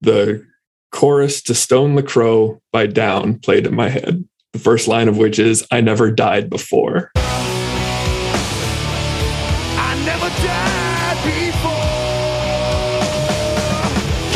the 0.00 0.44
chorus 0.92 1.42
to 1.42 1.54
stone 1.54 1.94
the 1.94 2.02
crow 2.02 2.60
by 2.72 2.86
down 2.86 3.38
played 3.38 3.66
in 3.66 3.74
my 3.74 3.88
head 3.88 4.24
the 4.52 4.58
first 4.58 4.86
line 4.88 5.08
of 5.08 5.16
which 5.16 5.38
is 5.38 5.66
i 5.70 5.80
never 5.80 6.10
died 6.10 6.50
before 6.50 7.10
I 9.76 9.96
never 10.04 10.28
died 10.28 11.18
before. 11.24 11.70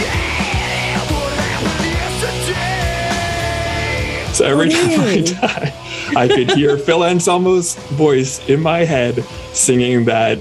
Yeah, 0.02 0.98
what 1.12 1.32
happened 1.36 1.84
yesterday? 4.24 4.32
so 4.32 4.44
every 4.46 4.68
Oh, 4.68 4.70
time 4.72 5.00
i 5.00 5.20
die 5.20 5.72
i 6.16 6.26
could 6.28 6.50
hear 6.52 6.76
phil 6.78 7.00
anselmo's 7.04 7.74
voice 7.92 8.46
in 8.48 8.60
my 8.60 8.78
head 8.84 9.22
singing 9.52 10.04
that 10.04 10.38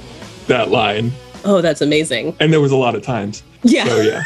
that 0.48 0.70
line 0.70 1.12
Oh, 1.46 1.62
that's 1.62 1.80
amazing. 1.82 2.36
and 2.42 2.52
there 2.52 2.60
was 2.60 2.72
a 2.74 2.76
lot 2.78 2.94
of 2.96 3.04
times 3.04 3.44
Yeah. 3.64 3.86
so 3.86 4.02
yeah 4.02 4.24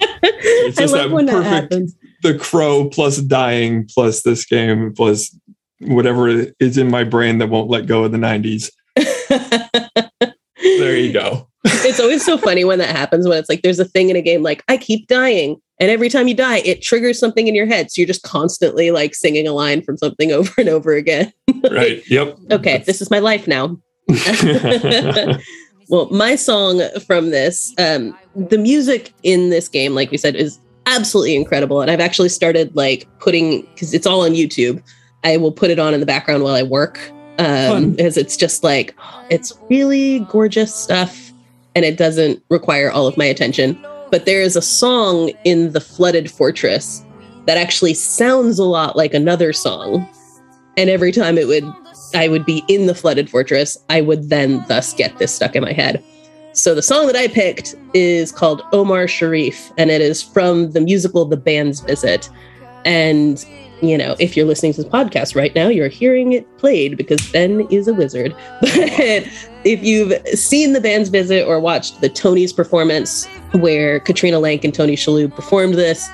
it's 0.22 0.78
I 0.78 0.84
love 0.84 0.90
that 0.92 1.10
when 1.10 1.26
that 1.26 1.32
perfect 1.42 1.52
happens. 1.72 1.96
the 2.22 2.38
crow 2.38 2.88
plus 2.88 3.18
dying 3.18 3.86
plus 3.92 4.22
this 4.22 4.44
game 4.46 4.92
plus 4.94 5.36
whatever 5.80 6.28
is 6.60 6.78
in 6.78 6.90
my 6.90 7.04
brain 7.04 7.38
that 7.38 7.48
won't 7.50 7.68
let 7.68 7.86
go 7.86 8.04
of 8.04 8.12
the 8.12 8.18
90s 8.18 8.70
there 10.78 10.96
you 10.96 11.12
go 11.12 11.48
it's 11.64 12.00
always 12.00 12.24
so 12.24 12.36
funny 12.36 12.64
when 12.64 12.78
that 12.78 12.94
happens 12.94 13.26
when 13.26 13.38
it's 13.38 13.48
like 13.48 13.62
there's 13.62 13.78
a 13.78 13.84
thing 13.84 14.10
in 14.10 14.16
a 14.16 14.22
game 14.22 14.42
like 14.42 14.62
I 14.68 14.76
keep 14.76 15.08
dying. 15.08 15.60
And 15.80 15.90
every 15.90 16.08
time 16.08 16.28
you 16.28 16.34
die, 16.34 16.58
it 16.58 16.82
triggers 16.82 17.18
something 17.18 17.48
in 17.48 17.54
your 17.54 17.66
head. 17.66 17.90
So 17.90 18.00
you're 18.00 18.06
just 18.06 18.22
constantly 18.22 18.92
like 18.92 19.12
singing 19.14 19.48
a 19.48 19.52
line 19.52 19.82
from 19.82 19.96
something 19.96 20.30
over 20.38 20.52
and 20.58 20.68
over 20.68 20.92
again. 20.92 21.32
right 21.70 22.02
yep 22.08 22.36
Okay, 22.50 22.78
this 22.86 23.00
is 23.00 23.10
my 23.10 23.18
life 23.18 23.48
now. 23.48 23.76
well, 25.88 26.08
my 26.10 26.36
song 26.36 26.82
from 27.06 27.30
this, 27.30 27.72
um, 27.78 28.16
the 28.36 28.58
music 28.58 29.12
in 29.22 29.48
this 29.50 29.68
game, 29.68 29.94
like 29.94 30.10
we 30.10 30.18
said, 30.18 30.36
is 30.36 30.58
absolutely 30.86 31.34
incredible. 31.34 31.80
And 31.80 31.90
I've 31.90 32.00
actually 32.00 32.28
started 32.28 32.76
like 32.76 33.08
putting 33.18 33.62
because 33.62 33.94
it's 33.94 34.06
all 34.06 34.22
on 34.24 34.32
YouTube. 34.32 34.82
I 35.24 35.38
will 35.38 35.52
put 35.52 35.70
it 35.70 35.78
on 35.78 35.94
in 35.94 36.00
the 36.00 36.06
background 36.06 36.42
while 36.42 36.54
I 36.54 36.62
work. 36.62 37.00
Um, 37.36 37.94
because 37.94 38.16
it's 38.16 38.36
just 38.36 38.62
like 38.62 38.94
it's 39.30 39.52
really 39.68 40.20
gorgeous 40.30 40.72
stuff 40.72 41.32
and 41.74 41.84
it 41.84 41.96
doesn't 41.96 42.42
require 42.50 42.90
all 42.90 43.06
of 43.06 43.16
my 43.16 43.24
attention. 43.24 43.78
But 44.10 44.26
there 44.26 44.42
is 44.42 44.56
a 44.56 44.62
song 44.62 45.30
in 45.44 45.72
the 45.72 45.80
Flooded 45.80 46.30
Fortress 46.30 47.04
that 47.46 47.58
actually 47.58 47.94
sounds 47.94 48.58
a 48.58 48.64
lot 48.64 48.96
like 48.96 49.14
another 49.14 49.52
song. 49.52 50.08
And 50.76 50.90
every 50.90 51.12
time 51.12 51.38
it 51.38 51.46
would 51.46 51.64
I 52.14 52.28
would 52.28 52.46
be 52.46 52.64
in 52.68 52.86
the 52.86 52.94
flooded 52.94 53.28
fortress, 53.28 53.76
I 53.90 54.00
would 54.00 54.30
then 54.30 54.64
thus 54.68 54.92
get 54.94 55.18
this 55.18 55.34
stuck 55.34 55.56
in 55.56 55.62
my 55.62 55.72
head. 55.72 56.02
So 56.52 56.74
the 56.74 56.82
song 56.82 57.06
that 57.08 57.16
I 57.16 57.26
picked 57.26 57.74
is 57.92 58.30
called 58.30 58.62
Omar 58.72 59.08
Sharif, 59.08 59.72
and 59.76 59.90
it 59.90 60.00
is 60.00 60.22
from 60.22 60.70
the 60.70 60.80
musical 60.80 61.24
The 61.24 61.36
Band's 61.36 61.80
Visit. 61.80 62.30
And 62.84 63.44
you 63.88 63.98
know, 63.98 64.16
if 64.18 64.36
you're 64.36 64.46
listening 64.46 64.72
to 64.74 64.82
this 64.82 64.92
podcast 64.92 65.34
right 65.34 65.54
now, 65.54 65.68
you're 65.68 65.88
hearing 65.88 66.32
it 66.32 66.58
played 66.58 66.96
because 66.96 67.30
Ben 67.32 67.66
is 67.70 67.88
a 67.88 67.94
wizard. 67.94 68.34
But 68.60 69.28
if 69.64 69.82
you've 69.82 70.14
seen 70.38 70.74
The 70.74 70.80
Band's 70.80 71.08
Visit 71.08 71.46
or 71.46 71.58
watched 71.58 72.00
the 72.00 72.08
Tony's 72.08 72.52
performance 72.52 73.26
where 73.52 74.00
Katrina 74.00 74.36
Lenk 74.36 74.62
and 74.62 74.74
Tony 74.74 74.94
Shalhoub 74.94 75.34
performed 75.34 75.74
this, 75.74 76.08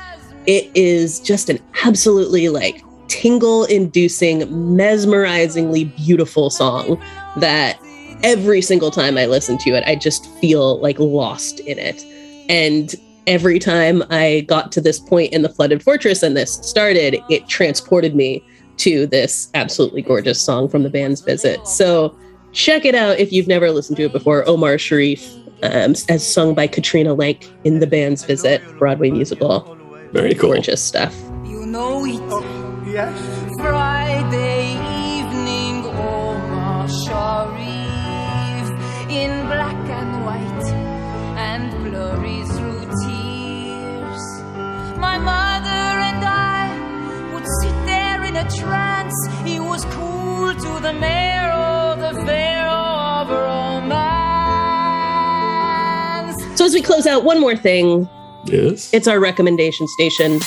it 0.46 0.70
is 0.74 1.18
just 1.20 1.48
an 1.48 1.58
absolutely 1.84 2.48
like 2.48 2.84
tingle 3.08 3.64
inducing, 3.64 4.42
mesmerizingly 4.42 5.84
beautiful 5.96 6.48
song 6.48 7.02
that 7.38 7.78
every 8.22 8.62
single 8.62 8.90
time 8.90 9.18
I 9.18 9.26
listen 9.26 9.58
to 9.58 9.70
it, 9.70 9.82
I 9.86 9.96
just 9.96 10.26
feel 10.40 10.78
like 10.80 10.98
lost 10.98 11.60
in 11.60 11.78
it. 11.78 12.04
And 12.48 12.94
every 13.26 13.58
time 13.58 14.02
I 14.10 14.44
got 14.48 14.72
to 14.72 14.80
this 14.80 14.98
point 14.98 15.32
in 15.32 15.42
the 15.42 15.48
Flooded 15.48 15.82
Fortress 15.82 16.22
and 16.22 16.36
this 16.36 16.54
started, 16.54 17.18
it 17.28 17.48
transported 17.48 18.14
me 18.14 18.44
to 18.78 19.06
this 19.06 19.50
absolutely 19.54 20.02
gorgeous 20.02 20.40
song 20.40 20.68
from 20.68 20.82
the 20.82 20.90
band's 20.90 21.20
visit. 21.20 21.66
So 21.66 22.16
check 22.52 22.84
it 22.84 22.94
out 22.94 23.18
if 23.18 23.32
you've 23.32 23.48
never 23.48 23.70
listened 23.70 23.96
to 23.98 24.04
it 24.04 24.12
before. 24.12 24.48
Omar 24.48 24.78
Sharif, 24.78 25.34
um, 25.62 25.94
as 26.08 26.26
sung 26.26 26.54
by 26.54 26.66
Katrina 26.66 27.14
Lenk 27.14 27.50
in 27.64 27.80
the 27.80 27.86
band's 27.86 28.24
visit 28.24 28.62
Broadway 28.78 29.10
musical. 29.10 29.76
Very 30.12 30.34
cool. 30.34 30.52
Gorgeous 30.52 30.82
stuff. 30.82 31.14
You 31.44 31.66
know 31.66 32.04
it. 32.04 32.90
Yes. 32.90 33.16
Friday 33.58 34.72
evening, 35.18 35.84
Omar 35.84 36.88
Sharif 36.88 37.70
in 39.10 39.46
black 39.46 39.74
and 39.90 40.09
My 45.00 45.16
mother 45.16 45.68
and 46.10 46.22
I 46.22 47.32
would 47.32 47.46
sit 47.62 47.74
there 47.86 48.22
in 48.22 48.36
a 48.36 48.44
trance. 48.50 49.16
He 49.44 49.58
was 49.58 49.84
cool 49.86 50.54
to 50.54 50.80
the 50.82 50.92
marrow, 50.92 51.96
the 51.96 52.12
pharaoh 52.26 53.22
of 53.22 53.30
romance. 53.30 53.96
So 56.58 56.66
as 56.66 56.74
we 56.74 56.82
close 56.82 57.06
out, 57.06 57.24
one 57.24 57.40
more 57.40 57.56
thing. 57.56 58.10
Yes. 58.44 58.92
It's 58.92 59.08
our 59.08 59.18
recommendation 59.18 59.88
station. 59.88 60.38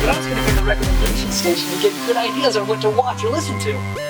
But 0.00 0.08
I 0.08 0.16
was 0.16 0.26
going 0.26 0.38
to 0.38 0.44
be 0.46 0.52
the 0.56 0.64
recommendation 0.64 1.30
station 1.32 1.70
to 1.70 1.76
give 1.82 1.92
good 2.06 2.16
ideas 2.16 2.56
on 2.56 2.66
what 2.66 2.80
to 2.80 2.88
watch 2.88 3.22
or 3.24 3.28
listen 3.30 3.58
to. 3.60 4.07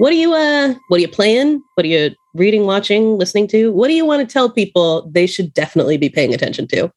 What 0.00 0.14
are 0.14 0.16
you 0.16 0.32
uh 0.32 0.74
what 0.88 0.96
are 0.96 1.02
you 1.02 1.08
playing? 1.08 1.62
What 1.74 1.84
are 1.84 1.88
you 1.88 2.14
reading, 2.32 2.64
watching, 2.64 3.18
listening 3.18 3.46
to? 3.48 3.70
What 3.70 3.88
do 3.88 3.92
you 3.92 4.06
want 4.06 4.26
to 4.26 4.32
tell 4.32 4.48
people 4.48 5.06
they 5.12 5.26
should 5.26 5.52
definitely 5.52 5.98
be 5.98 6.08
paying 6.08 6.32
attention 6.32 6.66
to? 6.68 6.90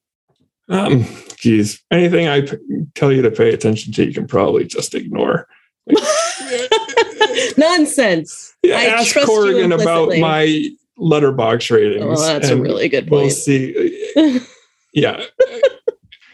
Um, 0.70 1.06
geez, 1.36 1.84
anything 1.92 2.30
I 2.30 2.42
p- 2.42 2.56
tell 2.96 3.12
you 3.12 3.22
to 3.22 3.30
pay 3.30 3.54
attention 3.54 3.92
to, 3.92 4.06
you 4.06 4.14
can 4.14 4.26
probably 4.26 4.64
just 4.64 4.96
ignore. 4.96 5.50
Nonsense. 7.58 8.56
Yeah, 8.64 8.78
I 8.78 8.84
ask 8.86 9.12
trust 9.12 9.28
you 9.28 9.36
Corrigan 9.36 9.74
about 9.74 10.18
my 10.20 10.70
Letterboxd 10.98 11.72
ratings. 11.72 12.22
Oh, 12.22 12.26
that's 12.26 12.48
a 12.48 12.56
really 12.56 12.88
good 12.88 13.10
point. 13.10 13.24
We'll 13.24 13.30
see. 13.32 14.00
Yeah, 14.96 15.24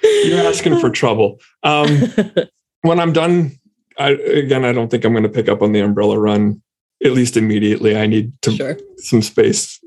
you're 0.04 0.41
asking 0.41 0.80
for 0.82 0.90
trouble. 0.90 1.40
Um, 1.64 1.88
when 2.82 3.00
I'm 3.00 3.14
done, 3.14 3.58
I, 3.99 4.09
again, 4.11 4.65
I 4.65 4.71
don't 4.73 4.89
think 4.89 5.03
I'm 5.05 5.11
going 5.13 5.23
to 5.23 5.30
pick 5.30 5.49
up 5.49 5.61
on 5.61 5.71
the 5.73 5.81
Umbrella 5.81 6.17
Run 6.17 6.61
at 7.03 7.11
least 7.11 7.38
immediately. 7.38 7.95
I 7.97 8.07
need 8.07 8.34
to 8.43 8.51
sure. 8.51 8.77
some 8.97 9.21
space 9.21 9.80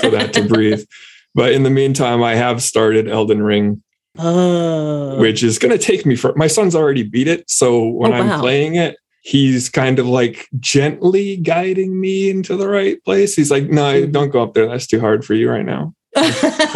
for 0.00 0.10
that 0.10 0.32
to 0.34 0.42
breathe. 0.46 0.84
But 1.36 1.50
in 1.52 1.64
the 1.64 1.70
meantime, 1.70 2.22
I 2.22 2.36
have 2.36 2.62
started 2.62 3.08
Elden 3.08 3.42
Ring, 3.42 3.82
Oh. 4.16 5.18
which 5.18 5.42
is 5.42 5.58
going 5.58 5.76
to 5.76 5.84
take 5.84 6.06
me 6.06 6.14
for 6.14 6.32
my 6.36 6.46
son's 6.46 6.76
already 6.76 7.02
beat 7.02 7.26
it. 7.26 7.50
So 7.50 7.88
when 7.88 8.12
Oh, 8.12 8.16
I'm 8.16 8.38
playing 8.38 8.76
it, 8.76 8.96
he's 9.22 9.68
kind 9.68 9.98
of 9.98 10.06
like 10.06 10.46
gently 10.60 11.36
guiding 11.38 12.00
me 12.00 12.30
into 12.30 12.56
the 12.56 12.68
right 12.68 13.02
place. 13.02 13.34
He's 13.34 13.50
like, 13.50 13.68
no, 13.68 13.82
Mhm. 14.02 14.12
don't 14.12 14.30
go 14.30 14.44
up 14.44 14.54
there. 14.54 14.68
That's 14.68 14.86
too 14.86 15.00
hard 15.00 15.24
for 15.24 15.34
you 15.34 15.50
right 15.50 15.66
now. 15.66 15.92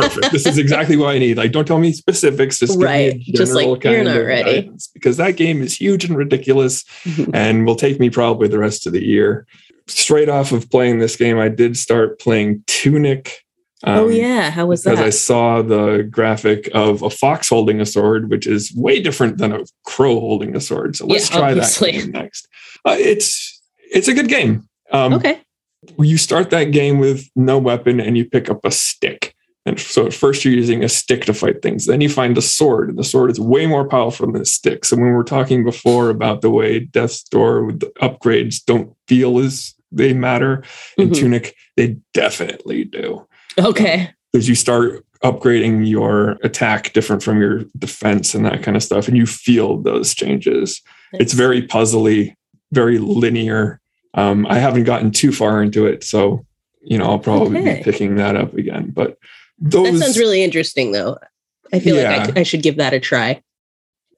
Perfect. 0.03 0.33
this 0.33 0.47
is 0.47 0.59
exactly 0.59 0.97
what 0.97 1.15
I 1.15 1.19
need. 1.19 1.37
Like, 1.37 1.53
don't 1.53 1.67
tell 1.67 1.79
me 1.79 1.93
specifics. 1.93 2.59
Just 2.59 2.79
Right. 2.79 3.13
give 3.13 3.17
me 3.19 3.25
a 3.35 3.37
Just 3.37 3.53
like, 3.53 3.85
you're 3.85 4.05
not 4.05 4.17
of 4.17 4.27
ready. 4.27 4.63
guidance, 4.63 4.89
because 4.95 5.17
that 5.19 5.37
game 5.37 5.61
is 5.63 5.77
huge 5.77 6.05
and 6.05 6.17
ridiculous 6.17 6.85
and 7.35 7.67
will 7.67 7.77
take 7.77 7.99
me 8.01 8.11
probably 8.11 8.49
the 8.49 8.59
rest 8.59 8.87
of 8.87 8.93
the 8.93 9.05
year. 9.05 9.47
Straight 9.87 10.29
off 10.29 10.53
of 10.53 10.71
playing 10.71 10.99
this 10.99 11.17
game, 11.17 11.39
I 11.39 11.49
did 11.49 11.77
start 11.77 12.19
playing 12.19 12.63
Tunic. 12.67 13.45
oh 13.87 14.07
um, 14.07 14.13
yeah, 14.13 14.51
how 14.51 14.67
was 14.67 14.83
that? 14.83 14.91
because 14.91 15.05
I 15.07 15.11
saw 15.11 15.63
the 15.63 16.07
graphic 16.11 16.69
of 16.75 17.03
a 17.03 17.11
fox 17.11 17.49
holding 17.49 17.81
a 17.81 17.87
sword, 17.87 18.29
which 18.31 18.47
is 18.47 18.73
way 18.75 19.01
different 19.01 19.39
than 19.39 19.53
a 19.53 19.61
crow 19.85 20.21
holding 20.21 20.55
a 20.57 20.61
sword. 20.61 20.97
So 20.97 21.07
let's 21.07 21.31
Yeah, 21.31 21.37
try 21.39 21.51
obviously. 21.53 22.01
that 22.01 22.11
next. 22.11 22.49
Uh, 22.85 22.97
it's 22.99 23.61
it's 23.91 24.09
a 24.09 24.15
good 24.15 24.29
game. 24.29 24.69
Um, 24.93 25.15
okay. 25.15 25.41
You 25.99 26.19
start 26.19 26.51
that 26.51 26.65
game 26.65 26.99
with 26.99 27.27
no 27.37 27.57
weapon 27.57 28.01
and 28.01 28.17
you 28.19 28.25
pick 28.27 28.51
up 28.51 28.65
a 28.65 28.71
stick. 28.71 29.35
And 29.69 29.79
so 29.79 30.07
at 30.07 30.15
first 30.15 30.45
you're 30.45 30.55
using 30.55 30.83
a 30.83 30.89
stick 30.89 31.25
to 31.27 31.35
fight 31.35 31.63
things. 31.63 31.87
Then 31.87 32.01
you 32.01 32.09
find 32.09 32.37
a 32.39 32.43
sword, 32.43 32.89
and 32.89 32.99
the 32.99 33.05
sword 33.05 33.31
is 33.31 33.39
way 33.39 33.67
more 33.67 33.87
powerful 33.87 34.27
than 34.27 34.39
the 34.41 34.47
stick. 34.47 34.85
So 34.85 34.97
when 34.97 35.07
we 35.07 35.13
were 35.13 35.23
talking 35.25 35.63
before 35.63 36.09
about 36.11 36.41
the 36.41 36.51
way 36.51 36.81
Death's 36.81 37.23
Door 37.23 37.65
with 37.67 37.81
the 37.81 37.93
upgrades 38.01 38.65
don't 38.65 38.93
feel 39.07 39.39
as 39.39 39.75
they 39.93 40.13
matter 40.13 40.63
in 40.97 41.11
Mhm. 41.11 41.15
Tunic, 41.17 41.55
they 41.77 41.97
definitely 42.15 42.85
do 42.85 43.27
Okay. 43.59 44.11
because 44.33 44.49
you 44.49 44.55
start 44.55 45.05
upgrading 45.25 45.89
your 45.89 46.37
attack 46.45 46.93
different 46.93 47.23
from 47.23 47.41
your 47.41 47.65
defense 47.79 48.35
and 48.35 48.45
that 48.47 48.63
kind 48.63 48.77
of 48.77 48.83
stuff 48.85 49.09
and 49.09 49.17
you 49.17 49.27
feel 49.27 49.79
those 49.83 50.15
changes 50.15 50.81
it's 51.15 51.33
very 51.33 51.61
puzzly 51.61 52.35
very 52.71 52.99
linear 52.99 53.81
um, 54.15 54.47
i 54.47 54.57
haven't 54.61 54.85
gotten 54.85 55.11
too 55.11 55.33
far 55.33 55.61
into 55.61 55.87
it 55.87 56.05
so 56.05 56.47
you 56.85 56.97
know 56.97 57.05
i'll 57.07 57.19
probably 57.19 57.59
Okay. 57.59 57.79
be 57.79 57.83
picking 57.83 58.15
that 58.15 58.37
up 58.37 58.55
again 58.55 58.93
but 58.95 59.19
That 59.61 59.97
sounds 59.99 60.19
really 60.19 60.43
interesting 60.43 60.93
though. 60.93 61.19
I 61.73 61.81
feel 61.81 61.97
like 61.97 62.07
I, 62.07 62.25
Yeah. 62.27 62.33
I 62.37 62.43
should 62.43 62.63
give 62.63 62.77
that 62.77 62.95
a 62.95 63.01
try. 63.01 63.43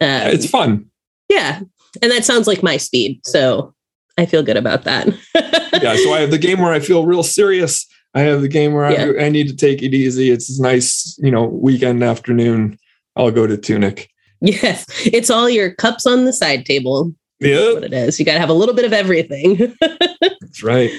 Um, 0.01 0.29
it's 0.29 0.49
fun 0.49 0.87
yeah. 1.29 1.61
And 2.03 2.11
that 2.13 2.25
sounds 2.25 2.47
like 2.49 2.63
my 2.63 2.77
speed. 2.77 3.21
So 3.25 3.73
I 4.19 4.27
feel 4.27 4.43
good 4.43 4.57
about 4.57 4.85
that. 4.85 5.07
yeah 5.83 5.95
so 5.97 6.13
i 6.13 6.21
have 6.21 6.31
the 6.31 6.37
game 6.39 6.59
where 6.61 6.73
i 6.73 6.81
feel 6.81 7.07
real 7.07 7.23
serious 7.23 7.87
i 8.15 8.21
have 8.21 8.43
the 8.43 8.49
game 8.49 8.75
where 8.75 8.91
Yeah. 8.91 9.23
I, 9.23 9.27
I 9.27 9.29
need 9.31 9.49
to 9.49 9.57
take 9.57 9.83
it 9.83 9.95
easy 9.95 10.31
it's 10.31 10.59
a 10.59 10.63
nice 10.63 11.17
you 11.23 11.31
know 11.31 11.45
weekend 11.45 12.03
afternoon 12.03 12.77
i'll 13.17 13.31
go 13.31 13.47
to 13.47 13.57
tunic 13.57 14.11
yes. 14.43 14.85
It's 15.07 15.31
all 15.31 15.49
your 15.49 15.73
cups 15.73 16.07
on 16.07 16.25
the 16.27 16.33
side 16.35 16.67
table. 16.67 17.15
yeah 17.39 17.73
What 17.73 17.85
it 17.85 17.93
is. 17.95 18.19
You 18.19 18.27
got 18.27 18.35
to 18.35 18.41
have 18.41 18.51
a 18.51 18.55
little 18.55 18.75
bit 18.75 18.85
of 18.85 18.93
everything. 18.93 19.75
that's 19.81 20.63
right 20.63 20.91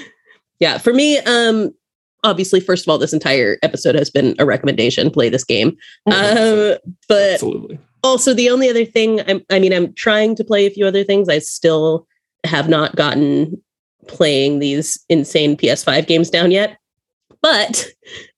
yeah. 0.58 0.78
For 0.78 0.92
me, 0.92 1.18
um, 1.18 1.74
obviously, 2.24 2.60
first 2.60 2.84
of 2.84 2.90
all, 2.90 2.98
this 2.98 3.12
entire 3.12 3.58
episode 3.62 3.94
has 3.94 4.10
been 4.10 4.34
a 4.38 4.46
recommendation. 4.46 5.10
Play 5.10 5.28
this 5.28 5.44
game. 5.44 5.76
Um, 6.06 6.76
but 7.08 7.34
absolutely 7.34 7.78
also 8.02 8.34
the 8.34 8.50
only 8.50 8.68
other 8.68 8.84
thing 8.84 9.20
I'm, 9.28 9.42
i 9.50 9.58
mean 9.58 9.72
i'm 9.72 9.92
trying 9.94 10.34
to 10.36 10.44
play 10.44 10.66
a 10.66 10.70
few 10.70 10.86
other 10.86 11.04
things 11.04 11.28
i 11.28 11.38
still 11.38 12.06
have 12.44 12.68
not 12.68 12.96
gotten 12.96 13.62
playing 14.08 14.58
these 14.58 15.02
insane 15.08 15.56
ps5 15.56 16.06
games 16.06 16.30
down 16.30 16.50
yet 16.50 16.78
but 17.40 17.86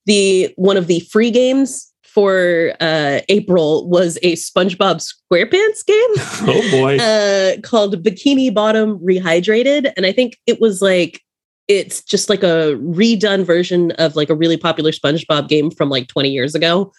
the 0.05 0.53
one 0.55 0.77
of 0.77 0.87
the 0.87 0.99
free 1.11 1.31
games 1.31 1.91
for 2.03 2.73
uh, 2.79 3.19
april 3.27 3.89
was 3.89 4.17
a 4.21 4.33
spongebob 4.33 5.03
squarepants 5.03 5.85
game 5.85 6.11
oh 6.55 6.71
boy 6.71 6.97
uh, 6.97 7.59
called 7.61 8.01
Bikini 8.01 8.53
Bottom 8.53 8.97
Rehydrated. 8.99 9.91
And 9.97 10.05
I 10.05 10.13
think 10.13 10.37
it 10.47 10.61
was 10.61 10.81
like, 10.81 11.21
it's 11.67 12.01
just 12.03 12.29
like 12.29 12.43
a 12.43 12.75
redone 12.77 13.45
version 13.45 13.91
of 13.91 14.15
like 14.15 14.29
a 14.29 14.35
really 14.35 14.57
popular 14.57 14.91
SpongeBob 14.91 15.47
game 15.47 15.71
from 15.71 15.89
like 15.89 16.07
20 16.07 16.29
years 16.29 16.55
ago. 16.55 16.91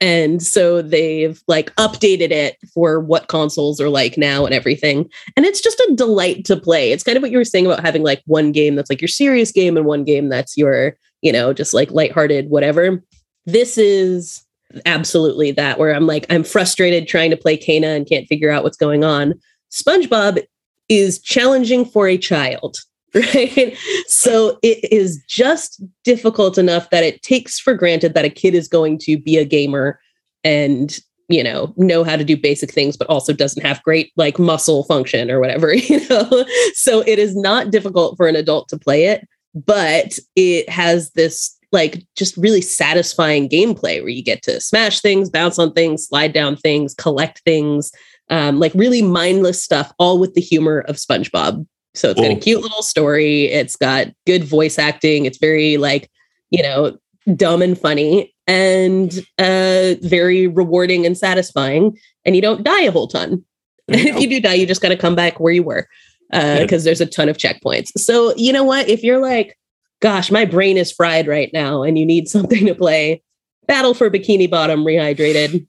And 0.00 0.42
so 0.42 0.80
they've 0.80 1.42
like 1.46 1.74
updated 1.76 2.30
it 2.30 2.56
for 2.72 3.00
what 3.00 3.28
consoles 3.28 3.80
are 3.80 3.90
like 3.90 4.16
now 4.16 4.46
and 4.46 4.54
everything. 4.54 5.10
And 5.36 5.44
it's 5.44 5.60
just 5.60 5.78
a 5.80 5.94
delight 5.94 6.46
to 6.46 6.56
play. 6.56 6.92
It's 6.92 7.02
kind 7.02 7.16
of 7.16 7.22
what 7.22 7.30
you 7.30 7.36
were 7.36 7.44
saying 7.44 7.66
about 7.66 7.84
having 7.84 8.02
like 8.02 8.22
one 8.26 8.50
game 8.50 8.76
that's 8.76 8.88
like 8.88 9.02
your 9.02 9.08
serious 9.08 9.52
game 9.52 9.76
and 9.76 9.84
one 9.84 10.04
game 10.04 10.30
that's 10.30 10.56
your, 10.56 10.96
you 11.20 11.32
know, 11.32 11.52
just 11.52 11.74
like 11.74 11.90
lighthearted, 11.90 12.48
whatever. 12.48 13.04
This 13.44 13.76
is 13.76 14.42
absolutely 14.86 15.50
that 15.52 15.78
where 15.78 15.94
I'm 15.94 16.06
like, 16.06 16.24
I'm 16.30 16.44
frustrated 16.44 17.06
trying 17.06 17.30
to 17.30 17.36
play 17.36 17.58
Kena 17.58 17.94
and 17.96 18.08
can't 18.08 18.26
figure 18.26 18.50
out 18.50 18.64
what's 18.64 18.76
going 18.76 19.04
on. 19.04 19.34
SpongeBob 19.70 20.42
is 20.88 21.18
challenging 21.20 21.84
for 21.84 22.08
a 22.08 22.16
child, 22.16 22.78
right? 23.14 23.76
So 24.06 24.58
it 24.62 24.92
is 24.92 25.22
just 25.28 25.82
difficult 26.04 26.58
enough 26.58 26.90
that 26.90 27.04
it 27.04 27.22
takes 27.22 27.58
for 27.58 27.74
granted 27.74 28.14
that 28.14 28.24
a 28.24 28.30
kid 28.30 28.54
is 28.54 28.68
going 28.68 28.98
to 28.98 29.18
be 29.18 29.36
a 29.36 29.44
gamer 29.44 30.00
and 30.44 30.98
you 31.28 31.44
know 31.44 31.72
know 31.76 32.02
how 32.02 32.16
to 32.16 32.24
do 32.24 32.36
basic 32.36 32.72
things 32.72 32.96
but 32.96 33.08
also 33.08 33.32
doesn't 33.32 33.64
have 33.64 33.82
great 33.82 34.12
like 34.16 34.38
muscle 34.38 34.84
function 34.84 35.30
or 35.30 35.38
whatever 35.38 35.72
you 35.74 36.06
know 36.08 36.44
so 36.74 37.00
it 37.06 37.18
is 37.18 37.36
not 37.36 37.70
difficult 37.70 38.16
for 38.16 38.26
an 38.26 38.36
adult 38.36 38.68
to 38.68 38.78
play 38.78 39.04
it 39.04 39.26
but 39.54 40.18
it 40.34 40.68
has 40.68 41.10
this 41.12 41.56
like 41.72 42.04
just 42.16 42.36
really 42.36 42.60
satisfying 42.60 43.48
gameplay 43.48 44.00
where 44.00 44.08
you 44.08 44.24
get 44.24 44.42
to 44.42 44.60
smash 44.60 45.00
things 45.00 45.30
bounce 45.30 45.58
on 45.58 45.72
things 45.72 46.08
slide 46.08 46.32
down 46.32 46.56
things 46.56 46.94
collect 46.94 47.40
things 47.40 47.92
um, 48.28 48.58
like 48.58 48.72
really 48.74 49.02
mindless 49.02 49.62
stuff 49.62 49.92
all 49.98 50.18
with 50.18 50.34
the 50.34 50.40
humor 50.40 50.80
of 50.80 50.96
spongebob 50.96 51.66
so 51.94 52.10
it's 52.10 52.20
got 52.20 52.30
a 52.30 52.36
cute 52.36 52.62
little 52.62 52.82
story 52.82 53.46
it's 53.46 53.76
got 53.76 54.06
good 54.26 54.44
voice 54.44 54.78
acting 54.78 55.26
it's 55.26 55.38
very 55.38 55.76
like 55.76 56.10
you 56.50 56.62
know 56.62 56.96
dumb 57.36 57.62
and 57.62 57.78
funny 57.78 58.32
and 58.50 59.24
uh, 59.38 59.94
very 60.02 60.48
rewarding 60.48 61.06
and 61.06 61.16
satisfying. 61.16 61.96
And 62.24 62.34
you 62.34 62.42
don't 62.42 62.64
die 62.64 62.82
a 62.82 62.90
whole 62.90 63.06
ton. 63.06 63.44
If 63.92 64.20
you 64.20 64.28
do 64.28 64.40
die, 64.40 64.54
you 64.54 64.66
just 64.66 64.82
got 64.82 64.90
to 64.90 64.96
come 64.96 65.16
back 65.16 65.40
where 65.40 65.52
you 65.52 65.64
were 65.64 65.88
because 66.30 66.84
there's 66.84 67.00
a 67.00 67.06
ton 67.06 67.28
of 67.28 67.38
checkpoints. 67.38 67.90
So, 67.98 68.32
you 68.36 68.52
know 68.52 68.62
what? 68.62 68.88
If 68.88 69.02
you're 69.02 69.20
like, 69.20 69.58
gosh, 70.00 70.30
my 70.30 70.44
brain 70.44 70.76
is 70.76 70.92
fried 70.92 71.26
right 71.26 71.50
now 71.52 71.82
and 71.82 71.98
you 71.98 72.06
need 72.06 72.28
something 72.36 72.66
to 72.66 72.74
play, 72.74 73.22
Battle 73.66 73.94
for 73.94 74.08
Bikini 74.08 74.48
Bottom 74.48 74.84
Rehydrated 74.84 75.66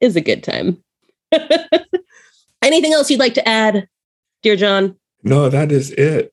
is 0.00 0.16
a 0.16 0.20
good 0.20 0.42
time. 0.42 0.82
Anything 2.62 2.92
else 2.92 3.10
you'd 3.10 3.20
like 3.20 3.34
to 3.34 3.48
add, 3.48 3.88
dear 4.42 4.56
John? 4.56 4.96
No, 5.22 5.48
that 5.48 5.72
is 5.72 5.90
it. 5.92 6.32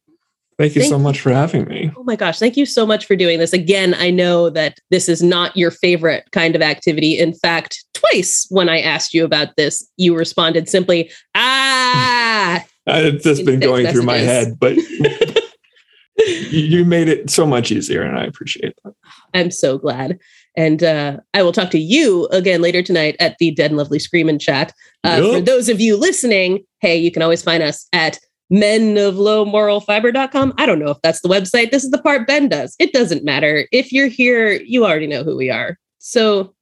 Thank 0.59 0.75
you 0.75 0.81
Thank 0.81 0.91
so 0.91 0.99
much 0.99 1.21
for 1.21 1.31
having 1.31 1.65
me. 1.69 1.89
Oh 1.95 2.03
my 2.03 2.17
gosh, 2.17 2.37
thank 2.37 2.57
you 2.57 2.65
so 2.65 2.85
much 2.85 3.05
for 3.05 3.15
doing 3.15 3.39
this. 3.39 3.53
Again, 3.53 3.93
I 3.93 4.09
know 4.09 4.49
that 4.49 4.77
this 4.89 5.07
is 5.07 5.23
not 5.23 5.55
your 5.55 5.71
favorite 5.71 6.25
kind 6.33 6.53
of 6.53 6.61
activity. 6.61 7.17
In 7.17 7.33
fact, 7.33 7.85
twice 7.93 8.45
when 8.49 8.67
I 8.67 8.81
asked 8.81 9.13
you 9.13 9.23
about 9.23 9.55
this, 9.55 9.89
you 9.95 10.17
responded 10.17 10.67
simply, 10.67 11.11
ah. 11.33 12.65
It's 12.91 13.23
just 13.23 13.45
been 13.45 13.59
going 13.59 13.87
through 13.87 14.03
my 14.03 14.17
head, 14.17 14.59
but 14.59 14.75
you, 16.27 16.83
made 16.83 17.07
it 17.07 17.29
so 17.29 17.45
much 17.45 17.71
easier, 17.71 18.01
and 18.01 18.17
I 18.17 18.23
appreciate 18.23 18.73
that. 18.83 18.93
I'm 19.33 19.51
so 19.51 19.77
glad. 19.77 20.19
And 20.57 20.83
uh, 20.83 21.17
I 21.33 21.43
will 21.43 21.51
talk 21.51 21.69
to 21.71 21.79
you 21.79 22.27
again 22.31 22.61
later 22.61 22.81
tonight 22.81 23.15
at 23.19 23.37
the 23.37 23.51
Dead 23.51 23.69
and 23.71 23.77
Lovely 23.77 23.99
Scream 23.99 24.27
and 24.27 24.41
Chat. 24.41 24.73
Uh, 25.03 25.19
Yup. 25.21 25.33
For 25.35 25.41
those 25.41 25.69
of 25.69 25.79
you 25.79 25.95
listening, 25.97 26.65
hey, 26.81 26.97
you 26.97 27.11
can 27.11 27.21
always 27.21 27.43
find 27.43 27.61
us 27.61 27.87
at 27.93 28.19
menoflowmoralfiber.com. 28.51 30.53
I 30.57 30.65
don't 30.65 30.79
know 30.79 30.91
if 30.91 31.01
that's 31.01 31.21
the 31.21 31.29
website. 31.29 31.71
This 31.71 31.83
is 31.83 31.91
the 31.91 32.01
part 32.01 32.27
Ben 32.27 32.49
does. 32.49 32.75
It 32.79 32.93
doesn't 32.93 33.23
matter. 33.23 33.67
If 33.71 33.91
you're 33.91 34.07
here, 34.07 34.51
you 34.51 34.85
already 34.85 35.07
know 35.07 35.23
who 35.23 35.37
we 35.37 35.49
are. 35.49 35.77
So 35.99 36.53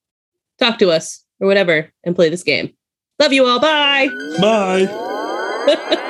talk 0.60 0.80
to 0.80 0.92
us 0.92 1.24
or 1.40 1.48
whatever 1.48 1.92
and 2.04 2.16
play 2.16 2.30
this 2.30 2.44
game. 2.44 2.74
Love 3.20 3.34
you 3.34 3.46
all. 3.46 3.60
Bye. 3.60 4.10
Bye. 4.40 5.94